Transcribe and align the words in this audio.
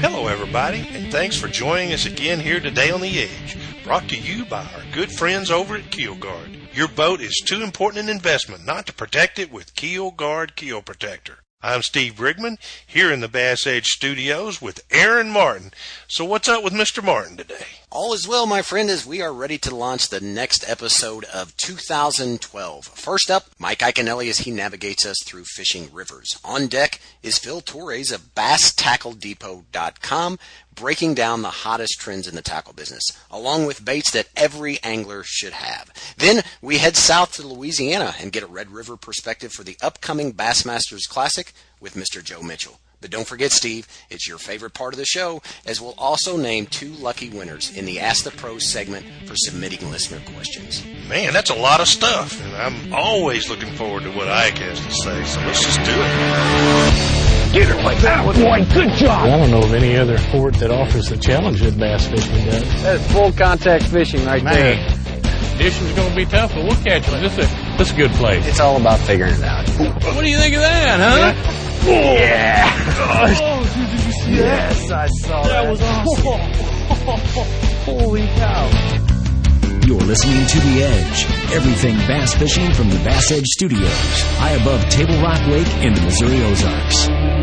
Hello, 0.00 0.26
everybody, 0.26 0.86
and 0.92 1.10
thanks 1.10 1.36
for 1.38 1.48
joining 1.48 1.94
us 1.94 2.04
again 2.04 2.38
here 2.38 2.60
today 2.60 2.90
on 2.90 3.00
The 3.00 3.22
Edge, 3.22 3.56
brought 3.82 4.06
to 4.10 4.16
you 4.16 4.44
by 4.44 4.62
our 4.62 4.82
good 4.92 5.10
friends 5.10 5.50
over 5.50 5.74
at 5.76 5.90
Keel 5.90 6.14
Guard. 6.14 6.50
Your 6.74 6.86
boat 6.86 7.22
is 7.22 7.42
too 7.42 7.62
important 7.62 8.04
an 8.04 8.10
investment 8.10 8.66
not 8.66 8.86
to 8.86 8.92
protect 8.92 9.38
it 9.38 9.50
with 9.50 9.74
Keel 9.74 10.10
Guard 10.10 10.54
Keel 10.54 10.82
Protector. 10.82 11.38
I'm 11.62 11.80
Steve 11.80 12.16
Brigman 12.16 12.58
here 12.86 13.10
in 13.10 13.20
the 13.20 13.28
Bass 13.28 13.66
Edge 13.66 13.86
studios 13.86 14.60
with 14.60 14.84
Aaron 14.90 15.30
Martin. 15.30 15.72
So, 16.06 16.26
what's 16.26 16.48
up 16.48 16.62
with 16.62 16.74
Mr. 16.74 17.02
Martin 17.02 17.38
today? 17.38 17.66
All 17.88 18.12
is 18.12 18.26
well, 18.26 18.46
my 18.46 18.62
friend, 18.62 18.90
as 18.90 19.06
we 19.06 19.22
are 19.22 19.32
ready 19.32 19.58
to 19.58 19.72
launch 19.74 20.08
the 20.08 20.20
next 20.20 20.68
episode 20.68 21.22
of 21.26 21.56
2012. 21.56 22.84
First 22.84 23.30
up, 23.30 23.44
Mike 23.60 23.78
Iaconelli 23.78 24.28
as 24.28 24.38
he 24.38 24.50
navigates 24.50 25.06
us 25.06 25.22
through 25.24 25.44
fishing 25.44 25.88
rivers. 25.92 26.36
On 26.44 26.66
deck 26.66 27.00
is 27.22 27.38
Phil 27.38 27.60
Torres 27.60 28.10
of 28.10 28.34
BassTackleDepot.com, 28.34 30.38
breaking 30.74 31.14
down 31.14 31.42
the 31.42 31.50
hottest 31.50 32.00
trends 32.00 32.26
in 32.26 32.34
the 32.34 32.42
tackle 32.42 32.72
business, 32.72 33.04
along 33.30 33.66
with 33.66 33.84
baits 33.84 34.10
that 34.10 34.30
every 34.36 34.82
angler 34.82 35.22
should 35.24 35.52
have. 35.52 35.92
Then 36.18 36.42
we 36.60 36.78
head 36.78 36.96
south 36.96 37.34
to 37.34 37.46
Louisiana 37.46 38.16
and 38.18 38.32
get 38.32 38.42
a 38.42 38.48
Red 38.48 38.72
River 38.72 38.96
perspective 38.96 39.52
for 39.52 39.62
the 39.62 39.78
upcoming 39.80 40.32
Bassmasters 40.32 41.08
Classic 41.08 41.52
with 41.80 41.94
Mr. 41.94 42.20
Joe 42.22 42.42
Mitchell. 42.42 42.80
But 43.00 43.10
don't 43.10 43.26
forget, 43.26 43.52
Steve, 43.52 43.86
it's 44.10 44.26
your 44.26 44.38
favorite 44.38 44.72
part 44.72 44.94
of 44.94 44.98
the 44.98 45.04
show, 45.04 45.42
as 45.66 45.80
we'll 45.80 45.94
also 45.98 46.36
name 46.36 46.66
two 46.66 46.90
lucky 46.92 47.28
winners 47.28 47.76
in 47.76 47.84
the 47.84 48.00
Ask 48.00 48.24
the 48.24 48.30
Pros 48.30 48.64
segment 48.64 49.04
for 49.26 49.34
submitting 49.36 49.90
listener 49.90 50.20
questions. 50.34 50.82
Man, 51.08 51.32
that's 51.32 51.50
a 51.50 51.54
lot 51.54 51.80
of 51.80 51.88
stuff, 51.88 52.42
and 52.42 52.56
I'm 52.56 52.94
always 52.94 53.50
looking 53.50 53.72
forward 53.74 54.04
to 54.04 54.10
what 54.12 54.28
Ike 54.28 54.58
has 54.58 54.80
to 54.80 54.90
say, 54.90 55.24
so 55.24 55.40
let's 55.40 55.62
just 55.62 55.78
do 55.84 55.92
it. 55.92 57.52
Get 57.52 57.68
her 57.68 57.82
like 57.82 57.98
that, 57.98 58.24
boy. 58.24 58.64
Good 58.74 58.92
job. 58.94 59.26
I 59.26 59.36
don't 59.38 59.50
know 59.50 59.62
of 59.62 59.72
any 59.74 59.96
other 59.96 60.18
sport 60.18 60.54
that 60.54 60.70
offers 60.70 61.08
the 61.08 61.16
challenge 61.16 61.60
that 61.60 61.78
bass 61.78 62.06
fishing 62.06 62.44
does. 62.46 62.82
That's 62.82 63.12
full 63.12 63.32
contact 63.32 63.84
fishing 63.84 64.24
right 64.24 64.42
there. 64.42 64.76
Conditions 65.50 65.92
going 65.92 66.10
to 66.10 66.16
be 66.16 66.24
tough, 66.24 66.52
but 66.54 66.64
we'll 66.64 66.82
catch 66.82 67.06
them. 67.06 67.22
This 67.22 67.38
is 67.38 67.44
a, 67.44 67.76
this 67.78 67.88
is 67.88 67.94
a 67.94 67.96
good 67.96 68.10
place. 68.12 68.46
It's 68.46 68.60
all 68.60 68.76
about 68.78 68.98
figuring 69.00 69.34
it 69.34 69.42
out. 69.42 69.68
What 70.14 70.22
do 70.22 70.28
you 70.28 70.38
think 70.38 70.54
of 70.54 70.60
that, 70.62 70.98
huh? 70.98 71.32
Yeah. 71.34 71.65
Oh, 71.88 73.72
dude, 73.74 73.90
did 73.90 74.06
you 74.06 74.12
see 74.12 74.34
yes, 74.34 74.88
that? 74.88 75.08
Yes, 75.08 75.22
I 75.22 75.26
saw 75.26 75.42
that. 75.42 75.48
That 75.48 75.70
was 75.70 75.80
awesome. 75.82 76.40
Holy 77.84 78.26
cow. 78.26 78.66
You're 79.86 80.00
listening 80.00 80.46
to 80.46 80.58
The 80.58 80.82
Edge, 80.82 81.26
everything 81.52 81.96
bass 82.08 82.34
fishing 82.34 82.74
from 82.74 82.90
the 82.90 82.98
Bass 83.04 83.30
Edge 83.30 83.46
Studios, 83.46 84.22
high 84.38 84.52
above 84.52 84.88
Table 84.88 85.14
Rock 85.22 85.46
Lake 85.46 85.72
in 85.84 85.94
the 85.94 86.00
Missouri 86.00 86.42
Ozarks. 86.42 87.35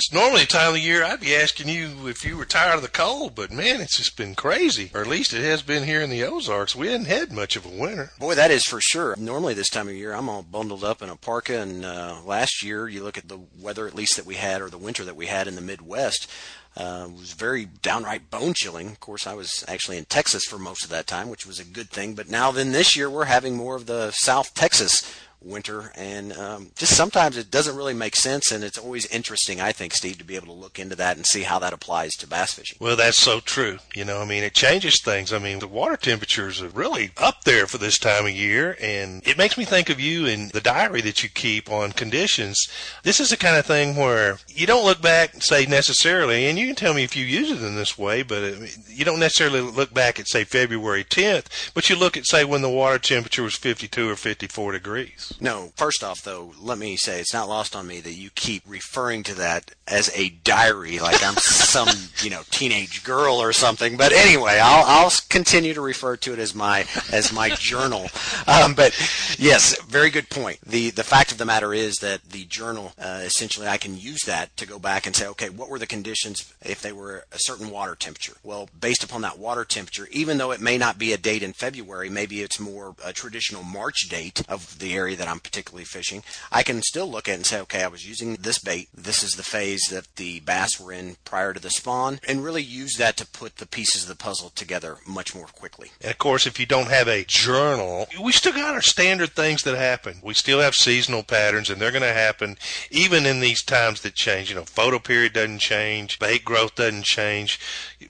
It's 0.00 0.14
normally 0.14 0.44
a 0.44 0.46
time 0.46 0.68
of 0.68 0.72
the 0.72 0.80
year 0.80 1.04
I'd 1.04 1.20
be 1.20 1.36
asking 1.36 1.68
you 1.68 2.08
if 2.08 2.24
you 2.24 2.38
were 2.38 2.46
tired 2.46 2.76
of 2.76 2.80
the 2.80 2.88
cold, 2.88 3.34
but 3.34 3.52
man, 3.52 3.82
it's 3.82 3.98
just 3.98 4.16
been 4.16 4.34
crazy. 4.34 4.90
Or 4.94 5.02
at 5.02 5.06
least 5.06 5.34
it 5.34 5.44
has 5.44 5.60
been 5.60 5.84
here 5.84 6.00
in 6.00 6.08
the 6.08 6.24
Ozarks. 6.24 6.74
We 6.74 6.86
hadn't 6.86 7.04
had 7.04 7.30
much 7.30 7.54
of 7.54 7.66
a 7.66 7.68
winter. 7.68 8.12
Boy, 8.18 8.34
that 8.34 8.50
is 8.50 8.64
for 8.64 8.80
sure. 8.80 9.14
Normally, 9.18 9.52
this 9.52 9.68
time 9.68 9.88
of 9.88 9.94
year, 9.94 10.14
I'm 10.14 10.30
all 10.30 10.40
bundled 10.40 10.84
up 10.84 11.02
in 11.02 11.10
a 11.10 11.16
parka. 11.16 11.60
And 11.60 11.84
uh, 11.84 12.16
last 12.24 12.62
year, 12.62 12.88
you 12.88 13.02
look 13.02 13.18
at 13.18 13.28
the 13.28 13.40
weather, 13.60 13.86
at 13.86 13.94
least 13.94 14.16
that 14.16 14.24
we 14.24 14.36
had, 14.36 14.62
or 14.62 14.70
the 14.70 14.78
winter 14.78 15.04
that 15.04 15.16
we 15.16 15.26
had 15.26 15.46
in 15.46 15.54
the 15.54 15.60
Midwest, 15.60 16.30
uh, 16.78 17.06
was 17.14 17.34
very 17.34 17.66
downright 17.66 18.30
bone 18.30 18.54
chilling. 18.54 18.88
Of 18.88 19.00
course, 19.00 19.26
I 19.26 19.34
was 19.34 19.66
actually 19.68 19.98
in 19.98 20.06
Texas 20.06 20.46
for 20.46 20.58
most 20.58 20.82
of 20.82 20.88
that 20.88 21.08
time, 21.08 21.28
which 21.28 21.44
was 21.44 21.60
a 21.60 21.64
good 21.64 21.90
thing. 21.90 22.14
But 22.14 22.30
now, 22.30 22.50
then, 22.50 22.72
this 22.72 22.96
year, 22.96 23.10
we're 23.10 23.24
having 23.26 23.54
more 23.54 23.76
of 23.76 23.84
the 23.84 24.12
South 24.12 24.54
Texas 24.54 25.02
winter, 25.42 25.92
and 25.96 26.32
um, 26.32 26.70
just 26.76 26.96
sometimes 26.96 27.36
it 27.36 27.50
doesn't 27.50 27.76
really 27.76 27.94
make 27.94 28.16
sense. 28.16 28.52
And 28.52 28.62
it's 28.62 28.78
always 28.78 29.06
interesting, 29.06 29.60
I 29.60 29.72
think, 29.72 29.94
Steve, 29.94 30.18
to 30.18 30.24
be 30.24 30.36
able 30.36 30.46
to 30.46 30.52
look 30.52 30.78
into 30.78 30.96
that 30.96 31.16
and 31.16 31.26
see 31.26 31.42
how 31.42 31.58
that 31.60 31.72
applies 31.72 32.12
to 32.12 32.26
bass 32.26 32.54
fishing. 32.54 32.78
Well, 32.80 32.96
that's 32.96 33.18
so 33.18 33.40
true. 33.40 33.78
You 33.94 34.04
know, 34.04 34.20
I 34.20 34.24
mean, 34.24 34.42
it 34.42 34.54
changes 34.54 35.00
things. 35.02 35.32
I 35.32 35.38
mean, 35.38 35.58
the 35.58 35.68
water 35.68 35.96
temperatures 35.96 36.62
are 36.62 36.68
really 36.68 37.10
up 37.16 37.44
there 37.44 37.66
for 37.66 37.78
this 37.78 37.98
time 37.98 38.26
of 38.26 38.32
year, 38.32 38.76
and 38.80 39.26
it 39.26 39.38
makes 39.38 39.56
me 39.56 39.64
think 39.64 39.90
of 39.90 40.00
you 40.00 40.26
and 40.26 40.50
the 40.50 40.60
diary 40.60 41.00
that 41.02 41.22
you 41.22 41.28
keep 41.28 41.70
on 41.70 41.92
conditions. 41.92 42.68
This 43.02 43.20
is 43.20 43.30
the 43.30 43.36
kind 43.36 43.56
of 43.56 43.66
thing 43.66 43.96
where 43.96 44.38
you 44.48 44.66
don't 44.66 44.84
look 44.84 45.00
back 45.02 45.34
and 45.34 45.42
say 45.42 45.66
necessarily, 45.66 46.46
and 46.46 46.58
you 46.58 46.66
can 46.66 46.76
tell 46.76 46.94
me 46.94 47.04
if 47.04 47.16
you 47.16 47.24
use 47.24 47.50
it 47.50 47.62
in 47.62 47.76
this 47.76 47.98
way, 47.98 48.22
but 48.22 48.42
uh, 48.42 48.66
you 48.88 49.04
don't 49.04 49.20
necessarily 49.20 49.60
look 49.60 49.92
back 49.94 50.18
at, 50.18 50.28
say, 50.28 50.44
February 50.44 51.04
10th, 51.04 51.72
but 51.74 51.88
you 51.88 51.96
look 51.96 52.16
at, 52.16 52.26
say, 52.26 52.44
when 52.44 52.62
the 52.62 52.70
water 52.70 52.98
temperature 52.98 53.42
was 53.42 53.54
52 53.56 54.08
or 54.08 54.16
54 54.16 54.72
degrees. 54.72 55.29
No, 55.38 55.72
first 55.76 56.02
off, 56.02 56.22
though, 56.22 56.52
let 56.60 56.78
me 56.78 56.96
say 56.96 57.20
it's 57.20 57.34
not 57.34 57.48
lost 57.48 57.76
on 57.76 57.86
me 57.86 58.00
that 58.00 58.14
you 58.14 58.30
keep 58.30 58.62
referring 58.66 59.22
to 59.24 59.34
that 59.34 59.72
as 59.86 60.10
a 60.16 60.30
diary, 60.30 60.98
like 60.98 61.22
I'm 61.22 61.34
some, 61.38 61.88
you 62.22 62.30
know, 62.30 62.42
teenage 62.50 63.04
girl 63.04 63.34
or 63.34 63.52
something. 63.52 63.96
But 63.96 64.12
anyway, 64.12 64.58
I'll, 64.62 64.84
I'll 64.86 65.12
continue 65.28 65.74
to 65.74 65.80
refer 65.80 66.16
to 66.18 66.32
it 66.32 66.38
as 66.38 66.54
my 66.54 66.86
as 67.12 67.32
my 67.32 67.50
journal. 67.56 68.08
Um, 68.46 68.74
but 68.74 68.96
yes, 69.38 69.80
very 69.82 70.10
good 70.10 70.30
point. 70.30 70.58
the 70.66 70.90
The 70.90 71.04
fact 71.04 71.32
of 71.32 71.38
the 71.38 71.44
matter 71.44 71.74
is 71.74 71.96
that 71.96 72.22
the 72.30 72.44
journal, 72.44 72.92
uh, 72.98 73.20
essentially, 73.22 73.66
I 73.68 73.76
can 73.76 73.98
use 73.98 74.24
that 74.24 74.56
to 74.56 74.66
go 74.66 74.78
back 74.78 75.06
and 75.06 75.14
say, 75.14 75.26
okay, 75.28 75.50
what 75.50 75.68
were 75.68 75.78
the 75.78 75.86
conditions 75.86 76.52
if 76.62 76.80
they 76.80 76.92
were 76.92 77.24
a 77.32 77.38
certain 77.38 77.70
water 77.70 77.94
temperature? 77.94 78.36
Well, 78.42 78.68
based 78.78 79.04
upon 79.04 79.22
that 79.22 79.38
water 79.38 79.64
temperature, 79.64 80.08
even 80.10 80.38
though 80.38 80.52
it 80.52 80.60
may 80.60 80.78
not 80.78 80.98
be 80.98 81.12
a 81.12 81.18
date 81.18 81.42
in 81.42 81.52
February, 81.52 82.08
maybe 82.08 82.42
it's 82.42 82.60
more 82.60 82.94
a 83.04 83.12
traditional 83.12 83.62
March 83.62 84.08
date 84.08 84.42
of 84.48 84.78
the 84.78 84.94
area 84.94 85.16
that 85.20 85.28
I'm 85.28 85.38
particularly 85.38 85.84
fishing, 85.84 86.22
I 86.50 86.62
can 86.62 86.80
still 86.80 87.06
look 87.06 87.28
at 87.28 87.34
and 87.34 87.44
say, 87.44 87.60
okay, 87.60 87.84
I 87.84 87.88
was 87.88 88.08
using 88.08 88.36
this 88.36 88.58
bait. 88.58 88.88
This 88.94 89.22
is 89.22 89.34
the 89.34 89.42
phase 89.42 89.82
that 89.90 90.16
the 90.16 90.40
bass 90.40 90.80
were 90.80 90.92
in 90.92 91.16
prior 91.26 91.52
to 91.52 91.60
the 91.60 91.68
spawn, 91.68 92.20
and 92.26 92.42
really 92.42 92.62
use 92.62 92.96
that 92.96 93.18
to 93.18 93.26
put 93.26 93.56
the 93.56 93.66
pieces 93.66 94.02
of 94.02 94.08
the 94.08 94.16
puzzle 94.16 94.50
together 94.54 94.96
much 95.06 95.34
more 95.34 95.46
quickly. 95.46 95.90
And 96.00 96.10
of 96.10 96.16
course, 96.16 96.46
if 96.46 96.58
you 96.58 96.64
don't 96.64 96.88
have 96.88 97.06
a 97.06 97.24
journal, 97.24 98.08
we 98.22 98.32
still 98.32 98.54
got 98.54 98.74
our 98.74 98.80
standard 98.80 99.30
things 99.30 99.62
that 99.62 99.76
happen. 99.76 100.20
We 100.22 100.32
still 100.32 100.60
have 100.60 100.74
seasonal 100.74 101.22
patterns, 101.22 101.68
and 101.68 101.80
they're 101.80 101.90
going 101.90 102.00
to 102.02 102.12
happen 102.12 102.56
even 102.90 103.26
in 103.26 103.40
these 103.40 103.62
times 103.62 104.00
that 104.00 104.14
change. 104.14 104.48
You 104.48 104.56
know, 104.56 104.64
photo 104.64 104.98
period 104.98 105.34
doesn't 105.34 105.58
change, 105.58 106.18
bait 106.18 106.46
growth 106.46 106.76
doesn't 106.76 107.04
change. 107.04 107.60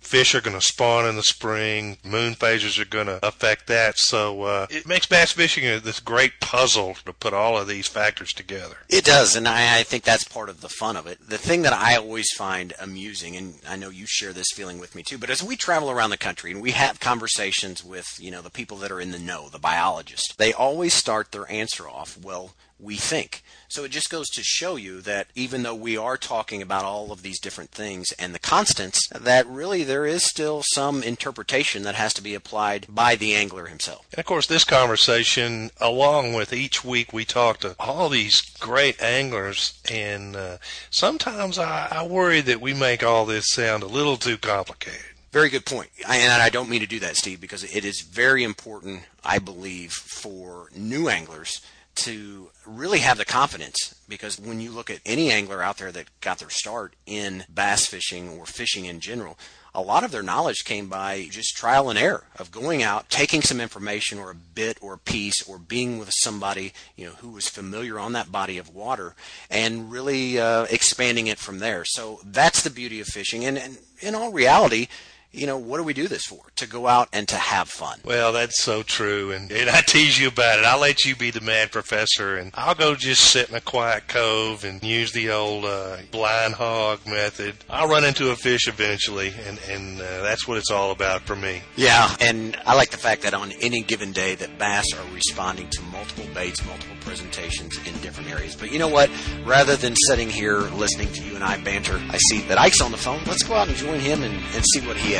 Fish 0.00 0.34
are 0.34 0.40
going 0.40 0.58
to 0.58 0.64
spawn 0.64 1.06
in 1.06 1.16
the 1.16 1.22
spring. 1.22 1.98
Moon 2.04 2.34
phases 2.34 2.78
are 2.78 2.84
going 2.84 3.06
to 3.06 3.24
affect 3.26 3.66
that. 3.66 3.98
So 3.98 4.42
uh, 4.42 4.66
it 4.70 4.86
makes 4.86 5.06
bass 5.06 5.32
fishing 5.32 5.64
this 5.82 6.00
great 6.00 6.40
puzzle 6.40 6.94
to 7.04 7.12
put 7.12 7.32
all 7.32 7.58
of 7.58 7.68
these 7.68 7.88
factors 7.88 8.32
together. 8.32 8.76
It 8.88 9.04
does, 9.04 9.36
and 9.36 9.48
I, 9.48 9.80
I 9.80 9.82
think 9.82 10.04
that's 10.04 10.24
part 10.24 10.48
of 10.48 10.60
the 10.60 10.68
fun 10.68 10.96
of 10.96 11.06
it. 11.06 11.18
The 11.28 11.38
thing 11.38 11.62
that 11.62 11.72
I 11.72 11.96
always 11.96 12.32
find 12.32 12.72
amusing, 12.80 13.36
and 13.36 13.54
I 13.68 13.76
know 13.76 13.90
you 13.90 14.06
share 14.06 14.32
this 14.32 14.52
feeling 14.52 14.78
with 14.78 14.94
me 14.94 15.02
too, 15.02 15.18
but 15.18 15.30
as 15.30 15.42
we 15.42 15.56
travel 15.56 15.90
around 15.90 16.10
the 16.10 16.16
country 16.16 16.52
and 16.52 16.62
we 16.62 16.72
have 16.72 17.00
conversations 17.00 17.84
with, 17.84 18.18
you 18.20 18.30
know, 18.30 18.42
the 18.42 18.50
people 18.50 18.76
that 18.78 18.90
are 18.90 19.00
in 19.00 19.10
the 19.10 19.18
know, 19.18 19.48
the 19.48 19.58
biologists, 19.58 20.34
they 20.34 20.52
always 20.52 20.94
start 20.94 21.32
their 21.32 21.50
answer 21.50 21.88
off, 21.88 22.18
well, 22.22 22.54
we 22.82 22.96
think. 22.96 23.42
So 23.68 23.84
it 23.84 23.92
just 23.92 24.10
goes 24.10 24.28
to 24.30 24.42
show 24.42 24.74
you 24.74 25.00
that 25.02 25.28
even 25.36 25.62
though 25.62 25.76
we 25.76 25.96
are 25.96 26.16
talking 26.16 26.60
about 26.60 26.84
all 26.84 27.12
of 27.12 27.22
these 27.22 27.38
different 27.38 27.70
things 27.70 28.10
and 28.18 28.34
the 28.34 28.40
constants, 28.40 29.08
that 29.08 29.46
really 29.46 29.84
there 29.84 30.06
is 30.06 30.24
still 30.24 30.62
some 30.72 31.02
interpretation 31.04 31.84
that 31.84 31.94
has 31.94 32.12
to 32.14 32.22
be 32.22 32.34
applied 32.34 32.86
by 32.88 33.14
the 33.14 33.34
angler 33.36 33.66
himself. 33.66 34.06
And 34.12 34.18
of 34.18 34.26
course, 34.26 34.46
this 34.46 34.64
conversation, 34.64 35.70
along 35.80 36.32
with 36.32 36.52
each 36.52 36.84
week 36.84 37.12
we 37.12 37.24
talk 37.24 37.60
to 37.60 37.76
all 37.78 38.08
these 38.08 38.40
great 38.58 39.00
anglers, 39.00 39.80
and 39.88 40.34
uh, 40.34 40.56
sometimes 40.90 41.58
I, 41.58 41.88
I 41.92 42.06
worry 42.06 42.40
that 42.40 42.60
we 42.60 42.74
make 42.74 43.04
all 43.04 43.24
this 43.24 43.50
sound 43.50 43.84
a 43.84 43.86
little 43.86 44.16
too 44.16 44.36
complicated. 44.36 45.00
Very 45.30 45.48
good 45.48 45.64
point. 45.64 45.90
I, 46.08 46.16
and 46.16 46.42
I 46.42 46.48
don't 46.48 46.68
mean 46.68 46.80
to 46.80 46.88
do 46.88 46.98
that, 47.00 47.16
Steve, 47.16 47.40
because 47.40 47.62
it 47.62 47.84
is 47.84 48.00
very 48.00 48.42
important, 48.42 49.02
I 49.24 49.38
believe, 49.38 49.92
for 49.92 50.70
new 50.74 51.08
anglers 51.08 51.60
to 51.96 52.49
really 52.66 52.98
have 52.98 53.18
the 53.18 53.24
confidence 53.24 53.94
because 54.08 54.38
when 54.38 54.60
you 54.60 54.70
look 54.70 54.90
at 54.90 55.00
any 55.06 55.30
angler 55.30 55.62
out 55.62 55.78
there 55.78 55.92
that 55.92 56.20
got 56.20 56.38
their 56.38 56.50
start 56.50 56.94
in 57.06 57.44
bass 57.52 57.86
fishing 57.86 58.28
or 58.30 58.46
fishing 58.46 58.84
in 58.84 59.00
general, 59.00 59.38
a 59.74 59.80
lot 59.80 60.02
of 60.02 60.10
their 60.10 60.22
knowledge 60.22 60.64
came 60.64 60.88
by 60.88 61.28
just 61.30 61.56
trial 61.56 61.90
and 61.90 61.98
error 61.98 62.24
of 62.38 62.50
going 62.50 62.82
out, 62.82 63.08
taking 63.08 63.40
some 63.40 63.60
information 63.60 64.18
or 64.18 64.30
a 64.30 64.34
bit 64.34 64.78
or 64.80 64.94
a 64.94 64.98
piece 64.98 65.48
or 65.48 65.58
being 65.58 65.98
with 65.98 66.10
somebody, 66.12 66.72
you 66.96 67.06
know, 67.06 67.12
who 67.12 67.30
was 67.30 67.48
familiar 67.48 67.98
on 67.98 68.12
that 68.12 68.32
body 68.32 68.58
of 68.58 68.74
water 68.74 69.14
and 69.48 69.90
really 69.92 70.38
uh, 70.38 70.64
expanding 70.70 71.28
it 71.28 71.38
from 71.38 71.60
there. 71.60 71.84
So 71.84 72.20
that's 72.24 72.62
the 72.62 72.70
beauty 72.70 73.00
of 73.00 73.06
fishing. 73.06 73.44
And, 73.44 73.56
and 73.56 73.78
in 74.00 74.14
all 74.14 74.32
reality, 74.32 74.88
you 75.32 75.46
know, 75.46 75.56
what 75.56 75.76
do 75.78 75.84
we 75.84 75.94
do 75.94 76.08
this 76.08 76.24
for? 76.24 76.40
To 76.56 76.66
go 76.66 76.86
out 76.86 77.08
and 77.12 77.28
to 77.28 77.36
have 77.36 77.68
fun. 77.68 78.00
Well, 78.04 78.32
that's 78.32 78.60
so 78.60 78.82
true. 78.82 79.30
And, 79.32 79.50
and 79.52 79.70
I 79.70 79.80
tease 79.80 80.18
you 80.18 80.28
about 80.28 80.58
it. 80.58 80.64
I'll 80.64 80.80
let 80.80 81.04
you 81.04 81.14
be 81.14 81.30
the 81.30 81.40
mad 81.40 81.70
professor, 81.70 82.36
and 82.36 82.50
I'll 82.54 82.74
go 82.74 82.94
just 82.94 83.30
sit 83.30 83.48
in 83.48 83.54
a 83.54 83.60
quiet 83.60 84.08
cove 84.08 84.64
and 84.64 84.82
use 84.82 85.12
the 85.12 85.30
old 85.30 85.64
uh, 85.64 85.98
blind 86.10 86.54
hog 86.54 87.06
method. 87.06 87.54
I'll 87.68 87.88
run 87.88 88.04
into 88.04 88.30
a 88.30 88.36
fish 88.36 88.66
eventually, 88.66 89.32
and, 89.46 89.58
and 89.68 90.00
uh, 90.00 90.22
that's 90.22 90.48
what 90.48 90.58
it's 90.58 90.70
all 90.70 90.90
about 90.90 91.22
for 91.22 91.36
me. 91.36 91.62
Yeah, 91.76 92.14
and 92.20 92.56
I 92.66 92.74
like 92.74 92.90
the 92.90 92.98
fact 92.98 93.22
that 93.22 93.34
on 93.34 93.52
any 93.60 93.82
given 93.82 94.12
day 94.12 94.34
that 94.34 94.58
bass 94.58 94.86
are 94.94 95.14
responding 95.14 95.68
to 95.70 95.82
multiple 95.82 96.26
baits, 96.34 96.64
multiple 96.66 96.96
presentations 97.02 97.78
in 97.86 97.96
different 98.00 98.30
areas. 98.30 98.56
But 98.56 98.72
you 98.72 98.78
know 98.78 98.88
what? 98.88 99.10
Rather 99.44 99.76
than 99.76 99.94
sitting 100.08 100.28
here 100.28 100.58
listening 100.58 101.12
to 101.12 101.24
you 101.24 101.34
and 101.36 101.44
I 101.44 101.62
banter, 101.62 102.00
I 102.10 102.18
see 102.28 102.40
that 102.42 102.58
Ike's 102.58 102.80
on 102.80 102.90
the 102.90 102.98
phone. 102.98 103.22
Let's 103.26 103.44
go 103.44 103.54
out 103.54 103.68
and 103.68 103.76
join 103.76 104.00
him 104.00 104.22
and, 104.22 104.34
and 104.34 104.64
see 104.74 104.86
what 104.86 104.96
he 104.96 105.12
has 105.12 105.19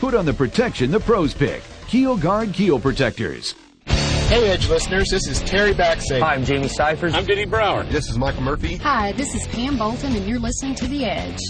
Put 0.00 0.14
on 0.14 0.24
the 0.24 0.32
protection 0.32 0.90
the 0.90 0.98
pros 0.98 1.34
pick. 1.34 1.62
Keel 1.86 2.16
Guard 2.16 2.54
keel 2.54 2.80
protectors. 2.80 3.54
Hey, 3.84 4.48
Edge 4.50 4.66
listeners, 4.70 5.08
this 5.10 5.26
is 5.28 5.40
Terry 5.42 5.74
Baksay. 5.74 6.20
Hi, 6.20 6.34
I'm 6.34 6.44
Jamie 6.44 6.68
Seifert. 6.68 7.12
I'm 7.12 7.26
Denny 7.26 7.44
Brauer. 7.44 7.84
This 7.84 8.08
is 8.08 8.16
Michael 8.16 8.40
Murphy. 8.40 8.76
Hi, 8.76 9.12
this 9.12 9.34
is 9.34 9.46
Pam 9.48 9.76
Bolton, 9.76 10.16
and 10.16 10.26
you're 10.26 10.38
listening 10.38 10.74
to 10.76 10.86
The 10.86 11.04
Edge. 11.04 11.40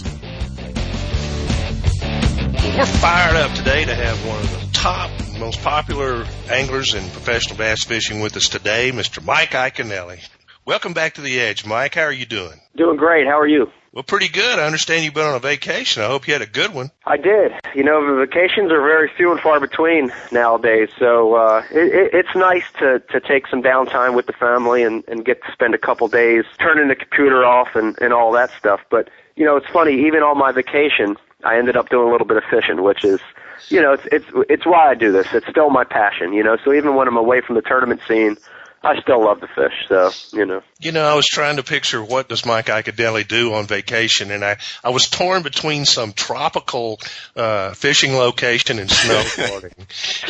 We're 2.77 2.85
fired 2.85 3.37
up 3.37 3.55
today 3.55 3.85
to 3.85 3.95
have 3.95 4.17
one 4.27 4.39
of 4.39 4.51
the 4.51 4.73
top, 4.73 5.11
most 5.39 5.61
popular 5.61 6.25
anglers 6.49 6.93
in 6.93 7.03
professional 7.11 7.57
bass 7.57 7.85
fishing 7.85 8.19
with 8.19 8.35
us 8.35 8.49
today, 8.49 8.91
Mr. 8.91 9.23
Mike 9.23 9.51
Iaconelli. 9.51 10.19
Welcome 10.65 10.91
back 10.93 11.13
to 11.13 11.21
the 11.21 11.39
Edge, 11.39 11.65
Mike. 11.65 11.95
How 11.95 12.01
are 12.03 12.11
you 12.11 12.25
doing? 12.25 12.59
Doing 12.75 12.97
great. 12.97 13.27
How 13.27 13.39
are 13.39 13.47
you? 13.47 13.67
Well, 13.93 14.03
pretty 14.03 14.29
good. 14.29 14.57
I 14.57 14.65
understand 14.65 15.03
you've 15.03 15.13
been 15.13 15.25
on 15.25 15.35
a 15.35 15.39
vacation. 15.39 16.01
I 16.01 16.07
hope 16.07 16.25
you 16.25 16.31
had 16.33 16.41
a 16.41 16.47
good 16.47 16.73
one. 16.73 16.91
I 17.05 17.17
did. 17.17 17.51
You 17.75 17.83
know, 17.83 18.15
vacations 18.15 18.71
are 18.71 18.81
very 18.81 19.11
few 19.17 19.31
and 19.31 19.39
far 19.41 19.59
between 19.59 20.13
nowadays, 20.31 20.87
so 20.97 21.35
uh, 21.35 21.63
it, 21.69 21.93
it, 21.93 22.13
it's 22.13 22.35
nice 22.35 22.63
to 22.79 22.99
to 23.11 23.19
take 23.19 23.47
some 23.47 23.61
downtime 23.61 24.15
with 24.15 24.27
the 24.27 24.33
family 24.33 24.83
and 24.83 25.03
and 25.09 25.25
get 25.25 25.43
to 25.43 25.51
spend 25.51 25.75
a 25.75 25.77
couple 25.77 26.07
days 26.07 26.45
turning 26.57 26.87
the 26.87 26.95
computer 26.95 27.43
off 27.43 27.75
and 27.75 27.97
and 28.01 28.13
all 28.13 28.31
that 28.31 28.51
stuff. 28.57 28.79
But 28.89 29.09
you 29.35 29.43
know, 29.43 29.57
it's 29.57 29.67
funny. 29.67 30.07
Even 30.07 30.23
on 30.23 30.37
my 30.37 30.53
vacation, 30.53 31.17
I 31.43 31.57
ended 31.57 31.75
up 31.75 31.89
doing 31.89 32.07
a 32.07 32.11
little 32.11 32.27
bit 32.27 32.37
of 32.37 32.43
fishing, 32.49 32.83
which 32.83 33.03
is 33.03 33.19
you 33.67 33.81
know, 33.81 33.91
it's 33.91 34.07
it's 34.09 34.25
it's 34.49 34.65
why 34.65 34.89
I 34.89 34.95
do 34.95 35.11
this. 35.11 35.27
It's 35.33 35.47
still 35.47 35.69
my 35.69 35.83
passion, 35.83 36.31
you 36.31 36.43
know. 36.43 36.57
So 36.63 36.71
even 36.71 36.95
when 36.95 37.09
I'm 37.09 37.17
away 37.17 37.41
from 37.41 37.55
the 37.55 37.61
tournament 37.61 37.99
scene, 38.07 38.37
I 38.83 38.99
still 39.01 39.23
love 39.23 39.39
to 39.41 39.47
fish. 39.47 39.73
So 39.87 40.09
you 40.33 40.45
know. 40.45 40.61
You 40.79 40.91
know, 40.91 41.05
I 41.05 41.13
was 41.13 41.27
trying 41.27 41.57
to 41.57 41.63
picture 41.63 42.03
what 42.03 42.27
does 42.27 42.47
Mike 42.47 42.65
Iaconelli 42.65 43.27
do 43.27 43.53
on 43.53 43.67
vacation, 43.67 44.31
and 44.31 44.43
I 44.43 44.57
I 44.83 44.89
was 44.89 45.07
torn 45.07 45.43
between 45.43 45.85
some 45.85 46.13
tropical 46.13 46.99
uh, 47.35 47.73
fishing 47.73 48.13
location 48.13 48.79
and 48.79 48.89
snowboarding. 48.89 49.75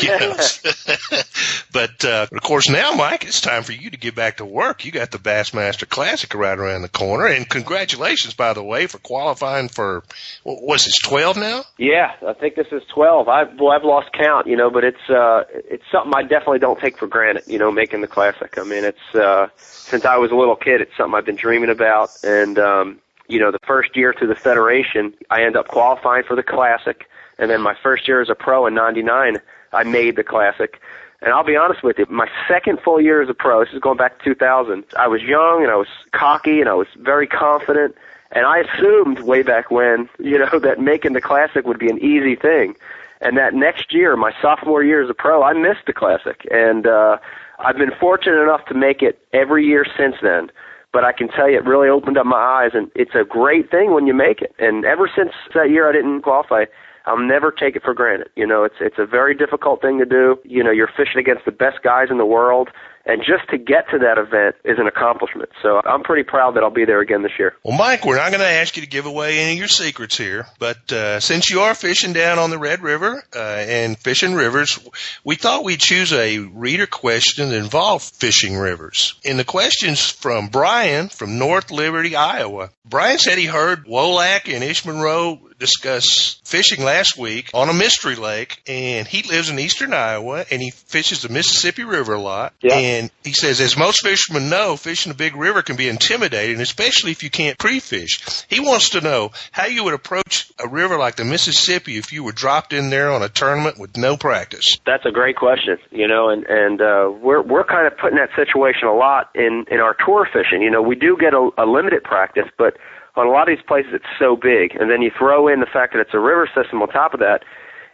but 1.71 2.03
uh, 2.03 2.27
of 2.29 2.41
course 2.41 2.69
now, 2.69 2.91
Mike, 2.91 3.23
it's 3.23 3.39
time 3.39 3.63
for 3.63 3.71
you 3.71 3.89
to 3.89 3.97
get 3.97 4.15
back 4.15 4.37
to 4.37 4.45
work. 4.45 4.83
You 4.83 4.91
got 4.91 5.11
the 5.11 5.17
Bassmaster 5.17 5.87
Classic 5.87 6.33
right 6.33 6.57
around 6.57 6.81
the 6.81 6.89
corner, 6.89 7.27
and 7.27 7.47
congratulations, 7.47 8.33
by 8.33 8.51
the 8.51 8.63
way, 8.63 8.87
for 8.87 8.97
qualifying 8.97 9.69
for 9.69 10.03
what 10.43 10.61
was 10.61 10.83
this 10.83 10.99
twelve 10.99 11.37
now? 11.37 11.63
Yeah, 11.77 12.11
I 12.27 12.33
think 12.33 12.55
this 12.55 12.67
is 12.73 12.83
twelve. 12.93 13.29
I've 13.29 13.57
well, 13.57 13.71
I've 13.71 13.85
lost 13.85 14.09
count, 14.11 14.47
you 14.47 14.57
know, 14.57 14.69
but 14.69 14.83
it's 14.83 15.09
uh 15.09 15.43
it's 15.53 15.85
something 15.89 16.11
I 16.13 16.23
definitely 16.23 16.59
don't 16.59 16.79
take 16.79 16.97
for 16.97 17.07
granted. 17.07 17.43
You 17.47 17.57
know, 17.57 17.71
making 17.71 18.01
the 18.01 18.07
classic. 18.41 18.57
I 18.57 18.69
mean, 18.69 18.83
it's 18.83 19.15
uh 19.15 19.47
since 19.57 20.05
I 20.05 20.17
was 20.17 20.31
a 20.31 20.35
little 20.35 20.55
kid, 20.55 20.81
it's 20.81 20.95
something 20.97 21.15
I've 21.15 21.25
been 21.25 21.35
dreaming 21.35 21.69
about, 21.69 22.09
and 22.23 22.57
um, 22.59 22.99
you 23.27 23.39
know, 23.39 23.51
the 23.51 23.59
first 23.65 23.95
year 23.95 24.13
through 24.17 24.27
the 24.27 24.35
federation, 24.35 25.13
I 25.29 25.43
end 25.43 25.55
up 25.55 25.67
qualifying 25.67 26.23
for 26.23 26.35
the 26.35 26.43
classic, 26.43 27.07
and 27.37 27.49
then 27.49 27.61
my 27.61 27.75
first 27.81 28.07
year 28.07 28.21
as 28.21 28.29
a 28.29 28.35
pro 28.35 28.65
in 28.67 28.73
'99, 28.73 29.37
I 29.73 29.83
made 29.83 30.15
the 30.15 30.23
classic. 30.23 30.79
And 31.23 31.31
I'll 31.33 31.43
be 31.43 31.55
honest 31.55 31.83
with 31.83 31.99
you, 31.99 32.07
my 32.09 32.27
second 32.47 32.79
full 32.83 32.99
year 32.99 33.21
as 33.21 33.29
a 33.29 33.35
pro, 33.35 33.63
this 33.63 33.71
is 33.73 33.79
going 33.79 33.97
back 33.97 34.17
to 34.17 34.23
2000, 34.25 34.83
I 34.97 35.07
was 35.07 35.21
young 35.21 35.61
and 35.61 35.71
I 35.71 35.75
was 35.75 35.87
cocky 36.13 36.61
and 36.61 36.67
I 36.67 36.73
was 36.73 36.87
very 36.97 37.27
confident. 37.27 37.95
And 38.31 38.47
I 38.47 38.61
assumed 38.61 39.19
way 39.19 39.43
back 39.43 39.69
when, 39.69 40.09
you 40.17 40.39
know, 40.39 40.57
that 40.63 40.79
making 40.79 41.13
the 41.13 41.21
classic 41.21 41.67
would 41.67 41.77
be 41.77 41.91
an 41.91 41.99
easy 41.99 42.35
thing. 42.35 42.73
And 43.19 43.37
that 43.37 43.53
next 43.53 43.93
year, 43.93 44.17
my 44.17 44.33
sophomore 44.41 44.83
year 44.83 45.03
as 45.03 45.11
a 45.11 45.13
pro, 45.13 45.43
I 45.43 45.53
missed 45.53 45.85
the 45.85 45.93
classic. 45.93 46.47
And, 46.49 46.87
uh, 46.87 47.19
I've 47.63 47.77
been 47.77 47.91
fortunate 47.99 48.41
enough 48.41 48.65
to 48.67 48.73
make 48.73 49.01
it 49.01 49.19
every 49.33 49.65
year 49.65 49.85
since 49.97 50.15
then. 50.21 50.51
But 50.93 51.05
I 51.05 51.13
can 51.13 51.29
tell 51.29 51.49
you, 51.49 51.57
it 51.57 51.65
really 51.65 51.87
opened 51.87 52.17
up 52.17 52.25
my 52.25 52.35
eyes, 52.35 52.71
and 52.73 52.91
it's 52.95 53.15
a 53.15 53.23
great 53.23 53.71
thing 53.71 53.93
when 53.93 54.07
you 54.07 54.13
make 54.13 54.41
it. 54.41 54.53
And 54.59 54.83
ever 54.83 55.09
since 55.13 55.31
that 55.53 55.69
year, 55.69 55.87
I 55.87 55.93
didn't 55.93 56.21
qualify. 56.21 56.65
I'll 57.05 57.17
never 57.17 57.49
take 57.49 57.75
it 57.77 57.83
for 57.83 57.93
granted. 57.93 58.29
You 58.35 58.45
know, 58.45 58.63
it's 58.63 58.75
it's 58.81 58.99
a 58.99 59.05
very 59.05 59.33
difficult 59.33 59.81
thing 59.81 59.99
to 59.99 60.05
do. 60.05 60.37
You 60.43 60.63
know, 60.63 60.71
you're 60.71 60.89
fishing 60.95 61.19
against 61.19 61.45
the 61.45 61.51
best 61.51 61.81
guys 61.81 62.09
in 62.11 62.17
the 62.17 62.25
world, 62.25 62.69
and 63.05 63.21
just 63.21 63.49
to 63.49 63.57
get 63.57 63.89
to 63.91 63.99
that 63.99 64.17
event 64.17 64.55
is 64.63 64.77
an 64.79 64.87
accomplishment. 64.87 65.49
So 65.61 65.81
I'm 65.85 66.03
pretty 66.03 66.23
proud 66.23 66.55
that 66.55 66.63
I'll 66.63 66.69
be 66.69 66.85
there 66.85 67.01
again 67.01 67.23
this 67.23 67.31
year. 67.39 67.53
Well, 67.63 67.77
Mike, 67.77 68.05
we're 68.05 68.17
not 68.17 68.31
going 68.31 68.41
to 68.41 68.47
ask 68.47 68.75
you 68.75 68.83
to 68.83 68.89
give 68.89 69.05
away 69.05 69.39
any 69.39 69.53
of 69.53 69.57
your 69.57 69.67
secrets 69.67 70.17
here, 70.17 70.47
but 70.59 70.91
uh, 70.91 71.19
since 71.19 71.49
you 71.49 71.61
are 71.61 71.73
fishing 71.73 72.13
down 72.13 72.39
on 72.39 72.49
the 72.49 72.59
Red 72.59 72.81
River 72.81 73.23
uh, 73.35 73.39
and 73.39 73.97
fishing 73.97 74.33
rivers, 74.33 74.79
we 75.23 75.35
thought 75.35 75.63
we'd 75.63 75.79
choose 75.79 76.13
a 76.13 76.39
reader 76.39 76.87
question 76.87 77.49
that 77.49 77.57
involved 77.57 78.03
fishing 78.15 78.57
rivers. 78.57 79.15
And 79.25 79.39
the 79.39 79.45
question's 79.45 80.09
from 80.09 80.47
Brian 80.47 81.09
from 81.09 81.37
North 81.37 81.71
Liberty, 81.71 82.15
Iowa. 82.15 82.69
Brian 82.85 83.17
said 83.17 83.37
he 83.37 83.45
heard 83.45 83.85
Wolak 83.85 84.53
and 84.53 84.63
Ish 84.63 84.85
Monroe 84.85 85.39
discuss 85.61 86.41
fishing 86.43 86.83
last 86.83 87.17
week 87.17 87.49
on 87.53 87.69
a 87.69 87.73
mystery 87.73 88.15
lake, 88.15 88.61
and 88.67 89.07
he 89.07 89.23
lives 89.23 89.49
in 89.49 89.59
eastern 89.59 89.93
Iowa, 89.93 90.43
and 90.51 90.61
he 90.61 90.71
fishes 90.71 91.21
the 91.21 91.29
Mississippi 91.29 91.85
River 91.85 92.15
a 92.15 92.19
lot. 92.19 92.53
Yeah. 92.61 92.75
And 92.75 93.11
he 93.23 93.31
says, 93.31 93.61
as 93.61 93.77
most 93.77 94.03
fishermen 94.03 94.49
know, 94.49 94.75
fishing 94.75 95.11
a 95.11 95.15
big 95.15 95.35
river 95.35 95.61
can 95.61 95.77
be 95.77 95.87
intimidating, 95.87 96.59
especially 96.59 97.11
if 97.11 97.23
you 97.23 97.29
can't 97.29 97.57
pre-fish. 97.57 98.45
He 98.49 98.59
wants 98.59 98.89
to 98.89 99.01
know 99.01 99.31
how 99.51 99.67
you 99.67 99.85
would 99.85 99.93
approach 99.93 100.51
a 100.59 100.67
river 100.67 100.97
like 100.97 101.15
the 101.15 101.25
Mississippi 101.25 101.97
if 101.97 102.11
you 102.11 102.23
were 102.23 102.31
dropped 102.31 102.73
in 102.73 102.89
there 102.89 103.11
on 103.11 103.21
a 103.21 103.29
tournament 103.29 103.79
with 103.79 103.95
no 103.95 104.17
practice. 104.17 104.77
That's 104.85 105.05
a 105.05 105.11
great 105.11 105.37
question, 105.37 105.77
you 105.91 106.07
know, 106.07 106.29
and 106.29 106.45
and 106.49 106.81
uh, 106.81 107.11
we're 107.21 107.41
we're 107.41 107.63
kind 107.63 107.87
of 107.87 107.97
put 107.97 108.11
in 108.11 108.17
that 108.17 108.29
situation 108.35 108.87
a 108.87 108.95
lot 108.95 109.29
in 109.35 109.65
in 109.69 109.79
our 109.79 109.95
tour 110.05 110.27
fishing. 110.33 110.61
You 110.61 110.71
know, 110.71 110.81
we 110.81 110.95
do 110.95 111.15
get 111.17 111.33
a, 111.33 111.49
a 111.57 111.65
limited 111.65 112.03
practice, 112.03 112.49
but 112.57 112.77
on 113.15 113.27
a 113.27 113.29
lot 113.29 113.49
of 113.49 113.55
these 113.55 113.65
places 113.65 113.91
it's 113.93 114.11
so 114.17 114.35
big, 114.35 114.75
and 114.79 114.89
then 114.89 115.01
you 115.01 115.11
throw 115.17 115.47
in 115.47 115.59
the 115.59 115.65
fact 115.71 115.93
that 115.93 115.99
it's 115.99 116.13
a 116.13 116.19
river 116.19 116.49
system 116.55 116.81
on 116.81 116.87
top 116.89 117.13
of 117.13 117.19
that, 117.19 117.43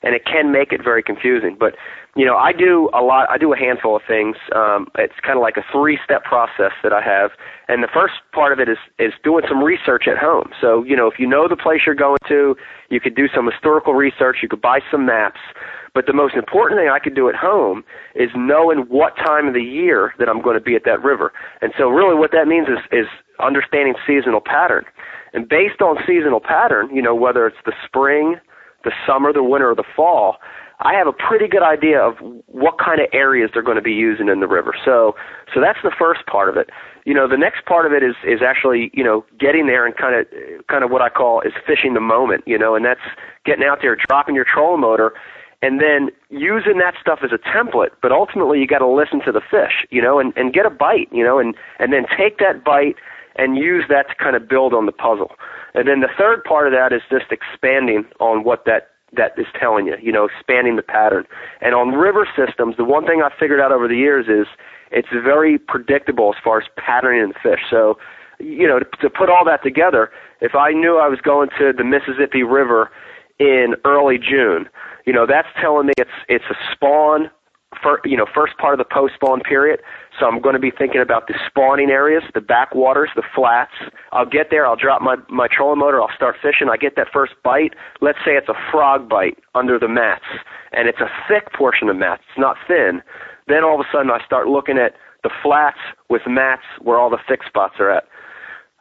and 0.04 0.14
it 0.14 0.26
can 0.26 0.52
make 0.52 0.72
it 0.72 0.84
very 0.84 1.02
confusing. 1.02 1.58
But 1.60 1.76
you 2.16 2.26
know, 2.26 2.36
I 2.36 2.52
do 2.52 2.90
a 2.94 3.02
lot. 3.02 3.30
I 3.30 3.38
do 3.38 3.54
a 3.54 3.58
handful 3.58 3.96
of 3.96 4.02
things. 4.08 4.38
Um, 4.56 4.88
it's 4.98 5.14
kind 5.22 5.38
of 5.38 5.42
like 5.42 5.58
a 5.58 5.66
three-step 5.72 6.24
process 6.24 6.72
that 6.82 6.92
I 6.92 7.02
have, 7.02 7.32
and 7.68 7.84
the 7.84 7.90
first 7.94 8.16
part 8.34 8.52
of 8.52 8.60
it 8.60 8.70
is 8.70 8.78
is 8.98 9.14
doing 9.24 9.44
some 9.48 9.64
research 9.64 10.08
at 10.08 10.18
home. 10.18 10.50
So 10.60 10.84
you 10.84 10.96
know, 10.96 11.08
if 11.08 11.20
you 11.20 11.28
know 11.28 11.48
the 11.48 11.56
place 11.56 11.82
you're 11.86 11.96
going 11.96 12.18
to, 12.28 12.56
you 12.90 13.00
could 13.00 13.16
do 13.16 13.28
some 13.34 13.46
historical 13.46 13.94
research. 13.94 14.38
You 14.42 14.50
could 14.50 14.62
buy 14.62 14.80
some 14.92 15.06
maps. 15.06 15.40
But 15.94 16.06
the 16.06 16.14
most 16.14 16.36
important 16.36 16.80
thing 16.80 16.90
I 16.90 17.00
could 17.00 17.16
do 17.16 17.28
at 17.28 17.34
home 17.34 17.84
is 18.14 18.30
knowing 18.36 18.86
what 18.88 19.16
time 19.16 19.48
of 19.48 19.56
the 19.56 19.64
year 19.64 20.14
that 20.20 20.30
I'm 20.30 20.44
going 20.44 20.54
to 20.54 20.62
be 20.62 20.76
at 20.76 20.84
that 20.86 21.02
river. 21.02 21.34
And 21.62 21.74
so 21.76 21.90
really 21.90 22.14
what 22.14 22.30
that 22.34 22.48
means 22.48 22.68
is, 22.68 22.78
is 22.92 23.08
understanding 23.40 23.96
seasonal 24.06 24.42
pattern. 24.42 24.86
And 25.34 25.48
based 25.48 25.82
on 25.82 25.98
seasonal 26.08 26.40
pattern, 26.40 26.90
you 26.96 27.02
know, 27.02 27.16
whether 27.16 27.46
it's 27.48 27.58
the 27.66 27.74
spring, 27.86 28.38
the 28.84 28.92
summer, 29.06 29.34
the 29.34 29.44
winter, 29.44 29.72
or 29.72 29.76
the 29.76 29.84
fall, 29.96 30.38
I 30.80 30.94
have 30.94 31.08
a 31.08 31.14
pretty 31.14 31.48
good 31.48 31.64
idea 31.64 32.00
of 32.00 32.18
what 32.46 32.78
kind 32.78 33.02
of 33.02 33.08
areas 33.12 33.50
they're 33.52 33.64
going 33.64 33.78
to 33.78 33.84
be 33.84 33.94
using 33.94 34.30
in 34.30 34.40
the 34.40 34.48
river. 34.48 34.76
So, 34.86 35.16
so 35.52 35.60
that's 35.60 35.80
the 35.84 35.92
first 35.98 36.26
part 36.28 36.50
of 36.50 36.58
it. 36.58 36.70
You 37.06 37.16
know, 37.16 37.28
the 37.28 37.38
next 37.38 37.66
part 37.66 37.88
of 37.88 37.94
it 37.94 38.04
is 38.04 38.16
is 38.24 38.42
actually 38.46 38.92
you 38.94 39.04
know 39.04 39.26
getting 39.40 39.66
there 39.66 39.88
and 39.88 39.96
kind 39.96 40.14
of 40.14 40.28
kind 40.68 40.84
of 40.84 40.92
what 40.92 41.02
I 41.02 41.10
call 41.10 41.42
is 41.42 41.54
fishing 41.66 41.96
the 41.96 42.00
moment. 42.00 42.44
You 42.46 42.60
know, 42.60 42.76
and 42.76 42.86
that's 42.86 43.02
getting 43.44 43.66
out 43.66 43.80
there, 43.82 43.96
dropping 43.96 44.36
your 44.36 44.46
trolling 44.46 44.82
motor, 44.82 45.14
and 45.64 45.82
then 45.82 46.10
using 46.30 46.78
that 46.78 46.94
stuff 47.02 47.20
as 47.24 47.32
a 47.32 47.40
template. 47.40 47.92
But 48.02 48.12
ultimately, 48.12 48.60
you 48.60 48.68
got 48.68 48.80
to 48.80 48.88
listen 48.88 49.20
to 49.26 49.32
the 49.32 49.42
fish, 49.42 49.88
you 49.90 50.02
know, 50.02 50.20
and 50.20 50.32
and 50.36 50.54
get 50.54 50.68
a 50.68 50.70
bite, 50.70 51.10
you 51.12 51.24
know, 51.24 51.40
and 51.40 51.56
and 51.80 51.92
then 51.92 52.06
take 52.16 52.38
that 52.38 52.64
bite 52.64 52.98
and 53.38 53.58
use 53.58 53.86
that 53.90 54.10
to 54.10 54.16
kind 54.16 54.36
of 54.36 54.48
build 54.48 54.74
on 54.74 54.86
the 54.86 54.92
puzzle. 54.92 55.32
And 55.74 55.88
then 55.88 56.00
the 56.00 56.10
third 56.18 56.44
part 56.44 56.68
of 56.68 56.74
that 56.74 56.94
is 56.94 57.02
just 57.10 57.32
expanding 57.32 58.06
on 58.20 58.44
what 58.44 58.66
that 58.66 58.90
that 59.14 59.32
is 59.38 59.46
telling 59.58 59.88
you, 59.88 59.96
you 60.02 60.12
know, 60.12 60.26
expanding 60.26 60.76
the 60.76 60.82
pattern. 60.82 61.26
And 61.62 61.74
on 61.74 61.94
river 61.94 62.28
systems, 62.36 62.76
the 62.76 62.84
one 62.84 63.06
thing 63.06 63.22
I've 63.24 63.38
figured 63.40 63.62
out 63.62 63.72
over 63.72 63.88
the 63.88 63.96
years 63.96 64.28
is 64.28 64.48
it's 64.92 65.08
very 65.12 65.58
predictable 65.58 66.34
as 66.36 66.44
far 66.44 66.60
as 66.60 66.68
patterning 66.76 67.22
in 67.22 67.30
the 67.30 67.40
fish. 67.42 67.62
So, 67.70 67.98
you 68.40 68.68
know, 68.68 68.80
to, 68.80 68.86
to 69.02 69.10
put 69.10 69.30
all 69.30 69.46
that 69.46 69.64
together, 69.64 70.12
if 70.42 70.56
I 70.56 70.72
knew 70.72 70.98
I 70.98 71.08
was 71.08 71.20
going 71.22 71.50
to 71.58 71.72
the 71.72 71.86
Mississippi 71.86 72.44
River 72.44 72.92
in 73.40 73.76
early 73.86 74.18
June, 74.18 74.68
you 75.06 75.14
know, 75.14 75.26
that's 75.26 75.48
telling 75.62 75.88
me 75.88 75.94
it's 75.98 76.12
it's 76.28 76.46
a 76.50 76.56
spawn 76.74 77.30
fir- 77.82 78.02
you 78.06 78.18
know, 78.18 78.26
first 78.34 78.58
part 78.58 78.74
of 78.74 78.78
the 78.78 78.94
post 78.94 79.16
spawn 79.16 79.42
period. 79.42 79.82
So 80.20 80.26
I'm 80.26 80.42
going 80.42 80.54
to 80.54 80.60
be 80.60 80.72
thinking 80.72 81.02
about 81.02 81.28
the 81.28 81.36
spawning 81.46 81.90
areas, 81.90 82.24
the 82.34 82.42
backwaters, 82.42 83.10
the 83.16 83.24
flats. 83.36 83.74
I'll 84.12 84.26
get 84.26 84.48
there. 84.50 84.66
I'll 84.66 84.76
drop 84.76 85.02
my 85.02 85.16
my 85.30 85.48
trolling 85.48 85.80
motor. 85.80 86.02
I'll 86.02 86.16
start 86.16 86.36
fishing. 86.42 86.70
I 86.72 86.78
get 86.78 86.96
that 86.96 87.08
first 87.14 87.34
bite. 87.44 87.76
Let's 88.02 88.18
say 88.26 88.32
it's 88.32 88.50
a 88.50 88.58
frog 88.72 89.08
bite 89.08 89.38
under 89.54 89.78
the 89.78 89.88
mats, 89.88 90.26
and 90.72 90.88
it's 90.88 91.00
a 91.00 91.10
thick 91.28 91.54
portion 91.54 91.90
of 91.90 91.96
mats. 91.98 92.24
It's 92.30 92.40
not 92.40 92.58
thin. 92.68 93.02
Then 93.48 93.64
all 93.64 93.80
of 93.80 93.86
a 93.86 93.90
sudden 93.92 94.12
I 94.12 94.24
start 94.26 94.48
looking 94.48 94.78
at 94.78 94.94
the 95.24 95.30
flats 95.44 95.80
with 96.10 96.22
mats 96.28 96.64
where 96.82 96.98
all 96.98 97.10
the 97.10 97.22
thick 97.28 97.42
spots 97.48 97.76
are 97.80 97.92
at 97.92 98.06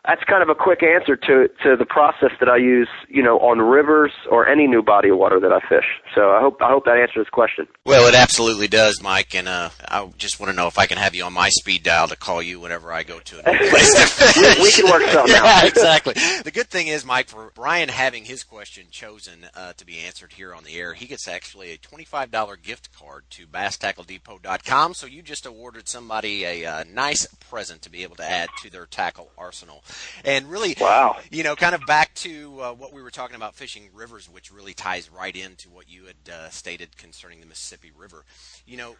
that's 0.07 0.23
kind 0.25 0.43
of 0.43 0.49
a 0.49 0.55
quick 0.55 0.83
answer 0.83 1.17
to 1.17 1.49
to 1.63 1.77
the 1.77 1.85
process 1.85 2.31
that 2.39 2.49
I 2.49 2.57
use, 2.57 2.89
you 3.09 3.23
know, 3.23 3.39
on 3.41 3.59
rivers 3.59 4.13
or 4.31 4.49
any 4.49 4.67
new 4.67 4.83
body 4.83 5.09
of 5.09 5.19
water 5.19 5.41
that 5.41 5.53
I 5.53 5.61
fish. 5.69 5.87
So 6.15 6.31
I 6.31 6.41
hope 6.41 6.63
I 6.63 6.69
hope 6.69 6.85
that 6.85 6.97
answers 6.97 7.27
the 7.27 7.31
question. 7.31 7.67
Well, 7.85 8.09
it 8.09 8.15
absolutely 8.15 8.69
does, 8.69 9.03
Mike, 9.03 9.35
and 9.35 9.49
uh, 9.49 9.71
I 9.89 10.09
just 10.17 10.39
want 10.39 10.51
to 10.51 10.57
know 10.57 10.69
if 10.69 10.79
I 10.79 10.87
can 10.87 10.99
have 10.99 11.15
you 11.15 11.25
on 11.25 11.33
my 11.33 11.49
speed 11.49 11.83
dial 11.83 12.09
to 12.09 12.17
call 12.17 12.41
you 12.41 12.61
whenever 12.61 12.93
I 12.93 13.03
go 13.03 13.19
to 13.19 13.49
a 13.49 13.53
new 13.53 13.59
place 13.71 13.95
to 13.95 14.07
fish. 14.07 14.59
we, 14.59 14.63
we, 14.63 14.73
can 14.73 14.91
work 14.91 15.03
something 15.11 15.35
yeah, 15.35 15.61
out. 15.63 15.65
exactly. 15.65 16.15
The 16.45 16.53
good 16.53 16.69
thing 16.69 16.87
is, 16.87 17.05
Mike, 17.05 17.29
for 17.29 17.51
Brian 17.55 17.89
having 17.89 18.25
his 18.25 18.45
question 18.45 18.87
chosen 18.91 19.47
uh, 19.55 19.73
to 19.77 19.85
be 19.85 19.99
answered 19.99 20.35
here 20.35 20.55
on 20.55 20.65
the 20.65 20.77
air, 20.77 20.95
he 20.95 21.07
gets 21.07 21.27
actually 21.27 21.73
a 21.73 21.79
twenty-five 21.79 22.31
dollar 22.31 22.57
gift 22.57 22.97
card 22.97 23.25
to 23.31 23.47
BassTackleDepot.com. 23.47 24.95
So 24.95 25.07
you 25.07 25.23
just 25.23 25.47
awarded 25.47 25.89
somebody 25.89 26.45
a 26.45 26.65
uh, 26.65 26.85
nice 26.85 27.27
present 27.51 27.83
to 27.83 27.91
be 27.91 28.05
able 28.05 28.17
to 28.17 28.29
add 28.29 28.49
to 28.63 28.71
their 28.71 28.87
tackle 28.87 29.31
arsenal. 29.37 29.83
And 30.25 30.50
really, 30.50 30.76
wow, 30.81 31.17
you 31.31 31.43
know, 31.43 31.57
kind 31.57 31.75
of 31.75 31.85
back 31.87 32.15
to 32.17 32.61
uh, 32.61 32.73
what 32.73 32.93
we 32.93 33.03
were 33.03 33.11
talking 33.11 33.37
about 33.37 33.55
fishing 33.55 33.88
rivers, 33.95 34.29
which 34.29 34.53
really 34.53 34.75
ties 34.75 35.11
right 35.11 35.35
into 35.35 35.69
what 35.69 35.91
you 35.91 36.05
had 36.07 36.33
uh, 36.33 36.49
stated 36.50 36.97
concerning 36.97 37.41
the 37.41 37.47
Mississippi 37.47 37.93
River. 37.97 38.25
You 38.67 38.76
know, 38.76 38.97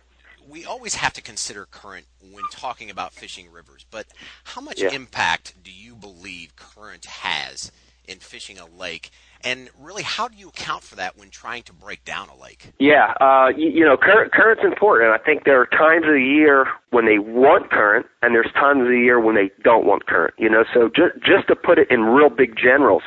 we 0.49 0.65
always 0.65 0.95
have 0.97 1.13
to 1.15 1.23
consider 1.23 1.67
current 1.67 2.07
when 2.33 2.45
talking 2.51 2.91
about 2.91 3.13
fishing 3.13 3.51
rivers, 3.51 3.85
but 3.91 4.07
how 4.45 4.61
much 4.61 4.81
yeah. 4.81 4.91
impact 4.91 5.55
do 5.63 5.71
you 5.73 5.95
believe 5.95 6.55
current 6.57 7.05
has 7.07 7.73
in 8.07 8.19
fishing 8.19 8.59
a 8.59 8.67
lake? 8.67 9.11
And 9.45 9.71
really, 9.79 10.03
how 10.03 10.29
do 10.29 10.37
you 10.37 10.49
account 10.49 10.83
for 10.83 10.97
that 10.97 11.17
when 11.17 11.31
trying 11.31 11.63
to 11.65 11.73
break 11.73 12.05
down 12.05 12.29
a 12.29 12.37
lake? 12.37 12.73
Yeah, 12.79 13.15
uh, 13.21 13.49
you, 13.57 13.71
you 13.71 13.85
know, 13.85 13.97
current, 13.97 14.33
current's 14.33 14.63
important. 14.65 15.11
I 15.11 15.23
think 15.23 15.45
there 15.45 15.61
are 15.61 15.67
times 15.67 16.05
of 16.07 16.15
the 16.15 16.23
year 16.23 16.67
when 16.91 17.07
they 17.07 17.19
want 17.19 17.71
current, 17.71 18.07
and 18.23 18.35
there's 18.35 18.51
times 18.55 18.83
of 18.83 18.89
the 18.89 18.99
year 18.99 19.21
when 19.21 19.35
they 19.35 19.51
don't 19.63 19.87
want 19.87 20.07
current. 20.07 20.35
You 20.39 20.49
know, 20.49 20.65
so 20.73 20.89
just 20.89 21.15
just 21.25 21.49
to 21.49 21.57
put 21.57 21.79
it 21.79 21.91
in 21.91 22.05
real 22.05 22.31
big 22.31 22.57
generals, 22.57 23.03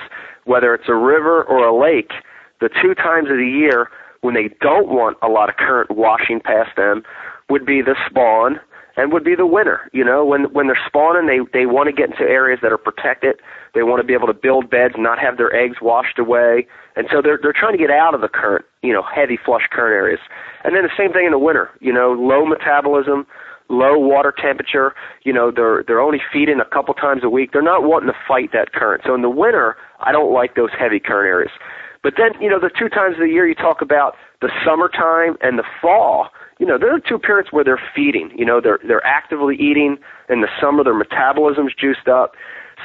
whether 0.46 0.74
it's 0.74 0.88
a 0.88 0.96
river 0.96 1.44
or 1.44 1.66
a 1.66 1.76
lake, 1.76 2.12
the 2.62 2.70
two 2.70 2.94
times 2.94 3.30
of 3.30 3.38
the 3.38 3.48
year 3.48 3.90
when 4.22 4.34
they 4.34 4.50
don't 4.62 4.90
want 4.90 5.18
a 5.22 5.28
lot 5.28 5.50
of 5.50 5.56
current 5.56 5.92
washing 5.92 6.40
past 6.40 6.76
them 6.76 7.04
would 7.50 7.66
be 7.66 7.82
the 7.82 7.96
spawn 8.10 8.60
and 9.00 9.14
would 9.14 9.24
be 9.24 9.34
the 9.34 9.46
winter. 9.46 9.90
You 9.94 10.04
know, 10.04 10.26
when 10.26 10.52
when 10.54 10.68
they're 10.68 10.86
spawning, 10.86 11.26
they 11.26 11.40
they 11.58 11.66
want 11.66 11.88
to 11.88 11.94
get 11.94 12.12
into 12.12 12.24
areas 12.24 12.60
that 12.62 12.74
are 12.74 12.78
protected. 12.78 13.36
They 13.74 13.84
want 13.84 14.02
to 14.02 14.06
be 14.06 14.14
able 14.14 14.28
to 14.28 14.34
build 14.34 14.70
beds, 14.70 14.96
and 14.96 15.04
not 15.04 15.20
have 15.20 15.38
their 15.38 15.56
eggs 15.56 15.78
washed 15.82 16.20
away, 16.20 16.68
and 16.98 17.08
so 17.10 17.22
they're 17.22 17.40
they're 17.42 17.56
trying 17.56 17.72
to 17.72 17.80
get 17.80 17.90
out 17.90 18.14
of 18.14 18.20
the 18.20 18.28
current, 18.28 18.66
you 18.84 18.92
know, 18.92 19.04
heavy 19.04 19.40
flush 19.44 19.64
current 19.72 19.96
areas. 19.96 20.20
And 20.66 20.76
then 20.76 20.84
the 20.84 20.92
same 20.98 21.14
thing 21.14 21.26
in 21.26 21.32
the 21.32 21.40
winter. 21.40 21.70
You 21.80 21.94
know, 21.94 22.12
low 22.12 22.46
metabolism, 22.46 23.26
low 23.70 23.98
water 23.98 24.34
temperature. 24.36 24.94
You 25.24 25.32
know, 25.32 25.50
they're 25.50 25.86
they're 25.88 26.02
only 26.02 26.20
feeding 26.34 26.60
a 26.60 26.66
couple 26.66 26.94
times 26.94 27.24
a 27.24 27.30
week. 27.30 27.54
They're 27.54 27.62
not 27.62 27.84
wanting 27.84 28.10
to 28.10 28.20
fight 28.28 28.52
that 28.52 28.74
current. 28.74 29.04
So 29.06 29.16
in 29.16 29.22
the 29.22 29.30
winter, 29.30 29.78
I 30.02 30.12
don't 30.12 30.34
like 30.34 30.56
those 30.56 30.72
heavy 30.78 31.00
current 31.00 31.28
areas. 31.28 31.52
But 32.04 32.14
then, 32.18 32.32
you 32.42 32.50
know, 32.50 32.60
the 32.60 32.72
two 32.72 32.88
times 32.88 33.16
of 33.16 33.22
the 33.22 33.32
year 33.32 33.48
you 33.48 33.56
talk 33.56 33.82
about 33.82 34.16
the 34.42 34.50
summertime 34.66 35.36
and 35.42 35.60
the 35.60 35.68
fall 35.82 36.30
you 36.60 36.66
know, 36.66 36.78
there 36.78 36.94
are 36.94 37.00
two 37.00 37.18
periods 37.18 37.50
where 37.52 37.64
they're 37.64 37.82
feeding. 37.96 38.32
You 38.36 38.46
know, 38.46 38.60
they're 38.62 38.80
they're 38.86 39.06
actively 39.06 39.56
eating. 39.56 39.98
In 40.30 40.42
the 40.42 40.50
summer, 40.62 40.84
their 40.84 40.94
metabolism's 40.94 41.74
juiced 41.74 42.08
up. 42.08 42.34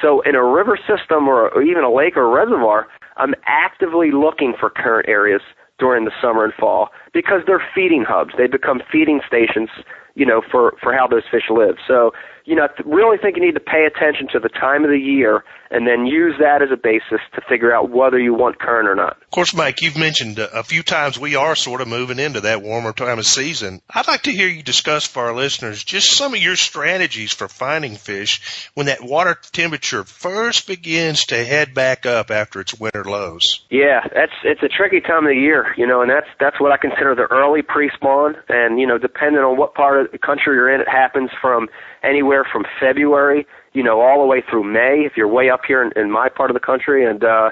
So 0.00 0.22
in 0.22 0.34
a 0.34 0.44
river 0.44 0.78
system 0.78 1.28
or, 1.28 1.50
or 1.50 1.62
even 1.62 1.84
a 1.84 1.92
lake 1.92 2.16
or 2.16 2.24
a 2.24 2.44
reservoir, 2.44 2.86
I'm 3.16 3.34
actively 3.46 4.10
looking 4.10 4.54
for 4.58 4.70
current 4.70 5.08
areas 5.08 5.42
during 5.78 6.04
the 6.04 6.12
summer 6.22 6.44
and 6.44 6.54
fall 6.54 6.88
because 7.12 7.42
they're 7.46 7.62
feeding 7.74 8.04
hubs. 8.06 8.32
They 8.38 8.46
become 8.46 8.80
feeding 8.90 9.20
stations, 9.26 9.68
you 10.14 10.24
know, 10.24 10.42
for 10.50 10.74
for 10.82 10.94
how 10.94 11.06
those 11.06 11.24
fish 11.30 11.50
live. 11.50 11.76
So 11.86 12.12
you 12.44 12.54
know, 12.54 12.64
I 12.64 12.82
really 12.84 13.16
think 13.18 13.36
you 13.36 13.42
need 13.42 13.54
to 13.54 13.60
pay 13.60 13.86
attention 13.86 14.28
to 14.32 14.38
the 14.38 14.48
time 14.48 14.84
of 14.84 14.90
the 14.90 14.98
year 14.98 15.44
and 15.70 15.86
then 15.86 16.06
use 16.06 16.34
that 16.38 16.62
as 16.62 16.68
a 16.70 16.76
basis 16.76 17.20
to 17.34 17.40
figure 17.48 17.74
out 17.74 17.90
whether 17.90 18.18
you 18.18 18.32
want 18.32 18.60
current 18.60 18.88
or 18.88 18.94
not. 18.94 19.16
Of 19.22 19.30
course, 19.30 19.54
Mike, 19.54 19.82
you've 19.82 19.96
mentioned 19.96 20.38
uh, 20.38 20.48
a 20.52 20.62
few 20.62 20.82
times 20.82 21.18
we 21.18 21.34
are 21.34 21.56
sort 21.56 21.80
of 21.80 21.88
moving 21.88 22.18
into 22.18 22.42
that 22.42 22.62
warmer 22.62 22.92
time 22.92 23.18
of 23.18 23.26
season. 23.26 23.80
I'd 23.90 24.06
like 24.06 24.22
to 24.22 24.30
hear 24.30 24.46
you 24.46 24.62
discuss 24.62 25.06
for 25.06 25.24
our 25.24 25.34
listeners 25.34 25.82
just 25.82 26.16
some 26.16 26.34
of 26.34 26.40
your 26.40 26.54
strategies 26.54 27.32
for 27.32 27.48
finding 27.48 27.96
fish 27.96 28.70
when 28.74 28.86
that 28.86 29.02
water 29.02 29.36
temperature 29.52 30.04
first 30.04 30.68
begins 30.68 31.24
to 31.26 31.44
head 31.44 31.74
back 31.74 32.06
up 32.06 32.30
after 32.30 32.60
its 32.60 32.78
winter 32.78 33.04
lows. 33.04 33.64
Yeah, 33.70 34.06
that's 34.14 34.32
it's 34.44 34.62
a 34.62 34.68
tricky 34.68 35.00
time 35.00 35.24
of 35.24 35.30
the 35.30 35.40
year, 35.40 35.74
you 35.76 35.86
know, 35.86 36.02
and 36.02 36.10
that's 36.10 36.28
that's 36.38 36.60
what 36.60 36.72
I 36.72 36.76
consider 36.76 37.14
the 37.14 37.26
early 37.30 37.62
pre-spawn 37.62 38.36
and 38.48 38.78
you 38.78 38.86
know, 38.86 38.98
depending 38.98 39.42
on 39.42 39.56
what 39.56 39.74
part 39.74 40.00
of 40.00 40.12
the 40.12 40.18
country 40.18 40.54
you're 40.54 40.72
in, 40.72 40.80
it 40.80 40.88
happens 40.88 41.30
from 41.40 41.68
anywhere 42.04 42.44
from 42.50 42.64
February, 42.80 43.46
you 43.72 43.82
know, 43.82 44.00
all 44.00 44.20
the 44.20 44.26
way 44.26 44.42
through 44.48 44.64
May 44.64 45.04
if 45.04 45.12
you're 45.16 45.28
way 45.28 45.50
up 45.50 45.60
here 45.66 45.82
in, 45.82 45.90
in 46.00 46.10
my 46.10 46.28
part 46.28 46.50
of 46.50 46.54
the 46.54 46.60
country. 46.60 47.04
And 47.08 47.24
uh, 47.24 47.50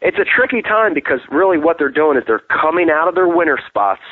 it's 0.00 0.18
a 0.18 0.24
tricky 0.24 0.62
time 0.62 0.94
because 0.94 1.20
really 1.30 1.58
what 1.58 1.78
they're 1.78 1.90
doing 1.90 2.16
is 2.16 2.24
they're 2.26 2.42
coming 2.50 2.90
out 2.90 3.08
of 3.08 3.14
their 3.14 3.28
winter 3.28 3.58
spots 3.66 4.02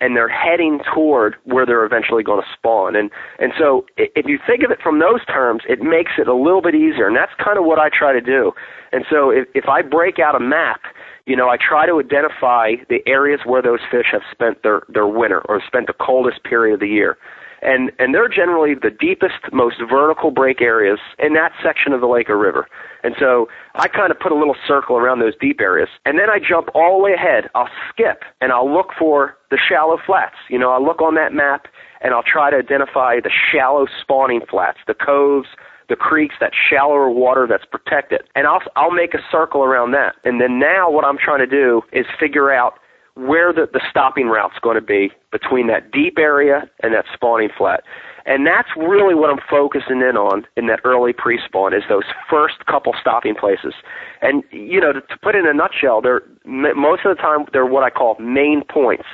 and 0.00 0.16
they're 0.16 0.28
heading 0.28 0.80
toward 0.94 1.36
where 1.44 1.66
they're 1.66 1.84
eventually 1.84 2.22
going 2.22 2.40
to 2.40 2.46
spawn. 2.56 2.96
And 2.96 3.10
and 3.38 3.52
so 3.58 3.84
if 3.96 4.26
you 4.26 4.38
think 4.46 4.62
of 4.62 4.70
it 4.70 4.80
from 4.82 4.98
those 4.98 5.24
terms, 5.26 5.62
it 5.68 5.80
makes 5.80 6.12
it 6.18 6.26
a 6.26 6.34
little 6.34 6.62
bit 6.62 6.74
easier. 6.74 7.06
And 7.06 7.16
that's 7.16 7.32
kind 7.42 7.58
of 7.58 7.64
what 7.64 7.78
I 7.78 7.90
try 7.90 8.12
to 8.12 8.20
do. 8.20 8.52
And 8.92 9.04
so 9.10 9.30
if 9.30 9.46
if 9.54 9.68
I 9.68 9.82
break 9.82 10.18
out 10.18 10.34
a 10.34 10.40
map, 10.40 10.80
you 11.26 11.36
know, 11.36 11.48
I 11.48 11.56
try 11.56 11.86
to 11.86 12.00
identify 12.00 12.76
the 12.88 13.00
areas 13.06 13.40
where 13.44 13.62
those 13.62 13.80
fish 13.90 14.06
have 14.12 14.22
spent 14.32 14.62
their 14.62 14.82
their 14.88 15.06
winter 15.06 15.42
or 15.48 15.60
spent 15.66 15.86
the 15.86 15.92
coldest 15.92 16.44
period 16.44 16.74
of 16.74 16.80
the 16.80 16.88
year 16.88 17.18
and 17.62 17.90
and 17.98 18.14
they're 18.14 18.28
generally 18.28 18.74
the 18.74 18.90
deepest, 18.90 19.52
most 19.52 19.76
vertical 19.88 20.30
break 20.30 20.60
areas 20.60 20.98
in 21.18 21.34
that 21.34 21.52
section 21.62 21.92
of 21.92 22.00
the 22.00 22.06
lake 22.06 22.30
or 22.30 22.38
river. 22.38 22.66
And 23.02 23.14
so 23.18 23.48
I 23.74 23.88
kind 23.88 24.10
of 24.10 24.18
put 24.18 24.32
a 24.32 24.34
little 24.34 24.56
circle 24.66 24.96
around 24.96 25.20
those 25.20 25.34
deep 25.40 25.60
areas, 25.60 25.88
and 26.04 26.18
then 26.18 26.30
I 26.30 26.38
jump 26.38 26.68
all 26.74 26.98
the 26.98 27.04
way 27.04 27.12
ahead. 27.12 27.48
I'll 27.54 27.70
skip 27.88 28.22
and 28.40 28.52
I'll 28.52 28.72
look 28.72 28.90
for 28.98 29.36
the 29.50 29.58
shallow 29.58 29.98
flats. 30.04 30.36
You 30.48 30.58
know, 30.58 30.70
I'll 30.70 30.84
look 30.84 31.00
on 31.00 31.14
that 31.16 31.32
map 31.32 31.66
and 32.00 32.14
I'll 32.14 32.22
try 32.22 32.50
to 32.50 32.56
identify 32.56 33.20
the 33.20 33.30
shallow 33.52 33.86
spawning 34.00 34.40
flats, 34.48 34.78
the 34.86 34.94
coves, 34.94 35.48
the 35.88 35.96
creeks, 35.96 36.36
that 36.40 36.52
shallower 36.54 37.10
water 37.10 37.46
that's 37.48 37.64
protected. 37.64 38.22
And 38.34 38.46
I'll 38.46 38.62
I'll 38.76 38.92
make 38.92 39.14
a 39.14 39.20
circle 39.30 39.62
around 39.62 39.92
that. 39.92 40.14
And 40.24 40.40
then 40.40 40.58
now 40.58 40.90
what 40.90 41.04
I'm 41.04 41.18
trying 41.18 41.40
to 41.40 41.46
do 41.46 41.82
is 41.92 42.06
figure 42.18 42.52
out 42.52 42.74
where 43.20 43.52
the, 43.52 43.68
the 43.70 43.80
stopping 43.90 44.28
route's 44.28 44.58
going 44.62 44.76
to 44.76 44.82
be 44.82 45.10
between 45.30 45.66
that 45.66 45.92
deep 45.92 46.18
area 46.18 46.68
and 46.82 46.94
that 46.94 47.04
spawning 47.12 47.50
flat. 47.56 47.82
And 48.24 48.46
that's 48.46 48.68
really 48.76 49.14
what 49.14 49.30
I'm 49.30 49.40
focusing 49.48 50.00
in 50.00 50.16
on 50.16 50.46
in 50.56 50.66
that 50.68 50.80
early 50.84 51.12
pre-spawn 51.12 51.74
is 51.74 51.82
those 51.88 52.04
first 52.28 52.64
couple 52.66 52.94
stopping 52.98 53.34
places. 53.34 53.74
And 54.22 54.42
you 54.50 54.80
know, 54.80 54.92
to, 54.92 55.00
to 55.00 55.18
put 55.22 55.34
it 55.34 55.40
in 55.40 55.46
a 55.46 55.54
nutshell, 55.54 56.00
they're 56.00 56.22
most 56.44 57.04
of 57.04 57.14
the 57.14 57.20
time 57.20 57.44
they're 57.52 57.66
what 57.66 57.82
I 57.82 57.90
call 57.90 58.16
main 58.18 58.62
points, 58.64 59.08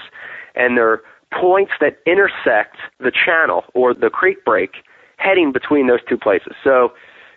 and 0.55 0.77
they're 0.77 1.03
points 1.33 1.73
that 1.81 1.99
intersect 2.07 2.77
the 3.01 3.11
channel 3.11 3.65
or 3.75 3.95
the 3.95 4.11
creek 4.11 4.45
break 4.45 4.85
heading 5.17 5.53
between 5.53 5.87
those 5.87 6.01
two 6.09 6.19
places. 6.19 6.53
So, 6.63 6.93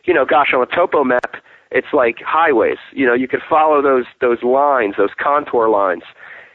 you 0.05 0.13
know, 0.13 0.25
gosh, 0.25 0.53
on 0.53 0.61
a 0.61 0.75
topo 0.75 1.03
map, 1.03 1.35
it's 1.71 1.93
like 1.93 2.17
highways. 2.25 2.77
You 2.91 3.05
know, 3.05 3.13
you 3.13 3.27
could 3.27 3.41
follow 3.47 3.81
those 3.81 4.05
those 4.21 4.43
lines, 4.43 4.95
those 4.97 5.13
contour 5.19 5.69
lines 5.69 6.03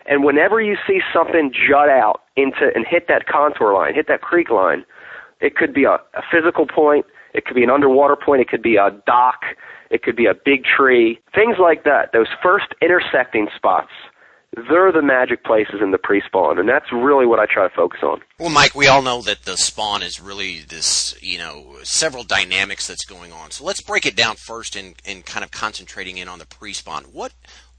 and 0.07 0.25
whenever 0.25 0.61
you 0.61 0.77
see 0.87 1.01
something 1.13 1.53
jut 1.53 1.89
out 1.89 2.23
into 2.37 2.71
and 2.75 2.87
hit 2.89 3.09
that 3.09 3.27
contour 3.27 3.73
line, 3.73 3.95
hit 3.95 4.09
that 4.09 4.21
creek 4.21 4.51
line, 4.51 4.85
it 5.41 5.57
could 5.57 5.75
be 5.75 5.85
a, 5.85 5.95
a 6.15 6.23
physical 6.31 6.67
point, 6.67 7.07
it 7.33 7.45
could 7.45 7.55
be 7.55 7.65
an 7.65 7.71
underwater 7.71 8.17
point, 8.17 8.41
it 8.41 8.49
could 8.49 8.63
be 8.63 8.77
a 8.77 8.91
dock, 9.07 9.43
it 9.91 10.03
could 10.03 10.17
be 10.17 10.27
a 10.27 10.35
big 10.35 10.65
tree, 10.65 11.19
things 11.35 11.57
like 11.61 11.85
that. 11.85 12.13
Those 12.13 12.29
first 12.43 12.67
intersecting 12.81 13.49
spots 13.55 13.91
they're 14.69 14.93
the 14.93 15.03
magic 15.03 15.45
places 15.45 15.77
in 15.83 15.91
the 15.91 15.99
pre-spawn, 15.99 16.59
and 16.59 16.69
that's 16.69 16.93
really 16.93 17.27
what 17.27 17.41
I 17.41 17.47
try 17.47 17.67
to 17.69 17.75
focus 17.75 18.01
on. 18.03 18.21
Well, 18.39 18.51
Mike, 18.51 18.75
we 18.75 18.87
all 18.87 19.03
know 19.03 19.21
that 19.23 19.43
the 19.45 19.57
spawn 19.57 20.03
is 20.03 20.21
really 20.21 20.61
this, 20.61 21.15
you 21.21 21.39
know, 21.39 21.79
several 21.83 22.23
dynamics 22.23 22.87
that's 22.87 23.05
going 23.05 23.33
on. 23.33 23.51
So 23.51 23.65
let's 23.65 23.81
break 23.81 24.07
it 24.07 24.15
down 24.15 24.37
first 24.37 24.77
and, 24.77 24.95
and 25.05 25.25
kind 25.25 25.45
of 25.45 25.51
concentrating 25.51 26.19
in 26.19 26.29
on 26.29 26.39
the 26.39 26.47
pre-spawn. 26.47 27.05
What 27.05 27.33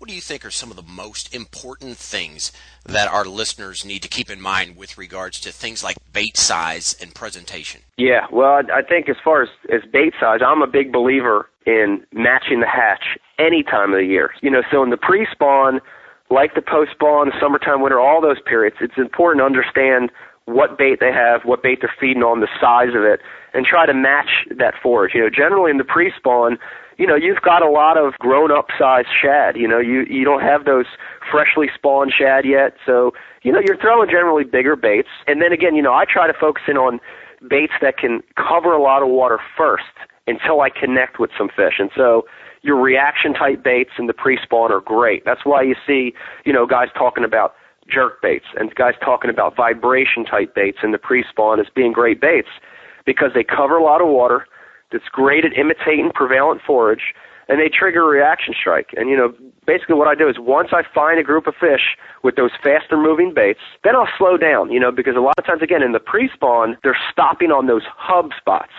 what 0.05 0.09
do 0.09 0.13
you 0.13 0.21
think 0.21 0.45
are 0.45 0.51
some 0.51 0.69
of 0.69 0.77
the 0.77 0.83
most 0.83 1.33
important 1.33 1.97
things 1.97 2.51
that 2.85 3.07
our 3.07 3.25
listeners 3.25 3.83
need 3.83 4.03
to 4.03 4.07
keep 4.07 4.29
in 4.29 4.39
mind 4.39 4.77
with 4.77 4.99
regards 4.99 5.39
to 5.39 5.51
things 5.51 5.83
like 5.83 5.97
bait 6.13 6.37
size 6.37 6.95
and 7.01 7.15
presentation? 7.15 7.81
Yeah, 7.97 8.27
well, 8.31 8.61
I 8.71 8.83
think 8.83 9.09
as 9.09 9.15
far 9.23 9.41
as, 9.41 9.49
as 9.73 9.81
bait 9.91 10.13
size, 10.19 10.41
I'm 10.45 10.61
a 10.61 10.67
big 10.67 10.93
believer 10.93 11.49
in 11.65 12.05
matching 12.13 12.59
the 12.59 12.67
hatch 12.67 13.17
any 13.39 13.63
time 13.63 13.93
of 13.93 13.97
the 13.97 14.05
year. 14.05 14.29
You 14.43 14.51
know, 14.51 14.61
so 14.71 14.83
in 14.83 14.91
the 14.91 14.97
pre-spawn, 14.97 15.81
like 16.29 16.53
the 16.53 16.61
post-spawn, 16.61 17.31
summertime, 17.41 17.81
winter, 17.81 17.99
all 17.99 18.21
those 18.21 18.39
periods, 18.45 18.75
it's 18.81 18.99
important 18.99 19.41
to 19.41 19.45
understand 19.45 20.11
what 20.45 20.77
bait 20.77 20.99
they 20.99 21.11
have, 21.11 21.41
what 21.45 21.63
bait 21.63 21.79
they're 21.81 21.91
feeding 21.99 22.21
on, 22.21 22.41
the 22.41 22.47
size 22.61 22.93
of 22.95 23.01
it, 23.01 23.21
and 23.55 23.65
try 23.65 23.87
to 23.87 23.93
match 23.95 24.45
that 24.55 24.75
forage. 24.83 25.15
You 25.15 25.21
know, 25.21 25.31
generally 25.31 25.71
in 25.71 25.77
the 25.77 25.83
pre-spawn, 25.83 26.59
you 26.97 27.05
know, 27.05 27.15
you've 27.15 27.41
got 27.41 27.61
a 27.61 27.69
lot 27.69 27.97
of 27.97 28.13
grown-up 28.19 28.67
size 28.77 29.05
shad. 29.21 29.57
You 29.57 29.67
know, 29.67 29.79
you 29.79 30.03
you 30.09 30.23
don't 30.23 30.41
have 30.41 30.65
those 30.65 30.85
freshly 31.29 31.67
spawned 31.73 32.13
shad 32.17 32.45
yet, 32.45 32.75
so 32.85 33.11
you 33.43 33.51
know 33.51 33.59
you're 33.65 33.77
throwing 33.77 34.09
generally 34.09 34.43
bigger 34.43 34.75
baits. 34.75 35.09
And 35.27 35.41
then 35.41 35.51
again, 35.51 35.75
you 35.75 35.81
know, 35.81 35.93
I 35.93 36.05
try 36.05 36.27
to 36.27 36.33
focus 36.33 36.63
in 36.67 36.77
on 36.77 36.99
baits 37.49 37.73
that 37.81 37.97
can 37.97 38.21
cover 38.35 38.73
a 38.73 38.81
lot 38.81 39.03
of 39.03 39.09
water 39.09 39.39
first 39.57 39.83
until 40.27 40.61
I 40.61 40.69
connect 40.69 41.19
with 41.19 41.31
some 41.37 41.49
fish. 41.49 41.75
And 41.79 41.91
so 41.95 42.25
your 42.61 42.77
reaction 42.81 43.33
type 43.33 43.63
baits 43.63 43.91
and 43.97 44.09
the 44.09 44.13
pre-spawn 44.13 44.71
are 44.71 44.81
great. 44.81 45.23
That's 45.23 45.45
why 45.45 45.61
you 45.61 45.75
see, 45.85 46.13
you 46.45 46.53
know, 46.53 46.65
guys 46.65 46.87
talking 46.97 47.23
about 47.23 47.53
jerk 47.87 48.21
baits 48.21 48.45
and 48.57 48.73
guys 48.73 48.95
talking 49.03 49.29
about 49.29 49.55
vibration 49.55 50.25
type 50.25 50.55
baits 50.55 50.79
in 50.81 50.91
the 50.91 50.97
pre-spawn 50.97 51.59
as 51.59 51.67
being 51.75 51.91
great 51.91 52.19
baits 52.19 52.47
because 53.05 53.31
they 53.35 53.43
cover 53.43 53.77
a 53.77 53.83
lot 53.83 54.01
of 54.01 54.07
water. 54.07 54.47
That's 54.91 55.09
great 55.11 55.45
at 55.45 55.57
imitating 55.57 56.11
prevalent 56.13 56.61
forage 56.65 57.13
and 57.47 57.59
they 57.59 57.69
trigger 57.69 58.01
a 58.01 58.05
reaction 58.05 58.53
strike. 58.59 58.89
And 58.97 59.09
you 59.09 59.17
know, 59.17 59.33
basically 59.65 59.95
what 59.95 60.07
I 60.07 60.15
do 60.15 60.27
is 60.27 60.37
once 60.39 60.69
I 60.71 60.83
find 60.93 61.19
a 61.19 61.23
group 61.23 61.47
of 61.47 61.55
fish 61.59 61.97
with 62.23 62.35
those 62.35 62.51
faster 62.63 62.97
moving 62.97 63.33
baits, 63.33 63.59
then 63.83 63.95
I'll 63.95 64.09
slow 64.17 64.37
down, 64.37 64.71
you 64.71 64.79
know, 64.79 64.91
because 64.91 65.15
a 65.15 65.21
lot 65.21 65.35
of 65.37 65.45
times 65.45 65.61
again 65.61 65.83
in 65.83 65.91
the 65.91 65.99
pre-spawn, 65.99 66.77
they're 66.83 66.97
stopping 67.11 67.51
on 67.51 67.67
those 67.67 67.83
hub 67.95 68.31
spots. 68.37 68.73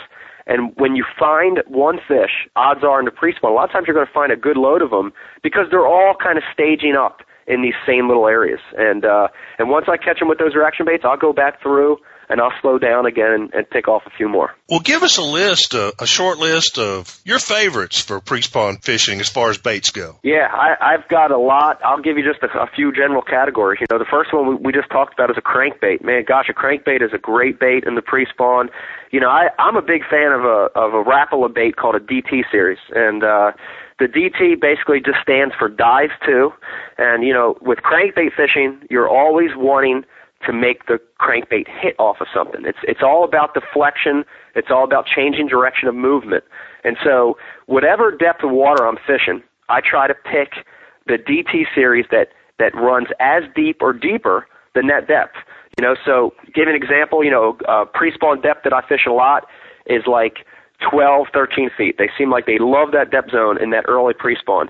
And 0.48 0.72
when 0.76 0.94
you 0.94 1.04
find 1.18 1.62
one 1.66 1.98
fish, 2.06 2.46
odds 2.54 2.84
are 2.84 3.00
in 3.00 3.04
the 3.04 3.10
pre-spawn, 3.10 3.50
a 3.50 3.54
lot 3.54 3.64
of 3.64 3.72
times 3.72 3.86
you're 3.86 3.94
going 3.94 4.06
to 4.06 4.12
find 4.12 4.30
a 4.30 4.36
good 4.36 4.56
load 4.56 4.80
of 4.80 4.90
them 4.90 5.12
because 5.42 5.66
they're 5.70 5.86
all 5.86 6.14
kind 6.14 6.38
of 6.38 6.44
staging 6.52 6.94
up 6.94 7.22
in 7.46 7.62
these 7.62 7.74
same 7.86 8.08
little 8.08 8.26
areas. 8.26 8.60
And 8.76 9.04
uh, 9.04 9.28
and 9.58 9.70
once 9.70 9.86
I 9.88 9.96
catch 9.96 10.18
them 10.18 10.28
with 10.28 10.38
those 10.38 10.54
reaction 10.54 10.86
baits, 10.86 11.04
I'll 11.04 11.16
go 11.16 11.32
back 11.32 11.62
through 11.62 11.98
and 12.28 12.40
I'll 12.40 12.52
slow 12.60 12.78
down 12.78 13.06
again 13.06 13.30
and, 13.30 13.54
and 13.54 13.70
pick 13.70 13.88
off 13.88 14.02
a 14.06 14.10
few 14.10 14.28
more. 14.28 14.50
Well, 14.68 14.80
give 14.80 15.02
us 15.02 15.18
a 15.18 15.22
list, 15.22 15.74
uh, 15.74 15.92
a 15.98 16.06
short 16.06 16.38
list 16.38 16.78
of 16.78 17.20
your 17.24 17.38
favorites 17.38 18.00
for 18.00 18.20
pre-spawn 18.20 18.78
fishing 18.78 19.20
as 19.20 19.28
far 19.28 19.50
as 19.50 19.58
baits 19.58 19.90
go. 19.90 20.16
Yeah, 20.22 20.48
I, 20.50 20.94
I've 20.94 21.08
got 21.08 21.30
a 21.30 21.38
lot. 21.38 21.80
I'll 21.84 22.02
give 22.02 22.18
you 22.18 22.24
just 22.24 22.42
a, 22.42 22.58
a 22.58 22.68
few 22.74 22.92
general 22.92 23.22
categories. 23.22 23.80
You 23.80 23.86
know, 23.90 23.98
the 23.98 24.10
first 24.10 24.32
one 24.32 24.48
we, 24.48 24.54
we 24.56 24.72
just 24.72 24.90
talked 24.90 25.14
about 25.14 25.30
is 25.30 25.36
a 25.36 25.42
crankbait. 25.42 26.02
Man, 26.02 26.24
gosh, 26.26 26.46
a 26.50 26.54
crankbait 26.54 27.02
is 27.02 27.12
a 27.14 27.18
great 27.18 27.60
bait 27.60 27.84
in 27.86 27.94
the 27.94 28.02
pre-spawn. 28.02 28.70
You 29.12 29.20
know, 29.20 29.28
I, 29.28 29.48
I'm 29.58 29.76
a 29.76 29.82
big 29.82 30.02
fan 30.10 30.32
of 30.32 30.42
a 30.44 30.68
of 30.74 30.94
a 30.94 31.02
Rapala 31.04 31.54
bait 31.54 31.76
called 31.76 31.94
a 31.94 32.00
DT 32.00 32.42
series, 32.50 32.78
and 32.92 33.22
uh, 33.22 33.52
the 33.98 34.06
DT 34.06 34.60
basically 34.60 35.00
just 35.00 35.18
stands 35.22 35.54
for 35.58 35.68
dive 35.68 36.10
to. 36.26 36.50
And 36.98 37.24
you 37.24 37.32
know, 37.32 37.56
with 37.60 37.78
crankbait 37.78 38.34
fishing, 38.36 38.80
you're 38.90 39.08
always 39.08 39.50
wanting 39.54 40.04
to 40.44 40.52
make 40.52 40.86
the 40.86 41.00
crankbait 41.20 41.66
hit 41.66 41.96
off 41.98 42.20
of 42.20 42.26
something. 42.32 42.62
It's 42.64 42.78
it's 42.82 43.02
all 43.02 43.24
about 43.24 43.54
deflection. 43.54 44.24
It's 44.54 44.68
all 44.70 44.84
about 44.84 45.06
changing 45.06 45.48
direction 45.48 45.88
of 45.88 45.94
movement. 45.94 46.44
And 46.84 46.96
so, 47.02 47.36
whatever 47.66 48.10
depth 48.10 48.44
of 48.44 48.50
water 48.50 48.86
I'm 48.86 48.98
fishing, 49.06 49.42
I 49.68 49.80
try 49.80 50.06
to 50.06 50.14
pick 50.14 50.64
the 51.06 51.14
DT 51.14 51.64
series 51.74 52.06
that 52.10 52.28
that 52.58 52.74
runs 52.74 53.08
as 53.20 53.44
deep 53.54 53.78
or 53.80 53.92
deeper 53.92 54.46
than 54.74 54.86
that 54.88 55.08
depth. 55.08 55.36
You 55.78 55.86
know, 55.86 55.96
so 56.04 56.32
give 56.54 56.68
an 56.68 56.74
example. 56.74 57.24
You 57.24 57.30
know, 57.30 57.58
uh, 57.68 57.84
pre-spawn 57.86 58.40
depth 58.40 58.64
that 58.64 58.72
I 58.72 58.86
fish 58.86 59.06
a 59.06 59.12
lot 59.12 59.46
is 59.86 60.02
like 60.06 60.46
12, 60.90 61.28
13 61.32 61.70
feet. 61.76 61.96
They 61.98 62.10
seem 62.16 62.30
like 62.30 62.46
they 62.46 62.58
love 62.58 62.92
that 62.92 63.10
depth 63.10 63.30
zone 63.30 63.60
in 63.62 63.70
that 63.70 63.84
early 63.88 64.14
pre-spawn. 64.14 64.68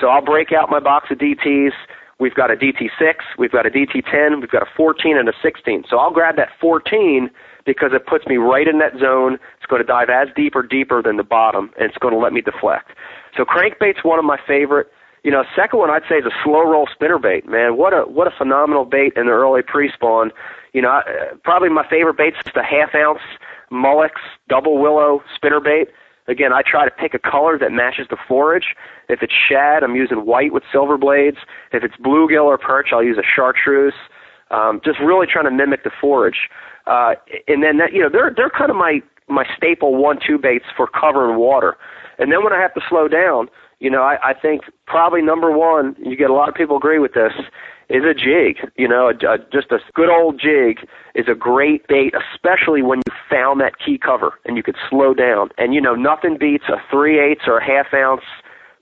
So 0.00 0.08
I'll 0.08 0.24
break 0.24 0.52
out 0.52 0.70
my 0.70 0.80
box 0.80 1.10
of 1.10 1.18
DTs 1.18 1.72
We've 2.18 2.34
got 2.34 2.50
a 2.50 2.56
DT6, 2.56 3.14
we've 3.36 3.52
got 3.52 3.66
a 3.66 3.70
DT10, 3.70 4.40
we've 4.40 4.50
got 4.50 4.62
a 4.62 4.70
14 4.74 5.18
and 5.18 5.28
a 5.28 5.32
16. 5.42 5.84
So 5.88 5.98
I'll 5.98 6.10
grab 6.10 6.36
that 6.36 6.48
14 6.58 7.28
because 7.66 7.90
it 7.92 8.06
puts 8.06 8.26
me 8.26 8.36
right 8.36 8.66
in 8.66 8.78
that 8.78 8.98
zone. 8.98 9.34
It's 9.58 9.66
going 9.66 9.82
to 9.82 9.86
dive 9.86 10.08
as 10.08 10.28
deep 10.34 10.56
or 10.56 10.62
deeper 10.62 11.02
than 11.02 11.18
the 11.18 11.24
bottom, 11.24 11.70
and 11.78 11.90
it's 11.90 11.98
going 11.98 12.14
to 12.14 12.20
let 12.20 12.32
me 12.32 12.40
deflect. 12.40 12.92
So 13.36 13.44
crankbait's 13.44 14.02
one 14.02 14.18
of 14.18 14.24
my 14.24 14.38
favorite. 14.46 14.86
You 15.24 15.30
know, 15.30 15.44
second 15.54 15.78
one 15.78 15.90
I'd 15.90 16.08
say 16.08 16.16
is 16.16 16.24
a 16.24 16.32
slow 16.42 16.62
roll 16.62 16.88
spinnerbait. 16.88 17.44
Man, 17.44 17.76
what 17.76 17.92
a 17.92 18.02
what 18.02 18.26
a 18.26 18.30
phenomenal 18.30 18.86
bait 18.86 19.12
in 19.16 19.26
the 19.26 19.32
early 19.32 19.60
pre-spawn. 19.60 20.30
You 20.72 20.82
know, 20.82 21.02
probably 21.42 21.68
my 21.68 21.86
favorite 21.86 22.16
bait's 22.16 22.38
a 22.54 22.62
half 22.62 22.94
ounce 22.94 23.20
Mullix 23.72 24.12
double 24.48 24.78
willow 24.78 25.22
spinnerbait. 25.36 25.86
Again, 26.28 26.52
I 26.52 26.62
try 26.62 26.84
to 26.84 26.90
pick 26.90 27.14
a 27.14 27.18
color 27.18 27.56
that 27.58 27.70
matches 27.70 28.06
the 28.10 28.16
forage. 28.26 28.74
If 29.08 29.22
it's 29.22 29.32
shad, 29.48 29.84
I'm 29.84 29.94
using 29.94 30.26
white 30.26 30.52
with 30.52 30.64
silver 30.72 30.98
blades. 30.98 31.36
If 31.72 31.84
it's 31.84 31.94
bluegill 31.96 32.44
or 32.44 32.58
perch, 32.58 32.88
I'll 32.92 33.04
use 33.04 33.18
a 33.18 33.22
chartreuse. 33.22 33.94
Um, 34.50 34.80
just 34.84 34.98
really 35.00 35.26
trying 35.26 35.44
to 35.44 35.50
mimic 35.50 35.84
the 35.84 35.90
forage. 36.00 36.48
Uh, 36.86 37.14
and 37.48 37.62
then 37.62 37.78
that, 37.78 37.92
you 37.92 38.00
know, 38.00 38.08
they're 38.10 38.32
they're 38.34 38.50
kind 38.50 38.70
of 38.70 38.76
my 38.76 39.00
my 39.28 39.44
staple 39.56 39.96
one-two 39.96 40.38
baits 40.38 40.66
for 40.76 40.86
cover 40.86 41.28
and 41.28 41.38
water. 41.38 41.76
And 42.18 42.30
then 42.30 42.44
when 42.44 42.52
I 42.52 42.60
have 42.60 42.74
to 42.74 42.80
slow 42.88 43.08
down, 43.08 43.48
you 43.80 43.90
know, 43.90 44.02
I, 44.02 44.30
I 44.30 44.34
think 44.34 44.62
probably 44.86 45.20
number 45.20 45.50
one, 45.50 45.96
you 45.98 46.16
get 46.16 46.30
a 46.30 46.34
lot 46.34 46.48
of 46.48 46.54
people 46.54 46.76
agree 46.76 47.00
with 47.00 47.14
this, 47.14 47.32
is 47.88 48.02
a 48.04 48.14
jig. 48.14 48.70
You 48.76 48.88
know, 48.88 49.08
a, 49.08 49.34
a, 49.34 49.38
just 49.52 49.70
a 49.70 49.78
good 49.94 50.08
old 50.08 50.40
jig 50.40 50.88
is 51.14 51.26
a 51.28 51.34
great 51.34 51.86
bait, 51.88 52.14
especially 52.14 52.82
when 52.82 52.98
you 53.06 53.14
found 53.30 53.60
that 53.60 53.78
key 53.78 53.98
cover 53.98 54.38
and 54.44 54.56
you 54.56 54.62
could 54.62 54.76
slow 54.90 55.14
down. 55.14 55.50
And 55.58 55.74
you 55.74 55.80
know, 55.80 55.94
nothing 55.94 56.36
beats 56.38 56.64
a 56.68 56.76
three 56.90 57.20
eighths 57.20 57.44
or 57.46 57.58
a 57.58 57.64
half 57.64 57.92
ounce 57.94 58.24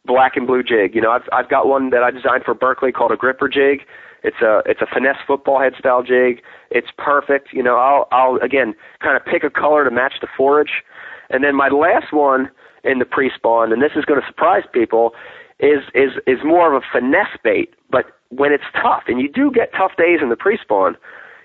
black 0.07 0.37
and 0.37 0.47
blue 0.47 0.63
jig. 0.63 0.95
You 0.95 1.01
know, 1.01 1.11
I've 1.11 1.29
I've 1.33 1.49
got 1.49 1.67
one 1.67 1.91
that 1.91 2.03
I 2.03 2.11
designed 2.11 2.45
for 2.45 2.55
Berkley 2.55 2.93
called 2.93 3.13
a 3.13 3.17
gripper 3.17 3.49
jig. 3.49 3.81
It's 4.23 4.41
a 4.41 4.63
it's 4.65 4.81
a 4.81 4.87
finesse 4.87 5.19
football 5.27 5.61
head 5.61 5.75
style 5.79 6.03
jig. 6.03 6.43
It's 6.71 6.89
perfect. 6.97 7.53
You 7.53 7.63
know, 7.63 7.77
I'll 7.77 8.09
I'll 8.11 8.37
again 8.37 8.75
kind 9.01 9.17
of 9.17 9.25
pick 9.25 9.45
a 9.45 9.51
color 9.51 9.85
to 9.85 9.91
match 9.91 10.15
the 10.21 10.29
forage. 10.37 10.83
And 11.31 11.45
then 11.45 11.55
my 11.55 11.69
last 11.69 12.13
one 12.13 12.51
in 12.85 12.99
the 12.99 13.07
pre-spawn, 13.07 13.73
and 13.73 13.83
this 13.83 13.93
is 13.97 14.05
going 14.05 14.21
to 14.21 14.27
surprise 14.27 14.65
people, 14.73 15.13
is 15.61 15.81
is 15.95 16.13
is 16.27 16.39
more 16.45 16.75
of 16.75 16.83
a 16.83 16.87
finesse 16.93 17.37
bait. 17.43 17.75
But 17.91 18.07
when 18.37 18.53
it's 18.53 18.65
tough, 18.75 19.05
and 19.09 19.21
you 19.21 19.29
do 19.29 19.51
get 19.51 19.73
tough 19.73 19.93
days 19.97 20.21
in 20.23 20.29
the 20.29 20.37
pre-spawn, 20.37 20.97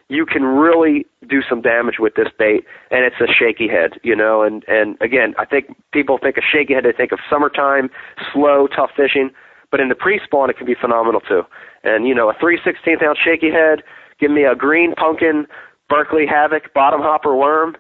you 0.08 0.26
can 0.26 0.44
really 0.44 1.06
do 1.28 1.42
some 1.48 1.62
damage 1.62 1.96
with 2.00 2.16
this 2.16 2.30
bait, 2.38 2.66
and 2.90 3.06
it's 3.06 3.22
a 3.22 3.32
shaky 3.32 3.68
head, 3.68 4.00
you 4.04 4.16
know. 4.16 4.42
And 4.42 4.64
and 4.68 4.98
again, 5.02 5.36
I 5.38 5.46
think 5.46 5.76
people 5.94 6.18
think 6.18 6.38
of 6.38 6.44
shaky 6.44 6.74
head, 6.74 6.84
they 6.84 6.92
think 6.92 7.12
of 7.12 7.20
summertime, 7.30 7.90
slow, 8.34 8.68
tough 8.68 8.92
fishing. 8.96 9.30
But 9.72 9.80
in 9.80 9.90
the 9.90 9.96
pre-spawn, 9.96 10.50
it 10.50 10.58
can 10.58 10.66
be 10.66 10.74
phenomenal 10.74 11.22
too. 11.22 11.44
And 11.84 12.08
you 12.08 12.16
know, 12.16 12.30
a 12.30 12.34
3 12.40 12.60
16th 12.60 13.04
ounce 13.04 13.20
shaky 13.24 13.52
head, 13.52 13.84
give 14.20 14.32
me 14.32 14.44
a 14.44 14.56
green 14.56 14.96
pumpkin, 14.96 15.46
Berkley 15.90 16.26
Havoc, 16.26 16.74
bottom 16.74 17.02
hopper 17.02 17.36
worm 17.36 17.78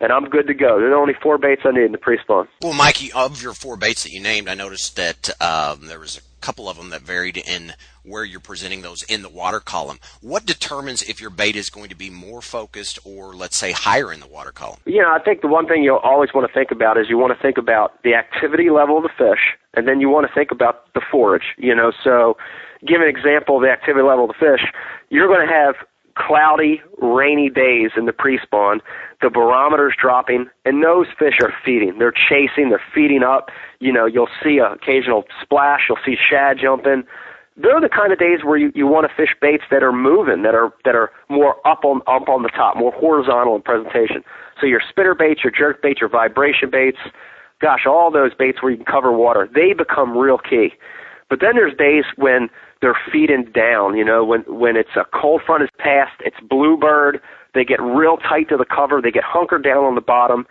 and 0.00 0.12
I'm 0.12 0.24
good 0.24 0.46
to 0.46 0.54
go. 0.54 0.80
There's 0.80 0.94
only 0.96 1.14
four 1.22 1.38
baits 1.38 1.62
I 1.64 1.72
need 1.72 1.84
in 1.84 1.92
the 1.92 1.98
pre-spawn. 1.98 2.48
Well, 2.62 2.72
Mikey, 2.72 3.12
of 3.12 3.42
your 3.42 3.52
four 3.52 3.76
baits 3.76 4.04
that 4.04 4.10
you 4.10 4.20
named, 4.20 4.48
I 4.48 4.54
noticed 4.54 4.96
that 4.96 5.30
um, 5.42 5.86
there 5.86 6.00
was 6.00 6.16
a 6.16 6.22
couple 6.40 6.68
of 6.68 6.76
them 6.76 6.90
that 6.90 7.02
varied 7.02 7.36
in 7.36 7.74
where 8.02 8.24
you're 8.24 8.40
presenting 8.40 8.82
those 8.82 9.02
in 9.02 9.22
the 9.22 9.28
water 9.28 9.60
column. 9.60 9.98
What 10.20 10.46
determines 10.46 11.02
if 11.02 11.20
your 11.20 11.30
bait 11.30 11.56
is 11.56 11.70
going 11.70 11.88
to 11.90 11.94
be 11.94 12.10
more 12.10 12.40
focused 12.40 12.98
or, 13.04 13.34
let's 13.34 13.56
say, 13.56 13.72
higher 13.72 14.12
in 14.12 14.20
the 14.20 14.26
water 14.26 14.52
column? 14.52 14.80
You 14.86 15.02
know, 15.02 15.12
I 15.12 15.18
think 15.22 15.42
the 15.42 15.48
one 15.48 15.66
thing 15.66 15.82
you'll 15.82 15.96
always 15.96 16.30
want 16.34 16.46
to 16.46 16.52
think 16.52 16.70
about 16.70 16.98
is 16.98 17.06
you 17.08 17.18
want 17.18 17.36
to 17.36 17.42
think 17.42 17.58
about 17.58 18.02
the 18.02 18.14
activity 18.14 18.70
level 18.70 18.96
of 18.96 19.02
the 19.02 19.10
fish, 19.16 19.56
and 19.74 19.86
then 19.86 20.00
you 20.00 20.08
want 20.08 20.26
to 20.26 20.32
think 20.32 20.50
about 20.50 20.92
the 20.94 21.02
forage. 21.10 21.54
You 21.58 21.74
know, 21.74 21.92
so 22.02 22.36
give 22.86 23.00
an 23.00 23.08
example 23.08 23.56
of 23.56 23.62
the 23.62 23.70
activity 23.70 24.02
level 24.02 24.24
of 24.24 24.36
the 24.36 24.40
fish. 24.40 24.66
You're 25.10 25.28
going 25.28 25.46
to 25.46 25.52
have 25.52 25.74
cloudy, 26.16 26.80
rainy 27.00 27.50
days 27.50 27.90
in 27.96 28.06
the 28.06 28.12
pre-spawn, 28.12 28.80
the 29.22 29.30
barometer's 29.30 29.94
dropping, 30.00 30.46
and 30.64 30.82
those 30.82 31.06
fish 31.18 31.34
are 31.42 31.52
feeding. 31.64 31.98
They're 31.98 32.12
chasing, 32.12 32.70
they're 32.70 32.82
feeding 32.94 33.22
up. 33.22 33.50
You 33.80 33.92
know, 33.92 34.06
you'll 34.06 34.28
see 34.42 34.58
an 34.58 34.72
occasional 34.72 35.24
splash, 35.42 35.82
you'll 35.88 35.98
see 36.04 36.16
shad 36.16 36.58
jumping. 36.60 37.04
They're 37.56 37.80
the 37.80 37.90
kind 37.90 38.12
of 38.12 38.18
days 38.18 38.40
where 38.42 38.56
you, 38.56 38.72
you 38.74 38.86
want 38.86 39.06
to 39.08 39.14
fish 39.14 39.34
baits 39.40 39.64
that 39.70 39.82
are 39.82 39.92
moving, 39.92 40.42
that 40.42 40.54
are 40.54 40.72
that 40.84 40.94
are 40.94 41.10
more 41.28 41.56
up 41.66 41.84
on 41.84 42.00
up 42.06 42.28
on 42.28 42.42
the 42.42 42.48
top, 42.48 42.76
more 42.76 42.92
horizontal 42.92 43.56
in 43.56 43.62
presentation. 43.62 44.24
So 44.60 44.66
your 44.66 44.80
spinner 44.88 45.14
baits, 45.14 45.42
your 45.44 45.52
jerk 45.52 45.82
baits, 45.82 46.00
your 46.00 46.08
vibration 46.08 46.70
baits, 46.70 46.98
gosh, 47.60 47.86
all 47.86 48.10
those 48.10 48.32
baits 48.34 48.62
where 48.62 48.70
you 48.70 48.78
can 48.78 48.86
cover 48.86 49.12
water, 49.12 49.48
they 49.52 49.74
become 49.74 50.16
real 50.16 50.38
key. 50.38 50.72
But 51.28 51.40
then 51.40 51.54
there's 51.54 51.76
days 51.76 52.04
when 52.16 52.48
they're 52.80 52.98
feeding 53.12 53.44
down. 53.54 53.96
You 53.96 54.04
know, 54.04 54.24
when 54.24 54.42
when 54.42 54.76
it's 54.76 54.96
a 54.96 55.04
cold 55.18 55.42
front 55.46 55.62
is 55.62 55.70
passed, 55.78 56.20
it's 56.20 56.36
bluebird. 56.48 57.20
They 57.54 57.64
get 57.64 57.80
real 57.80 58.16
tight 58.16 58.48
to 58.50 58.56
the 58.56 58.64
cover. 58.64 59.00
They 59.02 59.10
get 59.10 59.24
hunkered 59.24 59.64
down 59.64 59.84
on 59.84 59.94
the 59.94 60.00
bottom. 60.00 60.46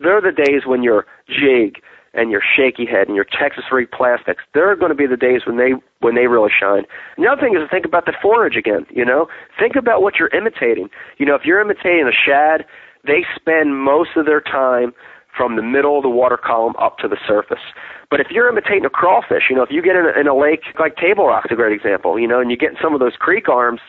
They're 0.00 0.20
the 0.20 0.32
days 0.32 0.62
when 0.66 0.82
your 0.82 1.06
jig 1.28 1.82
and 2.14 2.30
your 2.30 2.42
shaky 2.56 2.86
head 2.86 3.08
and 3.08 3.16
your 3.16 3.26
Texas 3.26 3.64
rig 3.72 3.90
plastics. 3.90 4.42
They're 4.54 4.76
going 4.76 4.90
to 4.90 4.96
be 4.96 5.06
the 5.06 5.16
days 5.16 5.42
when 5.46 5.56
they 5.56 5.72
when 6.00 6.14
they 6.14 6.26
really 6.26 6.50
shine. 6.50 6.84
And 7.16 7.24
the 7.24 7.30
other 7.30 7.40
thing 7.40 7.54
is 7.54 7.62
to 7.62 7.68
think 7.68 7.84
about 7.84 8.06
the 8.06 8.14
forage 8.22 8.56
again. 8.56 8.86
You 8.90 9.04
know, 9.04 9.26
think 9.58 9.76
about 9.76 10.02
what 10.02 10.16
you're 10.18 10.34
imitating. 10.34 10.88
You 11.18 11.26
know, 11.26 11.34
if 11.34 11.42
you're 11.44 11.60
imitating 11.60 12.06
a 12.08 12.12
shad, 12.12 12.64
they 13.04 13.26
spend 13.34 13.76
most 13.76 14.10
of 14.16 14.26
their 14.26 14.40
time 14.40 14.94
from 15.36 15.56
the 15.56 15.62
middle 15.62 15.96
of 15.96 16.02
the 16.02 16.08
water 16.08 16.36
column 16.36 16.74
up 16.78 16.98
to 16.98 17.08
the 17.08 17.16
surface. 17.26 17.62
But 18.10 18.20
if 18.20 18.28
you're 18.30 18.48
imitating 18.48 18.84
a 18.84 18.90
crawfish, 18.90 19.44
you 19.50 19.56
know, 19.56 19.62
if 19.62 19.70
you 19.70 19.82
get 19.82 19.96
in 19.96 20.06
a, 20.06 20.20
in 20.20 20.28
a 20.28 20.36
lake 20.36 20.62
like 20.78 20.96
Table 20.96 21.26
Rock's 21.26 21.50
a 21.50 21.54
great 21.54 21.72
example, 21.72 22.18
you 22.18 22.28
know, 22.28 22.40
and 22.40 22.50
you 22.50 22.56
get 22.56 22.70
in 22.70 22.76
some 22.80 22.94
of 22.94 23.00
those 23.00 23.16
creek 23.18 23.48
arms, 23.48 23.80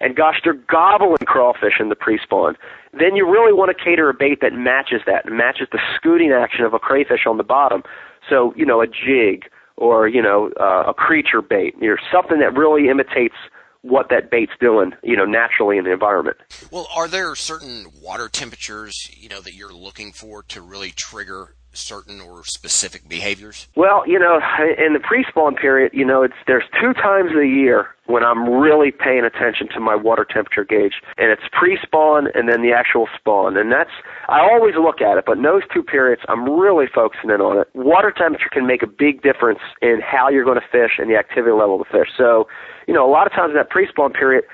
and 0.00 0.16
gosh, 0.16 0.40
they're 0.42 0.54
gobbling 0.54 1.24
crawfish 1.26 1.74
in 1.78 1.88
the 1.88 1.94
pre-spawn. 1.94 2.56
Then 2.92 3.14
you 3.14 3.24
really 3.24 3.52
want 3.52 3.76
to 3.76 3.84
cater 3.84 4.10
a 4.10 4.14
bait 4.14 4.40
that 4.40 4.52
matches 4.52 5.02
that, 5.06 5.26
matches 5.30 5.68
the 5.70 5.78
scooting 5.96 6.32
action 6.32 6.64
of 6.64 6.74
a 6.74 6.78
crayfish 6.78 7.26
on 7.26 7.36
the 7.36 7.44
bottom. 7.44 7.82
So, 8.28 8.52
you 8.56 8.66
know, 8.66 8.80
a 8.80 8.86
jig 8.86 9.44
or, 9.76 10.08
you 10.08 10.20
know, 10.20 10.50
uh, 10.60 10.84
a 10.88 10.94
creature 10.94 11.40
bait, 11.40 11.74
you 11.80 11.88
know, 11.88 11.96
something 12.12 12.40
that 12.40 12.54
really 12.54 12.88
imitates 12.88 13.36
what 13.82 14.08
that 14.10 14.30
bait's 14.30 14.52
doing, 14.60 14.92
you 15.02 15.16
know, 15.16 15.24
naturally 15.24 15.76
in 15.76 15.84
the 15.84 15.92
environment. 15.92 16.36
Well, 16.70 16.88
are 16.94 17.08
there 17.08 17.34
certain 17.34 17.86
water 18.00 18.28
temperatures, 18.28 19.10
you 19.16 19.28
know, 19.28 19.40
that 19.40 19.54
you're 19.54 19.72
looking 19.72 20.12
for 20.12 20.42
to 20.44 20.60
really 20.60 20.92
trigger 20.96 21.54
certain 21.72 22.20
or 22.20 22.44
specific 22.44 23.08
behaviors? 23.08 23.68
Well, 23.76 24.06
you 24.06 24.18
know, 24.18 24.40
in 24.78 24.92
the 24.92 25.00
pre-spawn 25.00 25.56
period, 25.56 25.92
you 25.94 26.04
know, 26.04 26.22
it's 26.22 26.34
there's 26.46 26.64
two 26.80 26.92
times 26.92 27.30
a 27.32 27.46
year 27.46 27.86
when 28.06 28.24
I'm 28.24 28.48
really 28.48 28.90
paying 28.90 29.24
attention 29.24 29.68
to 29.74 29.80
my 29.80 29.94
water 29.94 30.26
temperature 30.28 30.64
gauge, 30.64 30.94
and 31.16 31.30
it's 31.30 31.42
pre-spawn 31.52 32.28
and 32.34 32.48
then 32.48 32.62
the 32.62 32.72
actual 32.72 33.08
spawn, 33.16 33.56
and 33.56 33.72
that's 33.72 33.90
I 34.28 34.40
always 34.40 34.74
look 34.74 35.00
at 35.00 35.18
it, 35.18 35.24
but 35.26 35.38
in 35.38 35.42
those 35.42 35.62
two 35.72 35.82
periods, 35.82 36.22
I'm 36.28 36.48
really 36.48 36.86
focusing 36.92 37.30
in 37.30 37.40
on 37.40 37.58
it. 37.58 37.68
Water 37.74 38.12
temperature 38.16 38.50
can 38.52 38.66
make 38.66 38.82
a 38.82 38.86
big 38.86 39.22
difference 39.22 39.60
in 39.80 40.00
how 40.04 40.28
you're 40.28 40.44
going 40.44 40.60
to 40.60 40.66
fish 40.70 40.98
and 40.98 41.10
the 41.10 41.16
activity 41.16 41.52
level 41.52 41.80
of 41.80 41.86
the 41.86 41.98
fish. 41.98 42.08
So, 42.16 42.48
you 42.86 42.94
know, 42.94 43.08
a 43.08 43.10
lot 43.10 43.26
of 43.26 43.32
times 43.32 43.50
in 43.50 43.56
that 43.56 43.70
pre-spawn 43.70 44.12
period, 44.12 44.44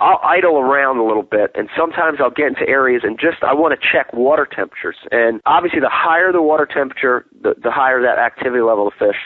I'll 0.00 0.20
idle 0.24 0.58
around 0.58 0.96
a 0.96 1.04
little 1.04 1.22
bit, 1.22 1.52
and 1.54 1.68
sometimes 1.76 2.18
I'll 2.20 2.30
get 2.30 2.46
into 2.46 2.66
areas 2.66 3.02
and 3.04 3.18
just 3.20 3.42
I 3.42 3.52
want 3.52 3.78
to 3.78 3.86
check 3.86 4.12
water 4.14 4.46
temperatures. 4.50 4.96
And 5.12 5.42
obviously, 5.44 5.80
the 5.80 5.92
higher 5.92 6.32
the 6.32 6.42
water 6.42 6.66
temperature, 6.66 7.26
the, 7.42 7.54
the 7.62 7.70
higher 7.70 8.00
that 8.00 8.18
activity 8.18 8.62
level 8.62 8.88
of 8.88 8.94
fish. 8.98 9.16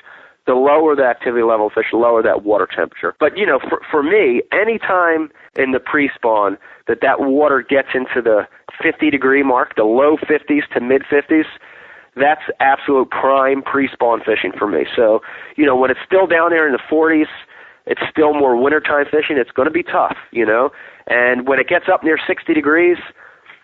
The 0.47 0.53
lower 0.53 0.95
the 0.95 1.05
activity 1.05 1.43
level 1.43 1.69
of 1.69 1.73
fish, 1.73 1.87
the 1.90 1.97
lower 1.97 2.23
that 2.23 2.43
water 2.45 2.69
temperature. 2.69 3.14
But 3.19 3.38
you 3.38 3.47
know, 3.47 3.61
for 3.61 3.81
for 3.90 4.03
me, 4.03 4.43
anytime 4.53 5.31
in 5.57 5.71
the 5.71 5.81
pre-spawn 5.81 6.59
that 6.87 7.01
that 7.01 7.21
water 7.21 7.62
gets 7.62 7.88
into 7.95 8.21
the 8.21 8.47
50 8.83 9.09
degree 9.09 9.43
mark, 9.43 9.75
the 9.77 9.85
low 9.85 10.19
50s 10.19 10.69
to 10.75 10.81
mid 10.81 11.03
50s, 11.05 11.47
that's 12.17 12.43
absolute 12.61 13.11
prime 13.11 13.62
pre-spawn 13.62 14.21
fishing 14.21 14.53
for 14.59 14.67
me. 14.67 14.85
So, 14.95 15.23
you 15.57 15.64
know, 15.64 15.77
when 15.77 15.90
it's 15.90 16.01
still 16.07 16.27
down 16.27 16.51
there 16.51 16.67
in 16.67 16.73
the 16.73 16.83
40s, 16.90 17.27
it's 17.87 18.01
still 18.11 18.33
more 18.35 18.57
wintertime 18.61 19.07
fishing. 19.11 19.37
It's 19.37 19.51
going 19.51 19.68
to 19.68 19.73
be 19.73 19.83
tough, 19.83 20.16
you 20.31 20.47
know. 20.47 20.70
And 21.07 21.47
when 21.47 21.59
it 21.59 21.68
gets 21.68 21.87
up 21.92 22.03
near 22.03 22.18
60 22.27 22.55
degrees, 22.55 22.97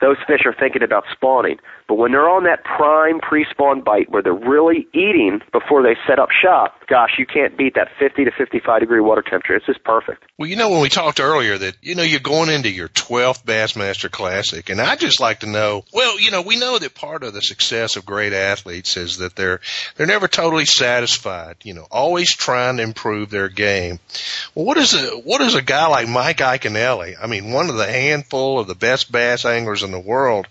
those 0.00 0.16
fish 0.26 0.40
are 0.44 0.54
thinking 0.58 0.82
about 0.82 1.04
spawning. 1.10 1.58
But 1.88 1.94
when 1.94 2.12
they're 2.12 2.28
on 2.28 2.44
that 2.44 2.64
prime 2.64 3.20
pre-spawn 3.20 3.82
bite 3.82 4.10
where 4.10 4.22
they're 4.22 4.32
really 4.32 4.86
eating 4.92 5.40
before 5.52 5.82
they 5.82 5.96
set 6.06 6.18
up 6.18 6.30
shop, 6.30 6.79
gosh, 6.90 7.12
you 7.18 7.24
can't 7.24 7.56
beat 7.56 7.76
that 7.76 7.88
50 7.98 8.24
to 8.24 8.32
55 8.32 8.80
degree 8.80 9.00
water 9.00 9.22
temperature. 9.22 9.54
It's 9.54 9.64
just 9.64 9.82
perfect. 9.84 10.24
Well, 10.36 10.48
you 10.48 10.56
know, 10.56 10.70
when 10.70 10.80
we 10.80 10.88
talked 10.88 11.20
earlier 11.20 11.56
that, 11.56 11.76
you 11.80 11.94
know, 11.94 12.02
you're 12.02 12.18
going 12.18 12.50
into 12.50 12.68
your 12.68 12.88
12th 12.88 13.44
Bassmaster 13.44 14.10
Classic, 14.10 14.68
and 14.68 14.80
I'd 14.80 14.98
just 14.98 15.20
like 15.20 15.40
to 15.40 15.46
know, 15.46 15.84
well, 15.94 16.18
you 16.18 16.32
know, 16.32 16.42
we 16.42 16.58
know 16.58 16.78
that 16.78 16.94
part 16.94 17.22
of 17.22 17.32
the 17.32 17.40
success 17.40 17.96
of 17.96 18.04
great 18.04 18.32
athletes 18.32 18.96
is 18.96 19.18
that 19.18 19.36
they're, 19.36 19.60
they're 19.96 20.08
never 20.08 20.26
totally 20.26 20.64
satisfied, 20.64 21.56
you 21.62 21.74
know, 21.74 21.86
always 21.90 22.34
trying 22.34 22.78
to 22.78 22.82
improve 22.82 23.30
their 23.30 23.48
game. 23.48 24.00
Well, 24.54 24.64
what 24.64 24.76
is 24.76 24.94
a, 24.94 25.16
what 25.18 25.40
is 25.42 25.54
a 25.54 25.62
guy 25.62 25.86
like 25.86 26.08
Mike 26.08 26.38
Iaconelli? 26.38 27.14
I 27.22 27.28
mean, 27.28 27.52
one 27.52 27.70
of 27.70 27.76
the 27.76 27.86
handful 27.86 28.58
of 28.58 28.66
the 28.66 28.74
best 28.74 29.12
bass 29.12 29.44
anglers 29.44 29.84
in 29.84 29.92
the 29.92 30.00
world. 30.00 30.48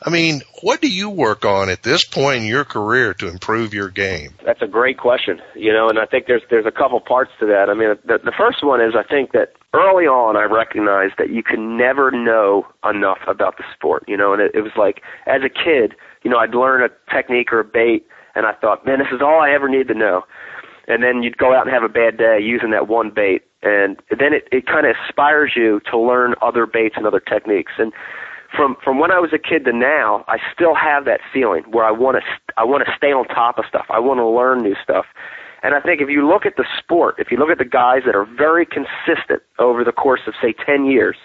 I 0.00 0.08
mean, 0.08 0.40
what 0.62 0.80
do 0.80 0.88
you 0.88 1.10
work 1.10 1.44
on 1.44 1.68
at 1.68 1.82
this 1.82 2.04
point 2.04 2.38
in 2.38 2.46
your 2.46 2.64
career 2.64 3.12
to 3.14 3.28
improve 3.28 3.74
your 3.74 3.90
game? 3.90 4.34
That's 4.44 4.62
a 4.62 4.66
great 4.66 4.96
question, 4.96 5.40
you 5.54 5.72
know, 5.72 5.81
and 5.88 5.98
I 5.98 6.06
think 6.06 6.26
there's 6.26 6.42
there's 6.50 6.66
a 6.66 6.70
couple 6.70 7.00
parts 7.00 7.30
to 7.40 7.46
that. 7.46 7.68
I 7.70 7.74
mean, 7.74 7.94
the, 8.06 8.18
the 8.18 8.32
first 8.36 8.64
one 8.64 8.80
is 8.80 8.94
I 8.96 9.02
think 9.02 9.32
that 9.32 9.52
early 9.74 10.06
on 10.06 10.36
I 10.36 10.44
recognized 10.44 11.14
that 11.18 11.30
you 11.30 11.42
can 11.42 11.76
never 11.76 12.10
know 12.10 12.66
enough 12.88 13.18
about 13.26 13.56
the 13.56 13.64
sport, 13.74 14.04
you 14.06 14.16
know, 14.16 14.32
and 14.32 14.42
it, 14.42 14.52
it 14.54 14.60
was 14.62 14.72
like 14.76 15.02
as 15.26 15.42
a 15.42 15.48
kid, 15.48 15.94
you 16.22 16.30
know, 16.30 16.38
I'd 16.38 16.54
learn 16.54 16.82
a 16.82 16.88
technique 17.14 17.52
or 17.52 17.60
a 17.60 17.64
bait, 17.64 18.06
and 18.34 18.46
I 18.46 18.52
thought, 18.52 18.84
man, 18.86 18.98
this 18.98 19.08
is 19.12 19.20
all 19.22 19.40
I 19.40 19.50
ever 19.50 19.68
need 19.68 19.88
to 19.88 19.94
know. 19.94 20.22
And 20.88 21.02
then 21.02 21.22
you'd 21.22 21.38
go 21.38 21.54
out 21.54 21.66
and 21.66 21.72
have 21.72 21.84
a 21.84 21.88
bad 21.88 22.18
day 22.18 22.38
using 22.42 22.70
that 22.72 22.88
one 22.88 23.10
bait, 23.10 23.42
and 23.62 24.02
then 24.10 24.32
it 24.32 24.48
it 24.50 24.66
kind 24.66 24.86
of 24.86 24.96
inspires 25.06 25.52
you 25.56 25.80
to 25.90 25.98
learn 25.98 26.34
other 26.42 26.66
baits 26.66 26.96
and 26.98 27.06
other 27.06 27.20
techniques. 27.20 27.72
And 27.78 27.92
from 28.54 28.76
from 28.82 28.98
when 28.98 29.10
I 29.10 29.18
was 29.18 29.32
a 29.32 29.38
kid 29.38 29.64
to 29.64 29.72
now, 29.72 30.24
I 30.28 30.38
still 30.52 30.74
have 30.74 31.04
that 31.06 31.20
feeling 31.32 31.64
where 31.70 31.84
I 31.84 31.90
want 31.90 32.18
to 32.18 32.52
I 32.56 32.64
want 32.64 32.84
to 32.86 32.92
stay 32.96 33.12
on 33.12 33.26
top 33.28 33.58
of 33.58 33.64
stuff. 33.68 33.86
I 33.90 33.98
want 34.00 34.18
to 34.18 34.26
learn 34.26 34.62
new 34.62 34.74
stuff. 34.82 35.06
And 35.62 35.74
I 35.74 35.80
think 35.80 36.00
if 36.00 36.08
you 36.08 36.26
look 36.26 36.44
at 36.44 36.56
the 36.56 36.64
sport, 36.78 37.16
if 37.18 37.30
you 37.30 37.38
look 37.38 37.50
at 37.50 37.58
the 37.58 37.64
guys 37.64 38.02
that 38.06 38.16
are 38.16 38.26
very 38.26 38.66
consistent 38.66 39.42
over 39.58 39.84
the 39.84 39.92
course 39.92 40.22
of 40.26 40.34
say 40.42 40.54
10 40.66 40.86
years, 40.86 41.16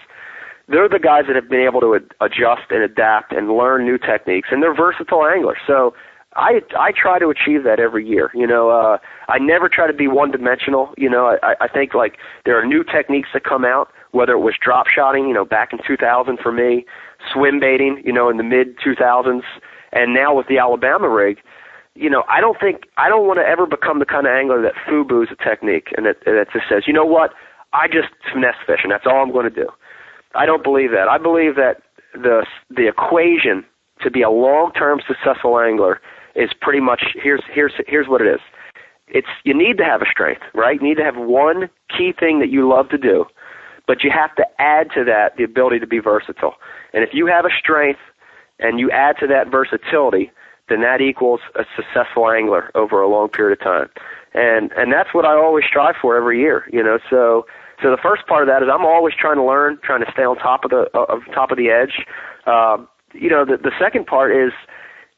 they're 0.68 0.90
the 0.90 1.00
guys 1.00 1.24
that 1.28 1.36
have 1.36 1.50
been 1.50 1.62
able 1.62 1.80
to 1.82 1.96
ad- 1.96 2.14
adjust 2.22 2.70
and 2.70 2.84
adapt 2.84 3.32
and 3.32 3.50
learn 3.50 3.86
new 3.86 3.98
techniques 3.98 4.50
and 4.52 4.62
they're 4.62 4.76
versatile 4.76 5.26
anglers. 5.26 5.58
So 5.66 5.94
I 6.36 6.62
I 6.78 6.92
try 6.92 7.20
to 7.20 7.30
achieve 7.30 7.64
that 7.64 7.80
every 7.80 8.06
year. 8.06 8.30
You 8.34 8.46
know, 8.46 8.70
uh 8.70 8.98
I 9.28 9.40
never 9.40 9.70
try 9.70 9.88
to 9.88 9.94
be 9.94 10.08
one 10.08 10.30
dimensional. 10.30 10.94
You 10.98 11.10
know, 11.10 11.38
I 11.42 11.56
I 11.62 11.68
think 11.68 11.94
like 11.94 12.18
there 12.46 12.60
are 12.60 12.66
new 12.66 12.84
techniques 12.84 13.30
that 13.34 13.44
come 13.44 13.66
out, 13.66 13.90
whether 14.12 14.34
it 14.34 14.40
was 14.40 14.56
drop 14.62 14.88
shotting, 14.88 15.28
you 15.28 15.34
know, 15.34 15.46
back 15.46 15.72
in 15.72 15.80
2000 15.88 16.38
for 16.38 16.52
me, 16.52 16.86
swim 17.34 17.60
baiting, 17.60 18.02
you 18.06 18.14
know, 18.14 18.30
in 18.30 18.38
the 18.38 18.44
mid 18.44 18.78
2000s, 18.78 19.42
and 19.94 20.14
now 20.14 20.36
with 20.36 20.48
the 20.48 20.58
Alabama 20.58 21.10
rig, 21.10 21.40
you 21.98 22.10
know, 22.10 22.24
I 22.30 22.40
don't 22.40 22.60
think 22.60 22.84
I 22.98 23.10
don't 23.10 23.28
want 23.28 23.40
to 23.40 23.46
ever 23.46 23.66
become 23.66 24.00
the 24.00 24.06
kind 24.06 24.28
of 24.28 24.32
angler 24.32 24.62
that 24.62 24.74
foo-boos 24.88 25.30
a 25.32 25.44
technique 25.44 25.88
and 25.98 26.06
that 26.06 26.18
that 26.26 26.48
just 26.54 26.66
says, 26.70 26.84
you 26.86 26.94
know 26.94 27.06
what, 27.06 27.32
I 27.74 27.88
just 27.88 28.10
finesse 28.32 28.56
fish 28.66 28.82
and 28.84 28.92
that's 28.92 29.06
all 29.06 29.22
I'm 29.22 29.32
going 29.32 29.50
to 29.50 29.56
do. 29.56 29.68
I 30.36 30.46
don't 30.46 30.64
believe 30.64 30.92
that. 30.92 31.08
I 31.10 31.18
believe 31.18 31.56
that 31.56 31.82
the 32.14 32.46
the 32.70 32.88
equation 32.88 33.66
to 34.02 34.12
be 34.12 34.22
a 34.22 34.30
long-term 34.30 35.02
successful 35.08 35.60
angler 35.60 36.00
is 36.36 36.52
pretty 36.62 36.80
much 36.80 37.04
here's 37.22 37.44
here's 37.52 37.74
here's 37.88 38.08
what 38.08 38.22
it 38.22 38.28
is. 38.28 38.42
It's 39.08 39.28
you 39.44 39.58
need 39.58 39.78
to 39.78 39.84
have 39.84 40.02
a 40.02 40.10
strength, 40.10 40.42
right? 40.54 40.80
You 40.80 40.88
need 40.88 40.98
to 40.98 41.04
have 41.04 41.16
one 41.18 41.70
key 41.90 42.14
thing 42.18 42.40
that 42.40 42.50
you 42.50 42.70
love 42.70 42.90
to 42.90 42.98
do, 42.98 43.26
but 43.88 44.04
you 44.04 44.12
have 44.12 44.36
to 44.36 44.46
add 44.60 44.88
to 44.96 45.04
that 45.06 45.38
the 45.38 45.44
ability 45.44 45.80
to 45.80 45.88
be 45.88 46.00
versatile. 46.00 46.56
And 46.94 47.04
if 47.04 47.10
you 47.14 47.26
have 47.28 47.46
a 47.46 47.54
strength 47.58 48.00
and 48.60 48.80
you 48.80 48.92
add 48.92 49.16
to 49.20 49.28
that 49.28 49.50
versatility, 49.50 50.32
then 50.70 50.82
that 50.82 51.02
equals 51.02 51.40
a 51.56 51.64
successful 51.76 52.30
angler 52.30 52.72
over 52.76 53.02
a 53.02 53.08
long 53.08 53.30
period 53.30 53.60
of 53.60 53.64
time. 53.64 53.90
And 54.34 54.72
and 54.74 54.92
that's 54.92 55.14
what 55.14 55.26
I 55.26 55.34
always 55.34 55.66
strive 55.66 55.96
for 56.02 56.16
every 56.16 56.40
year, 56.40 56.70
you 56.72 56.84
know. 56.84 57.00
So 57.10 57.46
so 57.82 57.92
the 57.92 57.98
first 58.02 58.28
part 58.28 58.44
of 58.44 58.48
that 58.50 58.64
is 58.64 58.70
I'm 58.72 58.86
always 58.86 59.14
trying 59.16 59.38
to 59.38 59.44
learn, 59.44 59.80
trying 59.84 60.04
to 60.04 60.12
stay 60.12 60.24
on 60.24 60.38
top 60.38 60.66
of 60.66 60.72
the 60.72 60.90
of 60.94 61.22
top 61.34 61.52
of 61.52 61.58
the 61.58 61.70
edge. 61.70 62.06
Uh, 62.46 62.78
you 63.14 63.30
know, 63.30 63.46
the 63.46 63.58
the 63.58 63.72
second 63.80 64.06
part 64.06 64.36
is 64.36 64.52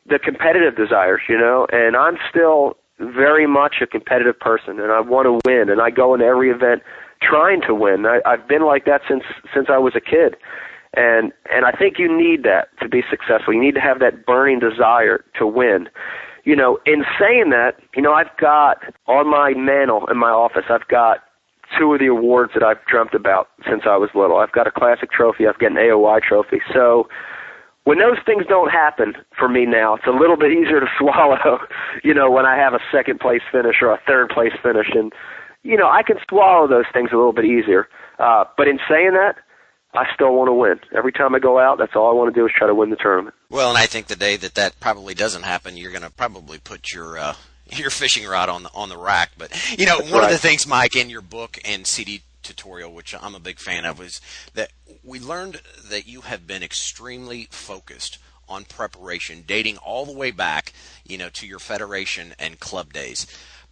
the 0.07 0.19
competitive 0.19 0.75
desires, 0.75 1.21
you 1.27 1.37
know, 1.37 1.67
and 1.71 1.95
I'm 1.95 2.17
still 2.29 2.77
very 2.99 3.47
much 3.47 3.75
a 3.81 3.87
competitive 3.87 4.39
person 4.39 4.79
and 4.79 4.91
I 4.91 4.99
want 4.99 5.25
to 5.25 5.39
win 5.49 5.69
and 5.69 5.81
I 5.81 5.89
go 5.89 6.13
into 6.13 6.25
every 6.25 6.49
event 6.49 6.83
trying 7.21 7.61
to 7.61 7.73
win. 7.73 8.05
I, 8.05 8.19
I've 8.25 8.47
been 8.47 8.65
like 8.65 8.85
that 8.85 9.01
since 9.07 9.23
since 9.53 9.67
I 9.69 9.77
was 9.77 9.95
a 9.95 10.01
kid 10.01 10.35
and 10.95 11.31
and 11.51 11.65
I 11.65 11.71
think 11.71 11.99
you 11.99 12.07
need 12.07 12.43
that 12.43 12.69
to 12.81 12.89
be 12.89 13.03
successful. 13.09 13.53
You 13.53 13.61
need 13.61 13.75
to 13.75 13.81
have 13.81 13.99
that 13.99 14.25
burning 14.25 14.59
desire 14.59 15.23
to 15.37 15.45
win. 15.45 15.87
You 16.45 16.55
know, 16.55 16.79
in 16.85 17.03
saying 17.19 17.49
that, 17.51 17.75
you 17.95 18.01
know, 18.01 18.13
I've 18.13 18.35
got 18.39 18.77
on 19.07 19.29
my 19.29 19.53
mantle 19.55 20.07
in 20.09 20.17
my 20.17 20.31
office, 20.31 20.65
I've 20.69 20.87
got 20.87 21.19
two 21.77 21.93
of 21.93 21.99
the 21.99 22.07
awards 22.07 22.53
that 22.55 22.63
I've 22.63 22.83
dreamt 22.85 23.13
about 23.13 23.49
since 23.69 23.83
I 23.85 23.97
was 23.97 24.09
little. 24.15 24.37
I've 24.37 24.51
got 24.51 24.65
a 24.65 24.71
classic 24.71 25.11
trophy, 25.11 25.47
I've 25.47 25.59
got 25.59 25.71
an 25.71 25.77
AOY 25.77 26.21
trophy. 26.21 26.61
So 26.73 27.07
when 27.83 27.99
those 27.99 28.17
things 28.25 28.45
don't 28.47 28.71
happen 28.71 29.13
for 29.37 29.47
me 29.47 29.65
now, 29.65 29.95
it's 29.95 30.07
a 30.07 30.11
little 30.11 30.37
bit 30.37 30.51
easier 30.51 30.79
to 30.79 30.87
swallow, 30.97 31.59
you 32.03 32.13
know, 32.13 32.31
when 32.31 32.45
I 32.45 32.57
have 32.57 32.73
a 32.73 32.79
second 32.91 33.19
place 33.19 33.41
finish 33.51 33.77
or 33.81 33.91
a 33.91 33.99
third 34.07 34.29
place 34.29 34.53
finish 34.63 34.87
and 34.93 35.13
you 35.61 35.75
know, 35.75 35.89
I 35.89 36.03
can 36.03 36.15
swallow 36.29 36.69
those 36.69 36.85
things 36.93 37.09
a 37.11 37.17
little 37.17 37.33
bit 37.33 37.45
easier. 37.45 37.87
Uh 38.17 38.45
but 38.57 38.67
in 38.67 38.79
saying 38.89 39.13
that, 39.13 39.35
I 39.93 40.05
still 40.13 40.33
want 40.35 40.49
to 40.49 40.53
win. 40.53 40.79
Every 40.95 41.11
time 41.11 41.33
I 41.33 41.39
go 41.39 41.59
out, 41.59 41.79
that's 41.79 41.95
all 41.95 42.11
I 42.11 42.13
want 42.13 42.33
to 42.33 42.39
do 42.39 42.45
is 42.45 42.51
try 42.55 42.67
to 42.67 42.75
win 42.75 42.91
the 42.91 42.95
tournament. 42.95 43.35
Well, 43.49 43.69
and 43.69 43.77
I 43.77 43.87
think 43.87 44.07
the 44.07 44.15
day 44.15 44.35
that 44.37 44.55
that 44.55 44.79
probably 44.79 45.15
doesn't 45.15 45.43
happen, 45.43 45.77
you're 45.77 45.91
going 45.91 46.03
to 46.03 46.11
probably 46.11 46.59
put 46.59 46.91
your 46.91 47.17
uh, 47.17 47.33
your 47.71 47.89
fishing 47.89 48.27
rod 48.27 48.49
on 48.49 48.63
the 48.63 48.69
on 48.73 48.89
the 48.89 48.97
rack. 48.97 49.31
But 49.37 49.51
you 49.77 49.85
know, 49.85 49.97
one 49.99 50.11
right. 50.11 50.23
of 50.25 50.31
the 50.31 50.37
things, 50.37 50.67
Mike, 50.67 50.95
in 50.95 51.09
your 51.09 51.21
book 51.21 51.59
and 51.65 51.87
CD 51.87 52.21
tutorial, 52.43 52.93
which 52.93 53.15
I'm 53.19 53.35
a 53.35 53.39
big 53.39 53.59
fan 53.59 53.85
of, 53.85 53.99
is 54.01 54.21
that 54.53 54.71
we 55.03 55.19
learned 55.19 55.61
that 55.89 56.07
you 56.07 56.21
have 56.21 56.45
been 56.45 56.63
extremely 56.63 57.47
focused 57.49 58.19
on 58.47 58.65
preparation, 58.65 59.43
dating 59.45 59.77
all 59.77 60.05
the 60.05 60.13
way 60.13 60.31
back, 60.31 60.73
you 61.05 61.17
know, 61.17 61.29
to 61.29 61.45
your 61.45 61.59
federation 61.59 62.33
and 62.39 62.59
club 62.59 62.93
days 62.93 63.27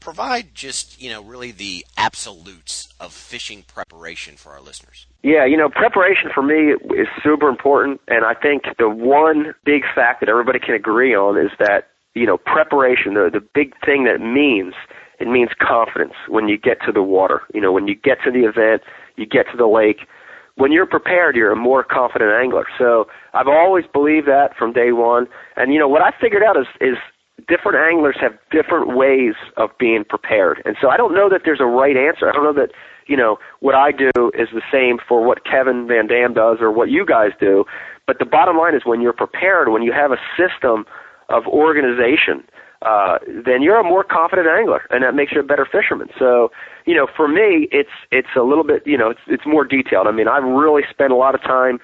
provide 0.08 0.56
just, 0.56 1.02
you 1.02 1.10
know, 1.10 1.22
really 1.22 1.52
the 1.52 1.86
absolutes 1.98 2.88
of 2.98 3.12
fishing 3.12 3.62
preparation 3.64 4.38
for 4.38 4.54
our 4.54 4.62
listeners. 4.62 5.06
Yeah, 5.22 5.46
you 5.46 5.58
know, 5.58 5.68
preparation 5.68 6.30
for 6.34 6.42
me 6.42 6.76
is 6.98 7.10
super 7.22 7.50
important, 7.50 8.00
and 8.08 8.24
I 8.24 8.34
think 8.34 8.64
the 8.80 8.88
one 8.88 9.54
big 9.66 9.82
fact 9.94 10.22
that 10.22 10.30
everybody 10.30 10.60
can 10.60 10.76
agree 10.76 11.14
on 11.14 11.38
is 11.38 11.52
that, 11.60 11.90
you 12.16 12.26
know, 12.26 12.38
preparation, 12.38 13.16
the, 13.16 13.30
the 13.34 13.46
big 13.54 13.74
thing 13.86 14.06
that 14.06 14.22
means, 14.22 14.76
it 15.20 15.28
means 15.28 15.50
confidence 15.60 16.14
when 16.30 16.48
you 16.48 16.58
get 16.58 16.78
to 16.86 16.94
the 16.94 17.04
water. 17.04 17.42
You 17.54 17.60
know, 17.60 17.74
when 17.74 17.90
you 17.90 17.96
get 17.96 18.20
to 18.24 18.32
the 18.32 18.48
event, 18.48 18.84
you 19.18 19.26
get 19.26 19.48
to 19.52 19.58
the 19.58 19.68
lake, 19.68 20.08
when 20.56 20.72
you're 20.72 20.88
prepared, 20.88 21.36
you're 21.36 21.52
a 21.52 21.56
more 21.58 21.84
confident 21.84 22.32
angler. 22.32 22.66
So 22.78 23.08
I've 23.34 23.50
always 23.50 23.84
believed 23.92 24.28
that 24.28 24.56
from 24.58 24.72
day 24.72 24.94
one. 24.94 25.28
And 25.58 25.74
you 25.74 25.80
know 25.80 25.90
what 25.90 26.02
I 26.02 26.12
figured 26.20 26.44
out 26.44 26.56
is 26.56 26.68
is 26.80 26.98
different 27.48 27.78
anglers 27.78 28.16
have 28.20 28.34
different 28.52 28.96
ways 28.96 29.36
of 29.58 29.70
being 29.78 30.04
prepared. 30.08 30.62
And 30.66 30.76
so 30.82 30.90
I 30.90 30.98
don't 30.98 31.14
know 31.14 31.30
that 31.30 31.42
there's 31.46 31.62
a 31.62 31.66
right 31.66 31.96
answer. 31.96 32.30
I 32.30 32.34
don't 32.34 32.44
know 32.44 32.62
that 32.62 32.72
you 33.08 33.16
know 33.16 33.38
what 33.60 33.76
I 33.76 33.92
do 33.92 34.12
is 34.34 34.50
the 34.54 34.62
same 34.72 34.98
for 35.08 35.26
what 35.26 35.46
Kevin 35.46 35.88
Van 35.88 36.08
Dam 36.08 36.34
does 36.34 36.58
or 36.60 36.72
what 36.72 36.90
you 36.90 37.06
guys 37.06 37.32
do. 37.40 37.66
But 38.06 38.20
the 38.20 38.26
bottom 38.26 38.58
line 38.58 38.74
is 38.76 38.84
when 38.86 39.02
you're 39.02 39.14
prepared, 39.14 39.70
when 39.70 39.84
you 39.84 39.92
have 39.92 40.12
a 40.12 40.18
system 40.38 40.86
of 41.30 41.46
organization, 41.46 42.44
uh, 42.82 43.18
then 43.28 43.62
you're 43.62 43.80
a 43.80 43.84
more 43.84 44.04
confident 44.04 44.48
angler, 44.48 44.84
and 44.92 45.04
that 45.04 45.16
makes 45.16 45.32
you 45.34 45.40
a 45.42 45.44
better 45.44 45.66
fisherman. 45.66 46.08
So, 46.18 46.52
you 46.86 46.96
know, 46.96 47.08
for 47.16 47.28
me, 47.28 47.68
it's 47.72 47.90
it's 48.12 48.36
a 48.38 48.42
little 48.42 48.64
bit, 48.64 48.84
you 48.86 48.98
know, 48.98 49.10
it's 49.10 49.20
it's 49.28 49.46
more 49.46 49.66
detailed. 49.66 50.08
I 50.08 50.12
mean, 50.12 50.28
I've 50.28 50.44
really 50.44 50.84
spent 50.90 51.12
a 51.12 51.16
lot 51.16 51.34
of 51.34 51.42
time 51.42 51.80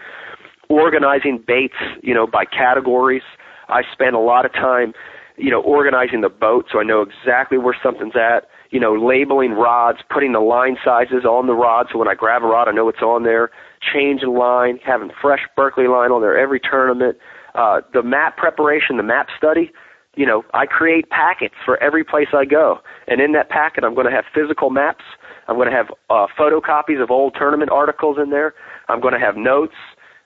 organizing 0.69 1.43
baits, 1.45 1.77
you 2.01 2.13
know, 2.13 2.27
by 2.27 2.45
categories. 2.45 3.23
I 3.69 3.81
spend 3.91 4.15
a 4.15 4.19
lot 4.19 4.45
of 4.45 4.53
time, 4.53 4.93
you 5.37 5.49
know, 5.49 5.61
organizing 5.61 6.21
the 6.21 6.29
boat 6.29 6.65
so 6.71 6.79
I 6.79 6.83
know 6.83 7.01
exactly 7.01 7.57
where 7.57 7.75
something's 7.83 8.15
at. 8.15 8.47
You 8.69 8.79
know, 8.79 8.93
labeling 8.93 9.51
rods, 9.51 9.99
putting 10.11 10.31
the 10.31 10.39
line 10.39 10.77
sizes 10.83 11.25
on 11.25 11.47
the 11.47 11.53
rod 11.53 11.87
so 11.91 11.99
when 11.99 12.07
I 12.07 12.15
grab 12.15 12.43
a 12.43 12.47
rod, 12.47 12.67
I 12.67 12.71
know 12.71 12.89
it's 12.89 13.01
on 13.01 13.23
there. 13.23 13.51
Changing 13.93 14.33
line, 14.33 14.79
having 14.85 15.11
fresh 15.21 15.41
Berkley 15.55 15.87
line 15.87 16.11
on 16.11 16.21
there 16.21 16.37
every 16.37 16.59
tournament. 16.59 17.17
Uh, 17.53 17.81
the 17.93 18.01
map 18.01 18.37
preparation, 18.37 18.97
the 18.97 19.03
map 19.03 19.27
study 19.37 19.71
you 20.15 20.25
know, 20.25 20.43
I 20.53 20.65
create 20.65 21.09
packets 21.09 21.55
for 21.65 21.81
every 21.81 22.03
place 22.03 22.27
I 22.33 22.45
go. 22.45 22.79
And 23.07 23.19
in 23.19 23.31
that 23.33 23.49
packet, 23.49 23.83
I'm 23.83 23.95
going 23.95 24.05
to 24.05 24.11
have 24.11 24.25
physical 24.33 24.69
maps. 24.69 25.03
I'm 25.47 25.55
going 25.55 25.69
to 25.69 25.75
have 25.75 25.87
uh, 26.09 26.27
photocopies 26.39 27.01
of 27.01 27.09
old 27.09 27.35
tournament 27.37 27.71
articles 27.71 28.17
in 28.21 28.29
there. 28.29 28.53
I'm 28.89 29.01
going 29.01 29.13
to 29.13 29.19
have 29.19 29.35
notes. 29.35 29.75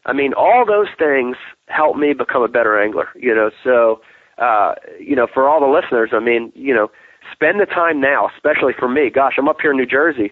I 0.05 0.13
mean, 0.13 0.33
all 0.33 0.65
those 0.65 0.87
things 0.97 1.37
help 1.67 1.95
me 1.97 2.13
become 2.13 2.41
a 2.41 2.47
better 2.47 2.81
angler, 2.81 3.07
you 3.15 3.33
know. 3.33 3.49
So, 3.63 4.01
uh, 4.37 4.75
you 4.99 5.15
know, 5.15 5.27
for 5.31 5.47
all 5.47 5.59
the 5.59 5.67
listeners, 5.67 6.11
I 6.13 6.19
mean, 6.19 6.51
you 6.55 6.73
know, 6.73 6.89
spend 7.31 7.59
the 7.59 7.65
time 7.65 7.99
now, 7.99 8.29
especially 8.35 8.73
for 8.77 8.87
me. 8.87 9.09
Gosh, 9.09 9.33
I'm 9.37 9.47
up 9.47 9.57
here 9.61 9.71
in 9.71 9.77
New 9.77 9.85
Jersey. 9.85 10.31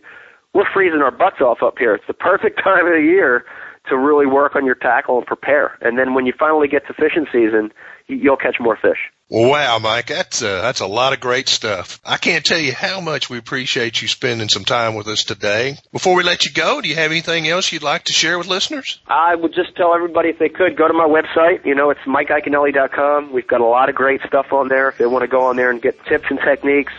We're 0.53 0.69
freezing 0.71 1.01
our 1.01 1.11
butts 1.11 1.41
off 1.41 1.59
up 1.61 1.75
here. 1.77 1.93
It's 1.95 2.07
the 2.07 2.13
perfect 2.13 2.59
time 2.63 2.85
of 2.85 2.93
the 2.93 3.01
year 3.01 3.45
to 3.89 3.97
really 3.97 4.25
work 4.25 4.55
on 4.55 4.65
your 4.65 4.75
tackle 4.75 5.17
and 5.17 5.27
prepare. 5.27 5.77
And 5.81 5.97
then 5.97 6.13
when 6.13 6.25
you 6.25 6.33
finally 6.37 6.67
get 6.67 6.87
to 6.87 6.93
fishing 6.93 7.27
season, 7.31 7.71
you'll 8.07 8.37
catch 8.37 8.57
more 8.59 8.77
fish. 8.81 9.11
Wow, 9.37 9.79
Mike, 9.79 10.07
that's 10.07 10.41
uh, 10.41 10.61
that's 10.61 10.79
a 10.79 10.87
lot 10.87 11.11
of 11.11 11.19
great 11.19 11.49
stuff. 11.49 11.99
I 12.05 12.15
can't 12.15 12.45
tell 12.45 12.57
you 12.57 12.71
how 12.71 13.01
much 13.01 13.29
we 13.29 13.37
appreciate 13.37 14.01
you 14.01 14.07
spending 14.07 14.47
some 14.47 14.63
time 14.63 14.95
with 14.95 15.07
us 15.07 15.25
today. 15.25 15.77
Before 15.91 16.15
we 16.15 16.23
let 16.23 16.45
you 16.45 16.53
go, 16.53 16.79
do 16.79 16.87
you 16.87 16.95
have 16.95 17.11
anything 17.11 17.45
else 17.45 17.69
you'd 17.69 17.83
like 17.83 18.05
to 18.05 18.13
share 18.13 18.37
with 18.37 18.47
listeners? 18.47 18.97
I 19.09 19.35
would 19.35 19.53
just 19.53 19.75
tell 19.75 19.93
everybody 19.93 20.29
if 20.29 20.39
they 20.39 20.47
could 20.47 20.77
go 20.77 20.87
to 20.87 20.93
my 20.93 21.05
website. 21.05 21.65
You 21.65 21.75
know, 21.75 21.89
it's 21.89 21.99
MikeIaconelli.com. 22.07 23.33
We've 23.33 23.45
got 23.45 23.59
a 23.59 23.65
lot 23.65 23.89
of 23.89 23.95
great 23.95 24.21
stuff 24.25 24.53
on 24.53 24.69
there. 24.69 24.87
If 24.87 24.99
they 24.99 25.05
want 25.05 25.23
to 25.23 25.27
go 25.27 25.47
on 25.47 25.57
there 25.57 25.69
and 25.69 25.81
get 25.81 26.01
tips 26.05 26.27
and 26.29 26.39
techniques, 26.39 26.93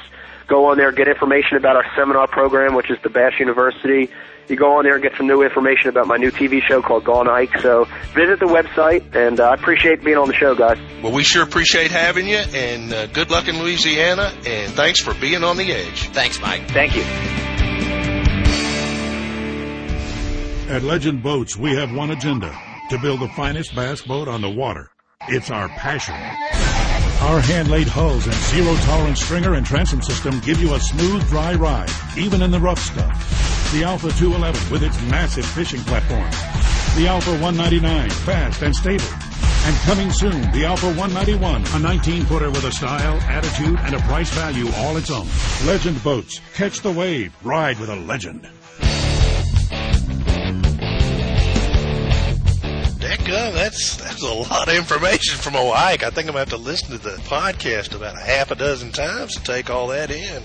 go 0.46 0.66
on 0.66 0.76
there, 0.76 0.92
get 0.92 1.08
information 1.08 1.56
about 1.56 1.76
our 1.76 1.86
seminar 1.96 2.26
program, 2.26 2.74
which 2.74 2.90
is 2.90 2.98
the 3.02 3.08
Bass 3.08 3.40
University 3.40 4.10
you 4.50 4.56
go 4.56 4.78
on 4.78 4.84
there 4.84 4.94
and 4.94 5.02
get 5.02 5.16
some 5.16 5.26
new 5.26 5.42
information 5.42 5.88
about 5.88 6.06
my 6.06 6.16
new 6.16 6.30
TV 6.30 6.62
show 6.62 6.82
called 6.82 7.04
Going 7.04 7.28
Ike. 7.28 7.58
So 7.60 7.84
visit 8.14 8.38
the 8.40 8.46
website, 8.46 9.14
and 9.14 9.40
uh, 9.40 9.50
I 9.50 9.54
appreciate 9.54 10.04
being 10.04 10.18
on 10.18 10.28
the 10.28 10.34
show, 10.34 10.54
guys. 10.54 10.78
Well, 11.02 11.12
we 11.12 11.22
sure 11.22 11.42
appreciate 11.42 11.90
having 11.90 12.26
you, 12.26 12.36
and 12.36 12.92
uh, 12.92 13.06
good 13.06 13.30
luck 13.30 13.48
in 13.48 13.58
Louisiana, 13.58 14.32
and 14.46 14.72
thanks 14.72 15.00
for 15.00 15.14
being 15.14 15.44
on 15.44 15.56
the 15.56 15.72
edge. 15.72 16.08
Thanks, 16.10 16.40
Mike. 16.40 16.68
Thank 16.68 16.96
you. 16.96 17.02
At 20.68 20.82
Legend 20.82 21.22
Boats, 21.22 21.56
we 21.56 21.76
have 21.76 21.94
one 21.94 22.10
agenda 22.10 22.52
to 22.90 22.98
build 22.98 23.20
the 23.20 23.28
finest 23.28 23.74
bass 23.74 24.02
boat 24.02 24.26
on 24.26 24.40
the 24.40 24.50
water. 24.50 24.90
It's 25.28 25.50
our 25.50 25.68
passion. 25.68 26.14
Our 26.14 27.40
hand-laid 27.40 27.88
hulls 27.88 28.26
and 28.26 28.34
zero-tolerance 28.34 29.22
stringer 29.22 29.54
and 29.54 29.64
transom 29.64 30.02
system 30.02 30.38
give 30.40 30.60
you 30.60 30.74
a 30.74 30.80
smooth, 30.80 31.26
dry 31.28 31.54
ride, 31.54 31.90
even 32.16 32.42
in 32.42 32.50
the 32.50 32.60
rough 32.60 32.78
stuff. 32.78 33.55
The 33.72 33.84
Alpha 33.84 34.10
211 34.10 34.70
with 34.70 34.82
its 34.82 35.00
massive 35.10 35.44
fishing 35.44 35.80
platform. 35.80 36.30
The 36.96 37.08
Alpha 37.08 37.30
199, 37.32 38.10
fast 38.10 38.62
and 38.62 38.74
stable. 38.74 39.04
And 39.66 39.76
coming 39.84 40.10
soon, 40.10 40.40
the 40.52 40.64
Alpha 40.64 40.86
191, 40.86 41.62
a 41.62 41.66
19-footer 41.66 42.50
with 42.50 42.64
a 42.64 42.72
style, 42.72 43.20
attitude, 43.22 43.78
and 43.80 43.94
a 43.94 43.98
price 44.00 44.30
value 44.30 44.68
all 44.76 44.96
its 44.96 45.10
own. 45.10 45.26
Legend 45.66 46.02
Boats. 46.04 46.40
Catch 46.54 46.80
the 46.80 46.92
wave. 46.92 47.34
Ride 47.42 47.78
with 47.78 47.90
a 47.90 47.96
legend. 47.96 48.48
go. 53.26 53.52
That's 53.52 53.96
that's 53.96 54.22
a 54.22 54.32
lot 54.32 54.68
of 54.68 54.74
information 54.76 55.36
from 55.36 55.56
Ike. 55.56 56.04
I 56.04 56.10
think 56.10 56.28
I'm 56.28 56.34
gonna 56.34 56.38
have 56.38 56.50
to 56.50 56.56
listen 56.56 56.90
to 56.90 56.98
the 56.98 57.16
podcast 57.22 57.94
about 57.94 58.16
a 58.16 58.20
half 58.20 58.50
a 58.50 58.54
dozen 58.54 58.92
times 58.92 59.34
to 59.34 59.42
take 59.42 59.68
all 59.68 59.88
that 59.88 60.10
in, 60.10 60.42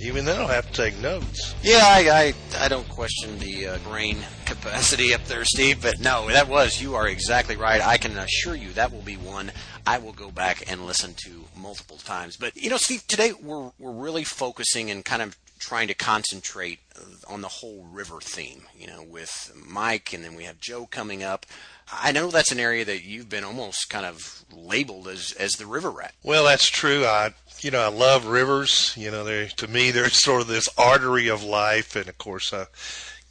even 0.00 0.24
then 0.24 0.40
I'll 0.40 0.46
have 0.46 0.70
to 0.70 0.72
take 0.72 0.98
notes. 1.00 1.54
Yeah, 1.62 1.82
I 1.82 2.34
I, 2.58 2.64
I 2.64 2.68
don't 2.68 2.88
question 2.88 3.38
the 3.38 3.66
uh, 3.66 3.78
brain 3.78 4.18
capacity 4.44 5.14
up 5.14 5.24
there, 5.24 5.44
Steve. 5.44 5.82
But 5.82 6.00
no, 6.00 6.28
that 6.28 6.48
was 6.48 6.80
you 6.80 6.94
are 6.94 7.08
exactly 7.08 7.56
right. 7.56 7.80
I 7.80 7.96
can 7.96 8.16
assure 8.16 8.54
you 8.54 8.72
that 8.72 8.92
will 8.92 9.02
be 9.02 9.16
one 9.16 9.52
I 9.86 9.98
will 9.98 10.12
go 10.12 10.30
back 10.30 10.70
and 10.70 10.84
listen 10.84 11.14
to 11.24 11.44
multiple 11.56 11.98
times. 11.98 12.36
But 12.36 12.56
you 12.56 12.70
know, 12.70 12.76
Steve, 12.76 13.06
today 13.06 13.32
we're 13.32 13.70
we're 13.78 13.92
really 13.92 14.24
focusing 14.24 14.90
and 14.90 15.04
kind 15.04 15.22
of 15.22 15.36
trying 15.58 15.88
to 15.88 15.94
concentrate 15.94 16.80
on 17.28 17.40
the 17.40 17.48
whole 17.48 17.86
river 17.90 18.20
theme. 18.20 18.62
You 18.76 18.86
know, 18.86 19.02
with 19.02 19.52
Mike, 19.66 20.12
and 20.12 20.24
then 20.24 20.34
we 20.34 20.44
have 20.44 20.60
Joe 20.60 20.86
coming 20.86 21.22
up. 21.22 21.46
I 21.92 22.10
know 22.10 22.30
that's 22.30 22.50
an 22.50 22.58
area 22.58 22.84
that 22.84 23.04
you've 23.04 23.28
been 23.28 23.44
almost 23.44 23.88
kind 23.88 24.06
of 24.06 24.44
labeled 24.52 25.08
as 25.08 25.32
as 25.32 25.52
the 25.52 25.66
river 25.66 25.90
rat. 25.90 26.14
Well, 26.22 26.44
that's 26.44 26.68
true. 26.68 27.04
I 27.04 27.34
you 27.60 27.70
know 27.70 27.80
I 27.80 27.88
love 27.88 28.26
rivers. 28.26 28.92
You 28.96 29.10
know, 29.10 29.24
they 29.24 29.48
to 29.56 29.68
me 29.68 29.90
they're 29.90 30.08
sort 30.10 30.42
of 30.42 30.48
this 30.48 30.68
artery 30.76 31.28
of 31.28 31.42
life, 31.42 31.96
and 31.96 32.08
of 32.08 32.18
course, 32.18 32.52
I, 32.52 32.66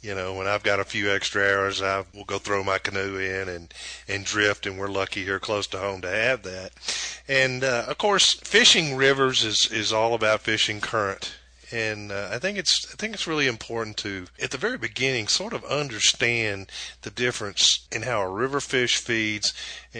you 0.00 0.14
know, 0.14 0.34
when 0.34 0.46
I've 0.46 0.62
got 0.62 0.80
a 0.80 0.84
few 0.84 1.10
extra 1.10 1.42
hours, 1.42 1.82
I 1.82 2.04
will 2.14 2.24
go 2.24 2.38
throw 2.38 2.62
my 2.64 2.78
canoe 2.78 3.18
in 3.18 3.48
and 3.48 3.74
and 4.08 4.24
drift, 4.24 4.66
and 4.66 4.78
we're 4.78 4.88
lucky 4.88 5.24
here 5.24 5.40
close 5.40 5.66
to 5.68 5.78
home 5.78 6.00
to 6.02 6.10
have 6.10 6.42
that. 6.44 6.72
And 7.28 7.62
uh, 7.62 7.84
of 7.88 7.98
course, 7.98 8.34
fishing 8.34 8.96
rivers 8.96 9.44
is 9.44 9.70
is 9.70 9.92
all 9.92 10.14
about 10.14 10.40
fishing 10.40 10.80
current 10.80 11.34
and 11.72 12.12
uh, 12.12 12.28
I 12.30 12.38
think 12.38 12.58
it's 12.58 12.86
I 12.92 12.96
think 12.96 13.14
it's 13.14 13.26
really 13.26 13.46
important 13.46 13.96
to 13.98 14.26
at 14.40 14.50
the 14.50 14.58
very 14.58 14.78
beginning 14.78 15.28
sort 15.28 15.52
of 15.52 15.64
understand 15.64 16.70
the 17.02 17.10
difference 17.10 17.86
in 17.90 18.02
how 18.02 18.20
a 18.20 18.30
river 18.30 18.60
fish 18.60 18.96
feeds 18.96 19.52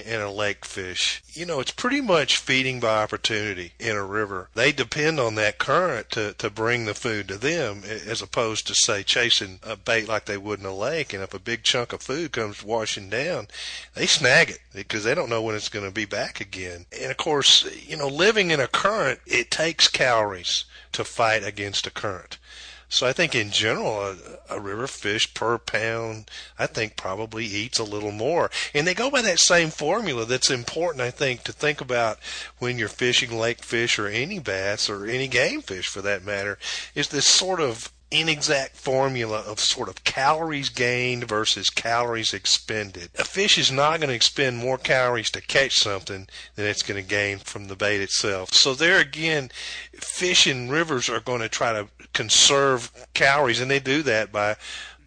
and 0.04 0.22
a 0.22 0.30
lake 0.30 0.64
fish. 0.64 1.22
You 1.32 1.46
know, 1.46 1.60
it's 1.60 1.70
pretty 1.70 2.00
much 2.00 2.36
feeding 2.36 2.80
by 2.80 3.02
opportunity 3.02 3.72
in 3.78 3.96
a 3.96 4.04
river. 4.04 4.48
They 4.54 4.72
depend 4.72 5.20
on 5.20 5.34
that 5.36 5.58
current 5.58 6.10
to 6.10 6.34
to 6.34 6.50
bring 6.50 6.84
the 6.84 6.94
food 6.94 7.28
to 7.28 7.38
them 7.38 7.82
as 7.84 8.22
opposed 8.22 8.66
to 8.66 8.74
say 8.74 9.02
chasing 9.02 9.60
a 9.62 9.76
bait 9.76 10.08
like 10.08 10.24
they 10.26 10.38
would 10.38 10.60
in 10.60 10.66
a 10.66 10.74
lake 10.74 11.12
and 11.12 11.22
if 11.22 11.34
a 11.34 11.38
big 11.38 11.62
chunk 11.62 11.92
of 11.92 12.02
food 12.02 12.32
comes 12.32 12.62
washing 12.62 13.08
down, 13.08 13.48
they 13.94 14.06
snag 14.06 14.50
it 14.50 14.60
because 14.74 15.04
they 15.04 15.14
don't 15.14 15.30
know 15.30 15.42
when 15.42 15.54
it's 15.54 15.68
going 15.68 15.84
to 15.84 15.90
be 15.90 16.04
back 16.04 16.40
again. 16.40 16.86
And 17.00 17.10
of 17.10 17.16
course, 17.16 17.66
you 17.86 17.96
know, 17.96 18.08
living 18.08 18.50
in 18.50 18.60
a 18.60 18.68
current, 18.68 19.20
it 19.26 19.50
takes 19.50 19.88
calories 19.88 20.64
to 20.92 21.04
fight 21.04 21.44
against 21.44 21.86
a 21.86 21.90
current. 21.90 22.38
So 22.88 23.06
I 23.06 23.12
think 23.12 23.34
in 23.34 23.50
general, 23.50 24.00
a, 24.00 24.16
a, 24.48 24.60
river 24.60 24.86
fish 24.86 25.34
per 25.34 25.58
pound, 25.58 26.30
I 26.58 26.66
think 26.66 26.96
probably 26.96 27.44
eats 27.44 27.78
a 27.78 27.84
little 27.84 28.12
more. 28.12 28.50
And 28.72 28.86
they 28.86 28.94
go 28.94 29.10
by 29.10 29.22
that 29.22 29.40
same 29.40 29.70
formula 29.70 30.24
that's 30.24 30.50
important, 30.50 31.00
I 31.00 31.10
think, 31.10 31.42
to 31.44 31.52
think 31.52 31.80
about 31.80 32.18
when 32.58 32.78
you're 32.78 32.88
fishing 32.88 33.36
lake 33.36 33.64
fish 33.64 33.98
or 33.98 34.06
any 34.06 34.38
bass 34.38 34.88
or 34.88 35.04
any 35.06 35.26
game 35.26 35.62
fish 35.62 35.88
for 35.88 36.00
that 36.02 36.24
matter, 36.24 36.58
is 36.94 37.08
this 37.08 37.26
sort 37.26 37.60
of 37.60 37.90
inexact 38.10 38.76
formula 38.76 39.40
of 39.40 39.58
sort 39.58 39.88
of 39.88 40.04
calories 40.04 40.68
gained 40.68 41.24
versus 41.24 41.70
calories 41.70 42.32
expended. 42.32 43.10
A 43.18 43.24
fish 43.24 43.58
is 43.58 43.72
not 43.72 43.98
going 43.98 44.08
to 44.08 44.14
expend 44.14 44.58
more 44.58 44.78
calories 44.78 45.30
to 45.32 45.40
catch 45.40 45.78
something 45.78 46.28
than 46.54 46.66
it's 46.66 46.82
going 46.82 47.02
to 47.02 47.08
gain 47.08 47.38
from 47.38 47.66
the 47.66 47.76
bait 47.76 48.00
itself. 48.00 48.52
So 48.52 48.74
there 48.74 49.00
again, 49.00 49.50
fish 49.92 50.46
in 50.46 50.68
rivers 50.68 51.08
are 51.08 51.20
going 51.20 51.40
to 51.40 51.48
try 51.48 51.72
to 51.72 51.88
conserve 52.12 52.90
calories 53.14 53.60
and 53.60 53.70
they 53.70 53.80
do 53.80 54.02
that 54.02 54.30
by 54.30 54.56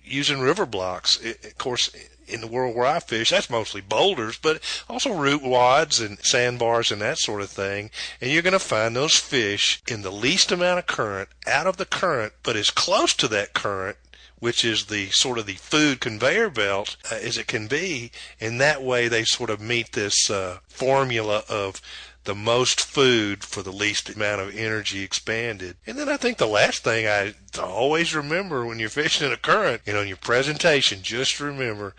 using 0.03 0.41
river 0.41 0.65
blocks. 0.65 1.17
It, 1.21 1.45
of 1.45 1.57
course, 1.57 1.89
in 2.29 2.41
the 2.41 2.47
world 2.47 2.75
where 2.75 2.85
I 2.85 2.99
fish, 2.99 3.31
that's 3.31 3.49
mostly 3.49 3.81
boulders, 3.81 4.37
but 4.37 4.61
also 4.89 5.13
root 5.13 5.41
wads 5.41 5.99
and 5.99 6.19
sandbars 6.23 6.91
and 6.91 7.01
that 7.01 7.17
sort 7.17 7.41
of 7.41 7.49
thing. 7.49 7.91
And 8.21 8.31
you're 8.31 8.41
going 8.41 8.53
to 8.53 8.59
find 8.59 8.95
those 8.95 9.15
fish 9.15 9.81
in 9.87 10.01
the 10.01 10.11
least 10.11 10.51
amount 10.51 10.79
of 10.79 10.87
current, 10.87 11.29
out 11.47 11.67
of 11.67 11.77
the 11.77 11.85
current, 11.85 12.33
but 12.43 12.55
as 12.55 12.71
close 12.71 13.13
to 13.15 13.27
that 13.29 13.53
current 13.53 13.97
which 14.39 14.63
is 14.63 14.85
the 14.85 15.09
sort 15.09 15.37
of 15.37 15.45
the 15.45 15.53
food 15.55 15.99
conveyor 15.99 16.49
belt 16.49 16.95
uh, 17.11 17.15
as 17.15 17.37
it 17.37 17.47
can 17.47 17.67
be. 17.67 18.11
And 18.39 18.59
that 18.59 18.81
way 18.81 19.07
they 19.07 19.23
sort 19.23 19.49
of 19.49 19.61
meet 19.61 19.91
this 19.91 20.29
uh, 20.29 20.59
formula 20.67 21.43
of 21.49 21.81
the 22.29 22.35
most 22.35 22.79
food 22.79 23.43
for 23.43 23.63
the 23.63 23.71
least 23.71 24.07
amount 24.07 24.39
of 24.39 24.55
energy 24.55 25.01
expanded. 25.01 25.75
And 25.87 25.97
then 25.97 26.07
I 26.07 26.15
think 26.15 26.37
the 26.37 26.45
last 26.45 26.83
thing 26.83 27.07
I 27.07 27.33
always 27.59 28.13
remember 28.13 28.63
when 28.63 28.77
you're 28.77 28.89
fishing 28.89 29.25
in 29.25 29.33
a 29.33 29.37
current, 29.37 29.81
you 29.87 29.93
know, 29.93 30.01
in 30.01 30.07
your 30.07 30.17
presentation, 30.17 31.01
just 31.01 31.39
remember 31.39 31.95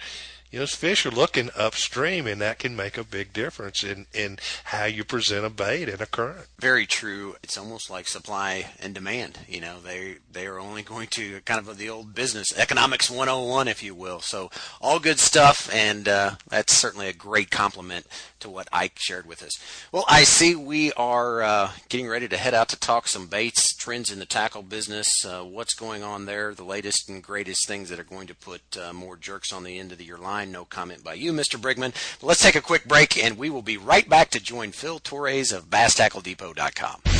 you 0.51 0.59
know, 0.59 0.67
fish 0.67 1.07
are 1.07 1.11
looking 1.11 1.51
upstream, 1.57 2.27
and 2.27 2.41
that 2.41 2.59
can 2.59 2.75
make 2.75 2.99
a 2.99 3.05
big 3.05 3.33
difference 3.33 3.85
in, 3.85 4.07
in 4.13 4.39
how 4.65 4.85
you 4.85 5.05
present 5.05 5.45
a 5.45 5.51
bait 5.51 5.89
in 5.89 6.03
a 6.03 6.07
current. 6.07 6.47
Very 6.59 6.87
true. 6.87 7.37
It's 7.43 7.57
almost 7.57 7.89
like 7.89 8.09
supply 8.09 8.67
and 8.81 8.93
demand. 8.93 9.39
You 9.49 9.61
know, 9.61 9.81
they 9.81 10.17
they 10.33 10.47
are 10.47 10.59
only 10.59 10.83
going 10.83 11.07
to 11.09 11.41
kind 11.43 11.61
of 11.61 11.79
the 11.79 11.89
old 11.89 12.15
business 12.15 12.57
economics 12.59 13.09
101, 13.09 13.69
if 13.69 13.83
you 13.83 13.95
will. 13.95 14.21
So 14.21 14.51
all 14.81 14.99
good 14.99 15.21
stuff, 15.21 15.73
and 15.73 16.09
uh, 16.09 16.33
that's 16.49 16.73
certainly 16.73 17.09
a 17.09 17.13
great 17.13 17.51
compliment 17.51 18.07
to 18.41 18.51
what 18.51 18.69
Ike 18.73 18.99
shared 18.99 19.27
with 19.27 19.43
us. 19.43 19.53
Well, 19.93 20.05
I 20.09 20.25
see 20.25 20.57
we 20.57 20.93
are 20.95 21.43
uh, 21.43 21.71
getting 21.89 22.09
ready 22.09 22.27
to 22.27 22.37
head 22.37 22.55
out 22.55 22.69
to 22.71 22.79
talk 22.79 23.07
some 23.07 23.29
baits, 23.29 23.75
trends 23.75 24.11
in 24.11 24.19
the 24.19 24.27
tackle 24.27 24.63
business, 24.63 25.25
uh, 25.25 25.43
what's 25.43 25.75
going 25.75 26.03
on 26.03 26.27
there, 26.27 26.55
the 26.55 26.65
latest 26.65 27.09
and 27.09 27.23
greatest 27.23 27.69
things 27.69 27.89
that 27.91 28.01
are 28.01 28.05
going 28.05 28.27
to 28.27 28.35
put 28.35 28.63
uh, 28.77 28.93
more 28.93 29.17
jerks 29.17 29.53
on 29.53 29.63
the 29.63 29.79
end 29.79 29.93
of 29.93 29.99
the, 29.99 30.05
your 30.05 30.19
line 30.19 30.40
no 30.45 30.65
comment 30.65 31.05
by 31.05 31.15
you, 31.15 31.33
Mr. 31.33 31.61
Brigman. 31.61 31.93
But 32.21 32.27
let's 32.27 32.43
take 32.43 32.57
a 32.57 32.61
quick 32.61 32.85
break, 32.85 33.23
and 33.23 33.39
we 33.39 33.51
will 33.51 33.63
be 33.63 33.77
right 33.77 34.09
back 34.09 34.31
to 34.31 34.41
join 34.41 34.73
Phil 34.73 34.99
Torres 34.99 35.53
of 35.53 35.71
BassTackleDepot.com. 35.71 37.20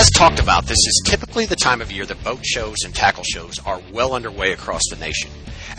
As 0.00 0.08
talked 0.08 0.40
about, 0.40 0.64
this 0.64 0.78
is 0.78 1.02
typically 1.04 1.44
the 1.44 1.54
time 1.54 1.82
of 1.82 1.92
year 1.92 2.06
that 2.06 2.24
boat 2.24 2.40
shows 2.42 2.78
and 2.86 2.94
tackle 2.94 3.22
shows 3.22 3.58
are 3.66 3.82
well 3.92 4.14
underway 4.14 4.52
across 4.52 4.80
the 4.88 4.96
nation. 4.96 5.30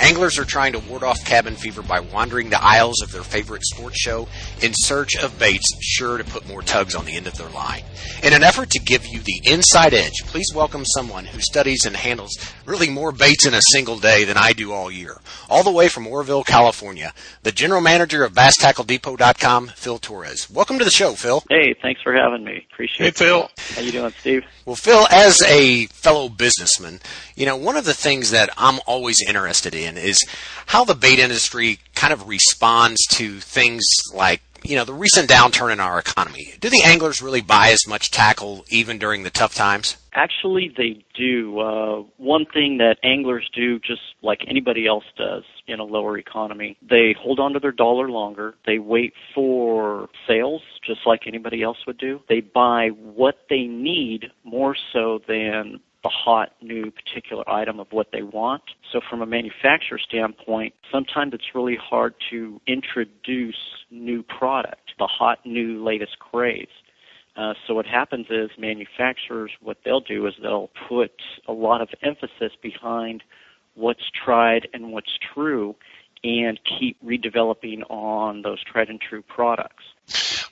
Anglers 0.02 0.40
are 0.40 0.46
trying 0.46 0.74
to 0.74 0.80
ward 0.80 1.04
off 1.04 1.24
cabin 1.24 1.56
fever 1.56 1.84
by 1.84 2.00
wandering 2.00 2.50
the 2.50 2.62
aisles 2.62 3.02
of 3.04 3.12
their 3.12 3.22
favorite 3.22 3.64
sports 3.64 4.00
show 4.02 4.28
in 4.62 4.74
search 4.74 5.16
of 5.16 5.38
baits 5.38 5.68
sure 5.80 6.18
to 6.18 6.24
put 6.24 6.48
more 6.48 6.64
tugs 6.64 6.96
on 6.96 7.06
the 7.06 7.16
end 7.16 7.28
of 7.28 7.38
their 7.38 7.50
line. 7.50 7.84
In 8.24 8.34
an 8.34 8.42
effort 8.42 8.72
to 8.72 8.80
give 8.80 9.06
you 9.06 9.20
the 9.20 9.42
inside 9.44 9.94
edge, 9.94 10.24
please 10.26 10.48
welcome 10.56 10.86
someone 10.86 11.26
who 11.26 11.40
studies 11.40 11.86
and 11.86 11.96
handles 11.96 12.36
really 12.66 12.90
more 12.90 13.12
baits 13.12 13.46
in 13.46 13.54
a 13.54 13.62
single 13.72 13.98
day 13.98 14.24
than 14.24 14.38
I 14.38 14.54
do 14.54 14.72
all 14.72 14.90
year. 14.90 15.22
All 15.50 15.64
the 15.64 15.72
way 15.72 15.88
from 15.88 16.08
Oroville, 16.08 16.44
California, 16.44 17.14
the 17.44 17.52
general 17.52 17.82
manager 17.82 18.24
of 18.24 18.34
BassTackleDepot.com, 18.34 19.68
Phil 19.68 20.00
Torres. 20.00 20.50
Welcome 20.50 20.80
to 20.80 20.86
the 20.86 20.90
show, 20.90 21.14
Phil. 21.14 21.44
Hey, 21.48 21.76
thanks 21.80 22.02
for 22.02 22.14
having 22.14 22.44
me. 22.44 22.66
Appreciate 22.74 23.08
it. 23.08 23.18
Hey, 23.20 23.26
Phil. 23.26 23.50
How 23.76 23.82
you 23.82 23.92
doing, 23.92 24.14
Steve? 24.20 24.46
Well, 24.66 24.76
Phil, 24.76 25.06
as 25.12 25.42
a 25.44 25.86
fellow 25.88 26.28
businessman, 26.30 27.02
you 27.36 27.46
know, 27.46 27.56
one 27.56 27.76
of 27.76 27.86
the 27.86 27.94
things 27.94 28.32
that 28.32 28.50
I'm 28.58 28.80
always 28.88 29.18
interested 29.28 29.76
in 29.92 29.98
is 29.98 30.20
how 30.68 30.84
the 30.84 30.96
bait 30.96 31.20
industry 31.20 31.80
kind 31.96 32.14
of 32.14 32.28
responds 32.28 33.06
to 33.08 33.40
things 33.40 33.84
like 34.14 34.42
you 34.64 34.76
know 34.76 34.86
the 34.86 34.94
recent 34.94 35.30
downturn 35.30 35.72
in 35.74 35.80
our 35.80 36.00
economy. 36.00 36.54
Do 36.60 36.70
the 36.70 36.84
anglers 36.86 37.22
really 37.22 37.42
buy 37.42 37.70
as 37.70 37.88
much 37.88 38.12
tackle 38.12 38.66
even 38.70 39.00
during 39.00 39.24
the 39.24 39.30
tough 39.30 39.56
times? 39.56 39.98
Actually, 40.14 40.72
they 40.76 41.04
do. 41.16 41.60
Uh, 41.60 42.04
one 42.18 42.46
thing 42.46 42.78
that 42.78 42.98
anglers 43.02 43.50
do, 43.56 43.80
just 43.80 44.02
like 44.22 44.42
anybody 44.48 44.86
else 44.86 45.06
does 45.18 45.44
in 45.68 45.80
a 45.80 45.84
lower 45.84 46.18
economy, 46.18 46.78
they 46.82 47.16
hold 47.18 47.40
on 47.40 47.54
to 47.54 47.60
their 47.60 47.72
dollar 47.72 48.10
longer. 48.10 48.56
They 48.66 48.78
wait 48.78 49.14
for 49.34 50.10
sales, 50.28 50.62
just 50.86 51.02
like 51.06 51.22
anybody 51.28 51.64
else 51.64 51.78
would 51.88 51.98
do. 51.98 52.22
They 52.28 52.42
buy 52.42 52.90
what 52.90 53.46
they 53.50 53.64
need 53.64 54.26
more 54.44 54.76
so 54.94 55.22
than 55.28 55.80
the 56.04 56.10
hot 56.10 56.54
new 56.62 56.92
particular 56.92 57.48
item 57.50 57.80
of 57.80 57.88
what 57.92 58.08
they 58.12 58.24
want. 58.24 58.64
So 58.92 59.02
from 59.08 59.22
a 59.22 59.26
manufacturer 59.26 60.00
standpoint, 60.00 60.74
sometimes 60.92 61.34
it's 61.34 61.54
really 61.54 61.78
hard 61.80 62.16
to 62.32 62.60
introduce 62.68 63.56
new 63.92 64.24
product, 64.24 64.94
the 64.98 65.08
hot 65.08 65.46
new 65.46 65.84
latest 65.84 66.18
craze. 66.20 66.68
Uh, 67.36 67.54
so 67.66 67.74
what 67.76 67.86
happens 67.86 68.28
is 68.30 68.50
manufacturers, 68.58 69.52
what 69.62 69.78
they'll 69.86 70.02
do 70.02 70.28
is 70.28 70.34
they'll 70.42 70.72
put 70.90 71.12
a 71.48 71.54
lot 71.54 71.82
of 71.82 71.90
emphasis 72.02 72.52
behind 72.62 73.24
what's 73.76 74.04
tried 74.26 74.68
and 74.74 74.92
what's 74.92 75.18
true 75.34 75.76
and 76.24 76.60
keep 76.80 77.04
redeveloping 77.04 77.82
on 77.90 78.42
those 78.42 78.64
tried 78.64 78.90
and 78.90 79.00
true 79.00 79.24
products. 79.24 79.84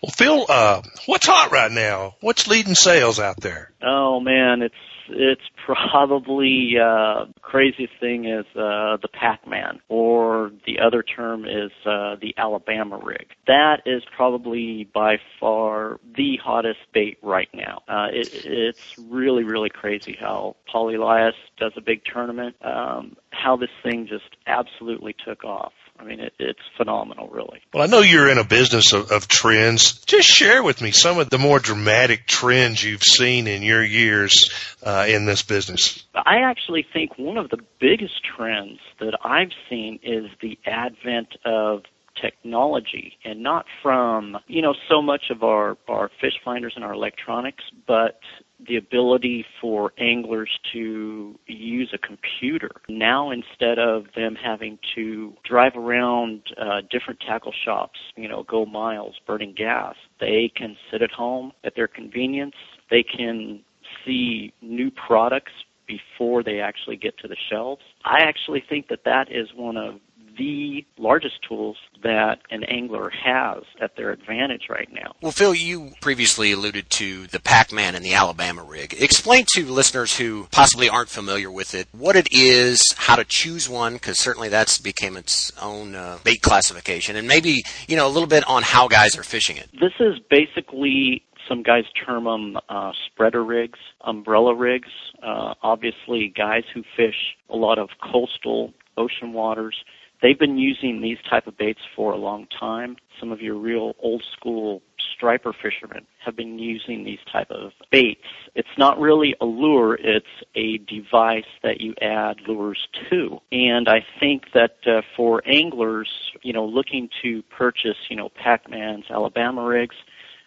Well, 0.01 0.11
Phil, 0.15 0.45
uh, 0.47 0.81
what's 1.05 1.27
hot 1.27 1.51
right 1.51 1.71
now? 1.71 2.15
What's 2.21 2.47
leading 2.47 2.75
sales 2.75 3.19
out 3.19 3.41
there? 3.41 3.71
Oh 3.83 4.19
man, 4.19 4.61
it's 4.61 4.73
it's 5.11 5.41
probably 5.65 6.73
uh, 6.81 7.25
craziest 7.41 7.93
thing 7.99 8.25
is 8.25 8.45
uh, 8.55 8.97
the 9.01 9.09
Pac-Man, 9.11 9.79
or 9.89 10.51
the 10.65 10.79
other 10.79 11.03
term 11.03 11.45
is 11.45 11.71
uh, 11.85 12.15
the 12.21 12.33
Alabama 12.37 12.99
rig. 13.03 13.27
That 13.47 13.81
is 13.85 14.03
probably 14.15 14.89
by 14.93 15.17
far 15.39 15.99
the 16.15 16.37
hottest 16.37 16.79
bait 16.93 17.17
right 17.21 17.49
now. 17.53 17.81
Uh, 17.87 18.07
it, 18.11 18.29
it's 18.45 18.95
really 19.09 19.43
really 19.43 19.69
crazy 19.69 20.17
how 20.19 20.55
Paul 20.71 20.95
Elias 20.95 21.35
does 21.57 21.73
a 21.75 21.81
big 21.81 22.03
tournament. 22.05 22.55
Um, 22.61 23.15
how 23.31 23.55
this 23.55 23.69
thing 23.83 24.07
just 24.07 24.35
absolutely 24.47 25.15
took 25.25 25.43
off. 25.43 25.73
I 25.99 26.05
mean, 26.05 26.21
it, 26.21 26.33
it's 26.39 26.59
phenomenal, 26.77 27.27
really. 27.27 27.61
Well, 27.73 27.83
I 27.83 27.87
know 27.87 27.99
you're 27.99 28.29
in 28.29 28.37
a 28.37 28.45
business 28.45 28.93
of, 28.93 29.11
of 29.11 29.27
trends. 29.27 29.99
Just 30.05 30.29
share 30.29 30.63
with 30.63 30.81
me 30.81 30.91
some 30.91 31.19
of 31.19 31.29
the 31.29 31.37
more 31.37 31.59
dramatic 31.59 32.25
trends 32.25 32.81
you've 32.81 33.03
seen 33.03 33.47
in 33.47 33.63
your 33.63 33.83
years 33.83 34.49
uh, 34.81 35.05
in 35.09 35.25
this 35.25 35.43
business. 35.43 36.05
I 36.15 36.37
actually 36.43 36.85
think 36.93 37.17
one 37.17 37.37
of 37.37 37.49
the 37.49 37.59
biggest 37.79 38.21
trends 38.37 38.79
that 38.99 39.17
I've 39.23 39.51
seen 39.69 39.99
is 40.01 40.25
the 40.41 40.57
advent 40.65 41.35
of 41.43 41.83
technology 42.21 43.13
and 43.23 43.41
not 43.41 43.65
from 43.81 44.37
you 44.47 44.61
know 44.61 44.73
so 44.89 45.01
much 45.01 45.25
of 45.29 45.43
our 45.43 45.77
our 45.87 46.09
fish 46.21 46.33
finders 46.43 46.73
and 46.75 46.83
our 46.83 46.93
electronics 46.93 47.63
but 47.87 48.19
the 48.67 48.75
ability 48.75 49.45
for 49.61 49.93
anglers 49.97 50.49
to 50.73 51.39
use 51.47 51.93
a 51.93 51.97
computer. 51.97 52.69
Now, 52.89 53.31
instead 53.31 53.79
of 53.79 54.05
them 54.15 54.35
having 54.35 54.77
to 54.95 55.33
drive 55.47 55.73
around 55.75 56.41
uh, 56.59 56.81
different 56.91 57.21
tackle 57.21 57.53
shops, 57.63 57.99
you 58.17 58.27
know, 58.27 58.43
go 58.43 58.65
miles 58.65 59.15
burning 59.25 59.53
gas, 59.55 59.95
they 60.19 60.51
can 60.53 60.75
sit 60.91 61.01
at 61.01 61.11
home 61.11 61.53
at 61.63 61.75
their 61.75 61.87
convenience. 61.87 62.55
They 62.91 63.03
can 63.03 63.61
see 64.05 64.53
new 64.61 64.91
products 64.91 65.53
before 65.87 66.43
they 66.43 66.59
actually 66.59 66.97
get 66.97 67.17
to 67.19 67.27
the 67.27 67.37
shelves. 67.49 67.81
I 68.05 68.21
actually 68.21 68.63
think 68.67 68.89
that 68.89 69.05
that 69.05 69.31
is 69.31 69.47
one 69.55 69.77
of 69.77 69.95
the 70.39 70.85
largest 70.97 71.35
tools 71.47 71.77
that 72.01 72.39
an 72.49 72.63
angler 72.63 73.11
has 73.11 73.63
at 73.81 73.95
their 73.97 74.11
advantage 74.11 74.63
right 74.69 74.87
now. 74.91 75.13
Well, 75.21 75.33
Phil, 75.33 75.53
you 75.53 75.91
previously 76.01 76.53
alluded 76.53 76.89
to 76.91 77.27
the 77.27 77.39
Pac-Man 77.39 77.93
and 77.93 78.03
the 78.03 78.13
Alabama 78.13 78.63
rig. 78.63 78.95
Explain 78.99 79.45
to 79.55 79.65
listeners 79.65 80.17
who 80.17 80.47
possibly 80.51 80.89
aren't 80.89 81.09
familiar 81.09 81.51
with 81.51 81.75
it 81.75 81.87
what 81.91 82.15
it 82.15 82.29
is, 82.31 82.81
how 82.95 83.17
to 83.17 83.25
choose 83.25 83.69
one, 83.69 83.93
because 83.93 84.17
certainly 84.17 84.49
that's 84.49 84.79
became 84.79 85.17
its 85.17 85.51
own 85.61 85.93
uh, 85.93 86.17
bait 86.23 86.41
classification, 86.41 87.15
and 87.17 87.27
maybe 87.27 87.61
you 87.87 87.97
know 87.97 88.07
a 88.07 88.09
little 88.09 88.27
bit 88.27 88.47
on 88.47 88.63
how 88.63 88.87
guys 88.87 89.17
are 89.17 89.23
fishing 89.23 89.57
it. 89.57 89.69
This 89.73 89.93
is 89.99 90.15
basically 90.29 91.23
some 91.49 91.63
guys 91.63 91.83
term 92.05 92.23
them 92.23 92.57
uh, 92.69 92.91
spreader 93.07 93.43
rigs, 93.43 93.79
umbrella 94.01 94.55
rigs. 94.55 94.89
Uh, 95.21 95.55
obviously, 95.61 96.31
guys 96.35 96.63
who 96.73 96.83
fish 96.95 97.35
a 97.49 97.57
lot 97.57 97.77
of 97.77 97.89
coastal 98.01 98.73
ocean 98.97 99.33
waters 99.33 99.75
They've 100.21 100.37
been 100.37 100.57
using 100.57 101.01
these 101.01 101.17
type 101.29 101.47
of 101.47 101.57
baits 101.57 101.79
for 101.95 102.11
a 102.11 102.17
long 102.17 102.47
time. 102.59 102.97
Some 103.19 103.31
of 103.31 103.41
your 103.41 103.55
real 103.55 103.95
old 103.99 104.23
school 104.37 104.81
striper 105.15 105.53
fishermen 105.53 106.05
have 106.23 106.35
been 106.35 106.57
using 106.59 107.03
these 107.03 107.19
type 107.31 107.51
of 107.51 107.71
baits. 107.91 108.23
It's 108.55 108.67
not 108.77 108.99
really 108.99 109.35
a 109.41 109.45
lure, 109.45 109.95
it's 109.95 110.25
a 110.55 110.77
device 110.77 111.43
that 111.61 111.81
you 111.81 111.93
add 112.01 112.37
lures 112.47 112.87
to. 113.09 113.39
And 113.51 113.89
I 113.89 114.05
think 114.19 114.45
that 114.53 114.77
uh, 114.87 115.01
for 115.15 115.41
anglers, 115.45 116.09
you 116.41 116.53
know, 116.53 116.65
looking 116.65 117.09
to 117.21 117.41
purchase, 117.43 117.97
you 118.09 118.15
know, 118.15 118.29
Pac-Man's 118.29 119.05
Alabama 119.09 119.63
rigs, 119.63 119.95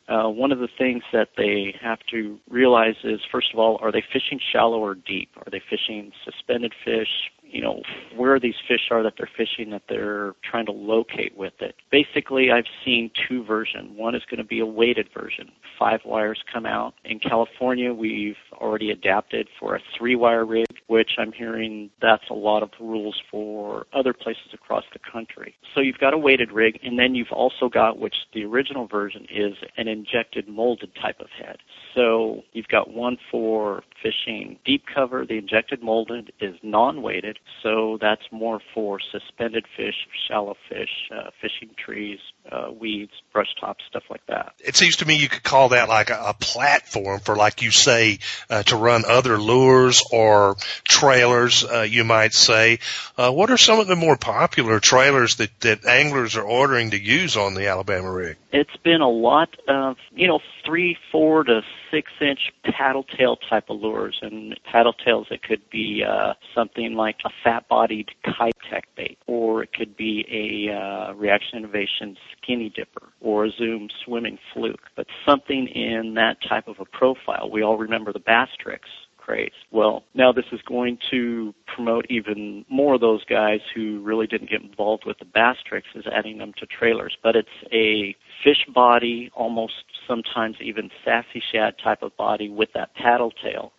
uh, 0.09 0.29
one 0.29 0.53
of 0.53 0.59
the 0.59 0.69
things 0.79 1.03
that 1.13 1.29
they 1.37 1.75
have 1.81 1.99
to 2.11 2.39
realize 2.51 2.97
is, 3.05 3.21
first 3.31 3.53
of 3.53 3.59
all, 3.59 3.79
are 3.81 3.93
they 3.93 4.03
fishing 4.13 4.41
shallow 4.53 4.79
or 4.79 4.95
deep? 4.95 5.31
Are 5.37 5.51
they 5.51 5.63
fishing 5.71 6.13
suspended 6.25 6.75
fish, 6.85 7.09
you 7.53 7.61
know, 7.61 7.83
where 8.17 8.41
these 8.41 8.55
fish 8.67 8.89
are 8.91 9.03
that 9.03 9.15
they're 9.19 9.29
fishing 9.37 9.71
that 9.71 9.83
they're 9.89 10.33
trying 10.49 10.67
to 10.67 10.73
locate 10.73 11.37
with 11.37 11.53
it. 11.61 11.75
Basically, 11.91 12.51
I've 12.51 12.65
seen 12.85 13.11
two 13.29 13.45
versions. 13.45 13.91
One 13.97 14.15
is 14.15 14.23
going 14.31 14.39
to 14.39 14.45
be 14.45 14.61
a 14.61 14.67
weighted 14.67 15.09
version. 15.15 15.51
Five 15.79 16.01
wires 16.05 16.43
come 16.53 16.67
out. 16.67 16.95
In 17.05 17.19
California, 17.19 17.93
we've 17.93 18.37
already 18.55 18.91
adapted 18.91 19.49
for 19.61 19.77
a 19.77 19.81
three 19.97 20.17
wire 20.17 20.47
rig, 20.47 20.67
which 20.87 21.13
I'm 21.19 21.33
hearing 21.33 21.91
that's 22.01 22.25
a 22.31 22.35
lot 22.35 22.63
of 22.63 22.71
rules 22.81 23.21
for 23.31 23.87
other 23.93 24.15
places 24.15 24.53
across 24.55 24.85
the 24.93 24.99
country. 24.99 25.55
So 25.75 25.81
you've 25.81 25.99
got 25.99 26.15
a 26.15 26.19
weighted 26.19 26.53
rig, 26.53 26.79
and 26.83 26.99
then 26.99 27.15
you've 27.15 27.33
also 27.33 27.69
got, 27.69 27.99
which 27.99 28.15
the 28.33 28.45
original 28.45 28.87
version 28.87 29.27
is 29.31 29.55
an 29.77 29.89
injected 29.89 30.49
molded 30.49 30.91
type 30.95 31.21
of 31.21 31.29
head. 31.39 31.59
So 31.95 32.43
you've 32.53 32.69
got 32.69 32.93
one 32.93 33.19
for 33.31 33.83
fishing 34.03 34.59
deep 34.65 34.85
cover. 34.93 35.25
The 35.25 35.39
injected 35.39 35.83
molded 35.83 36.33
is 36.41 36.57
non-weighted, 36.63 37.39
so 37.63 37.99
that's 38.01 38.23
more 38.31 38.61
for 38.75 38.99
suspended 39.01 39.67
fish, 39.77 40.07
shallow 40.29 40.57
fish, 40.69 41.11
uh, 41.15 41.31
fishing 41.41 41.71
trees, 41.77 42.19
uh, 42.51 42.71
weeds, 42.71 43.13
brush 43.33 43.55
tops, 43.61 43.85
stuff 43.89 44.03
like 44.11 44.25
that. 44.27 44.55
It 44.59 44.77
seems 44.77 44.97
to 44.97 45.07
me 45.07 45.17
you 45.17 45.29
could 45.29 45.43
call 45.43 45.71
that 45.71 45.89
like 45.89 46.11
a, 46.11 46.21
a 46.29 46.35
platform 46.35 47.21
for, 47.21 47.37
like 47.37 47.63
you 47.63 47.71
say, 47.71 48.19
uh, 48.51 48.63
to 48.65 48.77
run 48.77 49.05
other 49.07 49.39
lures 49.39 50.03
or 50.11 50.57
trailers, 50.85 51.65
uh, 51.65 51.83
you 51.83 52.05
might 52.05 52.33
say. 52.33 52.81
Uh, 53.17 53.31
what 53.31 53.51
are 53.51 53.57
some 53.57 53.81
of 53.81 53.87
the 53.87 53.97
more 53.97 54.17
popular 54.17 54.81
trailers 54.81 55.37
that, 55.37 55.59
that 55.61 55.85
anglers 55.87 56.37
are 56.37 56.45
ordering 56.45 56.91
to 56.91 57.01
use 57.01 57.37
on 57.37 57.55
the 57.55 57.69
Alabama 57.69 58.11
rig? 58.11 58.37
It's 58.53 58.77
been 58.83 59.01
a 59.01 59.09
lot 59.09 59.57
of, 59.69 59.97
you 60.15 60.27
know, 60.27 60.41
three, 60.65 60.99
four 61.11 61.45
to 61.45 61.63
six 61.91 62.11
inch 62.21 62.53
paddle 62.65 63.05
tail 63.05 63.37
type 63.37 63.71
of 63.71 63.81
lures. 63.81 64.19
And 64.21 64.59
paddle 64.71 64.93
tails, 64.93 65.29
it 65.31 65.43
could 65.43 65.69
be 65.71 66.05
uh, 66.07 66.35
something 66.55 66.95
like 66.95 67.17
a 67.25 67.31
fat 67.43 67.69
bodied 67.69 68.11
kite 68.25 68.57
tech 68.71 68.85
bait, 68.97 69.19
or 69.27 69.63
it 69.63 69.73
could 69.73 69.97
be 69.97 70.27
a 70.31 70.75
uh, 70.75 71.15
Reaction 71.15 71.59
Innovation 71.59 72.17
skinny 72.43 72.71
dipper, 72.71 73.09
or 73.21 73.47
a 73.47 73.51
Zoom 73.51 73.89
swimming 74.05 74.39
fluke. 74.53 74.91
But 74.97 75.07
something 75.27 75.67
in 75.69 76.15
that 76.15 76.39
type 76.47 76.69
of 76.69 76.77
a 76.81 76.85
profile. 76.85 77.51
We 77.51 77.63
all 77.63 77.79
remember 77.79 78.13
the 78.13 78.21
Bass 78.21 78.49
Tricks 78.59 78.89
craze. 79.23 79.53
Well, 79.71 80.05
now 80.15 80.33
this 80.33 80.45
is 80.53 80.61
going 80.63 80.99
to 81.11 81.55
promote 81.75 82.07
even 82.11 82.65
more 82.69 82.95
of 82.95 83.01
those 83.01 83.25
guys 83.25 83.61
who 83.75 84.01
really 84.03 84.27
didn't 84.27 84.51
get 84.51 84.63
involved 84.63 85.05
with 85.07 85.19
the 85.19 85.25
bass 85.25 85.57
tricks 85.65 85.89
is 85.95 86.05
adding 86.13 86.39
them 86.39 86.53
to 86.59 86.67
trailers. 86.67 87.17
But 87.23 87.37
it's 87.37 87.49
a 87.73 88.17
fish 88.43 88.67
body, 88.75 89.31
almost 89.35 89.85
sometimes 90.09 90.57
even 90.61 90.91
sassy 91.05 91.43
shad 91.53 91.75
type 91.83 92.03
of 92.03 92.17
body 92.17 92.49
with 92.49 92.71
that 92.75 92.95
paddle 92.95 93.31
tail 93.31 93.73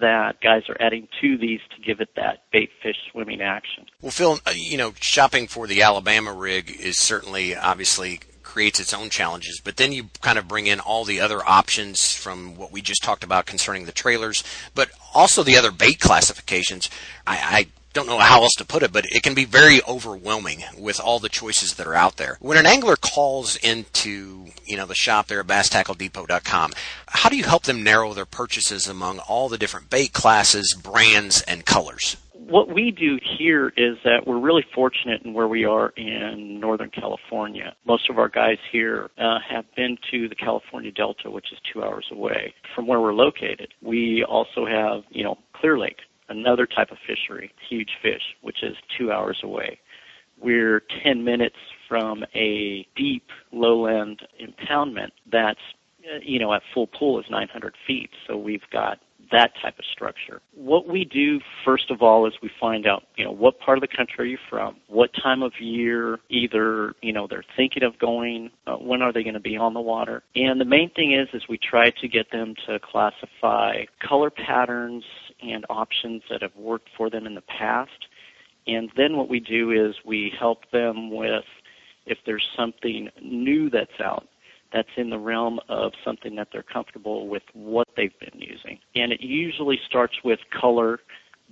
that 0.00 0.40
guys 0.40 0.62
are 0.68 0.76
adding 0.80 1.08
to 1.20 1.36
these 1.36 1.60
to 1.74 1.82
give 1.82 2.00
it 2.00 2.10
that 2.16 2.44
bait 2.52 2.70
fish 2.82 2.96
swimming 3.10 3.40
action. 3.40 3.86
Well, 4.00 4.10
Phil, 4.10 4.38
uh, 4.46 4.52
you 4.54 4.76
know, 4.76 4.92
shopping 5.00 5.46
for 5.46 5.66
the 5.66 5.82
Alabama 5.82 6.32
rig 6.32 6.70
is 6.70 6.98
certainly 6.98 7.56
obviously 7.56 8.20
creates 8.42 8.80
its 8.80 8.92
own 8.92 9.10
challenges. 9.10 9.60
But 9.62 9.76
then 9.76 9.92
you 9.92 10.10
kind 10.22 10.38
of 10.38 10.48
bring 10.48 10.66
in 10.66 10.80
all 10.80 11.04
the 11.04 11.20
other 11.20 11.46
options 11.46 12.12
from 12.14 12.56
what 12.56 12.72
we 12.72 12.82
just 12.82 13.02
talked 13.02 13.22
about 13.22 13.46
concerning 13.46 13.84
the 13.84 13.92
trailers, 13.92 14.42
but 14.74 14.90
also 15.14 15.44
the 15.44 15.56
other 15.56 15.70
bait 15.70 16.00
classifications. 16.00 16.90
I, 17.26 17.36
I 17.36 17.66
don't 17.92 18.06
know 18.06 18.18
how 18.18 18.42
else 18.42 18.54
to 18.58 18.64
put 18.64 18.82
it, 18.82 18.92
but 18.92 19.04
it 19.06 19.22
can 19.22 19.34
be 19.34 19.44
very 19.44 19.80
overwhelming 19.88 20.62
with 20.78 21.00
all 21.00 21.18
the 21.18 21.28
choices 21.28 21.74
that 21.74 21.86
are 21.86 21.94
out 21.94 22.16
there. 22.16 22.36
When 22.40 22.58
an 22.58 22.66
angler 22.66 22.96
calls 22.96 23.56
into, 23.56 24.46
you 24.64 24.76
know, 24.76 24.86
the 24.86 24.94
shop 24.94 25.26
there 25.26 25.40
at 25.40 25.46
basstackledepot.com, 25.46 26.72
how 27.08 27.28
do 27.28 27.36
you 27.36 27.44
help 27.44 27.64
them 27.64 27.82
narrow 27.82 28.12
their 28.12 28.26
purchases 28.26 28.86
among 28.86 29.18
all 29.20 29.48
the 29.48 29.58
different 29.58 29.90
bait 29.90 30.12
classes, 30.12 30.74
brands, 30.80 31.42
and 31.42 31.64
colors? 31.64 32.16
what 32.50 32.74
we 32.74 32.90
do 32.90 33.18
here 33.38 33.68
is 33.76 33.96
that 34.02 34.26
we're 34.26 34.40
really 34.40 34.64
fortunate 34.74 35.22
in 35.22 35.32
where 35.32 35.46
we 35.46 35.64
are 35.64 35.90
in 35.90 36.58
Northern 36.58 36.90
California. 36.90 37.76
Most 37.86 38.10
of 38.10 38.18
our 38.18 38.28
guys 38.28 38.58
here 38.72 39.08
uh, 39.18 39.38
have 39.48 39.64
been 39.76 39.96
to 40.10 40.28
the 40.28 40.34
California 40.34 40.90
Delta, 40.90 41.30
which 41.30 41.52
is 41.52 41.58
two 41.72 41.82
hours 41.82 42.06
away 42.10 42.52
from 42.74 42.88
where 42.88 43.00
we're 43.00 43.14
located. 43.14 43.72
We 43.82 44.24
also 44.28 44.66
have, 44.66 45.04
you 45.10 45.22
know, 45.22 45.38
Clear 45.54 45.78
Lake, 45.78 45.98
another 46.30 46.66
type 46.66 46.90
of 46.90 46.98
fishery, 47.06 47.52
huge 47.68 47.90
fish, 48.02 48.22
which 48.40 48.62
is 48.62 48.76
two 48.96 49.12
hours 49.12 49.40
away. 49.42 49.78
We're 50.40 50.82
10 51.04 51.22
minutes 51.22 51.56
from 51.88 52.24
a 52.34 52.86
deep 52.96 53.28
lowland 53.52 54.22
impoundment 54.40 55.10
that's, 55.30 55.60
you 56.22 56.38
know, 56.38 56.54
at 56.54 56.62
full 56.72 56.86
pool 56.86 57.20
is 57.20 57.26
900 57.28 57.74
feet. 57.86 58.10
So 58.26 58.38
we've 58.38 58.62
got 58.72 59.00
that 59.32 59.52
type 59.62 59.78
of 59.78 59.84
structure. 59.92 60.40
What 60.54 60.88
we 60.88 61.04
do 61.04 61.40
first 61.64 61.90
of 61.90 62.02
all 62.02 62.26
is 62.26 62.34
we 62.42 62.50
find 62.60 62.86
out, 62.86 63.04
you 63.16 63.24
know, 63.24 63.30
what 63.30 63.60
part 63.60 63.78
of 63.78 63.82
the 63.82 63.96
country 63.96 64.24
are 64.24 64.28
you 64.28 64.38
from? 64.48 64.76
What 64.88 65.10
time 65.22 65.42
of 65.42 65.52
year 65.60 66.18
either, 66.28 66.94
you 67.02 67.12
know, 67.12 67.26
they're 67.28 67.44
thinking 67.56 67.82
of 67.82 67.98
going, 67.98 68.50
uh, 68.66 68.76
when 68.76 69.02
are 69.02 69.12
they 69.12 69.22
going 69.22 69.34
to 69.34 69.40
be 69.40 69.56
on 69.56 69.74
the 69.74 69.80
water? 69.80 70.22
And 70.34 70.60
the 70.60 70.64
main 70.64 70.90
thing 70.90 71.12
is 71.12 71.28
is 71.32 71.48
we 71.48 71.58
try 71.58 71.90
to 71.90 72.08
get 72.08 72.30
them 72.32 72.54
to 72.66 72.78
classify 72.80 73.84
color 74.00 74.30
patterns 74.30 75.04
and 75.42 75.64
options 75.68 76.22
that 76.30 76.42
have 76.42 76.54
worked 76.56 76.88
for 76.96 77.10
them 77.10 77.26
in 77.26 77.34
the 77.34 77.42
past. 77.42 78.06
And 78.66 78.90
then 78.96 79.16
what 79.16 79.28
we 79.28 79.40
do 79.40 79.70
is 79.70 79.94
we 80.04 80.32
help 80.38 80.70
them 80.72 81.10
with 81.10 81.44
if 82.06 82.18
there's 82.26 82.46
something 82.56 83.08
new 83.22 83.70
that's 83.70 84.00
out 84.02 84.26
that's 84.72 84.88
in 84.96 85.10
the 85.10 85.18
realm 85.18 85.58
of 85.68 85.92
something 86.04 86.36
that 86.36 86.48
they're 86.52 86.62
comfortable 86.62 87.28
with 87.28 87.42
what 87.54 87.88
they've 87.96 88.18
been 88.20 88.40
using. 88.40 88.78
And 88.94 89.12
it 89.12 89.20
usually 89.20 89.80
starts 89.88 90.14
with 90.24 90.38
color, 90.58 91.00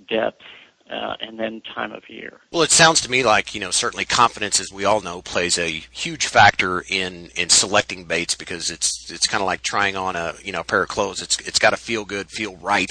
depth, 0.09 0.41
uh, 0.89 1.15
and 1.21 1.39
then 1.39 1.61
time 1.61 1.91
of 1.91 2.09
year. 2.09 2.39
Well, 2.51 2.63
it 2.63 2.71
sounds 2.71 3.01
to 3.01 3.11
me 3.11 3.23
like 3.23 3.53
you 3.53 3.61
know 3.61 3.71
certainly 3.71 4.05
confidence, 4.05 4.59
as 4.59 4.71
we 4.71 4.85
all 4.85 5.01
know, 5.01 5.21
plays 5.21 5.57
a 5.57 5.83
huge 5.91 6.25
factor 6.27 6.83
in 6.89 7.29
in 7.35 7.49
selecting 7.49 8.05
baits 8.05 8.35
because 8.35 8.71
it's 8.71 9.11
it's 9.11 9.27
kind 9.27 9.41
of 9.41 9.45
like 9.45 9.61
trying 9.61 9.95
on 9.95 10.15
a 10.15 10.35
you 10.43 10.51
know 10.51 10.61
a 10.61 10.63
pair 10.63 10.83
of 10.83 10.89
clothes. 10.89 11.21
It's 11.21 11.39
it's 11.41 11.59
got 11.59 11.71
to 11.71 11.77
feel 11.77 12.05
good, 12.05 12.29
feel 12.29 12.55
right. 12.57 12.89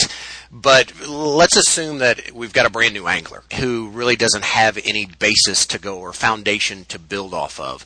But 0.50 0.92
let's 1.08 1.56
assume 1.56 1.98
that 1.98 2.32
we've 2.32 2.52
got 2.52 2.66
a 2.66 2.70
brand 2.70 2.94
new 2.94 3.06
angler 3.08 3.42
who 3.58 3.88
really 3.88 4.16
doesn't 4.16 4.44
have 4.44 4.78
any 4.78 5.06
basis 5.06 5.66
to 5.66 5.78
go 5.78 5.98
or 5.98 6.12
foundation 6.12 6.84
to 6.86 6.98
build 6.98 7.34
off 7.34 7.58
of 7.58 7.84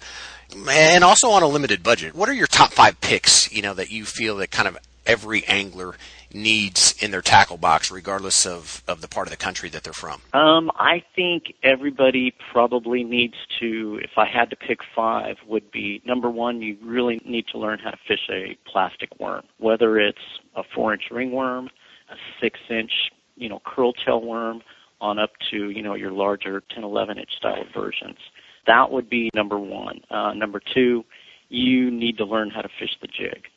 and 0.68 1.02
also 1.02 1.30
on 1.30 1.42
a 1.42 1.48
limited 1.48 1.82
budget. 1.82 2.14
What 2.14 2.28
are 2.28 2.34
your 2.34 2.46
top 2.46 2.72
five 2.72 3.00
picks? 3.00 3.50
You 3.50 3.62
know 3.62 3.74
that 3.74 3.90
you 3.90 4.04
feel 4.04 4.36
that 4.36 4.50
kind 4.50 4.68
of 4.68 4.76
every 5.06 5.44
angler 5.46 5.96
needs 6.35 6.95
in 7.01 7.11
their 7.11 7.22
tackle 7.22 7.57
box, 7.57 7.91
regardless 7.91 8.47
of, 8.47 8.83
of 8.89 9.01
the 9.01 9.09
part 9.09 9.26
of 9.26 9.30
the 9.30 9.37
country 9.37 9.68
that 9.70 9.85
they're 9.85 9.93
from? 9.93 10.20
Um, 10.33 10.70
I 10.76 11.03
think 11.14 11.55
everybody 11.62 12.35
probably 12.53 13.05
needs 13.05 13.35
to, 13.61 14.01
if 14.03 14.12
I 14.16 14.26
had 14.26 14.51
to 14.51 14.57
pick 14.57 14.80
five, 14.95 15.37
would 15.47 15.70
be 15.70 16.03
number 16.05 16.30
one, 16.30 16.62
you 16.62 16.76
really 16.83 17.20
need 17.24 17.47
to 17.53 17.59
learn 17.59 17.78
how 17.78 17.91
to 17.91 17.99
fish 18.09 18.28
a 18.30 18.57
plastic 18.70 19.11
worm, 19.18 19.45
whether 19.59 19.99
it's 19.99 20.18
a 20.57 20.62
four 20.74 20.93
inch 20.93 21.05
ringworm, 21.11 21.68
a 22.11 22.14
six 22.41 22.59
inch, 22.70 22.93
you 23.37 23.49
know, 23.49 23.61
curl 23.64 23.93
tail 23.93 24.20
worm, 24.20 24.62
on 25.01 25.18
up 25.18 25.30
to, 25.51 25.70
you 25.70 25.83
know, 25.83 25.95
your 25.95 26.12
larger 26.12 26.62
10, 26.74 26.85
11 26.85 27.18
inch 27.18 27.30
style 27.37 27.64
versions. 27.74 28.18
That 28.66 28.93
would 28.93 29.11
be 29.11 29.30
number 29.35 29.59
one. 29.59 30.01
Uh, 30.11 30.33
number 30.33 30.61
two, 30.72 31.05
you 31.49 31.91
need 31.91 32.16
to 32.18 32.24
learn 32.24 32.51
how 32.51 32.62
to 32.62 32.68
fish 32.78 32.97
the 33.01 33.09
jig, 33.09 33.49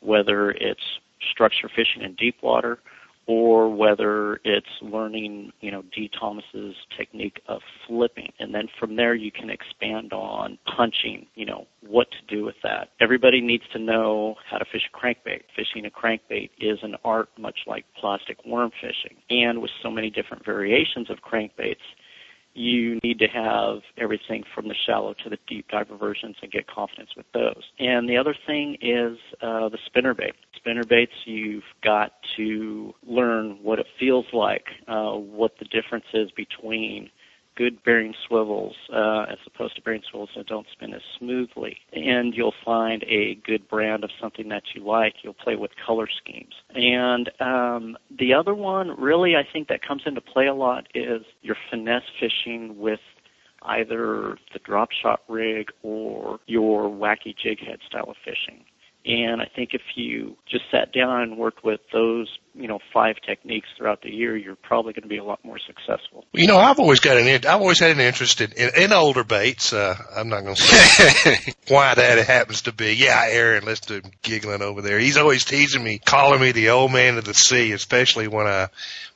whether 0.00 0.50
it's 0.50 0.80
structure 1.30 1.68
fishing 1.68 2.02
in 2.02 2.14
deep 2.14 2.36
water 2.42 2.78
or 3.26 3.74
whether 3.74 4.40
it's 4.44 4.66
learning, 4.82 5.50
you 5.60 5.70
know, 5.70 5.82
Dee 5.94 6.10
Thomas's 6.18 6.74
technique 6.96 7.40
of 7.48 7.60
flipping. 7.86 8.32
And 8.38 8.54
then 8.54 8.68
from 8.78 8.96
there 8.96 9.14
you 9.14 9.32
can 9.32 9.48
expand 9.48 10.12
on 10.12 10.58
punching, 10.76 11.26
you 11.34 11.46
know, 11.46 11.66
what 11.86 12.08
to 12.10 12.34
do 12.34 12.44
with 12.44 12.56
that. 12.62 12.90
Everybody 13.00 13.40
needs 13.40 13.64
to 13.72 13.78
know 13.78 14.34
how 14.50 14.58
to 14.58 14.64
fish 14.70 14.82
a 14.92 14.96
crankbait. 14.96 15.42
Fishing 15.56 15.86
a 15.86 15.90
crankbait 15.90 16.50
is 16.60 16.78
an 16.82 16.96
art 17.04 17.30
much 17.38 17.60
like 17.66 17.86
plastic 17.98 18.44
worm 18.44 18.70
fishing. 18.80 19.16
And 19.30 19.62
with 19.62 19.70
so 19.82 19.90
many 19.90 20.10
different 20.10 20.44
variations 20.44 21.08
of 21.08 21.18
crankbaits, 21.18 21.76
you 22.54 23.00
need 23.02 23.18
to 23.18 23.26
have 23.26 23.78
everything 23.98 24.44
from 24.54 24.68
the 24.68 24.74
shallow 24.86 25.14
to 25.24 25.30
the 25.30 25.38
deep 25.48 25.66
diver 25.68 25.96
versions 25.96 26.36
and 26.40 26.52
get 26.52 26.66
confidence 26.68 27.10
with 27.16 27.26
those. 27.34 27.62
And 27.80 28.08
the 28.08 28.16
other 28.16 28.34
thing 28.46 28.76
is 28.80 29.18
uh, 29.42 29.68
the 29.70 29.78
spinner 29.86 30.14
bait. 30.14 30.34
Spinner 30.64 30.84
baits, 30.84 31.12
you've 31.26 31.62
got 31.82 32.12
to 32.38 32.94
learn 33.06 33.58
what 33.62 33.78
it 33.78 33.86
feels 34.00 34.24
like, 34.32 34.64
uh, 34.88 35.12
what 35.12 35.52
the 35.58 35.66
difference 35.66 36.06
is 36.14 36.30
between 36.30 37.10
good 37.54 37.84
bearing 37.84 38.14
swivels 38.26 38.74
uh, 38.90 39.26
as 39.30 39.36
opposed 39.46 39.76
to 39.76 39.82
bearing 39.82 40.00
swivels 40.10 40.30
that 40.34 40.46
don't 40.46 40.66
spin 40.72 40.94
as 40.94 41.02
smoothly. 41.18 41.76
And 41.92 42.34
you'll 42.34 42.54
find 42.64 43.04
a 43.04 43.34
good 43.46 43.68
brand 43.68 44.04
of 44.04 44.10
something 44.18 44.48
that 44.48 44.62
you 44.74 44.82
like. 44.82 45.16
You'll 45.22 45.34
play 45.34 45.54
with 45.54 45.70
color 45.86 46.08
schemes. 46.22 46.54
And 46.74 47.30
um, 47.40 47.96
the 48.18 48.32
other 48.32 48.54
one, 48.54 48.98
really, 48.98 49.36
I 49.36 49.46
think 49.52 49.68
that 49.68 49.86
comes 49.86 50.02
into 50.06 50.22
play 50.22 50.46
a 50.46 50.54
lot 50.54 50.86
is 50.94 51.22
your 51.42 51.56
finesse 51.70 52.02
fishing 52.18 52.78
with 52.78 53.00
either 53.62 54.38
the 54.54 54.58
drop 54.64 54.88
shot 54.92 55.20
rig 55.28 55.68
or 55.82 56.38
your 56.46 56.88
wacky 56.88 57.34
jig 57.36 57.58
head 57.60 57.80
style 57.86 58.08
of 58.08 58.16
fishing. 58.24 58.64
And 59.06 59.42
I 59.42 59.50
think 59.54 59.70
if 59.74 59.82
you 59.96 60.34
just 60.50 60.64
sat 60.70 60.90
down 60.92 61.20
and 61.20 61.36
worked 61.36 61.62
with 61.62 61.80
those, 61.92 62.38
you 62.54 62.66
know, 62.66 62.78
five 62.90 63.16
techniques 63.26 63.68
throughout 63.76 64.00
the 64.00 64.08
year, 64.08 64.34
you're 64.34 64.56
probably 64.56 64.94
going 64.94 65.02
to 65.02 65.08
be 65.08 65.18
a 65.18 65.24
lot 65.24 65.44
more 65.44 65.58
successful. 65.58 66.24
You 66.32 66.46
know, 66.46 66.56
I've 66.56 66.78
always 66.78 67.00
got 67.00 67.18
an, 67.18 67.28
I've 67.28 67.60
always 67.60 67.80
had 67.80 67.90
an 67.90 68.00
interest 68.00 68.40
in, 68.40 68.52
in, 68.52 68.70
in 68.76 68.92
older 68.92 69.22
baits. 69.22 69.74
Uh, 69.74 69.94
I'm 70.16 70.30
not 70.30 70.44
going 70.44 70.54
to 70.54 70.62
say 70.62 71.38
why 71.68 71.94
that 71.94 72.26
happens 72.26 72.62
to 72.62 72.72
be. 72.72 72.94
Yeah, 72.94 73.26
Aaron, 73.28 73.66
listen 73.66 73.88
to 73.88 74.08
him 74.08 74.12
giggling 74.22 74.62
over 74.62 74.80
there. 74.80 74.98
He's 74.98 75.18
always 75.18 75.44
teasing 75.44 75.84
me, 75.84 75.98
calling 75.98 76.40
me 76.40 76.52
the 76.52 76.70
old 76.70 76.90
man 76.90 77.18
of 77.18 77.26
the 77.26 77.34
sea, 77.34 77.72
especially 77.72 78.26
when 78.26 78.46
I 78.46 78.68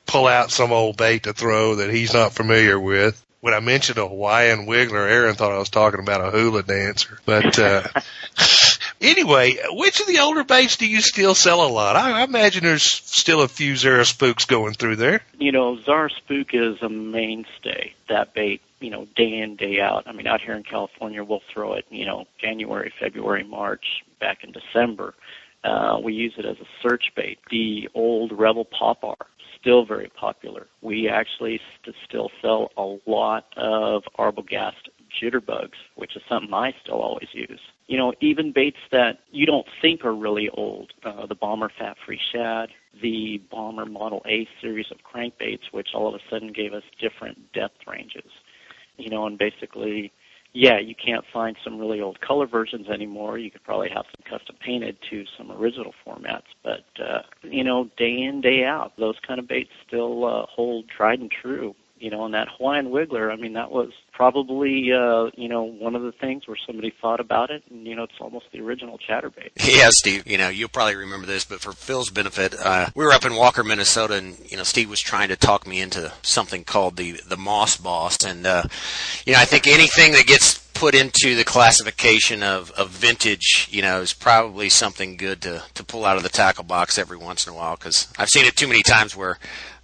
pull 0.05 0.27
out 0.27 0.51
some 0.51 0.71
old 0.71 0.97
bait 0.97 1.23
to 1.23 1.33
throw 1.33 1.75
that 1.75 1.91
he's 1.91 2.13
not 2.13 2.33
familiar 2.33 2.79
with 2.79 3.23
when 3.41 3.53
I 3.53 3.59
mentioned 3.59 3.97
a 3.97 4.07
Hawaiian 4.07 4.65
wiggler, 4.65 5.09
Aaron 5.09 5.35
thought 5.35 5.53
I 5.53 5.59
was 5.59 5.69
talking 5.69 6.01
about 6.01 6.25
a 6.25 6.31
hula 6.31 6.63
dancer. 6.63 7.19
But 7.25 7.57
uh, 7.57 7.87
anyway, 9.01 9.57
which 9.71 9.99
of 9.99 10.07
the 10.07 10.19
older 10.19 10.43
baits 10.43 10.77
do 10.77 10.87
you 10.87 11.01
still 11.01 11.35
sell 11.35 11.65
a 11.65 11.69
lot? 11.69 11.95
I, 11.95 12.21
I 12.21 12.23
imagine 12.23 12.63
there's 12.63 12.83
still 12.83 13.41
a 13.41 13.47
few 13.47 13.75
Zara 13.75 14.05
spooks 14.05 14.45
going 14.45 14.73
through 14.73 14.97
there. 14.97 15.21
You 15.37 15.51
know, 15.51 15.79
Zara 15.81 16.09
spook 16.09 16.53
is 16.53 16.81
a 16.81 16.89
mainstay. 16.89 17.93
That 18.07 18.33
bait, 18.33 18.61
you 18.79 18.89
know, 18.89 19.07
day 19.15 19.37
in 19.39 19.55
day 19.55 19.79
out. 19.79 20.03
I 20.07 20.11
mean, 20.11 20.27
out 20.27 20.41
here 20.41 20.55
in 20.55 20.63
California, 20.63 21.23
we'll 21.23 21.41
throw 21.53 21.73
it, 21.73 21.85
you 21.89 22.05
know, 22.05 22.25
January, 22.39 22.91
February, 22.99 23.43
March, 23.43 24.03
back 24.19 24.43
in 24.43 24.51
December. 24.51 25.13
Uh, 25.63 25.99
we 26.01 26.13
use 26.13 26.33
it 26.37 26.45
as 26.45 26.57
a 26.57 26.67
search 26.81 27.11
bait. 27.15 27.39
The 27.51 27.89
old 27.93 28.31
Rebel 28.31 28.65
Pop-R 28.65 29.17
still 29.59 29.85
very 29.85 30.09
popular. 30.09 30.67
We 30.81 31.09
actually 31.09 31.59
st- 31.81 31.95
still 32.07 32.31
sell 32.41 32.71
a 32.77 32.97
lot 33.09 33.45
of 33.57 34.03
Arbogast 34.17 34.87
jitterbugs, 35.21 35.77
which 35.95 36.15
is 36.15 36.21
something 36.29 36.53
I 36.53 36.73
still 36.81 37.01
always 37.01 37.29
use. 37.33 37.59
You 37.87 37.97
know, 37.97 38.13
even 38.21 38.51
baits 38.51 38.77
that 38.91 39.19
you 39.31 39.45
don't 39.45 39.65
think 39.81 40.05
are 40.05 40.13
really 40.13 40.49
old, 40.49 40.91
uh, 41.03 41.25
the 41.25 41.35
Bomber 41.35 41.71
Fat 41.77 41.97
Free 42.05 42.19
Shad, 42.31 42.69
the 43.01 43.41
Bomber 43.51 43.85
Model 43.85 44.21
A 44.27 44.47
series 44.61 44.87
of 44.91 44.97
crankbaits, 44.99 45.71
which 45.71 45.89
all 45.93 46.07
of 46.07 46.15
a 46.15 46.19
sudden 46.29 46.53
gave 46.53 46.73
us 46.73 46.83
different 46.99 47.51
depth 47.53 47.87
ranges. 47.87 48.31
You 48.97 49.09
know, 49.09 49.25
and 49.25 49.37
basically 49.37 50.11
yeah, 50.53 50.79
you 50.79 50.95
can't 50.95 51.23
find 51.31 51.55
some 51.63 51.77
really 51.77 52.01
old 52.01 52.21
color 52.21 52.47
versions 52.47 52.89
anymore. 52.89 53.37
You 53.37 53.51
could 53.51 53.63
probably 53.63 53.89
have 53.89 54.05
some 54.05 54.39
custom 54.39 54.55
painted 54.59 54.97
to 55.09 55.23
some 55.37 55.51
original 55.51 55.93
formats, 56.05 56.49
but 56.63 56.85
uh, 56.99 57.21
you 57.43 57.63
know, 57.63 57.89
day 57.97 58.21
in 58.21 58.41
day 58.41 58.63
out, 58.63 58.93
those 58.97 59.15
kind 59.27 59.39
of 59.39 59.47
baits 59.47 59.69
still 59.85 60.25
uh, 60.25 60.45
hold 60.47 60.85
tried 60.89 61.19
and 61.19 61.31
true 61.31 61.75
you 61.99 62.09
know, 62.09 62.25
and 62.25 62.33
that 62.33 62.47
Hawaiian 62.57 62.87
Wiggler, 62.87 63.31
I 63.31 63.35
mean, 63.35 63.53
that 63.53 63.71
was 63.71 63.89
probably, 64.13 64.91
uh, 64.91 65.29
you 65.35 65.47
know, 65.47 65.63
one 65.63 65.95
of 65.95 66.01
the 66.01 66.11
things 66.11 66.47
where 66.47 66.57
somebody 66.65 66.93
thought 67.01 67.19
about 67.19 67.49
it, 67.51 67.63
and 67.69 67.85
you 67.85 67.95
know, 67.95 68.03
it's 68.03 68.19
almost 68.19 68.45
the 68.51 68.59
original 68.61 68.97
chatterbait. 68.97 69.51
Yeah, 69.79 69.89
Steve. 69.91 70.27
You 70.27 70.37
know, 70.37 70.49
you'll 70.49 70.67
probably 70.67 70.95
remember 70.95 71.27
this, 71.27 71.45
but 71.45 71.61
for 71.61 71.71
Phil's 71.71 72.09
benefit, 72.09 72.55
uh, 72.59 72.89
we 72.95 73.05
were 73.05 73.11
up 73.11 73.23
in 73.23 73.35
Walker, 73.35 73.63
Minnesota, 73.63 74.15
and 74.15 74.37
you 74.51 74.57
know, 74.57 74.63
Steve 74.63 74.89
was 74.89 74.99
trying 74.99 75.29
to 75.29 75.35
talk 75.35 75.67
me 75.67 75.79
into 75.79 76.11
something 76.21 76.63
called 76.63 76.97
the 76.97 77.21
the 77.27 77.37
Moss 77.37 77.77
Boss, 77.77 78.23
and 78.25 78.45
uh, 78.45 78.63
you 79.25 79.33
know, 79.33 79.39
I 79.39 79.45
think 79.45 79.67
anything 79.67 80.13
that 80.13 80.25
gets 80.25 80.59
put 80.79 80.95
into 80.95 81.35
the 81.35 81.43
classification 81.43 82.41
of, 82.41 82.71
of 82.71 82.89
vintage, 82.89 83.67
you 83.69 83.81
know, 83.81 83.99
is 83.99 84.13
probably 84.13 84.69
something 84.69 85.17
good 85.17 85.41
to, 85.41 85.61
to 85.73 85.83
pull 85.83 86.05
out 86.05 86.15
of 86.15 86.23
the 86.23 86.29
tackle 86.29 86.63
box 86.63 86.97
every 86.97 87.17
once 87.17 87.45
in 87.45 87.51
a 87.51 87.55
while 87.55 87.75
because 87.75 88.07
I've 88.17 88.29
seen 88.29 88.45
it 88.45 88.55
too 88.55 88.67
many 88.67 88.81
times 88.81 89.13
where 89.13 89.37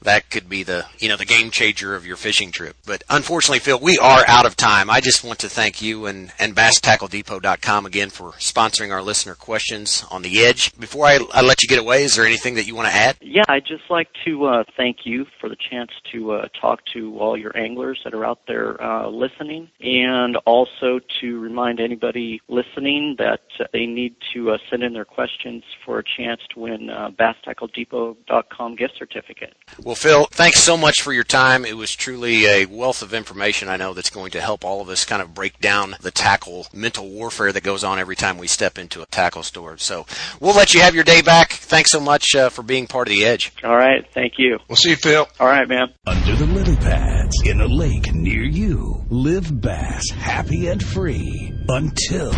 that 0.06 0.30
could 0.30 0.47
be 0.49 0.64
the 0.64 0.86
you 0.99 1.10
know 1.10 1.18
the 1.18 1.26
game 1.26 1.51
changer 1.51 1.95
of 1.95 2.06
your 2.06 2.16
fishing 2.16 2.51
trip. 2.51 2.76
But 2.86 3.03
unfortunately, 3.10 3.60
Phil, 3.60 3.80
we 3.80 3.97
are 3.97 4.24
out 4.28 4.45
of 4.45 4.56
time. 4.56 4.89
I 4.89 5.01
just 5.01 5.24
want 5.24 5.39
to 5.39 5.49
thank 5.49 5.82
you 5.82 6.06
and 6.06 6.32
and 6.39 6.56
BassTackleDepot.com 6.56 7.86
again 7.86 8.10
for 8.10 8.32
sponsoring 8.34 8.91
our 8.91 9.01
listener 9.01 9.36
questions 9.36 10.06
on 10.10 10.22
the 10.22 10.43
edge. 10.43 10.78
Before 10.80 11.06
I, 11.06 11.20
I 11.34 11.41
let 11.41 11.62
you 11.62 11.70
get 11.70 11.80
away, 11.80 12.03
is 12.03 12.16
there 12.16 12.26
anything 12.26 12.56
that 12.56 12.66
you 12.66 12.76
want 12.76 12.88
to 12.88 12.93
add? 12.93 13.18
Yeah, 13.22 13.43
I'd 13.49 13.66
just 13.66 13.84
like 13.89 14.08
to 14.26 14.45
uh, 14.45 14.64
thank 14.78 14.99
you 15.06 15.26
for 15.39 15.49
the 15.49 15.58
chance 15.70 15.91
to 16.12 16.32
uh, 16.32 16.47
talk 16.60 16.80
to 16.93 17.18
all 17.20 17.38
your 17.38 17.56
anglers 17.58 17.99
that 18.03 18.14
are 18.14 18.26
out 18.26 18.39
there 18.47 18.82
uh, 18.82 19.10
listening, 19.10 19.70
and 19.82 20.38
also 20.45 20.99
to 21.22 21.39
remind 21.39 21.80
anybody 21.80 22.41
listening 22.47 23.16
that 23.18 23.41
they 23.74 23.86
need 23.86 24.16
to 24.34 24.51
uh, 24.51 24.58
send 24.70 24.84
in 24.84 24.93
their 24.93 25.06
questions 25.06 25.64
for 25.86 25.99
a 25.99 26.03
chance 26.03 26.41
to 26.53 26.60
win 26.60 26.89
uh, 26.89 27.10
BassTackleDepot.com 27.12 28.76
gift 28.76 28.93
certificate. 28.97 29.53
Well, 29.84 29.95
Phil, 29.96 30.28
thanks 30.32 30.60
so 30.60 30.78
much 30.78 31.02
for 31.02 31.14
your 31.14 31.24
time. 31.24 31.66
It 31.66 31.78
was 31.78 31.96
truly 31.96 32.46
a 32.46 32.66
wealth 32.66 33.02
of 33.02 33.14
information 33.14 33.70
I 33.70 33.78
know 33.78 33.93
that's 33.93 34.10
going 34.10 34.32
to 34.32 34.41
help 34.41 34.66
all 34.66 34.82
of 34.82 34.89
us 34.89 35.06
kind 35.06 35.22
of 35.22 35.34
break 35.34 35.60
down 35.60 35.96
the 36.02 36.12
tackle 36.12 36.68
mental 36.74 37.10
warfare 37.10 37.52
that 37.52 37.64
goes 37.64 37.84
on 37.84 37.98
every 37.98 38.16
time 38.16 38.38
we 38.38 38.48
step 38.48 38.78
into 38.78 39.02
a 39.02 39.06
tackle 39.08 39.43
store. 39.43 39.78
So 39.78 40.06
we'll 40.39 40.56
let 40.56 40.74
you 40.74 40.82
have 40.82 40.96
your 40.96 41.04
day 41.04 41.22
back. 41.22 41.54
Thanks 41.54 41.91
so 41.91 42.00
much 42.00 42.36
uh, 42.36 42.50
for 42.50 42.62
being 42.62 42.88
part 42.88 43.08
of 43.08 43.14
the 43.14 43.26
edge. 43.26 43.52
All 43.64 43.76
right. 43.76 44.06
Thank 44.14 44.34
you. 44.38 44.60
We'll 44.68 44.76
see 44.76 44.91
you, 44.91 44.96
Phil. 44.96 45.28
All 45.39 45.48
right, 45.48 45.68
man. 45.68 45.93
Under 46.06 46.36
the 46.36 46.46
lily 46.46 46.76
pads 46.76 47.36
in 47.46 47.62
a 47.62 47.68
lake 47.68 48.14
near 48.14 48.43
you, 48.43 49.04
live 49.10 49.62
bass 49.62 50.10
happy 50.12 50.68
and 50.68 50.84
free 50.84 51.54
until 51.70 52.34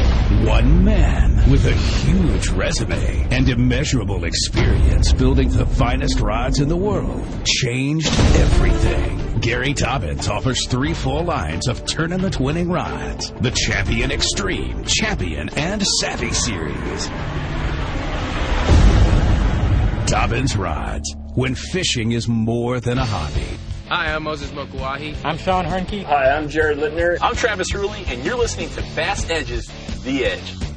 one 0.45 0.83
man 0.85 1.49
with 1.49 1.65
a 1.65 1.73
huge 1.73 2.49
resume 2.49 3.27
and 3.31 3.49
immeasurable 3.49 4.23
experience 4.23 5.11
building 5.13 5.49
the 5.49 5.65
finest 5.65 6.19
rods 6.19 6.59
in 6.59 6.67
the 6.67 6.75
world 6.75 7.25
changed 7.47 8.07
everything. 8.35 9.39
Gary 9.39 9.73
Dobyns 9.73 10.29
offers 10.29 10.67
three 10.67 10.93
full 10.93 11.23
lines 11.23 11.67
of 11.67 11.85
tournament 11.85 12.39
winning 12.39 12.69
rods. 12.69 13.31
The 13.39 13.51
Champion 13.51 14.11
Extreme, 14.11 14.83
Champion, 14.85 15.49
and 15.55 15.81
Savvy 16.01 16.33
series. 16.33 17.07
Dobyns 20.07 20.57
Rods, 20.57 21.15
when 21.35 21.55
fishing 21.55 22.11
is 22.11 22.27
more 22.27 22.79
than 22.79 22.97
a 22.97 23.05
hobby. 23.05 23.57
Hi, 23.87 24.13
I'm 24.13 24.23
Moses 24.23 24.51
Mokuahi. 24.51 25.15
I'm 25.23 25.37
Sean 25.37 25.63
Hernke. 25.65 26.03
Hi, 26.03 26.31
I'm 26.31 26.49
Jared 26.49 26.77
Littner. 26.77 27.17
I'm 27.21 27.35
Travis 27.35 27.67
Hurley, 27.71 28.03
and 28.07 28.23
you're 28.25 28.37
listening 28.37 28.69
to 28.71 28.81
Bass 28.95 29.29
Edge's 29.29 29.65
The 30.03 30.25
Edge. 30.25 30.76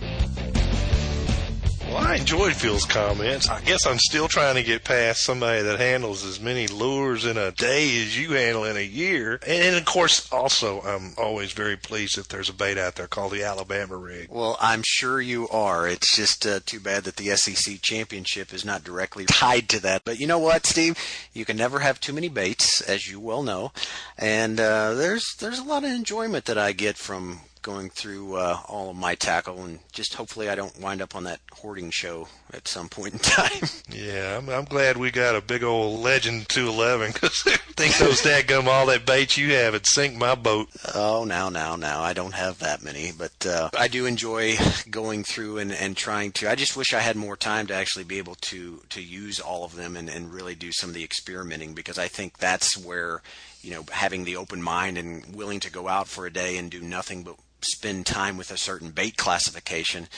Well, 1.91 2.07
I 2.07 2.14
enjoyed 2.14 2.55
Phil's 2.55 2.84
comments. 2.84 3.49
I 3.49 3.61
guess 3.62 3.84
I'm 3.84 3.99
still 3.99 4.28
trying 4.28 4.55
to 4.55 4.62
get 4.62 4.84
past 4.84 5.24
somebody 5.24 5.62
that 5.62 5.80
handles 5.80 6.24
as 6.24 6.38
many 6.38 6.68
lures 6.68 7.24
in 7.24 7.36
a 7.36 7.51
day 7.51 8.01
as 8.01 8.16
you 8.16 8.30
handle 8.30 8.62
in 8.62 8.76
a 8.76 8.80
year. 8.80 9.41
And, 9.45 9.74
of 9.74 9.84
course, 9.86 10.30
also, 10.30 10.82
I'm 10.82 11.14
always 11.18 11.51
very 11.51 11.76
pleased 11.76 12.16
if 12.16 12.28
there's 12.28 12.49
a 12.49 12.53
bait 12.53 12.78
out 12.78 12.95
there 12.95 13.09
called 13.09 13.32
the 13.32 13.43
Alabama 13.43 13.97
rig. 13.97 14.28
Well, 14.30 14.57
I'm 14.61 14.82
sure 14.86 15.20
you 15.20 15.49
are. 15.49 15.88
It's 15.88 16.14
just 16.14 16.47
uh, 16.47 16.61
too 16.64 16.78
bad 16.78 17.03
that 17.05 17.16
the 17.16 17.34
SEC 17.34 17.82
championship 17.82 18.55
is 18.55 18.64
not 18.64 18.84
directly 18.84 19.24
tied 19.24 19.68
to 19.70 19.80
that. 19.80 20.05
But 20.05 20.20
you 20.20 20.28
know 20.28 20.38
what, 20.38 20.66
Steve? 20.66 20.97
You 21.32 21.45
can 21.45 21.57
never 21.57 21.80
have 21.80 21.99
too 21.99 22.12
many 22.12 22.28
baits, 22.28 22.80
as 22.82 23.11
you 23.11 23.18
well 23.18 23.43
know. 23.43 23.72
And 24.16 24.61
uh, 24.61 24.95
there's 24.95 25.24
there's 25.41 25.59
a 25.59 25.64
lot 25.64 25.82
of 25.82 25.91
enjoyment 25.91 26.45
that 26.45 26.57
I 26.57 26.70
get 26.70 26.97
from 26.97 27.41
going 27.62 27.90
through 27.90 28.36
uh, 28.36 28.58
all 28.68 28.90
of 28.90 28.96
my 28.96 29.14
tackle, 29.14 29.62
and 29.62 29.80
just 29.92 30.14
hopefully 30.14 30.48
I 30.48 30.54
don't 30.54 30.80
wind 30.80 31.02
up 31.02 31.14
on 31.14 31.24
that 31.24 31.40
hoarding 31.52 31.90
show 31.90 32.28
at 32.52 32.68
some 32.68 32.88
point 32.88 33.14
in 33.14 33.18
time. 33.20 33.68
Yeah, 33.90 34.38
I'm, 34.38 34.48
I'm 34.48 34.64
glad 34.64 34.96
we 34.96 35.11
got 35.11 35.36
a 35.36 35.40
big 35.40 35.62
old 35.62 36.00
Legend 36.00 36.48
211 36.48 37.12
because 37.12 37.42
I 37.46 37.56
think 37.74 37.96
those 37.98 38.22
dadgum 38.22 38.66
all 38.66 38.86
that 38.86 39.06
bait 39.06 39.36
you 39.36 39.54
have 39.54 39.72
would 39.72 39.86
sink 39.86 40.16
my 40.16 40.34
boat. 40.34 40.68
Oh, 40.94 41.24
now, 41.24 41.48
now, 41.48 41.76
now. 41.76 42.02
I 42.02 42.12
don't 42.12 42.34
have 42.34 42.58
that 42.61 42.82
many, 42.82 43.12
but 43.16 43.46
uh, 43.46 43.70
I 43.78 43.88
do 43.88 44.06
enjoy 44.06 44.56
going 44.90 45.24
through 45.24 45.58
and, 45.58 45.72
and 45.72 45.96
trying 45.96 46.32
to. 46.32 46.50
I 46.50 46.54
just 46.54 46.76
wish 46.76 46.94
I 46.94 47.00
had 47.00 47.16
more 47.16 47.36
time 47.36 47.66
to 47.68 47.74
actually 47.74 48.04
be 48.04 48.18
able 48.18 48.36
to 48.36 48.82
to 48.90 49.02
use 49.02 49.40
all 49.40 49.64
of 49.64 49.76
them 49.76 49.96
and, 49.96 50.08
and 50.08 50.32
really 50.32 50.54
do 50.54 50.72
some 50.72 50.90
of 50.90 50.94
the 50.94 51.04
experimenting 51.04 51.74
because 51.74 51.98
I 51.98 52.08
think 52.08 52.38
that's 52.38 52.76
where 52.76 53.22
you 53.62 53.72
know 53.72 53.84
having 53.92 54.24
the 54.24 54.36
open 54.36 54.62
mind 54.62 54.98
and 54.98 55.34
willing 55.34 55.61
to 55.61 55.70
go 55.70 55.88
out 55.88 56.08
for 56.08 56.26
a 56.26 56.32
day 56.32 56.56
and 56.56 56.70
do 56.70 56.80
nothing 56.80 57.22
but 57.22 57.36
spend 57.62 58.06
time 58.06 58.36
with 58.36 58.50
a 58.50 58.56
certain 58.56 58.90
bait 58.90 59.16
classification, 59.16 60.08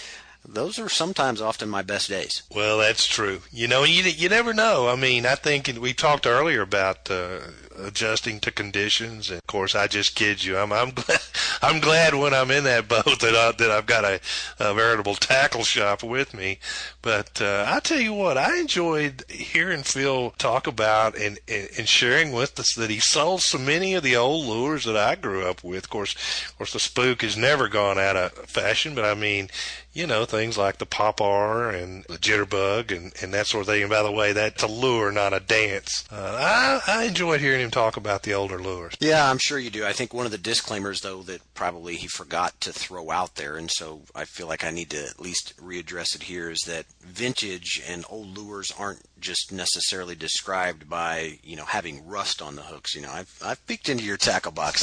those 0.47 0.78
are 0.78 0.88
sometimes 0.88 1.40
often 1.40 1.68
my 1.68 1.82
best 1.82 2.09
days. 2.09 2.43
Well, 2.55 2.78
that's 2.78 3.07
true. 3.07 3.43
You 3.53 3.68
know, 3.68 3.84
you 3.84 4.03
you 4.03 4.28
never 4.28 4.53
know. 4.53 4.88
I 4.88 4.97
mean, 4.97 5.24
I 5.24 5.36
think 5.36 5.70
we 5.80 5.93
talked 5.93 6.26
earlier 6.26 6.62
about 6.62 7.11
uh, 7.11 7.38
adjusting 7.79 8.41
to 8.41 8.51
conditions, 8.51 9.31
and 9.31 9.39
of 9.39 9.47
course, 9.47 9.75
I 9.75 9.87
just 9.87 10.14
kid 10.14 10.45
you. 10.45 10.57
I'm 10.57 10.73
I'm 10.73 10.91
glad 10.95 11.20
I'm 11.62 11.81
glad 11.81 12.14
when 12.14 12.35
I'm 12.35 12.51
in 12.51 12.64
that 12.64 12.89
boat 12.89 13.20
that 13.20 13.35
I, 13.35 13.53
that 13.53 13.70
I've 13.70 13.87
got 13.87 14.05
a, 14.05 14.20
a 14.59 14.75
veritable 14.75 15.14
tackle 15.14 15.64
shop 15.64 16.03
with 16.03 16.35
me. 16.35 16.59
But 17.01 17.41
uh, 17.41 17.64
I 17.68 17.81
tell 17.81 18.01
you 18.01 18.12
what, 18.12 18.37
I 18.37 18.59
enjoyed 18.59 19.25
hearing 19.29 19.83
Phil 19.83 20.31
talk 20.39 20.66
about 20.66 21.16
and, 21.16 21.39
and 21.49 21.68
and 21.79 21.89
sharing 21.89 22.33
with 22.33 22.59
us 22.59 22.75
that 22.75 22.91
he 22.91 23.01
sold 23.01 23.43
so 23.43 23.59
many 23.59 23.95
of 23.95 24.03
the 24.03 24.16
old 24.16 24.47
lures 24.47 24.85
that 24.85 24.97
I 24.97 25.14
grew 25.14 25.47
up 25.47 25.64
with. 25.64 25.85
Of 25.85 25.91
course, 25.91 26.14
of 26.49 26.59
course, 26.59 26.73
the 26.73 26.81
spook 26.81 27.23
has 27.23 27.37
never 27.37 27.68
gone 27.68 27.99
out 27.99 28.16
of 28.16 28.33
fashion, 28.33 28.95
but 28.95 29.05
I 29.05 29.14
mean 29.14 29.49
you 29.95 30.07
know, 30.07 30.25
things 30.25 30.57
like 30.57 30.79
the 30.79 30.87
Pop-R 30.87 31.70
and 31.70 32.05
the 32.05 32.16
jitterbug 32.16 32.97
and, 32.97 33.12
and 33.20 33.35
that 33.35 33.47
sort 33.47 33.62
of 33.62 33.66
thing. 33.68 33.83
And 33.83 33.91
by 33.91 34.03
the 34.03 34.11
way, 34.11 34.33
that's 34.33 34.62
a 34.62 34.66
lure, 34.66 35.12
not 35.12 35.35
a 35.35 35.41
dance. 35.41 36.05
Uh, 36.11 36.81
I, 36.87 37.01
I 37.01 37.05
enjoyed 37.05 37.41
hearing 37.41 37.62
him 37.63 37.71
talk 37.71 37.97
about 37.97 38.23
the 38.23 38.35
older 38.35 38.59
lures. 38.59 38.95
Yeah, 39.01 39.29
I'm 39.31 39.39
sure 39.39 39.59
you 39.59 39.71
do. 39.71 39.85
I 39.85 39.93
think 39.93 40.13
one 40.13 40.27
of 40.27 40.33
the 40.33 40.39
disclaimers, 40.39 41.01
though, 41.01 41.23
that 41.23 41.41
probably 41.55 41.97
he 41.97 42.09
forgot 42.09 42.61
to 42.63 42.73
throw 42.73 43.11
out 43.11 43.37
there, 43.37 43.57
and 43.57 43.71
so 43.71 44.03
I 44.15 44.25
feel 44.25 44.47
like 44.47 44.65
I 44.65 44.71
need 44.71 44.91
to 44.91 45.05
at 45.05 45.21
least 45.21 45.55
readdress 45.59 46.15
it 46.15 46.25
here. 46.25 46.51
Is 46.51 46.61
that 46.67 46.87
vintage 47.01 47.83
and 47.89 48.05
old 48.09 48.37
lures 48.37 48.73
aren't 48.79 49.03
just 49.21 49.53
necessarily 49.53 50.15
described 50.15 50.91
by 50.91 51.39
you 51.43 51.57
know 51.57 51.65
having 51.65 52.07
rust 52.07 52.43
on 52.43 52.57
the 52.57 52.63
hooks. 52.63 52.95
You 52.95 53.03
know, 53.03 53.11
I've 53.11 53.33
I've 53.43 53.67
peeked 53.67 53.89
into 53.89 54.05
your 54.05 54.19
tackle 54.19 54.53
box. 54.53 54.83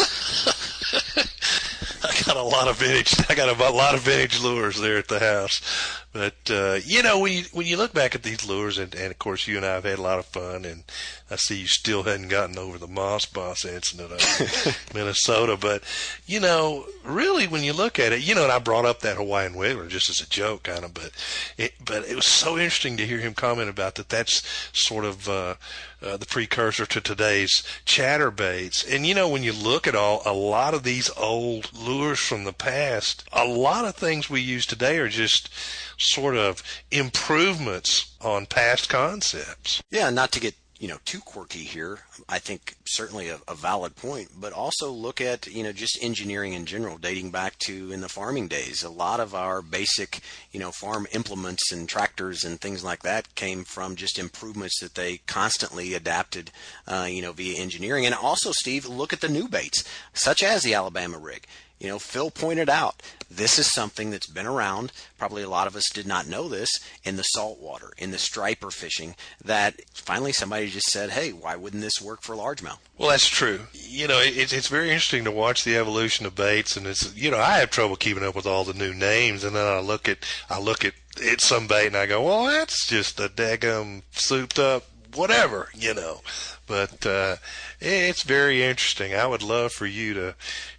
I 2.03 2.21
got 2.25 2.37
a 2.37 2.43
lot 2.43 2.67
of 2.67 2.77
vintage. 2.77 3.13
I 3.29 3.35
got 3.35 3.49
a 3.49 3.73
lot 3.73 3.95
of 3.95 4.01
vintage 4.01 4.41
lures 4.41 4.79
there 4.79 4.97
at 4.97 5.07
the 5.07 5.19
house. 5.19 5.61
But 6.11 6.49
uh, 6.49 6.79
you 6.83 7.03
know, 7.03 7.19
when 7.19 7.33
you 7.33 7.43
when 7.53 7.67
you 7.67 7.77
look 7.77 7.93
back 7.93 8.15
at 8.15 8.23
these 8.23 8.47
lures, 8.47 8.77
and, 8.77 8.95
and 8.95 9.11
of 9.11 9.19
course 9.19 9.47
you 9.47 9.57
and 9.57 9.65
I 9.65 9.73
have 9.73 9.83
had 9.83 9.99
a 9.99 10.01
lot 10.01 10.17
of 10.17 10.25
fun, 10.25 10.65
and 10.65 10.83
I 11.29 11.35
see 11.35 11.59
you 11.59 11.67
still 11.67 12.03
hadn't 12.03 12.29
gotten 12.29 12.57
over 12.57 12.79
the 12.79 12.87
Moss 12.87 13.25
Boss 13.25 13.63
incident 13.63 14.13
of 14.13 14.77
Minnesota. 14.95 15.55
But 15.55 15.83
you 16.25 16.39
know, 16.39 16.85
really, 17.03 17.47
when 17.47 17.63
you 17.63 17.73
look 17.73 17.99
at 17.99 18.11
it, 18.11 18.27
you 18.27 18.33
know, 18.33 18.43
and 18.43 18.51
I 18.51 18.57
brought 18.57 18.85
up 18.85 19.01
that 19.01 19.17
Hawaiian 19.17 19.53
Wiggler 19.53 19.87
just 19.87 20.09
as 20.09 20.19
a 20.19 20.27
joke, 20.27 20.63
kind 20.63 20.83
of, 20.83 20.93
but 20.95 21.11
it 21.57 21.73
but 21.83 22.07
it 22.07 22.15
was 22.15 22.25
so 22.25 22.57
interesting 22.57 22.97
to 22.97 23.05
hear 23.05 23.19
him 23.19 23.35
comment 23.35 23.69
about 23.69 23.95
that. 23.95 24.09
That's 24.09 24.41
sort 24.73 25.05
of 25.05 25.29
uh, 25.29 25.55
uh, 26.01 26.17
the 26.17 26.25
precursor 26.25 26.85
to 26.85 27.01
today's 27.01 27.63
chatterbaits. 27.85 28.85
And 28.93 29.05
you 29.05 29.13
know, 29.13 29.27
when 29.29 29.43
you 29.43 29.53
look 29.53 29.87
at 29.87 29.95
all 29.95 30.21
a 30.25 30.33
lot 30.33 30.73
of 30.73 30.83
these 30.83 31.09
old 31.17 31.71
lures 31.73 32.19
from 32.19 32.43
the 32.43 32.53
past, 32.53 33.23
a 33.31 33.45
lot 33.45 33.85
of 33.85 33.95
things 33.95 34.29
we 34.29 34.41
use 34.41 34.65
today 34.65 34.97
are 34.97 35.09
just 35.09 35.49
sort 35.97 36.35
of 36.35 36.63
improvements 36.91 38.15
on 38.21 38.45
past 38.45 38.89
concepts. 38.89 39.81
Yeah, 39.91 40.09
not 40.09 40.31
to 40.33 40.39
get 40.39 40.55
you 40.79 40.87
know 40.87 40.97
too 41.05 41.19
quirky 41.19 41.59
here 41.59 41.99
i 42.27 42.39
think 42.39 42.75
certainly 42.85 43.27
a, 43.29 43.37
a, 43.47 43.53
valid 43.53 43.95
point 43.95 44.29
but 44.39 44.53
also 44.53 44.89
look 44.89 45.19
at 45.19 45.45
you 45.47 45.61
know 45.63 45.71
just 45.71 45.99
engineering 46.01 46.53
in 46.53 46.65
general 46.65 46.97
dating 46.97 47.31
back 47.31 47.57
to 47.59 47.91
in 47.91 48.01
the 48.01 48.09
farming 48.09 48.47
days. 48.47 48.83
A 48.83 48.89
lot 48.89 49.19
of 49.19 49.35
our 49.35 49.61
basic 49.61 50.21
you 50.51 50.59
know 50.59 50.71
farm 50.71 51.07
implements 51.13 51.71
and 51.71 51.87
tractors 51.87 52.43
and 52.43 52.59
things 52.59 52.83
like 52.83 53.03
that 53.03 53.35
came 53.35 53.63
from 53.63 53.95
just 53.95 54.19
improvements 54.19 54.79
that 54.79 54.95
they 54.95 55.17
constantly 55.27 55.93
adapted 55.93 56.51
uh, 56.87 57.07
you 57.09 57.21
know 57.21 57.31
via 57.31 57.59
engineering. 57.59 58.05
And 58.05 58.15
also 58.15 58.51
steve 58.51 58.85
look 58.85 59.13
at 59.13 59.21
the 59.21 59.29
new 59.29 59.47
baits 59.47 59.83
such 60.13 60.43
as 60.43 60.63
the 60.63 60.73
alabama 60.73 61.17
rig 61.17 61.45
you 61.79 61.87
know, 61.87 61.99
Phil 61.99 62.29
pointed 62.29 62.69
out 62.69 63.01
this 63.31 63.57
is 63.59 63.71
something 63.71 64.09
that's 64.09 64.27
been 64.27 64.45
around. 64.45 64.91
Probably 65.17 65.43
a 65.43 65.49
lot 65.49 65.67
of 65.67 65.75
us 65.75 65.89
did 65.89 66.05
not 66.05 66.27
know 66.27 66.49
this 66.49 66.69
in 67.03 67.15
the 67.15 67.23
saltwater, 67.23 67.93
in 67.97 68.11
the 68.11 68.17
striper 68.17 68.71
fishing, 68.71 69.15
that 69.43 69.81
finally 69.93 70.33
somebody 70.33 70.67
just 70.67 70.87
said, 70.87 71.11
hey, 71.11 71.31
why 71.31 71.55
wouldn't 71.55 71.83
this 71.83 72.01
work 72.01 72.21
for 72.21 72.35
largemouth? 72.35 72.79
Well, 72.97 73.09
that's 73.09 73.27
true. 73.27 73.61
You 73.73 74.07
know, 74.07 74.19
it's, 74.19 74.51
it's 74.51 74.67
very 74.67 74.89
interesting 74.89 75.23
to 75.23 75.31
watch 75.31 75.63
the 75.63 75.77
evolution 75.77 76.25
of 76.25 76.35
baits. 76.35 76.75
And 76.75 76.85
it's, 76.85 77.15
you 77.15 77.31
know, 77.31 77.37
I 77.37 77.59
have 77.59 77.69
trouble 77.69 77.95
keeping 77.95 78.23
up 78.23 78.35
with 78.35 78.47
all 78.47 78.63
the 78.63 78.73
new 78.73 78.93
names. 78.93 79.43
And 79.43 79.55
then 79.55 79.65
I 79.65 79.79
look 79.79 80.09
at, 80.09 80.25
I 80.49 80.59
look 80.59 80.83
at, 80.83 80.93
it's 81.17 81.45
some 81.45 81.67
bait 81.67 81.87
and 81.87 81.97
I 81.97 82.07
go, 82.07 82.23
well, 82.23 82.45
that's 82.45 82.87
just 82.87 83.19
a 83.19 83.29
daggum 83.29 84.03
souped 84.11 84.59
up 84.59 84.83
whatever, 85.15 85.69
you 85.73 85.93
know. 85.93 86.21
But 86.67 87.05
uh, 87.05 87.37
it's 87.79 88.21
very 88.21 88.63
interesting. 88.63 89.15
I 89.15 89.25
would 89.25 89.41
love 89.41 89.71
for 89.71 89.87
you 89.87 90.13
to 90.13 90.35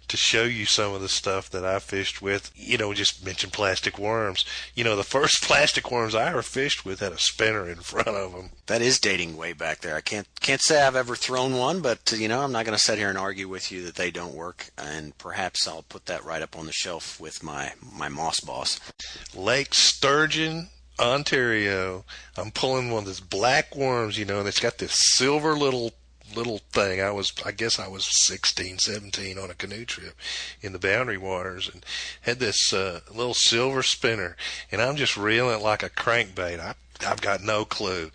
to 0.07 0.17
show 0.17 0.43
you 0.43 0.65
some 0.65 0.93
of 0.93 1.01
the 1.01 1.07
stuff 1.07 1.49
that 1.49 1.65
I 1.65 1.79
fished 1.79 2.21
with. 2.21 2.51
You 2.55 2.77
know, 2.77 2.93
just 2.93 3.25
mention 3.25 3.49
plastic 3.49 3.97
worms. 3.97 4.45
You 4.75 4.83
know, 4.83 4.95
the 4.95 5.03
first 5.03 5.43
plastic 5.43 5.91
worms 5.91 6.15
I 6.15 6.29
ever 6.29 6.41
fished 6.41 6.85
with 6.85 6.99
had 6.99 7.11
a 7.11 7.17
spinner 7.17 7.67
in 7.69 7.77
front 7.77 8.07
of 8.07 8.33
them. 8.33 8.51
That 8.67 8.81
is 8.81 8.99
dating 8.99 9.35
way 9.35 9.53
back 9.53 9.81
there. 9.81 9.95
I 9.95 10.01
can't 10.01 10.27
can't 10.39 10.61
say 10.61 10.81
I've 10.81 10.95
ever 10.95 11.15
thrown 11.15 11.57
one, 11.57 11.81
but 11.81 12.13
you 12.17 12.27
know, 12.27 12.41
I'm 12.41 12.51
not 12.51 12.65
going 12.65 12.77
to 12.77 12.83
sit 12.83 12.97
here 12.97 13.09
and 13.09 13.17
argue 13.17 13.49
with 13.49 13.71
you 13.71 13.83
that 13.85 13.95
they 13.95 14.11
don't 14.11 14.35
work. 14.35 14.69
And 14.77 15.17
perhaps 15.17 15.67
I'll 15.67 15.83
put 15.83 16.05
that 16.05 16.23
right 16.23 16.41
up 16.41 16.57
on 16.57 16.67
the 16.67 16.73
shelf 16.73 17.19
with 17.19 17.43
my 17.43 17.73
my 17.81 18.07
moss 18.07 18.39
boss. 18.39 18.79
Lake 19.35 19.73
Sturgeon 19.73 20.69
Ontario. 20.99 22.05
I'm 22.37 22.51
pulling 22.51 22.89
one 22.89 22.99
of 22.99 23.05
those 23.05 23.19
black 23.19 23.75
worms, 23.75 24.17
you 24.17 24.25
know, 24.25 24.39
and 24.39 24.47
it's 24.47 24.59
got 24.59 24.77
this 24.77 24.93
silver 25.15 25.55
little 25.55 25.93
little 26.35 26.59
thing. 26.71 27.01
I 27.01 27.11
was, 27.11 27.33
I 27.45 27.51
guess 27.51 27.79
I 27.79 27.87
was 27.87 28.07
16, 28.25 28.79
17 28.79 29.37
on 29.37 29.49
a 29.49 29.53
canoe 29.53 29.85
trip 29.85 30.15
in 30.61 30.71
the 30.71 30.79
Boundary 30.79 31.17
Waters 31.17 31.69
and 31.71 31.85
had 32.21 32.39
this 32.39 32.71
uh, 32.71 33.01
little 33.13 33.33
silver 33.33 33.83
spinner, 33.83 34.37
and 34.71 34.81
I'm 34.81 34.95
just 34.95 35.17
reeling 35.17 35.59
it 35.59 35.63
like 35.63 35.83
a 35.83 35.89
crankbait. 35.89 36.59
I, 36.59 36.75
I've 37.05 37.21
got 37.21 37.43
no 37.43 37.65
clue, 37.65 38.11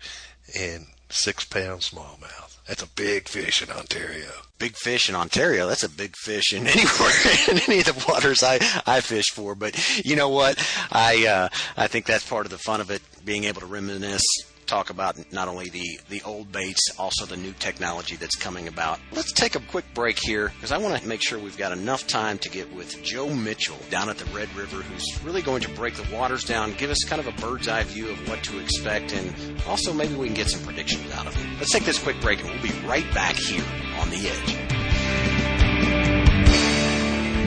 and 0.57 0.87
six 1.09 1.43
pound 1.45 1.81
smallmouth. 1.81 2.46
That's 2.67 2.83
a 2.83 2.87
big 2.87 3.29
fish 3.29 3.61
in 3.61 3.69
Ontario. 3.69 4.29
Big 4.59 4.75
fish 4.75 5.07
in 5.07 5.15
Ontario. 5.15 5.67
That's 5.67 5.83
a 5.83 5.89
big 5.89 6.15
fish 6.15 6.53
in 6.53 6.67
anywhere 6.67 7.11
in 7.49 7.59
any 7.59 7.79
of 7.79 7.85
the 7.85 8.05
waters 8.07 8.43
I 8.43 8.59
I 8.85 9.01
fish 9.01 9.31
for. 9.31 9.55
But 9.55 10.05
you 10.05 10.15
know 10.15 10.29
what? 10.29 10.57
I 10.91 11.25
uh, 11.27 11.49
I 11.77 11.87
think 11.87 12.05
that's 12.05 12.27
part 12.27 12.45
of 12.45 12.51
the 12.51 12.57
fun 12.57 12.81
of 12.81 12.91
it, 12.91 13.01
being 13.23 13.45
able 13.45 13.61
to 13.61 13.67
reminisce 13.67 14.25
talk 14.67 14.89
about 14.89 15.17
not 15.31 15.47
only 15.47 15.69
the, 15.69 15.99
the 16.09 16.21
old 16.23 16.51
baits, 16.51 16.89
also 16.99 17.25
the 17.25 17.37
new 17.37 17.53
technology 17.53 18.15
that's 18.15 18.35
coming 18.35 18.67
about. 18.67 18.99
Let's 19.11 19.31
take 19.31 19.55
a 19.55 19.59
quick 19.59 19.85
break 19.93 20.19
here 20.19 20.51
because 20.55 20.71
I 20.71 20.77
want 20.77 21.01
to 21.01 21.07
make 21.07 21.21
sure 21.21 21.39
we've 21.39 21.57
got 21.57 21.71
enough 21.71 22.05
time 22.07 22.37
to 22.39 22.49
get 22.49 22.73
with 22.73 23.01
Joe 23.03 23.29
Mitchell 23.29 23.77
down 23.89 24.09
at 24.09 24.17
the 24.17 24.25
Red 24.25 24.53
River, 24.55 24.77
who's 24.77 25.23
really 25.23 25.41
going 25.41 25.61
to 25.61 25.69
break 25.69 25.95
the 25.95 26.15
waters 26.15 26.43
down, 26.43 26.73
give 26.73 26.89
us 26.89 27.03
kind 27.05 27.19
of 27.19 27.27
a 27.27 27.41
bird's 27.41 27.67
eye 27.67 27.83
view 27.83 28.09
of 28.09 28.29
what 28.29 28.43
to 28.43 28.59
expect, 28.59 29.13
and 29.13 29.61
also 29.67 29.93
maybe 29.93 30.15
we 30.15 30.27
can 30.27 30.35
get 30.35 30.49
some 30.49 30.63
predictions 30.63 31.11
out 31.13 31.27
of 31.27 31.35
him. 31.35 31.57
Let's 31.57 31.71
take 31.71 31.85
this 31.85 32.01
quick 32.01 32.19
break 32.21 32.39
and 32.41 32.49
we'll 32.49 32.61
be 32.61 32.87
right 32.87 33.11
back 33.13 33.35
here 33.35 33.65
on 33.99 34.09
the 34.09 34.27
edge. 34.27 34.66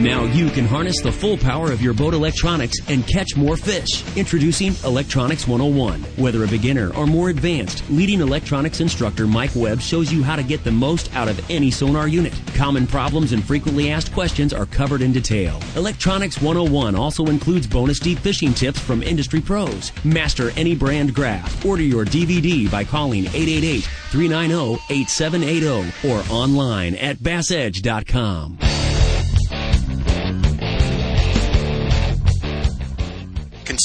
Now 0.00 0.24
you 0.24 0.48
can 0.48 0.64
harness 0.64 1.02
the 1.02 1.12
full 1.12 1.36
power 1.36 1.70
of 1.70 1.82
your 1.82 1.92
boat 1.92 2.14
electronics 2.14 2.78
and 2.88 3.06
catch 3.06 3.36
more 3.36 3.58
fish. 3.58 4.02
Introducing 4.16 4.74
Electronics 4.82 5.46
101. 5.46 6.00
Whether 6.16 6.42
a 6.42 6.48
beginner 6.48 6.90
or 6.94 7.06
more 7.06 7.28
advanced, 7.28 7.84
leading 7.90 8.22
electronics 8.22 8.80
instructor 8.80 9.26
Mike 9.26 9.50
Webb 9.54 9.82
shows 9.82 10.10
you 10.10 10.22
how 10.22 10.36
to 10.36 10.42
get 10.42 10.64
the 10.64 10.72
most 10.72 11.14
out 11.14 11.28
of 11.28 11.38
any 11.50 11.70
sonar 11.70 12.08
unit. 12.08 12.32
Common 12.54 12.86
problems 12.86 13.32
and 13.32 13.44
frequently 13.44 13.90
asked 13.90 14.10
questions 14.14 14.54
are 14.54 14.64
covered 14.64 15.02
in 15.02 15.12
detail. 15.12 15.60
Electronics 15.76 16.40
101 16.40 16.94
also 16.94 17.26
includes 17.26 17.66
bonus 17.66 17.98
deep 17.98 18.20
fishing 18.20 18.54
tips 18.54 18.80
from 18.80 19.02
industry 19.02 19.42
pros. 19.42 19.92
Master 20.02 20.50
any 20.56 20.74
brand 20.74 21.14
graph. 21.14 21.62
Order 21.62 21.82
your 21.82 22.06
DVD 22.06 22.70
by 22.70 22.84
calling 22.84 23.26
888 23.26 23.82
390 23.82 24.82
8780 24.88 26.08
or 26.08 26.24
online 26.34 26.94
at 26.94 27.18
bassedge.com. 27.18 28.79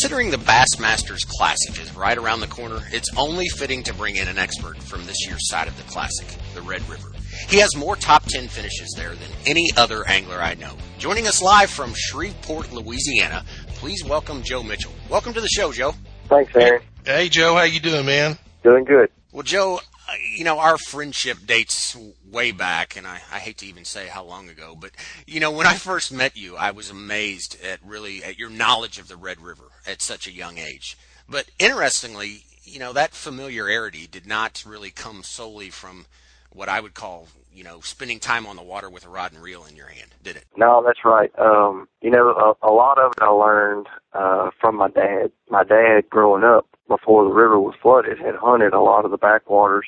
Considering 0.01 0.29
the 0.29 0.37
Bassmasters 0.37 1.25
Classic 1.25 1.79
is 1.79 1.95
right 1.95 2.17
around 2.17 2.41
the 2.41 2.47
corner, 2.47 2.81
it's 2.91 3.07
only 3.15 3.47
fitting 3.47 3.81
to 3.83 3.93
bring 3.93 4.17
in 4.17 4.27
an 4.27 4.37
expert 4.37 4.77
from 4.77 5.05
this 5.05 5.25
year's 5.25 5.47
side 5.47 5.69
of 5.69 5.77
the 5.77 5.83
Classic, 5.83 6.27
the 6.53 6.61
Red 6.61 6.87
River. 6.89 7.11
He 7.47 7.59
has 7.59 7.77
more 7.77 7.95
top 7.95 8.25
10 8.25 8.49
finishes 8.49 8.93
there 8.97 9.11
than 9.11 9.29
any 9.45 9.69
other 9.77 10.05
angler 10.05 10.41
I 10.41 10.55
know. 10.55 10.73
Joining 10.97 11.27
us 11.27 11.41
live 11.41 11.69
from 11.69 11.93
Shreveport, 11.95 12.73
Louisiana, 12.73 13.45
please 13.67 14.03
welcome 14.03 14.43
Joe 14.43 14.63
Mitchell. 14.63 14.91
Welcome 15.09 15.33
to 15.33 15.39
the 15.39 15.47
show, 15.47 15.71
Joe. 15.71 15.93
Thanks, 16.27 16.53
Aaron. 16.57 16.81
Hey, 17.05 17.29
Joe, 17.29 17.55
how 17.55 17.63
you 17.63 17.79
doing, 17.79 18.05
man? 18.05 18.37
Doing 18.63 18.83
good. 18.83 19.09
Well, 19.31 19.43
Joe, 19.43 19.79
uh, 20.09 20.13
you 20.35 20.43
know, 20.43 20.59
our 20.59 20.77
friendship 20.77 21.37
dates 21.45 21.95
way 22.35 22.51
back, 22.51 22.97
and 22.97 23.07
I, 23.07 23.21
I 23.31 23.39
hate 23.39 23.57
to 23.59 23.65
even 23.65 23.85
say 23.85 24.07
how 24.07 24.25
long 24.25 24.49
ago, 24.49 24.75
but 24.77 24.91
you 25.25 25.39
know, 25.39 25.51
when 25.51 25.65
I 25.65 25.75
first 25.75 26.11
met 26.11 26.35
you, 26.35 26.57
I 26.57 26.71
was 26.71 26.89
amazed 26.89 27.57
at 27.63 27.79
really 27.81 28.21
at 28.25 28.37
your 28.37 28.49
knowledge 28.49 28.99
of 28.99 29.07
the 29.07 29.15
Red 29.15 29.39
River 29.39 29.71
at 29.87 30.01
such 30.01 30.27
a 30.27 30.33
young 30.33 30.57
age. 30.57 30.97
But 31.29 31.45
interestingly, 31.59 32.43
you 32.65 32.77
know, 32.77 32.91
that 32.91 33.13
familiarity 33.13 34.05
did 34.05 34.27
not 34.27 34.63
really 34.67 34.91
come 34.91 35.23
solely 35.23 35.69
from 35.69 36.07
what 36.51 36.67
I 36.67 36.81
would 36.81 36.93
call, 36.93 37.29
you 37.53 37.63
know, 37.63 37.79
spending 37.79 38.19
time 38.19 38.45
on 38.45 38.57
the 38.57 38.63
water 38.63 38.89
with 38.89 39.05
a 39.05 39.09
rod 39.09 39.31
and 39.31 39.41
reel 39.41 39.63
in 39.63 39.77
your 39.77 39.87
hand, 39.87 40.11
did 40.21 40.35
it? 40.35 40.45
No, 40.57 40.83
that's 40.85 41.05
right. 41.05 41.31
Um, 41.39 41.87
you 42.01 42.11
know, 42.11 42.29
a, 42.29 42.67
a 42.67 42.71
lot 42.71 42.97
of 42.97 43.13
it 43.13 43.23
I 43.23 43.29
learned 43.29 43.87
uh, 44.11 44.49
from 44.59 44.75
my 44.75 44.89
dad. 44.89 45.31
My 45.49 45.63
dad, 45.63 46.09
growing 46.09 46.43
up 46.43 46.67
before 46.89 47.23
the 47.23 47.33
river 47.33 47.59
was 47.59 47.75
flooded, 47.81 48.19
had 48.19 48.35
hunted 48.35 48.73
a 48.73 48.81
lot 48.81 49.05
of 49.05 49.11
the 49.11 49.17
backwaters 49.17 49.87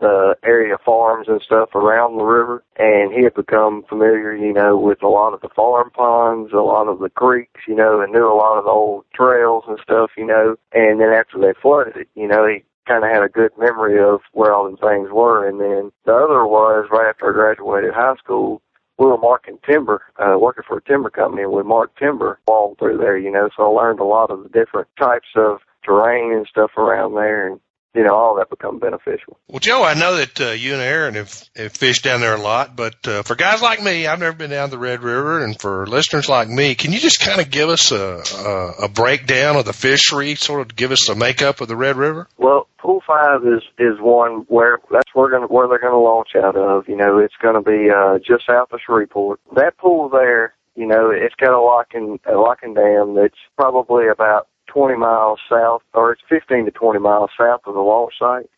the 0.00 0.36
area 0.44 0.76
farms 0.84 1.28
and 1.28 1.40
stuff 1.42 1.74
around 1.74 2.16
the 2.16 2.24
river 2.24 2.64
and 2.76 3.12
he 3.12 3.22
had 3.22 3.34
become 3.34 3.84
familiar, 3.88 4.34
you 4.34 4.52
know, 4.52 4.76
with 4.76 5.02
a 5.02 5.08
lot 5.08 5.32
of 5.32 5.40
the 5.40 5.48
farm 5.48 5.90
ponds, 5.90 6.52
a 6.52 6.56
lot 6.56 6.88
of 6.88 6.98
the 6.98 7.10
creeks, 7.10 7.60
you 7.68 7.74
know, 7.74 8.00
and 8.00 8.12
knew 8.12 8.26
a 8.26 8.34
lot 8.34 8.58
of 8.58 8.64
the 8.64 8.70
old 8.70 9.04
trails 9.14 9.64
and 9.68 9.78
stuff, 9.82 10.10
you 10.16 10.26
know. 10.26 10.56
And 10.72 11.00
then 11.00 11.10
after 11.10 11.38
they 11.38 11.52
flooded 11.60 11.96
it, 11.96 12.08
you 12.14 12.26
know, 12.26 12.46
he 12.46 12.64
kind 12.86 13.04
of 13.04 13.10
had 13.10 13.22
a 13.22 13.28
good 13.28 13.52
memory 13.58 14.02
of 14.02 14.20
where 14.32 14.52
all 14.52 14.70
the 14.70 14.76
things 14.76 15.10
were. 15.10 15.48
And 15.48 15.60
then 15.60 15.92
the 16.04 16.14
other 16.14 16.46
was 16.46 16.88
right 16.90 17.08
after 17.08 17.30
I 17.30 17.32
graduated 17.32 17.94
high 17.94 18.16
school, 18.16 18.60
we 18.98 19.06
were 19.06 19.18
marking 19.18 19.58
timber, 19.66 20.02
uh, 20.18 20.38
working 20.38 20.64
for 20.66 20.78
a 20.78 20.82
timber 20.82 21.10
company, 21.10 21.42
and 21.42 21.52
we 21.52 21.62
marked 21.62 21.98
timber 21.98 22.38
all 22.46 22.76
through 22.78 22.98
there, 22.98 23.18
you 23.18 23.30
know. 23.30 23.48
So 23.56 23.64
I 23.64 23.82
learned 23.82 24.00
a 24.00 24.04
lot 24.04 24.30
of 24.30 24.42
the 24.42 24.48
different 24.48 24.88
types 24.98 25.28
of 25.34 25.58
terrain 25.84 26.32
and 26.32 26.46
stuff 26.46 26.70
around 26.76 27.14
there, 27.14 27.48
and 27.48 27.60
you 27.94 28.02
know, 28.02 28.14
all 28.14 28.36
that 28.36 28.50
become 28.50 28.78
beneficial. 28.78 29.38
Well, 29.48 29.60
Joe, 29.60 29.84
I 29.84 29.94
know 29.94 30.16
that 30.16 30.40
uh, 30.40 30.50
you 30.50 30.72
and 30.72 30.82
Aaron 30.82 31.14
have, 31.14 31.44
have 31.54 31.72
fished 31.72 32.02
down 32.02 32.20
there 32.20 32.34
a 32.34 32.40
lot, 32.40 32.74
but 32.74 33.06
uh, 33.06 33.22
for 33.22 33.36
guys 33.36 33.62
like 33.62 33.82
me, 33.82 34.06
I've 34.06 34.18
never 34.18 34.36
been 34.36 34.50
down 34.50 34.70
the 34.70 34.78
Red 34.78 35.02
River, 35.02 35.44
and 35.44 35.58
for 35.58 35.86
listeners 35.86 36.28
like 36.28 36.48
me, 36.48 36.74
can 36.74 36.92
you 36.92 36.98
just 36.98 37.20
kind 37.20 37.40
of 37.40 37.50
give 37.50 37.68
us 37.68 37.92
a, 37.92 38.22
a, 38.36 38.84
a 38.84 38.88
breakdown 38.88 39.56
of 39.56 39.64
the 39.64 39.72
fishery, 39.72 40.34
sort 40.34 40.60
of 40.60 40.74
give 40.74 40.90
us 40.90 41.06
the 41.06 41.14
makeup 41.14 41.60
of 41.60 41.68
the 41.68 41.76
Red 41.76 41.96
River? 41.96 42.28
Well, 42.36 42.66
Pool 42.78 43.02
Five 43.06 43.46
is 43.46 43.62
is 43.78 43.98
one 43.98 44.44
where 44.48 44.78
that's 44.90 45.14
where 45.14 45.30
gonna 45.30 45.46
where 45.46 45.66
they're 45.68 45.78
going 45.78 45.94
to 45.94 45.98
launch 45.98 46.36
out 46.36 46.54
of. 46.54 46.86
You 46.86 46.96
know, 46.96 47.18
it's 47.18 47.34
going 47.40 47.54
to 47.54 47.62
be 47.62 47.88
uh, 47.90 48.18
just 48.18 48.46
south 48.46 48.72
of 48.72 48.80
Shreveport. 48.84 49.40
That 49.56 49.78
pool 49.78 50.10
there, 50.10 50.52
you 50.74 50.86
know, 50.86 51.10
it's 51.10 51.34
got 51.36 51.54
a 51.54 51.60
locking 51.62 52.20
a 52.26 52.36
locking 52.36 52.74
dam 52.74 53.14
that's 53.14 53.38
probably 53.56 54.08
about 54.08 54.48
20 54.74 54.96
miles 54.96 55.38
south, 55.48 55.82
or 55.94 56.12
it's 56.12 56.22
15 56.28 56.64
to 56.66 56.70
20 56.70 56.98
miles 56.98 57.30
south 57.38 57.60
of 57.64 57.74
the 57.74 57.80
launch 57.80 58.14
site. 58.18 58.50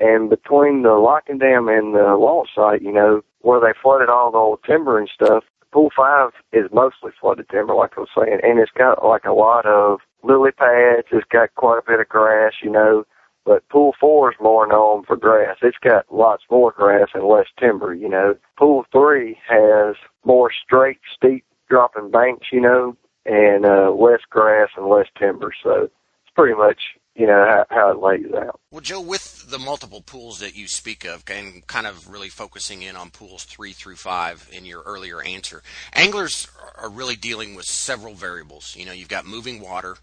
And 0.00 0.30
between 0.30 0.82
the 0.82 0.94
locking 0.94 1.38
dam 1.38 1.68
and 1.68 1.94
the 1.94 2.16
launch 2.16 2.48
site, 2.54 2.82
you 2.82 2.92
know, 2.92 3.22
where 3.40 3.60
they 3.60 3.78
flooded 3.82 4.08
all 4.08 4.30
the 4.30 4.38
old 4.38 4.60
timber 4.64 4.98
and 4.98 5.10
stuff, 5.12 5.44
Pool 5.72 5.90
5 5.96 6.30
is 6.52 6.70
mostly 6.72 7.10
flooded 7.20 7.48
timber, 7.48 7.74
like 7.74 7.92
I 7.96 8.00
was 8.00 8.08
saying, 8.16 8.38
and 8.42 8.60
it's 8.60 8.70
got 8.70 9.04
like 9.04 9.24
a 9.24 9.32
lot 9.32 9.66
of 9.66 9.98
lily 10.22 10.52
pads. 10.52 11.08
It's 11.10 11.26
got 11.28 11.54
quite 11.56 11.78
a 11.78 11.90
bit 11.90 12.00
of 12.00 12.08
grass, 12.08 12.52
you 12.62 12.70
know, 12.70 13.04
but 13.44 13.68
Pool 13.68 13.92
4 13.98 14.32
is 14.32 14.38
more 14.40 14.68
known 14.68 15.04
for 15.04 15.16
grass. 15.16 15.56
It's 15.62 15.78
got 15.82 16.06
lots 16.12 16.44
more 16.48 16.70
grass 16.70 17.08
and 17.12 17.24
less 17.24 17.46
timber, 17.58 17.92
you 17.92 18.08
know. 18.08 18.36
Pool 18.56 18.84
3 18.92 19.36
has 19.48 19.96
more 20.24 20.50
straight, 20.64 21.00
steep 21.14 21.44
dropping 21.68 22.10
banks, 22.10 22.48
you 22.52 22.60
know, 22.60 22.96
and 23.26 23.64
uh, 23.64 23.90
less 23.90 24.20
grass 24.28 24.68
and 24.76 24.86
less 24.86 25.06
timber. 25.18 25.52
So 25.62 25.84
it's 25.84 26.34
pretty 26.34 26.56
much 26.56 26.78
you 27.14 27.26
know 27.26 27.44
how, 27.44 27.66
how 27.70 27.90
it 27.90 27.98
lays 27.98 28.32
out. 28.34 28.60
Well, 28.70 28.80
Joe, 28.80 29.00
with 29.00 29.48
the 29.48 29.58
multiple 29.58 30.00
pools 30.00 30.40
that 30.40 30.56
you 30.56 30.66
speak 30.66 31.04
of, 31.04 31.22
and 31.28 31.66
kind 31.66 31.86
of 31.86 32.08
really 32.08 32.28
focusing 32.28 32.82
in 32.82 32.96
on 32.96 33.10
pools 33.10 33.44
three 33.44 33.72
through 33.72 33.96
five 33.96 34.48
in 34.52 34.64
your 34.64 34.82
earlier 34.82 35.22
answer, 35.22 35.62
anglers 35.92 36.48
are 36.76 36.90
really 36.90 37.16
dealing 37.16 37.54
with 37.54 37.66
several 37.66 38.14
variables. 38.14 38.74
You 38.76 38.86
know, 38.86 38.92
you've 38.92 39.08
got 39.08 39.26
moving 39.26 39.60
water, 39.60 39.96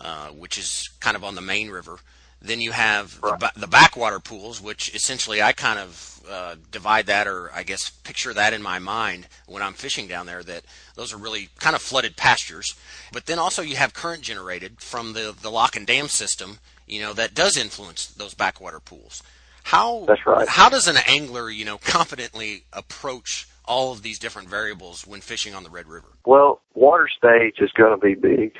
uh, 0.00 0.28
which 0.28 0.58
is 0.58 0.90
kind 1.00 1.16
of 1.16 1.24
on 1.24 1.36
the 1.36 1.40
main 1.40 1.70
river. 1.70 1.98
Then 2.46 2.60
you 2.60 2.72
have 2.72 3.20
right. 3.22 3.38
the, 3.38 3.52
the, 3.56 3.66
backwater 3.66 4.20
pools, 4.20 4.60
which 4.60 4.94
essentially 4.94 5.42
I 5.42 5.52
kind 5.52 5.78
of 5.78 6.20
uh, 6.30 6.56
divide 6.70 7.06
that, 7.06 7.26
or 7.26 7.50
I 7.52 7.62
guess 7.62 7.90
picture 7.90 8.32
that 8.34 8.52
in 8.52 8.62
my 8.62 8.78
mind 8.78 9.26
when 9.46 9.62
I'm 9.62 9.74
fishing 9.74 10.06
down 10.06 10.26
there. 10.26 10.42
That 10.42 10.64
those 10.94 11.12
are 11.12 11.18
really 11.18 11.48
kind 11.58 11.76
of 11.76 11.82
flooded 11.82 12.16
pastures. 12.16 12.74
But 13.12 13.26
then 13.26 13.38
also 13.38 13.62
you 13.62 13.76
have 13.76 13.94
current 13.94 14.22
generated 14.22 14.80
from 14.80 15.12
the 15.12 15.34
the 15.40 15.50
lock 15.50 15.76
and 15.76 15.86
dam 15.86 16.08
system, 16.08 16.58
you 16.86 17.00
know, 17.00 17.12
that 17.14 17.34
does 17.34 17.56
influence 17.56 18.06
those 18.06 18.34
backwater 18.34 18.80
pools. 18.80 19.22
How 19.64 20.04
That's 20.06 20.24
right. 20.24 20.48
How 20.48 20.68
does 20.68 20.86
an 20.86 20.96
angler, 21.08 21.50
you 21.50 21.64
know, 21.64 21.78
confidently 21.84 22.64
approach 22.72 23.48
all 23.64 23.92
of 23.92 24.02
these 24.02 24.18
different 24.18 24.48
variables 24.48 25.06
when 25.06 25.20
fishing 25.20 25.54
on 25.54 25.64
the 25.64 25.70
Red 25.70 25.88
River? 25.88 26.06
Well, 26.24 26.60
water 26.74 27.08
stage 27.08 27.56
is 27.58 27.72
going 27.72 27.98
to 27.98 28.04
be 28.04 28.14
big. 28.14 28.52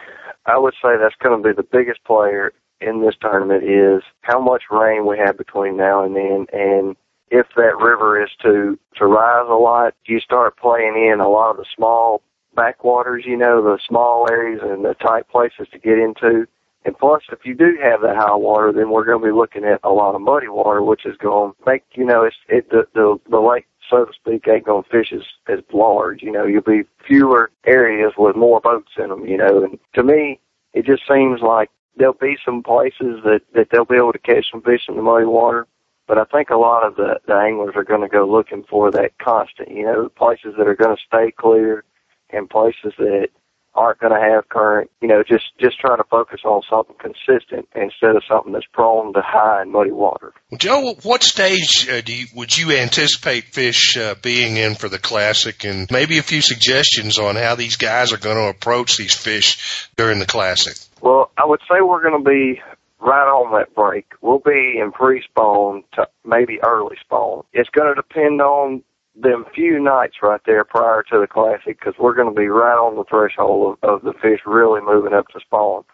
I 0.47 0.59
would 0.59 0.75
say 0.83 0.97
that's 1.01 1.15
going 1.23 1.41
to 1.41 1.49
be 1.49 1.55
the 1.55 1.63
biggest 1.63 2.03
player 2.05 2.53
in 2.81 3.01
this 3.01 3.15
tournament 3.21 3.65
is 3.65 4.03
how 4.21 4.41
much 4.41 4.65
rain 4.71 5.07
we 5.07 5.19
have 5.19 5.37
between 5.39 5.77
now 5.77 6.05
and 6.05 6.15
then 6.15 6.47
and 6.53 6.97
if 7.31 7.47
that 7.57 7.77
river 7.79 8.23
is 8.23 8.31
to 8.43 8.79
to 8.97 9.07
rise 9.07 9.47
a 9.49 9.55
lot, 9.55 9.95
you 10.07 10.21
start 10.21 10.57
playing 10.57 11.11
in 11.11 11.21
a 11.21 11.29
lot 11.29 11.51
of 11.51 11.57
the 11.57 11.67
small 11.75 12.23
backwaters, 12.55 13.25
you 13.27 13.37
know, 13.37 13.63
the 13.63 13.79
small 13.87 14.27
areas 14.31 14.61
and 14.63 14.85
the 14.85 14.95
tight 14.95 15.29
places 15.29 15.69
to 15.73 15.79
get 15.79 15.99
into. 15.99 16.47
And 16.85 16.97
plus, 16.97 17.23
if 17.33 17.41
you 17.45 17.55
do 17.55 17.77
have 17.83 18.01
that 18.03 18.17
high 18.17 18.37
water, 18.37 18.73
then 18.73 18.91
we're 18.91 19.05
going 19.05 19.21
to 19.21 19.27
be 19.27 19.33
looking 19.33 19.65
at 19.65 19.81
a 19.83 19.91
lot 19.91 20.15
of 20.15 20.21
muddy 20.21 20.49
water, 20.49 20.83
which 20.83 21.05
is 21.05 21.17
going 21.17 21.53
to 21.53 21.57
make, 21.67 21.83
you 21.95 22.05
know, 22.05 22.23
it's, 22.23 22.37
it, 22.49 22.71
the, 22.71 22.87
the, 22.95 23.19
the 23.29 23.41
lake, 23.41 23.67
so 23.91 24.05
to 24.05 24.13
speak, 24.13 24.47
ain't 24.47 24.65
going 24.65 24.85
to 24.85 24.89
fish 24.89 25.13
as, 25.13 25.23
as 25.49 25.65
large. 25.73 26.23
You 26.23 26.31
know, 26.31 26.47
you'll 26.47 26.63
be 26.63 26.85
fewer 27.05 27.51
areas 27.67 28.13
with 28.17 28.37
more 28.37 28.61
boats 28.61 28.93
in 28.97 29.09
them, 29.09 29.27
you 29.27 29.37
know. 29.37 29.65
And 29.65 29.81
to 29.95 30.05
me, 30.05 30.39
it 30.75 30.87
just 30.87 31.03
seems 31.09 31.41
like 31.41 31.71
there'll 31.97 32.15
be 32.15 32.37
some 32.45 32.63
places 32.63 33.23
that 33.25 33.41
that 33.55 33.69
they'll 33.71 33.85
be 33.85 33.97
able 33.97 34.13
to 34.13 34.19
catch 34.19 34.47
some 34.51 34.63
fish 34.63 34.83
in 34.89 34.97
the 34.97 35.03
muddy 35.03 35.27
water. 35.27 35.67
But 36.07 36.19
I 36.19 36.25
think 36.25 36.51
a 36.51 36.57
lot 36.57 36.87
of 36.87 36.95
the, 36.95 37.19
the 37.27 37.35
anglers 37.35 37.75
are 37.75 37.83
going 37.83 38.03
to 38.03 38.09
go 38.09 38.31
looking 38.31 38.63
for 38.71 38.93
that 38.93 39.19
constant, 39.19 39.71
you 39.73 39.83
know, 39.83 40.09
places 40.09 40.55
that 40.57 40.69
are 40.69 40.77
going 40.77 40.95
to 40.95 41.03
stay 41.05 41.33
clear 41.37 41.83
and 42.31 42.49
places 42.49 42.93
that 42.99 43.29
aren't 43.77 43.99
going 44.01 44.13
to 44.13 44.21
have 44.21 44.49
current, 44.49 44.91
you 45.01 45.09
know, 45.09 45.23
just 45.23 45.45
just 45.61 45.79
trying 45.79 45.99
to 45.99 46.05
focus 46.05 46.41
on 46.45 46.63
something 46.69 46.97
consistent 46.99 47.69
instead 47.75 48.17
of 48.17 48.23
something 48.29 48.53
that's 48.53 48.67
prone 48.73 49.13
to 49.13 49.21
high 49.23 49.63
and 49.63 49.71
muddy 49.71 49.91
water. 49.91 50.33
Joe, 50.57 50.95
what 51.03 51.23
stage 51.23 51.89
uh, 51.91 52.01
do 52.01 52.15
you, 52.15 52.27
would 52.35 52.57
you 52.57 52.73
anticipate 52.73 53.45
fish 53.45 53.97
uh, 53.97 54.15
being 54.23 54.57
in 54.57 54.75
for 54.75 54.89
the 54.89 54.99
classic, 54.99 55.65
and 55.65 55.91
maybe 55.91 56.19
a 56.19 56.23
few 56.23 56.41
suggestions 56.41 57.19
on 57.19 57.37
how 57.37 57.55
these 57.55 57.77
guys 57.77 58.13
are 58.13 58.19
going 58.19 58.37
to 58.37 58.49
approach 58.49 58.97
these 58.97 59.15
fish 59.15 59.89
during 59.97 60.19
the 60.19 60.27
classic? 60.27 60.77
Well, 61.01 61.31
I 61.37 61.45
would 61.45 61.61
say 61.61 61.81
we're 61.81 62.03
going 62.03 62.23
to 62.23 62.31
be 62.31 62.61
right 63.01 63.29
on 63.29 63.53
that 63.59 63.75
break. 63.75 64.07
We'll 64.23 64.39
be 64.39 64.79
in 64.81 64.93
pre-spawn 64.93 65.85
to 65.95 66.09
maybe 66.25 66.61
early 66.63 66.97
spawn. 67.01 67.45
It's 67.53 67.71
going 67.71 67.95
to 67.95 67.95
depend 67.95 68.41
on 68.41 68.83
them 69.15 69.47
few 69.55 69.81
nights 69.81 70.17
right 70.23 70.41
there 70.47 70.65
prior 70.65 71.03
to 71.11 71.19
the 71.21 71.27
classic 71.27 71.79
because 71.79 71.95
we're 71.99 72.15
going 72.15 72.35
to 72.35 72.39
be 72.39 72.49
right 72.49 72.77
on 72.77 72.97
the 72.97 73.05
threshold 73.05 73.79
of, 73.83 73.89
of 73.89 74.03
the 74.03 74.13
fish 74.21 74.41
really 74.47 74.81
moving 74.81 75.15
up 75.15 75.29
to 75.29 75.41
spawn. 75.41 75.85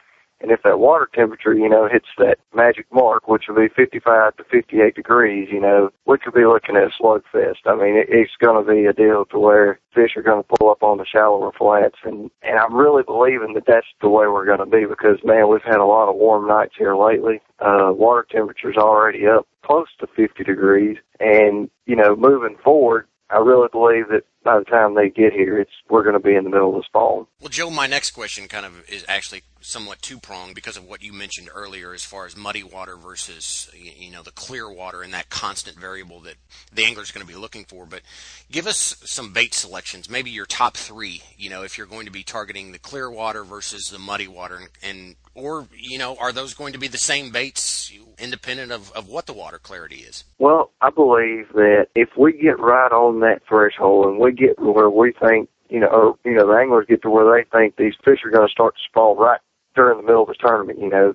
And 0.43 0.51
if 0.51 0.63
that 0.65 0.81
water 0.81 1.09
temperature, 1.15 1.55
you 1.55 1.69
know, 1.69 1.89
hits 1.91 2.09
that 2.19 2.39
magic 2.53 2.87
mark, 2.93 3.29
which 3.29 3.45
will 3.49 3.57
be 3.57 3.69
55 3.75 4.37
to 4.37 4.45
58 4.45 4.95
degrees, 4.95 5.49
you 5.53 5.61
know, 5.61 5.91
we 6.05 6.19
could 6.19 6.35
be 6.35 6.45
looking 6.45 6.77
at 6.77 6.83
a 6.83 6.91
slugfest. 7.01 7.65
I 7.65 7.77
mean, 7.77 7.97
it, 7.97 8.09
it's 8.09 8.33
going 8.41 8.63
to 8.63 8.71
be 8.71 8.87
a 8.87 8.93
deal 8.93 9.25
to 9.27 9.39
where 9.39 9.79
fish 9.95 10.17
are 10.17 10.23
going 10.23 10.43
to 10.43 10.57
pull 10.59 10.71
up 10.71 10.83
on 10.83 10.99
the 10.99 11.07
shallower 11.07 11.53
flats. 11.57 11.99
And, 12.05 12.31
and 12.43 12.59
I'm 12.59 12.75
really 12.75 13.05
believing 13.05 13.55
that 13.55 13.67
that's 13.67 13.87
the 14.01 14.09
way 14.09 14.27
we're 14.27 14.47
going 14.47 14.59
to 14.59 14.67
be 14.67 14.85
because, 14.85 15.19
man, 15.25 15.49
we've 15.49 15.63
had 15.63 15.79
a 15.79 15.85
lot 15.85 16.09
of 16.09 16.17
warm 16.17 16.49
nights 16.49 16.75
here 16.77 16.97
lately. 16.97 17.41
Uh, 17.61 17.93
water 17.95 18.27
temperature's 18.29 18.77
already 18.77 19.27
up 19.27 19.47
close 19.65 19.89
to 20.01 20.09
50 20.09 20.43
degrees. 20.43 20.97
And, 21.21 21.71
you 21.87 21.95
know, 21.95 22.17
moving 22.17 22.57
forward, 22.65 23.07
I 23.31 23.39
really 23.39 23.69
believe 23.71 24.09
that 24.09 24.25
by 24.45 24.59
the 24.59 24.65
time 24.65 24.95
they 24.95 25.09
get 25.09 25.33
here, 25.33 25.59
it's 25.59 25.71
we're 25.89 26.03
going 26.03 26.15
to 26.15 26.21
be 26.21 26.35
in 26.35 26.45
the 26.45 26.51
middle 26.51 26.71
of 26.71 26.77
the 26.77 26.83
spawn. 26.87 27.27
Well, 27.41 27.49
Joe, 27.49 27.71
my 27.71 27.87
next 27.87 28.11
question 28.11 28.49
kind 28.49 28.67
of 28.67 28.89
is 28.89 29.05
actually 29.09 29.43
somewhat 29.61 30.03
two 30.03 30.19
pronged 30.19 30.55
because 30.55 30.77
of 30.77 30.85
what 30.85 31.03
you 31.03 31.13
mentioned 31.13 31.49
earlier, 31.55 31.93
as 31.93 32.05
far 32.05 32.27
as 32.27 32.37
muddy 32.37 32.63
water 32.63 32.97
versus 32.97 33.71
you 33.75 34.11
know 34.11 34.23
the 34.23 34.33
clear 34.33 34.71
water 34.71 35.03
and 35.03 35.15
that 35.15 35.31
constant 35.31 35.79
variable 35.79 36.21
that 36.21 36.35
the 36.73 36.85
angler 36.85 37.03
is 37.03 37.11
going 37.11 37.27
to 37.27 37.33
be 37.33 37.39
looking 37.39 37.65
for. 37.65 37.87
But 37.87 38.03
give 38.51 38.67
us 38.67 38.97
some 39.05 39.33
bait 39.33 39.55
selections, 39.55 40.11
maybe 40.11 40.31
your 40.31 40.47
top 40.47 40.77
three. 40.77 41.23
You 41.37 41.51
know, 41.51 41.63
if 41.63 41.79
you're 41.79 41.87
going 41.87 42.07
to 42.07 42.13
be 42.13 42.23
targeting 42.23 42.73
the 42.73 42.79
clear 42.79 43.11
water 43.11 43.45
versus 43.45 43.89
the 43.91 43.99
muddy 43.99 44.29
water, 44.29 44.57
and, 44.57 44.69
and 44.83 45.17
or 45.35 45.69
you 45.77 45.99
know, 45.99 46.17
are 46.17 46.33
those 46.33 46.55
going 46.55 46.73
to 46.73 46.79
be 46.79 46.89
the 46.89 46.99
same 46.99 47.31
baits 47.31 47.93
independent 48.19 48.73
of, 48.73 48.93
of 48.93 49.09
what 49.09 49.27
the 49.27 49.33
water 49.33 49.59
clarity 49.59 49.97
is? 49.97 50.25
Well, 50.39 50.71
I 50.81 50.91
believe 50.91 51.49
that 51.55 51.89
if 51.95 52.11
we 52.17 52.33
get 52.33 52.59
right 52.59 52.93
on 52.93 53.21
that 53.21 53.43
threshold 53.49 54.07
and 54.07 54.19
we 54.19 54.32
get 54.33 54.57
to 54.59 54.71
where 54.71 54.91
we 54.91 55.13
think, 55.13 55.49
you 55.69 55.81
know, 55.81 55.89
or, 55.89 56.19
you 56.25 56.35
know, 56.35 56.47
the 56.47 56.55
anglers 56.55 56.87
get 56.89 57.03
to 57.03 57.11
where 57.11 57.25
they 57.25 57.49
think 57.57 57.77
these 57.77 57.95
fish 58.05 58.21
are 58.25 58.31
going 58.31 58.47
to 58.47 58.53
start 58.53 58.75
to 58.77 58.83
spawn 58.89 59.17
right 59.17 59.41
during 59.75 59.99
the 59.99 60.05
middle 60.05 60.23
of 60.23 60.29
the 60.29 60.35
tournament, 60.35 60.79
you 60.79 60.89
know, 60.89 61.15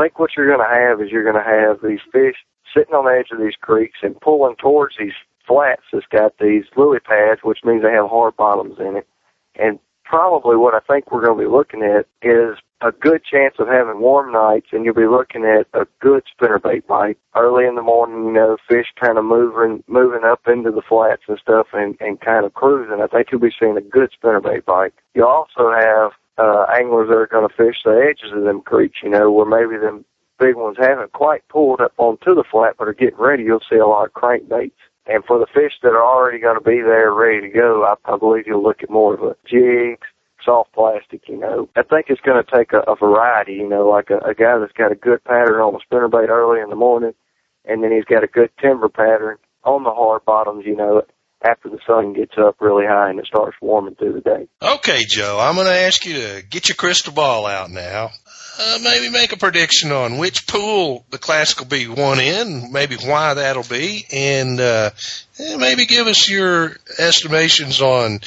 think 0.00 0.18
what 0.18 0.30
you're 0.36 0.46
going 0.46 0.66
to 0.66 0.74
have 0.74 1.00
is 1.00 1.10
you're 1.10 1.24
going 1.24 1.42
to 1.42 1.50
have 1.50 1.78
these 1.82 2.00
fish 2.12 2.36
sitting 2.74 2.94
on 2.94 3.04
the 3.04 3.18
edge 3.18 3.30
of 3.32 3.38
these 3.38 3.56
creeks 3.60 3.98
and 4.02 4.20
pulling 4.20 4.56
towards 4.56 4.96
these 4.98 5.12
flats 5.46 5.82
that's 5.92 6.06
got 6.06 6.38
these 6.38 6.64
lily 6.76 7.00
pads, 7.00 7.40
which 7.42 7.58
means 7.64 7.82
they 7.82 7.92
have 7.92 8.08
hard 8.08 8.36
bottoms 8.36 8.78
in 8.78 8.96
it. 8.96 9.08
And 9.56 9.78
probably 10.04 10.56
what 10.56 10.74
I 10.74 10.80
think 10.80 11.10
we're 11.10 11.24
going 11.24 11.38
to 11.38 11.44
be 11.44 11.50
looking 11.50 11.82
at 11.82 12.06
is 12.22 12.56
a 12.80 12.92
good 12.92 13.22
chance 13.24 13.54
of 13.58 13.68
having 13.68 14.00
warm 14.00 14.32
nights, 14.32 14.68
and 14.72 14.84
you'll 14.84 14.94
be 14.94 15.06
looking 15.06 15.44
at 15.44 15.66
a 15.78 15.86
good 16.00 16.22
spinnerbait 16.32 16.86
bite 16.86 17.18
early 17.36 17.66
in 17.66 17.74
the 17.74 17.82
morning. 17.82 18.24
You 18.26 18.32
know, 18.32 18.56
fish 18.68 18.86
kind 18.98 19.18
of 19.18 19.24
moving 19.24 19.84
moving 19.86 20.24
up 20.24 20.40
into 20.46 20.70
the 20.70 20.82
flats 20.82 21.22
and 21.28 21.38
stuff, 21.38 21.68
and 21.72 21.96
and 22.00 22.20
kind 22.20 22.46
of 22.46 22.54
cruising. 22.54 23.02
I 23.02 23.06
think 23.06 23.28
you'll 23.30 23.40
be 23.40 23.54
seeing 23.58 23.76
a 23.76 23.82
good 23.82 24.10
spinnerbait 24.12 24.64
bite. 24.64 24.94
You 25.14 25.26
also 25.26 25.70
have 25.70 26.12
uh, 26.38 26.66
anglers 26.74 27.08
that 27.08 27.16
are 27.16 27.26
going 27.26 27.48
to 27.48 27.54
fish 27.54 27.76
the 27.84 28.08
edges 28.10 28.32
of 28.32 28.44
them 28.44 28.62
creeks. 28.62 28.98
You 29.02 29.10
know, 29.10 29.30
where 29.30 29.46
maybe 29.46 29.78
them 29.78 30.04
big 30.38 30.56
ones 30.56 30.78
haven't 30.80 31.12
quite 31.12 31.46
pulled 31.48 31.80
up 31.80 31.92
onto 31.98 32.34
the 32.34 32.44
flat, 32.50 32.76
but 32.78 32.88
are 32.88 32.94
getting 32.94 33.18
ready. 33.18 33.44
You'll 33.44 33.60
see 33.68 33.76
a 33.76 33.86
lot 33.86 34.06
of 34.06 34.14
crankbaits. 34.14 34.72
And 35.06 35.24
for 35.24 35.38
the 35.38 35.46
fish 35.46 35.72
that 35.82 35.88
are 35.88 36.04
already 36.04 36.38
going 36.38 36.58
to 36.58 36.64
be 36.64 36.80
there 36.82 37.12
ready 37.12 37.40
to 37.40 37.48
go, 37.48 37.84
I, 37.84 38.12
I 38.12 38.16
believe 38.16 38.46
you'll 38.46 38.62
look 38.62 38.82
at 38.82 38.90
more 38.90 39.14
of 39.14 39.22
a 39.22 39.34
jigs, 39.44 40.06
soft 40.44 40.72
plastic, 40.72 41.28
you 41.28 41.38
know. 41.38 41.68
I 41.76 41.82
think 41.82 42.06
it's 42.08 42.20
going 42.20 42.42
to 42.42 42.50
take 42.50 42.72
a, 42.72 42.80
a 42.90 42.96
variety, 42.96 43.54
you 43.54 43.68
know, 43.68 43.88
like 43.88 44.10
a, 44.10 44.18
a 44.18 44.34
guy 44.34 44.58
that's 44.58 44.72
got 44.72 44.92
a 44.92 44.96
good 44.96 45.22
pattern 45.24 45.60
on 45.60 45.74
the 45.74 45.80
spinnerbait 45.80 46.28
early 46.28 46.60
in 46.60 46.70
the 46.70 46.76
morning, 46.76 47.12
and 47.64 47.82
then 47.82 47.92
he's 47.92 48.04
got 48.04 48.24
a 48.24 48.28
good 48.28 48.50
timber 48.60 48.88
pattern 48.88 49.36
on 49.64 49.84
the 49.84 49.90
hard 49.90 50.24
bottoms, 50.24 50.64
you 50.66 50.76
know. 50.76 51.02
after 51.42 51.68
the 51.68 51.78
sun 51.86 52.12
gets 52.12 52.34
up 52.38 52.56
really 52.60 52.84
high 52.86 53.10
and 53.10 53.18
it 53.18 53.26
starts 53.26 53.56
warming 53.60 53.94
through 53.94 54.12
the 54.12 54.20
day. 54.20 54.46
Okay, 54.62 55.04
Joe, 55.08 55.38
I'm 55.40 55.54
going 55.54 55.66
to 55.66 55.72
ask 55.72 56.04
you 56.04 56.14
to 56.14 56.42
get 56.48 56.68
your 56.68 56.76
crystal 56.76 57.12
ball 57.12 57.46
out 57.46 57.70
now. 57.70 58.10
Uh, 58.58 58.78
maybe 58.82 59.08
make 59.08 59.32
a 59.32 59.38
prediction 59.38 59.90
on 59.90 60.18
which 60.18 60.46
pool 60.46 61.06
the 61.10 61.16
Classic 61.16 61.58
will 61.58 61.66
be 61.66 61.88
won 61.88 62.20
in, 62.20 62.70
maybe 62.72 62.96
why 62.96 63.32
that'll 63.32 63.62
be, 63.62 64.04
and 64.12 64.60
uh, 64.60 64.90
maybe 65.38 65.86
give 65.86 66.06
us 66.06 66.28
your 66.28 66.76
estimations 66.98 67.80
on 67.80 68.20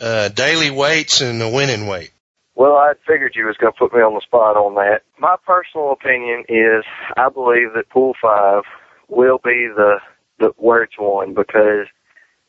uh, 0.00 0.28
daily 0.28 0.70
weights 0.70 1.20
and 1.20 1.40
the 1.40 1.48
winning 1.48 1.86
weight. 1.86 2.10
Well, 2.54 2.74
I 2.74 2.92
figured 3.06 3.32
you 3.36 3.46
was 3.46 3.56
going 3.56 3.72
to 3.72 3.78
put 3.78 3.94
me 3.94 4.00
on 4.00 4.14
the 4.14 4.20
spot 4.20 4.56
on 4.56 4.74
that. 4.74 5.02
My 5.18 5.36
personal 5.46 5.92
opinion 5.92 6.44
is 6.48 6.84
I 7.16 7.28
believe 7.28 7.72
that 7.74 7.88
Pool 7.90 8.14
5 8.20 8.62
will 9.08 9.38
be 9.42 9.68
the, 9.74 9.98
the 10.38 10.52
where 10.56 10.82
it's 10.82 10.98
won 10.98 11.34
because 11.34 11.86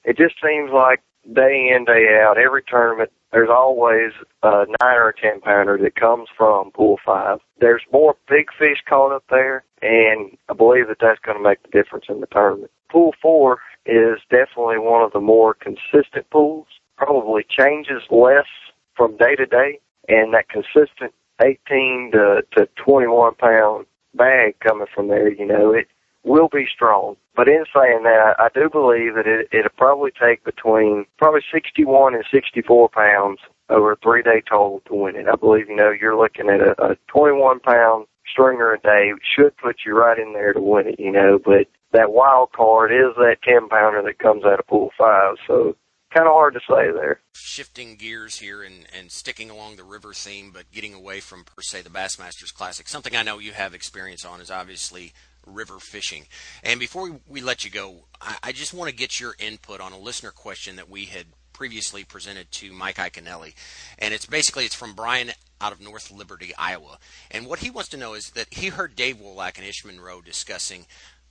it 0.04 0.18
just 0.18 0.36
seems 0.42 0.72
like 0.74 1.02
day 1.34 1.72
in, 1.76 1.86
day 1.86 2.20
out, 2.22 2.38
every 2.38 2.64
tournament, 2.64 3.12
there's 3.32 3.50
always 3.50 4.12
a 4.44 4.66
nine 4.82 4.98
or 4.98 5.10
a 5.10 5.16
ten 5.16 5.40
pounder 5.42 5.78
that 5.78 5.96
comes 5.96 6.28
from 6.36 6.72
pool 6.72 6.98
five. 7.06 7.40
There's 7.60 7.84
more 7.92 8.16
big 8.28 8.48
fish 8.58 8.80
caught 8.88 9.14
up 9.14 9.24
there, 9.30 9.64
and 9.82 10.38
I 10.50 10.54
believe 10.54 10.88
that 10.88 10.98
that's 11.00 11.20
going 11.20 11.38
to 11.38 11.44
make 11.44 11.64
the 11.64 11.70
difference 11.70 12.06
in 12.10 12.20
the 12.20 12.28
tournament. 12.28 12.72
Pool 12.90 13.14
four 13.22 13.60
is 13.86 14.20
definitely 14.30 14.80
one 14.80 15.04
of 15.04 15.14
the 15.14 15.22
more 15.22 15.54
consistent 15.54 16.30
pools. 16.30 16.68
Probably 17.02 17.44
changes 17.50 18.04
less 18.12 18.46
from 18.96 19.18
day 19.18 19.36
to 19.36 19.48
day, 19.48 19.80
and 20.08 20.36
that 20.36 20.50
consistent 20.50 21.16
18 21.42 22.12
to, 22.14 22.44
to 22.56 22.70
21 22.76 23.34
pound 23.36 23.88
bag 24.14 24.60
coming 24.60 24.86
from 24.94 25.08
there, 25.08 25.32
you 25.32 25.48
know, 25.48 25.74
it 25.74 25.88
will 26.24 26.48
be 26.48 26.68
strong. 26.72 27.16
But 27.36 27.48
in 27.48 27.66
saying 27.74 28.04
that, 28.04 28.36
I 28.38 28.50
do 28.54 28.70
believe 28.70 29.16
that 29.16 29.26
it, 29.26 29.48
it'll 29.52 29.72
probably 29.76 30.12
take 30.12 30.44
between 30.44 31.08
probably 31.18 31.42
61 31.52 32.14
and 32.14 32.24
64 32.32 32.90
pounds 32.90 33.40
over 33.70 33.94
a 33.94 33.98
three 33.98 34.22
day 34.22 34.44
total 34.48 34.84
to 34.86 34.94
win 34.94 35.16
it. 35.16 35.26
I 35.28 35.36
believe, 35.36 35.70
you 35.70 35.76
know, 35.76 35.90
you're 35.90 36.16
looking 36.16 36.50
at 36.50 36.62
a, 36.62 36.92
a 36.92 36.96
21 37.08 37.62
pound 37.62 38.06
stringer 38.32 38.74
a 38.74 38.80
day 38.80 39.12
should 39.36 39.58
put 39.58 39.78
you 39.88 39.98
right 39.98 40.20
in 40.20 40.34
there 40.34 40.54
to 40.54 40.62
win 40.62 40.90
it, 40.90 41.00
you 41.00 41.12
know, 41.12 41.40
but 41.44 41.66
that 41.94 42.12
wild 42.12 42.52
card 42.52 42.92
is 42.92 43.16
that 43.18 43.38
10 43.44 43.70
pounder 43.70 44.04
that 44.04 44.20
comes 44.20 44.46
out 44.46 44.60
of 44.60 44.68
pool 44.68 44.92
five. 44.96 45.38
So 45.48 45.76
kind 46.14 46.28
of 46.28 46.34
hard 46.34 46.54
to 46.54 46.60
say 46.60 46.92
there. 46.92 47.22
Shifting 47.34 47.96
gears 47.96 48.40
here 48.40 48.64
and, 48.64 48.86
and 48.98 49.12
sticking 49.12 49.50
along 49.50 49.76
the 49.76 49.84
river 49.84 50.14
theme, 50.14 50.52
but 50.54 50.72
getting 50.72 50.94
away 50.94 51.20
from 51.20 51.44
per 51.44 51.62
se 51.62 51.82
the 51.82 51.90
Bassmasters 51.90 52.54
Classic. 52.54 52.88
Something 52.88 53.16
I 53.16 53.24
know 53.24 53.40
you 53.40 53.54
have 53.54 53.74
experience 53.74 54.26
on 54.26 54.42
is 54.42 54.52
obviously 54.52 55.14
river 55.46 55.80
fishing. 55.80 56.28
And 56.64 56.80
before 56.80 57.20
we, 57.28 57.42
let 57.42 57.66
you 57.66 57.72
go, 57.72 58.06
I, 58.22 58.38
I 58.44 58.52
just 58.52 58.74
want 58.74 58.90
to 58.90 58.96
get 58.96 59.20
your 59.20 59.36
input 59.40 59.82
on 59.82 59.94
a 59.94 60.00
listener 60.00 60.32
question 60.32 60.76
that 60.76 60.90
we 60.90 61.06
had 61.06 61.28
previously 61.54 62.04
presented 62.04 62.52
to 62.52 62.74
Mike 62.74 62.98
Iaconelli. 62.98 63.54
And 64.00 64.14
it's 64.14 64.26
basically 64.26 64.66
it's 64.66 64.76
from 64.76 64.94
Brian 64.94 65.32
out 65.60 65.72
of 65.72 65.82
North 65.82 66.12
Liberty, 66.12 66.54
Iowa. 66.58 66.98
And 67.30 67.46
what 67.46 67.60
he 67.60 67.70
wants 67.70 67.90
to 67.90 67.98
know 67.98 68.14
is 68.14 68.32
that 68.32 68.54
he 68.54 68.68
heard 68.68 68.96
Dave 68.96 69.18
Wolak 69.18 69.58
and 69.58 69.68
Ish 69.68 69.86
Monroe 69.86 70.22
discussing, 70.22 70.86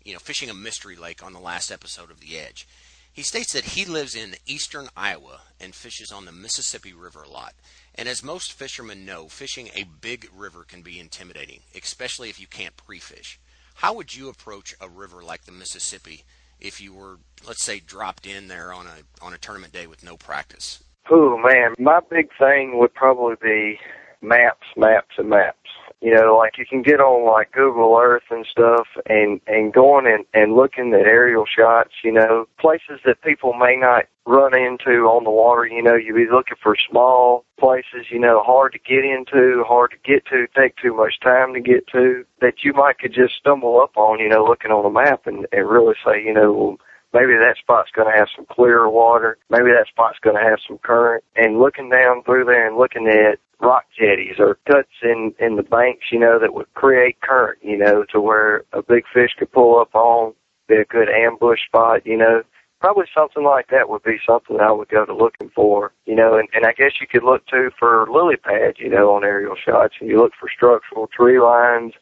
you 0.04 0.12
know, 0.12 0.18
fishing 0.18 0.50
a 0.50 0.54
mystery 0.54 0.96
lake 0.96 1.24
on 1.24 1.32
the 1.32 1.40
last 1.40 1.70
episode 1.70 2.10
of 2.10 2.20
The 2.20 2.38
Edge. 2.38 2.66
He 3.12 3.22
states 3.22 3.52
that 3.52 3.64
he 3.64 3.84
lives 3.84 4.14
in 4.14 4.36
eastern 4.46 4.88
Iowa 4.96 5.40
and 5.60 5.74
fishes 5.74 6.12
on 6.12 6.24
the 6.24 6.32
Mississippi 6.32 6.92
River 6.92 7.22
a 7.22 7.28
lot. 7.28 7.54
And 7.94 8.08
as 8.08 8.22
most 8.22 8.52
fishermen 8.52 9.04
know, 9.04 9.28
fishing 9.28 9.68
a 9.74 9.84
big 10.00 10.28
river 10.34 10.64
can 10.66 10.82
be 10.82 11.00
intimidating, 11.00 11.60
especially 11.74 12.30
if 12.30 12.40
you 12.40 12.46
can't 12.46 12.76
pre-fish. 12.76 13.38
How 13.74 13.94
would 13.94 14.14
you 14.14 14.28
approach 14.28 14.74
a 14.80 14.88
river 14.88 15.22
like 15.22 15.44
the 15.44 15.52
Mississippi 15.52 16.24
if 16.60 16.80
you 16.80 16.94
were, 16.94 17.18
let's 17.46 17.64
say, 17.64 17.80
dropped 17.80 18.26
in 18.26 18.48
there 18.48 18.72
on 18.72 18.86
a 18.86 19.24
on 19.24 19.34
a 19.34 19.38
tournament 19.38 19.72
day 19.72 19.86
with 19.86 20.04
no 20.04 20.16
practice? 20.16 20.82
Oh 21.10 21.36
man, 21.38 21.74
my 21.78 22.00
big 22.08 22.28
thing 22.38 22.78
would 22.78 22.94
probably 22.94 23.36
be 23.42 23.80
maps, 24.22 24.66
maps, 24.76 25.14
and 25.18 25.30
maps. 25.30 25.56
You 26.00 26.14
know, 26.14 26.34
like 26.36 26.56
you 26.56 26.64
can 26.64 26.80
get 26.80 26.98
on 27.00 27.30
like 27.30 27.52
Google 27.52 27.98
Earth 28.00 28.22
and 28.30 28.46
stuff 28.50 28.86
and, 29.06 29.40
and 29.46 29.72
going 29.72 30.06
and, 30.06 30.24
and 30.32 30.56
looking 30.56 30.94
at 30.94 31.00
aerial 31.00 31.44
shots, 31.44 31.92
you 32.02 32.10
know, 32.10 32.48
places 32.58 33.00
that 33.04 33.20
people 33.22 33.52
may 33.52 33.76
not 33.76 34.06
run 34.24 34.54
into 34.54 35.04
on 35.06 35.24
the 35.24 35.30
water, 35.30 35.66
you 35.66 35.82
know, 35.82 35.96
you'd 35.96 36.14
be 36.14 36.26
looking 36.30 36.56
for 36.62 36.74
small 36.88 37.44
places, 37.58 38.06
you 38.10 38.18
know, 38.18 38.42
hard 38.42 38.72
to 38.72 38.78
get 38.78 39.04
into, 39.04 39.62
hard 39.66 39.90
to 39.90 39.96
get 40.02 40.24
to, 40.26 40.46
take 40.56 40.76
too 40.76 40.94
much 40.94 41.20
time 41.20 41.52
to 41.52 41.60
get 41.60 41.86
to, 41.88 42.24
that 42.40 42.62
you 42.62 42.72
might 42.72 42.98
could 42.98 43.12
just 43.12 43.34
stumble 43.34 43.80
up 43.80 43.96
on, 43.96 44.20
you 44.20 44.28
know, 44.28 44.44
looking 44.44 44.70
on 44.70 44.86
a 44.86 44.90
map 44.90 45.26
and, 45.26 45.46
and 45.52 45.68
really 45.68 45.94
say, 46.04 46.22
you 46.22 46.32
know, 46.32 46.52
well, 46.52 46.76
maybe 47.12 47.32
that 47.34 47.56
spot's 47.60 47.90
going 47.90 48.10
to 48.10 48.18
have 48.18 48.28
some 48.34 48.46
clearer 48.50 48.88
water. 48.88 49.38
Maybe 49.48 49.70
that 49.70 49.88
spot's 49.88 50.18
going 50.20 50.36
to 50.36 50.42
have 50.42 50.58
some 50.66 50.78
current. 50.78 51.24
And 51.36 51.58
looking 51.58 51.90
down 51.90 52.22
through 52.24 52.44
there 52.44 52.66
and 52.66 52.76
looking 52.76 53.08
at 53.08 53.38
rock 53.60 53.84
jetties 53.98 54.36
or 54.38 54.58
cuts 54.66 54.88
in 55.02 55.34
in 55.38 55.56
the 55.56 55.62
banks, 55.62 56.06
you 56.10 56.18
know, 56.18 56.38
that 56.38 56.54
would 56.54 56.72
create 56.74 57.20
current, 57.20 57.58
you 57.62 57.76
know, 57.76 58.04
to 58.12 58.20
where 58.20 58.64
a 58.72 58.82
big 58.82 59.04
fish 59.12 59.30
could 59.38 59.52
pull 59.52 59.78
up 59.78 59.94
on, 59.94 60.34
be 60.68 60.76
a 60.76 60.84
good 60.84 61.08
ambush 61.08 61.60
spot, 61.66 62.06
you 62.06 62.16
know. 62.16 62.42
Probably 62.80 63.04
something 63.14 63.44
like 63.44 63.68
that 63.68 63.90
would 63.90 64.02
be 64.02 64.16
something 64.26 64.58
I 64.58 64.72
would 64.72 64.88
go 64.88 65.04
to 65.04 65.14
looking 65.14 65.50
for, 65.50 65.92
you 66.06 66.14
know, 66.14 66.38
and, 66.38 66.48
and 66.54 66.64
I 66.64 66.72
guess 66.72 66.92
you 66.98 67.06
could 67.06 67.22
look 67.22 67.46
too 67.46 67.70
for 67.78 68.06
lily 68.10 68.36
pads, 68.36 68.78
you 68.78 68.88
know, 68.88 69.12
on 69.12 69.22
aerial 69.22 69.54
shots, 69.54 69.96
and 70.00 70.08
you 70.08 70.18
look 70.18 70.32
for 70.40 70.48
structural 70.48 71.06
tree 71.08 71.38
lines. 71.38 71.92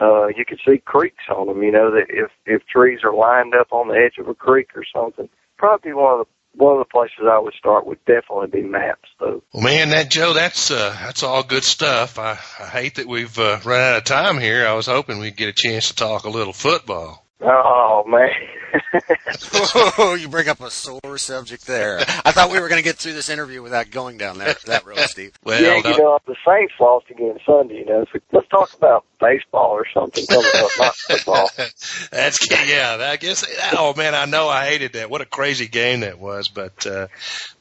Uh, 0.00 0.28
you 0.28 0.44
could 0.44 0.60
see 0.66 0.78
creeks 0.78 1.24
on 1.34 1.48
them, 1.48 1.62
you 1.62 1.72
know, 1.72 1.90
that 1.90 2.06
if 2.08 2.30
if 2.46 2.64
trees 2.66 3.00
are 3.02 3.14
lined 3.14 3.54
up 3.54 3.72
on 3.72 3.88
the 3.88 3.94
edge 3.94 4.18
of 4.18 4.28
a 4.28 4.34
creek 4.34 4.70
or 4.76 4.84
something. 4.94 5.28
Probably 5.56 5.92
one 5.92 6.20
of 6.20 6.26
the 6.26 6.32
one 6.58 6.72
of 6.72 6.78
the 6.78 6.90
places 6.90 7.18
I 7.30 7.38
would 7.38 7.54
start 7.54 7.86
would 7.86 8.04
definitely 8.04 8.48
be 8.48 8.62
maps, 8.62 9.08
though. 9.20 9.42
Well, 9.52 9.62
man, 9.62 9.90
that 9.90 10.10
Joe, 10.10 10.32
that's 10.34 10.70
uh, 10.70 10.96
that's 11.00 11.22
all 11.22 11.42
good 11.42 11.64
stuff. 11.64 12.18
I, 12.18 12.32
I 12.32 12.66
hate 12.66 12.96
that 12.96 13.06
we've 13.06 13.38
uh, 13.38 13.60
run 13.64 13.80
out 13.80 13.98
of 13.98 14.04
time 14.04 14.38
here. 14.38 14.66
I 14.66 14.74
was 14.74 14.86
hoping 14.86 15.18
we'd 15.18 15.36
get 15.36 15.48
a 15.48 15.52
chance 15.52 15.88
to 15.88 15.94
talk 15.94 16.24
a 16.24 16.30
little 16.30 16.52
football. 16.52 17.24
Oh 17.40 18.04
man. 18.06 18.30
oh, 19.98 20.16
you 20.18 20.28
bring 20.28 20.48
up 20.48 20.60
a 20.60 20.70
sore 20.70 21.18
subject 21.18 21.66
there. 21.66 21.98
I 22.00 22.32
thought 22.32 22.50
we 22.50 22.60
were 22.60 22.68
going 22.68 22.80
to 22.80 22.84
get 22.84 22.96
through 22.96 23.14
this 23.14 23.28
interview 23.28 23.62
without 23.62 23.90
going 23.90 24.18
down 24.18 24.38
that 24.38 24.60
that 24.62 24.86
road, 24.86 24.98
Steve. 25.06 25.32
Well, 25.44 25.60
yeah, 25.60 25.76
you 25.76 25.98
know, 25.98 26.18
the 26.26 26.36
Saints 26.46 26.74
lost 26.80 27.10
again 27.10 27.38
Sunday. 27.44 27.78
You 27.78 27.86
know, 27.86 28.04
so 28.12 28.18
let's 28.32 28.48
talk 28.48 28.72
about 28.74 29.04
baseball 29.20 29.70
or 29.70 29.86
something. 29.92 30.24
Up, 30.30 30.70
not 30.78 30.94
football. 30.94 31.50
That's 32.10 32.38
yeah. 32.50 32.96
I 33.00 33.16
guess. 33.16 33.44
Oh 33.72 33.94
man, 33.94 34.14
I 34.14 34.24
know 34.26 34.48
I 34.48 34.66
hated 34.66 34.94
that. 34.94 35.10
What 35.10 35.20
a 35.20 35.26
crazy 35.26 35.68
game 35.68 36.00
that 36.00 36.18
was. 36.18 36.48
But 36.48 36.86
uh, 36.86 37.08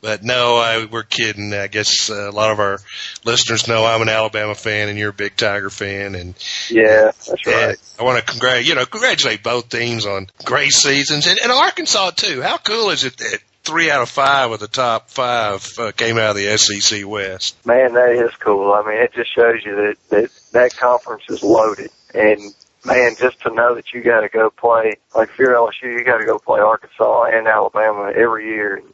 but 0.02 0.24
no, 0.24 0.58
I, 0.58 0.86
we're 0.86 1.04
kidding. 1.04 1.54
I 1.54 1.68
guess 1.68 2.10
uh, 2.10 2.30
a 2.30 2.32
lot 2.32 2.52
of 2.52 2.60
our 2.60 2.80
listeners 3.26 3.68
know 3.68 3.86
I'm 3.86 4.02
an 4.02 4.10
Alabama 4.10 4.56
fan 4.56 4.90
and 4.90 4.98
you're 4.98 5.10
a 5.10 5.14
big 5.14 5.36
Tiger 5.36 5.70
fan. 5.70 6.16
And 6.16 6.36
yeah, 6.70 7.12
that's 7.28 7.46
right. 7.46 7.78
I 8.00 8.04
want 8.04 8.20
to 8.20 8.32
congratulate 8.32 8.68
you 8.68 8.76
know 8.76 8.86
congratulate 8.86 9.44
both 9.44 9.70
teams 9.70 10.06
on 10.06 10.28
great 10.44 10.72
and, 11.12 11.26
and 11.26 11.52
Arkansas 11.52 12.12
too. 12.12 12.42
How 12.42 12.58
cool 12.58 12.90
is 12.90 13.04
it 13.04 13.18
that 13.18 13.40
three 13.64 13.92
out 13.92 14.02
of 14.02 14.10
five 14.10 14.52
of 14.52 14.60
the 14.60 14.68
top 14.68 15.10
five 15.10 15.68
uh, 15.78 15.92
came 15.92 16.18
out 16.18 16.32
of 16.32 16.36
the 16.38 16.58
SEC 16.58 17.06
West? 17.06 17.66
Man, 17.66 17.94
that 17.94 18.12
is 18.12 18.32
cool. 18.40 18.74
I 18.74 18.88
mean, 18.88 19.02
it 19.02 19.14
just 19.14 19.34
shows 19.34 19.64
you 19.66 19.76
that 19.76 19.96
that 20.10 20.30
that 20.54 20.78
conference 20.78 21.24
is 21.30 21.44
loaded 21.44 21.92
and 22.14 22.54
man, 22.86 23.16
just 23.20 23.42
to 23.42 23.54
know 23.54 23.76
that 23.76 23.94
you 23.94 24.02
got 24.02 24.22
to 24.22 24.30
go 24.30 24.50
play, 24.50 24.96
like 25.16 25.30
if 25.30 25.38
you're 25.38 25.54
LSU, 25.54 25.84
you 25.84 26.04
got 26.04 26.18
to 26.18 26.26
go 26.26 26.40
play 26.40 26.60
Arkansas 26.60 27.26
and 27.26 27.48
Alabama 27.48 28.12
every 28.16 28.48
year. 28.48 28.78
And 28.78 28.94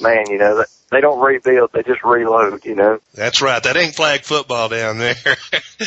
man, 0.00 0.24
you 0.30 0.38
know, 0.38 0.58
that, 0.58 0.68
they 0.90 1.00
don't 1.00 1.20
rebuild, 1.20 1.70
they 1.72 1.82
just 1.82 2.02
reload, 2.02 2.64
you 2.64 2.74
know. 2.74 2.98
That's 3.14 3.42
right. 3.42 3.62
That 3.62 3.76
ain't 3.76 3.94
flag 3.94 4.22
football 4.22 4.68
down 4.68 4.98
there. 4.98 5.16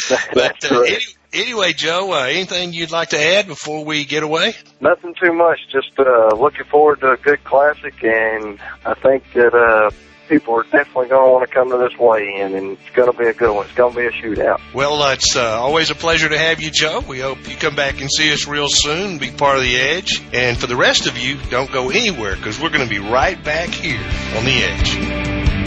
but 0.33 0.71
uh, 0.71 0.81
any, 0.81 0.97
anyway, 1.33 1.73
Joe, 1.73 2.13
uh, 2.13 2.25
anything 2.25 2.73
you'd 2.73 2.91
like 2.91 3.09
to 3.09 3.19
add 3.19 3.47
before 3.47 3.85
we 3.85 4.05
get 4.05 4.23
away? 4.23 4.53
Nothing 4.81 5.15
too 5.21 5.33
much. 5.33 5.59
Just 5.71 5.97
uh, 5.99 6.35
looking 6.35 6.65
forward 6.65 7.01
to 7.01 7.11
a 7.11 7.17
good 7.17 7.43
classic, 7.43 8.03
and 8.03 8.59
I 8.85 8.93
think 8.95 9.23
that 9.33 9.53
uh, 9.53 9.91
people 10.27 10.55
are 10.55 10.63
definitely 10.63 11.07
going 11.07 11.25
to 11.25 11.31
want 11.31 11.49
to 11.49 11.53
come 11.53 11.69
to 11.71 11.77
this 11.77 11.97
weigh-in, 11.97 12.55
and 12.55 12.77
it's 12.77 12.89
going 12.91 13.11
to 13.11 13.17
be 13.17 13.27
a 13.27 13.33
good 13.33 13.53
one. 13.53 13.65
It's 13.65 13.75
going 13.75 13.93
to 13.93 13.99
be 13.99 14.05
a 14.05 14.11
shootout. 14.11 14.59
Well, 14.73 15.01
uh, 15.01 15.13
it's 15.13 15.35
uh, 15.35 15.59
always 15.59 15.89
a 15.89 15.95
pleasure 15.95 16.29
to 16.29 16.37
have 16.37 16.61
you, 16.61 16.69
Joe. 16.71 17.03
We 17.07 17.19
hope 17.19 17.49
you 17.49 17.55
come 17.55 17.75
back 17.75 17.99
and 17.99 18.09
see 18.09 18.31
us 18.31 18.47
real 18.47 18.67
soon, 18.69 19.17
be 19.17 19.31
part 19.31 19.57
of 19.57 19.63
the 19.63 19.75
Edge. 19.75 20.21
And 20.33 20.57
for 20.57 20.67
the 20.67 20.77
rest 20.77 21.07
of 21.07 21.17
you, 21.17 21.37
don't 21.49 21.71
go 21.71 21.89
anywhere 21.89 22.35
because 22.35 22.59
we're 22.59 22.69
going 22.69 22.87
to 22.87 22.89
be 22.89 22.99
right 22.99 23.43
back 23.43 23.69
here 23.69 23.99
on 24.37 24.45
the 24.45 24.63
Edge. 24.63 25.58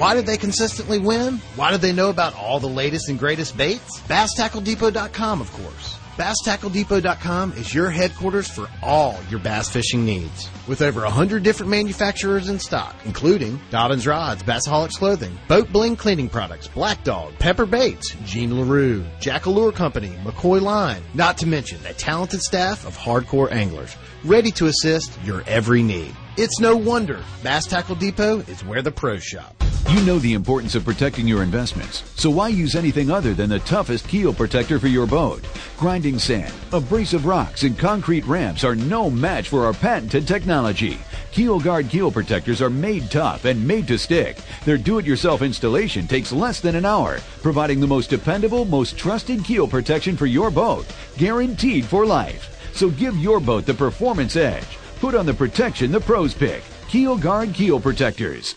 Why 0.00 0.14
did 0.14 0.24
they 0.24 0.38
consistently 0.38 0.98
win? 0.98 1.42
Why 1.56 1.72
did 1.72 1.82
they 1.82 1.92
know 1.92 2.08
about 2.08 2.34
all 2.34 2.58
the 2.58 2.66
latest 2.66 3.10
and 3.10 3.18
greatest 3.18 3.54
baits? 3.54 4.00
BassTackleDepot.com, 4.08 5.42
of 5.42 5.52
course. 5.52 5.98
BassTackleDepot.com 6.16 7.52
is 7.52 7.74
your 7.74 7.90
headquarters 7.90 8.48
for 8.48 8.66
all 8.82 9.18
your 9.28 9.40
bass 9.40 9.68
fishing 9.68 10.06
needs. 10.06 10.48
With 10.66 10.80
over 10.80 11.02
100 11.02 11.42
different 11.42 11.68
manufacturers 11.68 12.48
in 12.48 12.58
stock, 12.58 12.96
including 13.04 13.60
Dobyns 13.70 14.06
Rods, 14.06 14.42
Bassaholics 14.42 14.96
Clothing, 14.96 15.38
Boat 15.48 15.70
Bling 15.70 15.96
Cleaning 15.96 16.30
Products, 16.30 16.66
Black 16.66 17.04
Dog, 17.04 17.34
Pepper 17.38 17.66
Baits, 17.66 18.16
Gene 18.24 18.58
Larew, 18.58 19.04
Jackallure 19.20 19.74
Company, 19.74 20.16
McCoy 20.24 20.62
Line, 20.62 21.02
not 21.12 21.36
to 21.36 21.46
mention 21.46 21.78
a 21.84 21.92
talented 21.92 22.40
staff 22.40 22.86
of 22.86 22.96
hardcore 22.96 23.52
anglers, 23.52 23.94
ready 24.24 24.50
to 24.52 24.64
assist 24.64 25.12
your 25.24 25.42
every 25.46 25.82
need. 25.82 26.16
It's 26.42 26.58
no 26.58 26.74
wonder 26.74 27.22
Bass 27.42 27.66
Tackle 27.66 27.96
Depot 27.96 28.38
is 28.38 28.64
where 28.64 28.80
the 28.80 28.90
pros 28.90 29.22
shop. 29.22 29.62
You 29.90 30.00
know 30.06 30.18
the 30.18 30.32
importance 30.32 30.74
of 30.74 30.86
protecting 30.86 31.28
your 31.28 31.42
investments, 31.42 32.02
so 32.18 32.30
why 32.30 32.48
use 32.48 32.74
anything 32.74 33.10
other 33.10 33.34
than 33.34 33.50
the 33.50 33.58
toughest 33.58 34.08
keel 34.08 34.32
protector 34.32 34.78
for 34.78 34.88
your 34.88 35.06
boat? 35.06 35.46
Grinding 35.76 36.18
sand, 36.18 36.50
abrasive 36.72 37.26
rocks, 37.26 37.64
and 37.64 37.78
concrete 37.78 38.24
ramps 38.24 38.64
are 38.64 38.74
no 38.74 39.10
match 39.10 39.50
for 39.50 39.66
our 39.66 39.74
patented 39.74 40.26
technology. 40.26 40.96
Keel 41.30 41.60
Guard 41.60 41.90
keel 41.90 42.10
protectors 42.10 42.62
are 42.62 42.70
made 42.70 43.10
tough 43.10 43.44
and 43.44 43.68
made 43.68 43.86
to 43.88 43.98
stick. 43.98 44.38
Their 44.64 44.78
do-it-yourself 44.78 45.42
installation 45.42 46.08
takes 46.08 46.32
less 46.32 46.58
than 46.58 46.74
an 46.74 46.86
hour, 46.86 47.18
providing 47.42 47.80
the 47.80 47.86
most 47.86 48.08
dependable, 48.08 48.64
most 48.64 48.96
trusted 48.96 49.44
keel 49.44 49.68
protection 49.68 50.16
for 50.16 50.24
your 50.24 50.50
boat, 50.50 50.86
guaranteed 51.18 51.84
for 51.84 52.06
life. 52.06 52.72
So 52.74 52.88
give 52.88 53.14
your 53.18 53.40
boat 53.40 53.66
the 53.66 53.74
performance 53.74 54.36
edge. 54.36 54.78
Put 55.00 55.14
on 55.14 55.24
the 55.24 55.32
protection 55.32 55.90
the 55.90 55.98
pros 56.00 56.34
pick. 56.34 56.62
Keel 56.88 57.16
Guard 57.16 57.54
Keel 57.54 57.80
Protectors. 57.80 58.54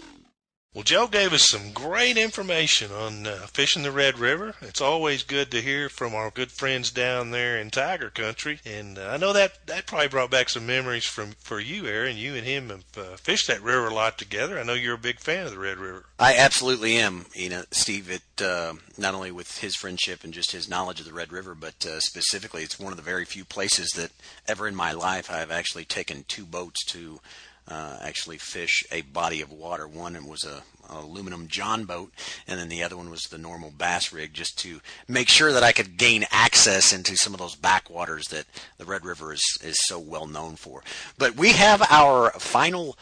Well, 0.74 0.84
Joe 0.84 1.06
gave 1.06 1.34
us 1.34 1.48
some 1.48 1.72
great 1.72 2.18
information 2.18 2.92
on 2.92 3.28
uh, 3.28 3.46
fishing 3.46 3.84
the 3.84 3.92
Red 3.92 4.18
River. 4.18 4.56
It's 4.60 4.82
always 4.82 5.22
good 5.22 5.52
to 5.52 5.62
hear 5.62 5.88
from 5.88 6.16
our 6.16 6.32
good 6.32 6.52
friends 6.52 6.90
down 6.90 7.30
there 7.30 7.60
in 7.60 7.70
Tiger 7.70 8.10
Country, 8.10 8.60
and 8.66 8.98
uh, 8.98 9.10
I 9.10 9.18
know 9.18 9.34
that 9.34 9.68
that 9.68 9.86
probably 9.86 10.08
brought 10.08 10.32
back 10.32 10.50
some 10.50 10.66
memories 10.66 11.06
from 11.06 11.34
for 11.38 11.60
you, 11.60 11.86
Aaron. 11.86 12.18
You 12.18 12.34
and 12.34 12.44
him 12.44 12.70
have 12.70 12.86
uh, 12.98 13.18
fished 13.18 13.48
that 13.50 13.62
river 13.62 13.86
a 13.86 13.94
lot 13.94 14.18
together. 14.18 14.58
I 14.58 14.64
know 14.64 14.74
you're 14.74 14.96
a 14.96 14.98
big 14.98 15.20
fan 15.20 15.46
of 15.46 15.52
the 15.52 15.60
Red 15.60 15.78
River. 15.78 16.06
I 16.18 16.38
absolutely 16.38 16.98
am. 16.98 17.28
You 17.36 17.50
know, 17.50 17.64
Steve. 17.70 18.10
It 18.10 18.42
uh, 18.42 18.74
not 18.98 19.14
only 19.14 19.30
with 19.30 19.60
his 19.60 19.76
friendship 19.76 20.24
and 20.24 20.34
just 20.34 20.54
his 20.54 20.68
knowledge 20.68 21.00
of 21.00 21.06
the 21.06 21.14
Red 21.14 21.32
River, 21.32 21.54
but 21.54 21.86
uh, 21.86 22.00
specifically, 22.00 22.64
it's 22.64 22.80
one 22.80 22.92
of 22.92 22.98
the 22.98 23.04
very 23.04 23.26
few 23.26 23.46
places 23.46 23.92
that 23.92 24.10
ever 24.48 24.68
in 24.68 24.76
my 24.76 24.92
life 24.92 25.30
I've 25.30 25.52
actually 25.52 25.86
taken 25.86 26.26
two 26.28 26.46
boats 26.46 26.84
to 26.86 27.20
uh, 27.68 27.98
actually 28.02 28.38
fish 28.38 28.84
a 28.92 29.02
body 29.02 29.42
of 29.42 29.52
water. 29.52 29.88
One 29.88 30.14
was 30.28 30.44
a, 30.44 30.64
a, 30.90 31.00
aluminum 31.00 31.48
John 31.48 31.86
boat, 31.86 32.12
and 32.48 32.60
then 32.60 32.70
the 32.70 32.84
other 32.84 32.98
one 32.98 33.10
was 33.10 33.24
the 33.24 33.38
normal 33.38 33.72
bass 33.72 34.12
rig, 34.12 34.34
just 34.34 34.58
to 34.60 34.82
make 35.08 35.30
sure 35.30 35.54
that 35.54 35.64
I 35.64 35.72
could 35.72 35.98
gain 35.98 36.26
access 36.32 36.92
into 36.92 37.16
some 37.16 37.34
of 37.34 37.40
those 37.40 37.56
backwaters 37.56 38.28
that 38.28 38.46
the 38.78 38.86
Red 38.86 39.06
River 39.06 39.34
is 39.34 39.58
is 39.64 39.80
so 39.80 40.00
well 40.00 40.28
known 40.28 40.56
for. 40.56 40.84
But 41.18 41.36
we 41.36 41.54
have 41.54 41.82
our 41.90 42.32
final, 42.32 42.98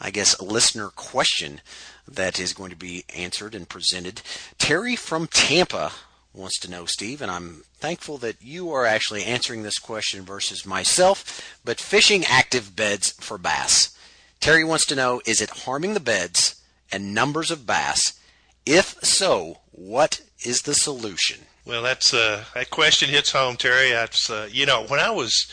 I 0.00 0.10
guess, 0.10 0.40
listener 0.40 0.88
question 0.88 1.60
that 2.08 2.40
is 2.40 2.54
going 2.54 2.70
to 2.70 2.76
be 2.76 3.04
answered 3.14 3.54
and 3.54 3.68
presented. 3.68 4.22
Terry 4.58 4.96
from 4.96 5.26
Tampa 5.26 5.92
wants 6.32 6.58
to 6.60 6.70
know, 6.70 6.84
Steve, 6.84 7.22
and 7.22 7.30
I'm 7.30 7.64
thankful 7.78 8.18
that 8.18 8.42
you 8.42 8.70
are 8.72 8.84
actually 8.84 9.24
answering 9.24 9.62
this 9.62 9.78
question 9.78 10.24
versus 10.24 10.66
myself, 10.66 11.58
but 11.64 11.80
fishing 11.80 12.24
active 12.24 12.76
beds 12.76 13.12
for 13.12 13.38
bass. 13.38 13.95
Terry 14.40 14.64
wants 14.64 14.86
to 14.86 14.94
know 14.94 15.20
is 15.26 15.40
it 15.40 15.50
harming 15.50 15.94
the 15.94 16.00
beds 16.00 16.60
and 16.92 17.14
numbers 17.14 17.50
of 17.50 17.66
bass? 17.66 18.18
If 18.64 18.96
so, 19.02 19.58
what 19.72 20.20
is 20.44 20.62
the 20.62 20.74
solution? 20.74 21.46
Well, 21.64 21.82
that's 21.82 22.14
uh, 22.14 22.44
that 22.54 22.70
question 22.70 23.08
hits 23.08 23.32
home, 23.32 23.56
Terry. 23.56 23.90
That's 23.90 24.30
uh, 24.30 24.48
you 24.50 24.66
know 24.66 24.84
when 24.84 25.00
I 25.00 25.10
was, 25.10 25.50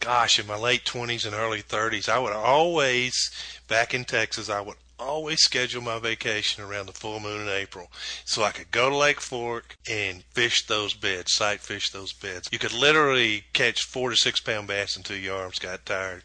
gosh, 0.00 0.38
in 0.38 0.46
my 0.46 0.56
late 0.56 0.84
twenties 0.84 1.24
and 1.24 1.34
early 1.34 1.60
thirties, 1.60 2.08
I 2.08 2.18
would 2.18 2.32
always 2.32 3.30
back 3.68 3.94
in 3.94 4.04
Texas, 4.04 4.50
I 4.50 4.60
would 4.60 4.76
always 5.02 5.42
schedule 5.42 5.82
my 5.82 5.98
vacation 5.98 6.64
around 6.64 6.86
the 6.86 6.92
full 6.92 7.20
moon 7.20 7.42
in 7.42 7.48
April 7.48 7.90
so 8.24 8.42
I 8.42 8.52
could 8.52 8.70
go 8.70 8.88
to 8.88 8.96
Lake 8.96 9.20
Fork 9.20 9.76
and 9.88 10.24
fish 10.32 10.66
those 10.66 10.94
beds, 10.94 11.34
sight 11.34 11.60
fish 11.60 11.90
those 11.90 12.12
beds. 12.12 12.48
You 12.50 12.58
could 12.58 12.72
literally 12.72 13.44
catch 13.52 13.84
four 13.84 14.10
to 14.10 14.16
six 14.16 14.40
pound 14.40 14.68
bass 14.68 14.96
until 14.96 15.16
your 15.16 15.36
arms 15.36 15.58
got 15.58 15.86
tired. 15.86 16.22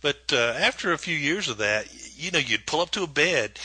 But 0.00 0.32
uh, 0.32 0.54
after 0.58 0.92
a 0.92 0.98
few 0.98 1.16
years 1.16 1.48
of 1.48 1.58
that, 1.58 1.88
you 2.16 2.30
know, 2.30 2.38
you'd 2.38 2.66
pull 2.66 2.80
up 2.80 2.90
to 2.92 3.02
a 3.02 3.08
bed 3.08 3.58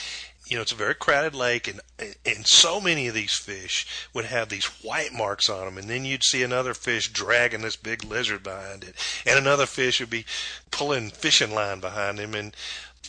you 0.48 0.56
know, 0.56 0.62
it's 0.62 0.72
a 0.72 0.76
very 0.76 0.94
crowded 0.94 1.34
lake, 1.34 1.68
and 1.68 1.82
and 2.26 2.46
so 2.46 2.80
many 2.80 3.08
of 3.08 3.16
these 3.16 3.34
fish 3.34 4.08
would 4.14 4.26
have 4.26 4.50
these 4.50 4.66
white 4.84 5.12
marks 5.12 5.50
on 5.50 5.66
them, 5.66 5.78
and 5.78 5.90
then 5.90 6.06
you'd 6.06 6.24
see 6.24 6.44
another 6.44 6.74
fish 6.74 7.12
dragging 7.12 7.62
this 7.62 7.76
big 7.76 8.04
lizard 8.04 8.44
behind 8.44 8.84
it, 8.84 8.96
and 9.26 9.40
another 9.40 9.66
fish 9.66 10.00
would 10.00 10.10
be 10.10 10.26
pulling 10.70 11.10
fishing 11.10 11.52
line 11.52 11.80
behind 11.80 12.20
him, 12.20 12.36
and 12.36 12.56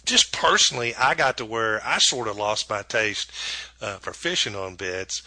just 0.06 0.32
personally, 0.32 0.94
I 0.94 1.14
got 1.14 1.36
to 1.38 1.44
where 1.44 1.84
I 1.84 1.98
sort 1.98 2.28
of 2.28 2.36
lost 2.36 2.70
my 2.70 2.82
taste 2.82 3.30
uh, 3.80 3.96
for 3.96 4.12
fishing 4.12 4.56
on 4.56 4.76
beds. 4.76 5.22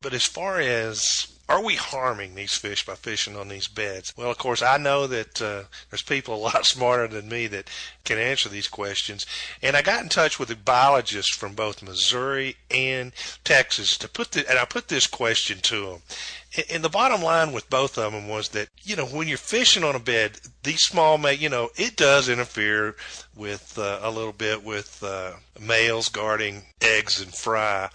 But 0.00 0.12
as 0.12 0.26
far 0.26 0.58
as 0.58 1.28
are 1.48 1.62
we 1.62 1.74
harming 1.74 2.34
these 2.34 2.54
fish 2.54 2.86
by 2.86 2.94
fishing 2.94 3.36
on 3.36 3.48
these 3.48 3.68
beds? 3.68 4.14
Well, 4.16 4.30
of 4.30 4.38
course, 4.38 4.62
I 4.62 4.78
know 4.78 5.06
that 5.06 5.42
uh, 5.42 5.64
there's 5.90 6.02
people 6.02 6.34
a 6.34 6.36
lot 6.36 6.64
smarter 6.64 7.06
than 7.06 7.28
me 7.28 7.46
that 7.48 7.68
can 8.04 8.18
answer 8.18 8.48
these 8.48 8.68
questions. 8.68 9.26
And 9.60 9.76
I 9.76 9.82
got 9.82 10.02
in 10.02 10.08
touch 10.08 10.38
with 10.38 10.50
a 10.50 10.56
biologist 10.56 11.34
from 11.34 11.54
both 11.54 11.82
Missouri 11.82 12.56
and 12.70 13.12
Texas 13.44 13.98
to 13.98 14.08
put 14.08 14.32
the, 14.32 14.48
and 14.48 14.58
I 14.58 14.64
put 14.64 14.88
this 14.88 15.06
question 15.06 15.58
to 15.62 15.86
them. 15.86 16.02
And 16.70 16.84
the 16.84 16.90
bottom 16.90 17.22
line 17.22 17.52
with 17.52 17.70
both 17.70 17.96
of 17.96 18.12
them 18.12 18.28
was 18.28 18.50
that, 18.50 18.68
you 18.82 18.94
know, 18.94 19.06
when 19.06 19.26
you're 19.26 19.38
fishing 19.38 19.84
on 19.84 19.94
a 19.94 19.98
bed, 19.98 20.38
these 20.62 20.82
small, 20.82 21.18
you 21.32 21.48
know, 21.48 21.70
it 21.76 21.96
does 21.96 22.28
interfere 22.28 22.94
with 23.34 23.78
uh, 23.78 24.00
a 24.02 24.10
little 24.10 24.32
bit 24.32 24.62
with 24.62 25.02
uh, 25.02 25.32
males 25.58 26.08
guarding 26.08 26.64
eggs 26.82 27.20
and 27.20 27.34
fry. 27.34 27.88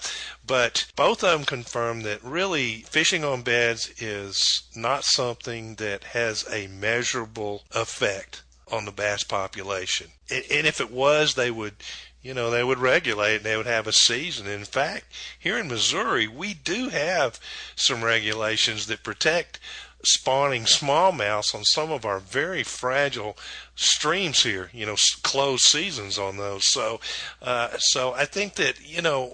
But 0.45 0.87
both 0.95 1.23
of 1.23 1.31
them 1.31 1.45
confirm 1.45 2.01
that 2.01 2.23
really 2.23 2.77
fishing 2.89 3.23
on 3.23 3.43
beds 3.43 3.91
is 3.99 4.63
not 4.75 5.03
something 5.03 5.75
that 5.75 6.03
has 6.05 6.45
a 6.51 6.67
measurable 6.67 7.63
effect 7.71 8.41
on 8.71 8.85
the 8.85 8.91
bass 8.91 9.23
population. 9.23 10.07
And 10.29 10.67
if 10.67 10.81
it 10.81 10.91
was, 10.91 11.35
they 11.35 11.51
would 11.51 11.75
you 12.27 12.33
know, 12.33 12.51
they 12.51 12.63
would 12.63 12.77
regulate 12.77 13.37
and 13.37 13.45
they 13.45 13.55
would 13.55 13.65
have 13.65 13.87
a 13.87 13.93
season. 13.93 14.47
In 14.47 14.65
fact, 14.65 15.05
here 15.39 15.57
in 15.57 15.69
Missouri, 15.69 16.27
we 16.27 16.53
do 16.53 16.89
have 16.89 17.39
some 17.73 18.03
regulations 18.03 18.87
that 18.87 19.01
protect 19.01 19.61
spawning 20.03 20.63
smallmouths 20.63 21.55
on 21.55 21.63
some 21.63 21.89
of 21.89 22.03
our 22.03 22.19
very 22.19 22.63
fragile 22.63 23.37
streams 23.75 24.43
here, 24.43 24.69
you 24.73 24.85
know, 24.85 24.97
closed 25.23 25.63
seasons 25.63 26.19
on 26.19 26.35
those. 26.35 26.69
So, 26.69 26.99
uh, 27.41 27.69
so 27.77 28.13
I 28.13 28.25
think 28.25 28.55
that, 28.55 28.85
you 28.85 29.01
know, 29.01 29.33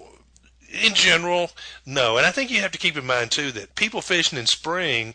in 0.70 0.94
general, 0.94 1.50
no. 1.84 2.16
And 2.16 2.24
I 2.24 2.30
think 2.30 2.48
you 2.48 2.60
have 2.60 2.72
to 2.72 2.78
keep 2.78 2.96
in 2.96 3.04
mind 3.04 3.32
too 3.32 3.50
that 3.52 3.74
people 3.74 4.02
fishing 4.02 4.38
in 4.38 4.46
spring, 4.46 5.14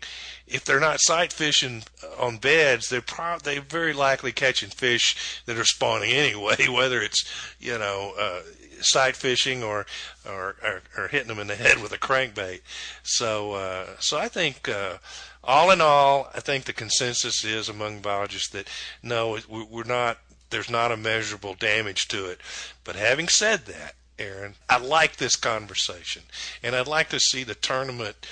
if 0.49 0.65
they're 0.65 0.79
not 0.79 0.99
sight 0.99 1.31
fishing 1.31 1.83
on 2.19 2.37
beds, 2.37 2.89
they're 2.89 3.01
pro- 3.01 3.37
they're 3.37 3.61
very 3.61 3.93
likely 3.93 4.31
catching 4.31 4.69
fish 4.69 5.41
that 5.45 5.57
are 5.57 5.65
spawning 5.65 6.11
anyway, 6.11 6.67
whether 6.69 7.01
it's 7.01 7.23
you 7.59 7.77
know 7.77 8.13
uh, 8.19 8.41
sight 8.81 9.15
fishing 9.15 9.63
or, 9.63 9.85
or, 10.27 10.55
or 10.63 10.81
or 10.97 11.07
hitting 11.07 11.27
them 11.27 11.39
in 11.39 11.47
the 11.47 11.55
head 11.55 11.81
with 11.81 11.91
a 11.91 11.97
crankbait. 11.97 12.61
So 13.03 13.53
uh, 13.53 13.87
so 13.99 14.17
I 14.17 14.27
think. 14.27 14.67
Uh, 14.67 14.97
all 15.41 15.71
in 15.71 15.79
all, 15.79 16.29
I 16.35 16.41
think 16.41 16.65
the 16.65 16.73
consensus 16.73 17.45
is 17.45 17.69
among 17.69 18.01
biologists 18.01 18.49
that 18.49 18.67
no, 19.01 19.37
we're 19.47 19.85
not. 19.85 20.17
There's 20.49 20.69
not 20.69 20.91
a 20.91 20.97
measurable 20.97 21.53
damage 21.53 22.09
to 22.09 22.25
it. 22.25 22.41
But 22.83 22.97
having 22.97 23.29
said 23.29 23.65
that, 23.67 23.95
Aaron. 24.19 24.55
I 24.69 24.77
like 24.77 25.15
this 25.15 25.35
conversation, 25.35 26.23
and 26.61 26.75
I'd 26.75 26.87
like 26.87 27.09
to 27.09 27.19
see 27.19 27.43
the 27.43 27.55
tournament 27.55 28.27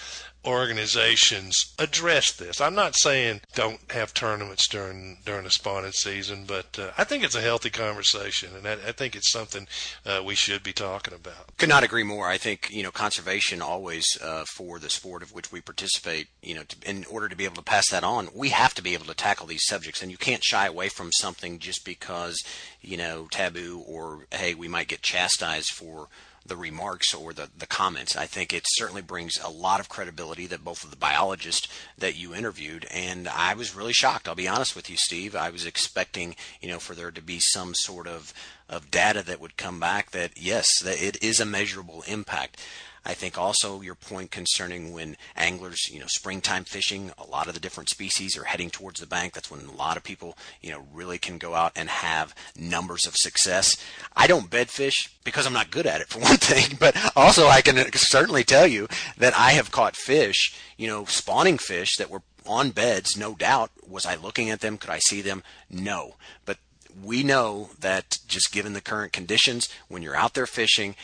organizations 0.46 1.74
address 1.78 2.32
this. 2.32 2.62
I'm 2.62 2.76
not 2.76 2.96
saying 2.96 3.42
don't 3.54 3.80
have 3.92 4.14
tournaments 4.14 4.68
during 4.68 5.18
during 5.26 5.44
the 5.44 5.52
spawning 5.52 5.92
season, 5.92 6.46
but 6.48 6.78
uh, 6.80 6.92
I 6.98 7.04
think 7.04 7.24
it's 7.24 7.36
a 7.36 7.42
healthy 7.42 7.70
conversation, 7.70 8.56
and 8.56 8.68
I, 8.68 8.74
I 8.74 8.92
think 8.92 9.16
it's 9.16 9.32
something 9.32 9.68
uh, 10.06 10.22
we 10.26 10.36
should 10.36 10.64
be 10.64 10.74
talking 10.74 11.14
about. 11.14 11.58
Could 11.58 11.70
not 11.70 11.84
agree 11.84 12.04
more. 12.04 12.28
I 12.28 12.38
think 12.38 12.70
you 12.72 12.84
know 12.84 12.92
conservation 12.92 13.62
always 13.62 14.06
uh, 14.24 14.46
for 14.56 14.80
the 14.80 14.90
sport 14.90 15.22
of 15.22 15.34
which 15.34 15.52
we 15.52 15.62
participate. 15.62 16.28
You 16.42 16.56
know, 16.56 16.64
to, 16.64 16.90
in 16.90 17.06
order 17.06 17.28
to 17.30 17.36
be 17.36 17.46
able 17.46 17.56
to 17.56 17.62
pass 17.62 17.90
that 17.90 18.04
on, 18.04 18.30
we 18.34 18.50
have 18.50 18.74
to 18.76 18.82
be 18.82 18.94
able 18.94 19.06
to 19.06 19.14
tackle 19.14 19.48
these 19.48 19.66
subjects, 19.66 20.02
and 20.02 20.12
you 20.12 20.18
can't 20.18 20.44
shy 20.44 20.66
away 20.66 20.90
from 20.90 21.12
something 21.12 21.60
just 21.60 21.84
because 21.84 22.42
you 22.82 22.98
know 22.98 23.28
taboo 23.32 23.84
or 23.86 24.26
hey 24.32 24.54
we 24.54 24.68
might 24.68 24.88
get 24.88 25.02
chastised 25.02 25.72
for 25.72 26.08
the 26.48 26.56
remarks 26.56 27.14
or 27.14 27.34
the, 27.34 27.50
the 27.58 27.68
comments. 27.68 28.16
I 28.16 28.26
think 28.26 28.54
it 28.54 28.64
certainly 28.66 29.02
brings 29.02 29.40
a 29.44 29.50
lot 29.50 29.80
of 29.80 29.90
credibility 29.90 30.48
that 30.48 30.64
both 30.64 30.84
of 30.84 30.90
the 30.92 30.98
biologists 30.98 31.68
that 31.98 32.18
you 32.18 32.34
interviewed, 32.34 32.86
and 32.92 33.28
I 33.28 33.54
was 33.54 33.76
really 33.76 33.94
shocked. 33.94 34.28
I'll 34.28 34.36
be 34.36 34.48
honest 34.48 34.76
with 34.76 34.90
you, 34.90 34.98
Steve. 34.98 35.36
I 35.36 35.50
was 35.50 35.66
expecting, 35.66 36.36
you 36.62 36.70
know, 36.70 36.80
for 36.80 36.96
there 36.96 37.12
to 37.12 37.22
be 37.22 37.40
some 37.40 37.74
sort 37.76 38.08
of, 38.08 38.34
of 38.70 38.92
data 38.92 39.24
that 39.24 39.40
would 39.40 39.58
come 39.58 39.80
back 39.80 40.12
that 40.12 40.32
yes, 40.36 40.68
that 40.84 41.02
it 41.02 41.24
is 41.24 41.40
a 41.40 41.46
measurable 41.46 42.04
impact. 42.08 42.60
I 43.08 43.14
think 43.14 43.38
also 43.38 43.80
your 43.80 43.96
point 43.96 44.32
concerning 44.32 44.92
when 44.92 45.16
anglers, 45.38 45.90
you 45.90 45.98
know, 45.98 46.08
springtime 46.08 46.66
fishing, 46.66 47.12
a 47.18 47.26
lot 47.26 47.48
of 47.48 47.54
the 47.54 47.60
different 47.62 47.88
species 47.88 48.38
are 48.38 48.44
heading 48.44 48.70
towards 48.70 49.00
the 49.00 49.08
bank. 49.08 49.32
That's 49.34 49.50
when 49.50 49.66
a 49.66 49.72
lot 49.72 49.96
of 49.96 50.04
people, 50.04 50.38
you 50.62 50.72
know, 50.72 50.84
really 50.94 51.18
can 51.18 51.38
go 51.38 51.56
out 51.56 51.72
and 51.74 51.88
have 51.88 52.36
numbers 52.58 53.08
of 53.08 53.16
success. 53.16 53.78
I 54.14 54.28
don't 54.28 54.50
bed 54.50 54.70
fish 54.70 55.10
because 55.24 55.48
I'm 55.48 55.54
not 55.54 55.72
good 55.72 55.88
at 55.88 56.02
it 56.02 56.10
for 56.10 56.20
one 56.22 56.36
thing, 56.36 56.76
but 56.82 56.98
also 57.16 57.48
I 57.48 57.62
can 57.62 57.78
certainly 57.94 58.44
tell 58.44 58.68
you 58.68 58.90
that 59.18 59.34
I 59.38 59.52
have 59.52 59.72
caught 59.72 59.96
fish, 59.96 60.54
you 60.76 60.88
know, 60.88 61.06
spawning 61.06 61.58
fish 61.58 61.96
that 61.96 62.10
were 62.10 62.24
on 62.46 62.72
beds, 62.72 63.16
no 63.16 63.36
doubt. 63.36 63.72
Was 63.88 64.06
I 64.06 64.16
looking 64.16 64.50
at 64.50 64.60
them? 64.60 64.78
Could 64.78 64.90
I 64.90 65.00
see 65.00 65.22
them? 65.22 65.44
No. 65.70 66.16
But 66.44 66.58
we 67.04 67.24
know 67.24 67.70
that 67.80 68.20
just 68.28 68.52
given 68.52 68.74
the 68.74 68.82
current 68.82 69.14
conditions, 69.14 69.70
when 69.88 70.02
you're 70.02 70.16
out 70.16 70.34
there 70.34 70.48
fishing, 70.48 70.96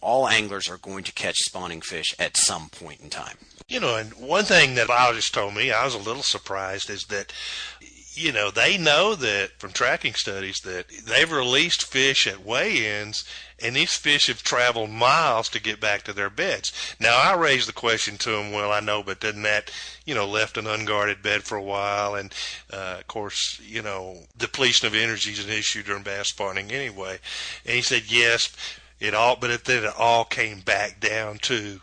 all 0.00 0.28
anglers 0.28 0.68
are 0.68 0.78
going 0.78 1.04
to 1.04 1.12
catch 1.12 1.36
spawning 1.38 1.80
fish 1.80 2.14
at 2.18 2.36
some 2.36 2.68
point 2.68 3.00
in 3.00 3.10
time. 3.10 3.38
You 3.68 3.80
know, 3.80 3.96
and 3.96 4.12
one 4.14 4.44
thing 4.44 4.74
that 4.74 4.88
biologists 4.88 5.30
told 5.30 5.54
me, 5.54 5.72
I 5.72 5.84
was 5.84 5.94
a 5.94 5.98
little 5.98 6.22
surprised, 6.22 6.90
is 6.90 7.04
that 7.04 7.32
you 8.14 8.30
know, 8.30 8.50
they 8.50 8.76
know 8.76 9.14
that 9.14 9.58
from 9.58 9.72
tracking 9.72 10.14
studies 10.14 10.60
that 10.60 10.86
they've 11.06 11.32
released 11.32 11.86
fish 11.86 12.26
at 12.26 12.44
weigh-ins 12.44 13.24
and 13.62 13.74
these 13.74 13.94
fish 13.94 14.26
have 14.26 14.42
traveled 14.42 14.90
miles 14.90 15.48
to 15.48 15.62
get 15.62 15.80
back 15.80 16.02
to 16.02 16.12
their 16.12 16.28
beds. 16.28 16.72
Now 17.00 17.16
I 17.16 17.34
raised 17.34 17.68
the 17.68 17.72
question 17.72 18.18
to 18.18 18.30
them, 18.30 18.52
well, 18.52 18.70
I 18.70 18.80
know, 18.80 19.02
but 19.02 19.20
didn't 19.20 19.42
that, 19.42 19.70
you 20.04 20.14
know, 20.14 20.26
left 20.26 20.58
an 20.58 20.66
unguarded 20.66 21.22
bed 21.22 21.44
for 21.44 21.56
a 21.56 21.62
while? 21.62 22.14
And, 22.14 22.34
uh, 22.72 22.96
of 22.98 23.06
course, 23.06 23.60
you 23.64 23.82
know, 23.82 24.18
depletion 24.36 24.86
of 24.86 24.94
energy 24.94 25.30
is 25.30 25.44
an 25.44 25.50
issue 25.50 25.82
during 25.82 26.02
bass 26.02 26.28
spawning 26.28 26.70
anyway. 26.70 27.18
And 27.64 27.76
he 27.76 27.82
said, 27.82 28.10
yes, 28.10 28.54
it 29.02 29.14
all, 29.14 29.36
but 29.36 29.50
it, 29.50 29.64
then 29.64 29.84
it 29.84 29.92
all 29.98 30.24
came 30.24 30.60
back 30.60 31.00
down 31.00 31.38
to 31.38 31.80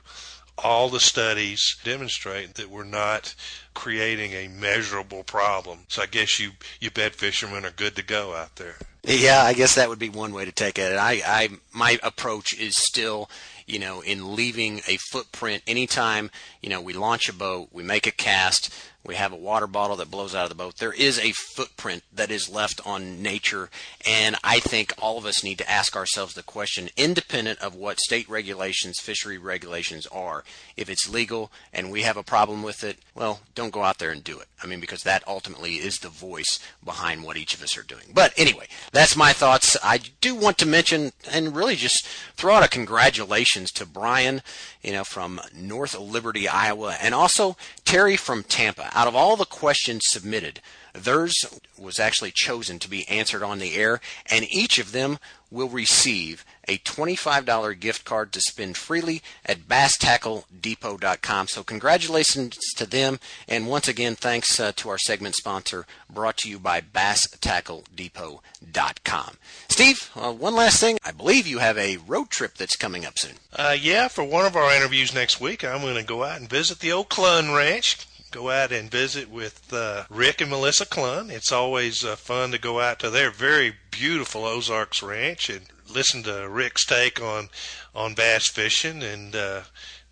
all 0.57 0.89
the 0.89 0.99
studies 0.99 1.77
demonstrate 1.83 2.55
that 2.55 2.69
we're 2.69 2.83
not 2.83 3.35
creating 3.73 4.33
a 4.33 4.47
measurable 4.47 5.23
problem. 5.23 5.79
So 5.87 6.01
I 6.01 6.05
guess 6.05 6.39
you 6.39 6.51
you 6.79 6.91
bed 6.91 7.15
fishermen 7.15 7.65
are 7.65 7.71
good 7.71 7.95
to 7.97 8.03
go 8.03 8.33
out 8.33 8.55
there. 8.55 8.75
Yeah, 9.03 9.41
I 9.41 9.53
guess 9.53 9.75
that 9.75 9.87
would 9.87 9.99
be 9.99 10.09
one 10.09 10.33
way 10.33 10.43
to 10.43 10.51
take 10.51 10.77
it. 10.77 10.97
I, 10.97 11.21
I 11.25 11.49
my 11.71 11.99
approach 12.03 12.53
is 12.53 12.75
still, 12.75 13.29
you 13.65 13.79
know, 13.79 14.01
in 14.01 14.35
leaving 14.35 14.81
a 14.87 14.97
footprint 14.97 15.63
anytime, 15.65 16.29
you 16.61 16.69
know, 16.69 16.81
we 16.81 16.93
launch 16.93 17.29
a 17.29 17.33
boat, 17.33 17.69
we 17.71 17.81
make 17.81 18.07
a 18.07 18.11
cast, 18.11 18.73
we 19.09 19.15
have 19.15 19.33
a 19.33 19.35
water 19.35 19.65
bottle 19.65 19.95
that 19.95 20.11
blows 20.11 20.35
out 20.35 20.43
of 20.43 20.49
the 20.49 20.55
boat. 20.55 20.77
There 20.77 20.93
is 20.93 21.17
a 21.17 21.31
footprint 21.31 22.03
that 22.13 22.29
is 22.29 22.47
left 22.47 22.79
on 22.85 23.23
nature, 23.23 23.71
and 24.07 24.35
I 24.43 24.59
think 24.59 24.93
all 25.01 25.17
of 25.17 25.25
us 25.25 25.43
need 25.43 25.57
to 25.57 25.69
ask 25.69 25.95
ourselves 25.95 26.35
the 26.35 26.43
question, 26.43 26.91
independent 26.95 27.57
of 27.57 27.73
what 27.73 27.99
state 27.99 28.29
regulations, 28.29 28.99
fishery 28.99 29.39
regulations 29.39 30.05
are. 30.11 30.43
If 30.77 30.91
it's 30.91 31.09
legal 31.09 31.51
and 31.73 31.91
we 31.91 32.03
have 32.03 32.17
a 32.17 32.23
problem 32.23 32.61
with 32.61 32.83
it, 32.83 32.99
well, 33.15 33.39
don't 33.55 33.73
go 33.73 33.81
out 33.81 33.97
there 33.97 34.11
and 34.11 34.23
do 34.23 34.39
it. 34.39 34.47
I 34.61 34.67
mean, 34.67 34.79
because 34.79 35.01
that 35.03 35.27
ultimately 35.27 35.75
is 35.75 35.97
the 35.97 36.09
voice 36.09 36.59
behind 36.83 37.23
what 37.23 37.35
each 37.35 37.55
of 37.55 37.63
us 37.63 37.77
are 37.77 37.83
doing. 37.83 38.11
But 38.13 38.33
anyway, 38.37 38.67
that's 38.91 39.15
my 39.15 39.33
thoughts. 39.33 39.75
I 39.83 40.01
do 40.21 40.35
want 40.35 40.59
to 40.59 40.67
mention 40.67 41.13
and 41.31 41.55
really 41.55 41.75
just 41.75 42.05
throw 42.35 42.55
out 42.55 42.63
a 42.63 42.67
congratulations 42.67 43.71
to 43.71 43.87
Brian, 43.87 44.43
you 44.83 44.91
know, 44.91 45.03
from 45.03 45.41
North 45.55 45.97
Liberty, 45.97 46.47
Iowa, 46.47 46.95
and 47.01 47.15
also 47.15 47.57
Terry 47.85 48.15
from 48.15 48.43
Tampa. 48.43 48.91
Out 48.99 49.07
of 49.07 49.15
all 49.15 49.37
the 49.37 49.45
questions 49.45 50.01
submitted, 50.07 50.59
theirs 50.91 51.45
was 51.77 52.01
actually 52.01 52.33
chosen 52.35 52.79
to 52.79 52.89
be 52.89 53.07
answered 53.07 53.43
on 53.43 53.59
the 53.59 53.75
air, 53.75 54.01
and 54.25 54.45
each 54.51 54.77
of 54.77 54.91
them 54.91 55.19
will 55.49 55.69
receive 55.69 56.43
a 56.67 56.79
$25 56.79 57.79
gift 57.79 58.03
card 58.03 58.33
to 58.33 58.41
spend 58.41 58.75
freely 58.75 59.21
at 59.45 59.69
basstackledepot.com. 59.69 61.47
So 61.47 61.63
congratulations 61.63 62.57
to 62.75 62.85
them, 62.85 63.21
and 63.47 63.69
once 63.69 63.87
again, 63.87 64.17
thanks 64.17 64.59
uh, 64.59 64.73
to 64.75 64.89
our 64.89 64.97
segment 64.97 65.35
sponsor, 65.35 65.85
brought 66.09 66.35
to 66.39 66.49
you 66.49 66.59
by 66.59 66.81
basstackledepot.com. 66.81 69.37
Steve, 69.69 70.11
uh, 70.17 70.33
one 70.33 70.55
last 70.55 70.81
thing. 70.81 70.97
I 71.05 71.11
believe 71.11 71.47
you 71.47 71.59
have 71.59 71.77
a 71.77 71.95
road 72.05 72.31
trip 72.31 72.55
that's 72.55 72.75
coming 72.75 73.05
up 73.05 73.17
soon. 73.17 73.35
Uh, 73.55 73.77
yeah, 73.79 74.09
for 74.09 74.25
one 74.25 74.45
of 74.45 74.57
our 74.57 74.75
interviews 74.75 75.13
next 75.13 75.39
week, 75.39 75.63
I'm 75.63 75.79
going 75.79 75.95
to 75.95 76.03
go 76.03 76.25
out 76.25 76.41
and 76.41 76.49
visit 76.49 76.79
the 76.79 76.91
old 76.91 77.07
Clunn 77.07 77.55
Ranch 77.55 78.05
go 78.31 78.49
out 78.49 78.71
and 78.71 78.89
visit 78.89 79.29
with 79.29 79.71
uh, 79.73 80.03
Rick 80.09 80.41
and 80.41 80.49
Melissa 80.49 80.85
Clunn. 80.85 81.29
It's 81.31 81.51
always 81.51 82.03
uh, 82.03 82.15
fun 82.15 82.51
to 82.51 82.57
go 82.57 82.79
out 82.79 82.99
to 82.99 83.09
their 83.09 83.31
very 83.31 83.75
beautiful 83.91 84.45
Ozarks 84.45 85.03
Ranch 85.03 85.49
and 85.49 85.65
listen 85.93 86.23
to 86.23 86.47
Rick's 86.49 86.85
take 86.85 87.21
on 87.21 87.49
on 87.93 88.13
bass 88.13 88.49
fishing. 88.49 89.03
And 89.03 89.35
uh, 89.35 89.61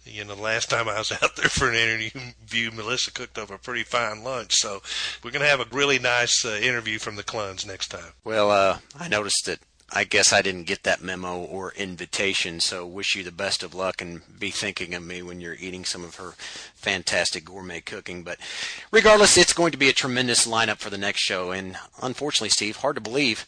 you 0.03 0.23
know, 0.23 0.35
the 0.35 0.41
last 0.41 0.69
time 0.69 0.87
I 0.87 0.97
was 0.97 1.11
out 1.21 1.35
there 1.35 1.49
for 1.49 1.69
an 1.69 1.75
interview, 1.75 2.71
Melissa 2.71 3.11
cooked 3.11 3.37
up 3.37 3.49
a 3.49 3.57
pretty 3.57 3.83
fine 3.83 4.23
lunch. 4.23 4.55
So 4.55 4.81
we're 5.23 5.31
going 5.31 5.43
to 5.43 5.49
have 5.49 5.59
a 5.59 5.75
really 5.75 5.99
nice 5.99 6.45
uh, 6.45 6.59
interview 6.61 6.99
from 6.99 7.15
the 7.15 7.23
Clunns 7.23 7.65
next 7.65 7.89
time. 7.89 8.13
Well, 8.23 8.51
uh, 8.51 8.79
I 8.97 9.07
noticed 9.07 9.45
that 9.45 9.59
I 9.93 10.03
guess 10.03 10.33
I 10.33 10.41
didn't 10.41 10.65
get 10.67 10.83
that 10.83 11.01
memo 11.01 11.37
or 11.37 11.71
invitation, 11.71 12.59
so 12.59 12.85
wish 12.85 13.15
you 13.15 13.23
the 13.23 13.31
best 13.31 13.63
of 13.63 13.73
luck 13.73 14.01
and 14.01 14.21
be 14.37 14.51
thinking 14.51 14.93
of 14.93 15.01
me 15.01 15.21
when 15.21 15.39
you're 15.39 15.55
eating 15.55 15.85
some 15.85 16.03
of 16.03 16.15
her 16.15 16.33
fantastic 16.75 17.45
gourmet 17.45 17.79
cooking. 17.79 18.23
But 18.23 18.37
regardless, 18.91 19.37
it's 19.37 19.53
going 19.53 19.71
to 19.71 19.77
be 19.77 19.87
a 19.87 19.93
tremendous 19.93 20.45
lineup 20.45 20.77
for 20.77 20.89
the 20.89 20.97
next 20.97 21.21
show. 21.21 21.51
And 21.51 21.77
unfortunately, 22.01 22.49
Steve, 22.49 22.77
hard 22.77 22.95
to 22.95 23.01
believe, 23.01 23.45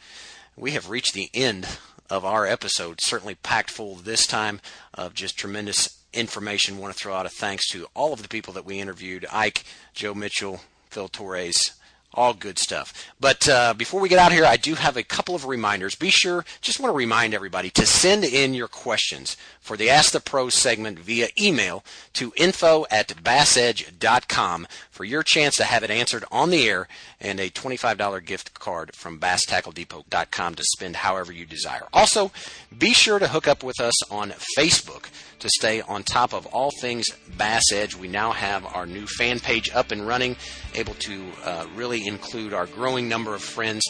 we 0.55 0.71
have 0.71 0.89
reached 0.89 1.13
the 1.13 1.29
end 1.33 1.67
of 2.09 2.23
our 2.23 2.47
episode. 2.47 3.01
Certainly 3.01 3.35
packed 3.35 3.69
full 3.69 3.95
this 3.95 4.25
time 4.25 4.61
of 4.93 5.13
just 5.13 5.37
tremendous 5.37 5.99
information. 6.13 6.77
Want 6.77 6.93
to 6.93 6.99
throw 6.99 7.15
out 7.15 7.25
a 7.25 7.29
thanks 7.29 7.67
to 7.71 7.87
all 7.93 8.13
of 8.13 8.21
the 8.21 8.29
people 8.29 8.53
that 8.53 8.65
we 8.65 8.79
interviewed 8.79 9.25
Ike, 9.29 9.65
Joe 9.93 10.13
Mitchell, 10.13 10.61
Phil 10.89 11.09
Torres, 11.09 11.73
all 12.13 12.33
good 12.33 12.57
stuff. 12.57 13.11
But 13.19 13.47
uh, 13.47 13.73
before 13.73 14.01
we 14.01 14.09
get 14.09 14.19
out 14.19 14.31
here, 14.31 14.45
I 14.45 14.57
do 14.57 14.75
have 14.75 14.97
a 14.97 15.03
couple 15.03 15.35
of 15.35 15.45
reminders. 15.45 15.95
Be 15.95 16.09
sure, 16.09 16.45
just 16.61 16.79
want 16.79 16.91
to 16.91 16.97
remind 16.97 17.33
everybody 17.33 17.69
to 17.71 17.85
send 17.85 18.23
in 18.23 18.53
your 18.53 18.67
questions 18.67 19.37
for 19.59 19.77
the 19.77 19.89
Ask 19.89 20.11
the 20.11 20.19
Pros 20.19 20.55
segment 20.55 20.99
via 20.99 21.27
email 21.39 21.83
to 22.13 22.33
info 22.35 22.85
at 22.89 23.09
bassedge.com 23.23 24.67
for 24.99 25.05
your 25.05 25.23
chance 25.23 25.55
to 25.55 25.63
have 25.63 25.81
it 25.81 25.89
answered 25.89 26.25
on 26.29 26.49
the 26.49 26.67
air 26.67 26.85
and 27.21 27.39
a 27.39 27.49
$25 27.49 28.25
gift 28.25 28.53
card 28.53 28.93
from 28.93 29.17
basstackledepot.com 29.17 30.55
to 30.55 30.63
spend 30.75 30.97
however 30.97 31.31
you 31.31 31.45
desire. 31.45 31.87
Also, 31.93 32.33
be 32.77 32.91
sure 32.91 33.17
to 33.17 33.29
hook 33.29 33.47
up 33.47 33.63
with 33.63 33.79
us 33.79 33.93
on 34.11 34.33
Facebook 34.57 35.05
to 35.39 35.47
stay 35.57 35.79
on 35.79 36.03
top 36.03 36.33
of 36.33 36.45
all 36.47 36.69
things 36.81 37.07
Bass 37.37 37.71
Edge. 37.71 37.95
We 37.95 38.09
now 38.09 38.33
have 38.33 38.65
our 38.65 38.85
new 38.85 39.05
fan 39.05 39.39
page 39.39 39.71
up 39.73 39.91
and 39.91 40.05
running, 40.05 40.35
able 40.75 40.95
to 40.95 41.25
uh, 41.45 41.65
really 41.75 42.05
include 42.05 42.53
our 42.53 42.65
growing 42.65 43.07
number 43.07 43.33
of 43.33 43.41
friends. 43.41 43.85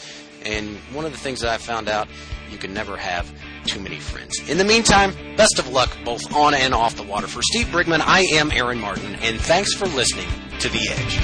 And 0.46 0.78
one 0.94 1.06
of 1.06 1.12
the 1.12 1.18
things 1.18 1.42
that 1.42 1.50
I 1.50 1.58
found 1.58 1.90
out, 1.90 2.08
you 2.52 2.58
can 2.58 2.74
never 2.74 2.98
have 2.98 3.32
too 3.66 3.80
many 3.80 3.98
friends. 3.98 4.50
In 4.50 4.58
the 4.58 4.64
meantime, 4.64 5.14
best 5.36 5.60
of 5.60 5.68
luck 5.68 5.96
both 6.04 6.34
on 6.34 6.54
and 6.54 6.74
off 6.74 6.96
the 6.96 7.04
water. 7.04 7.28
For 7.28 7.42
Steve 7.42 7.68
Brigman, 7.68 8.02
I 8.02 8.22
am 8.34 8.52
Aaron 8.52 8.80
Martin, 8.80 9.16
and 9.16 9.40
thanks 9.40 9.74
for 9.74 9.86
listening 9.88 10.28
to 10.60 10.70
The 10.70 10.90
Edge. 10.90 11.20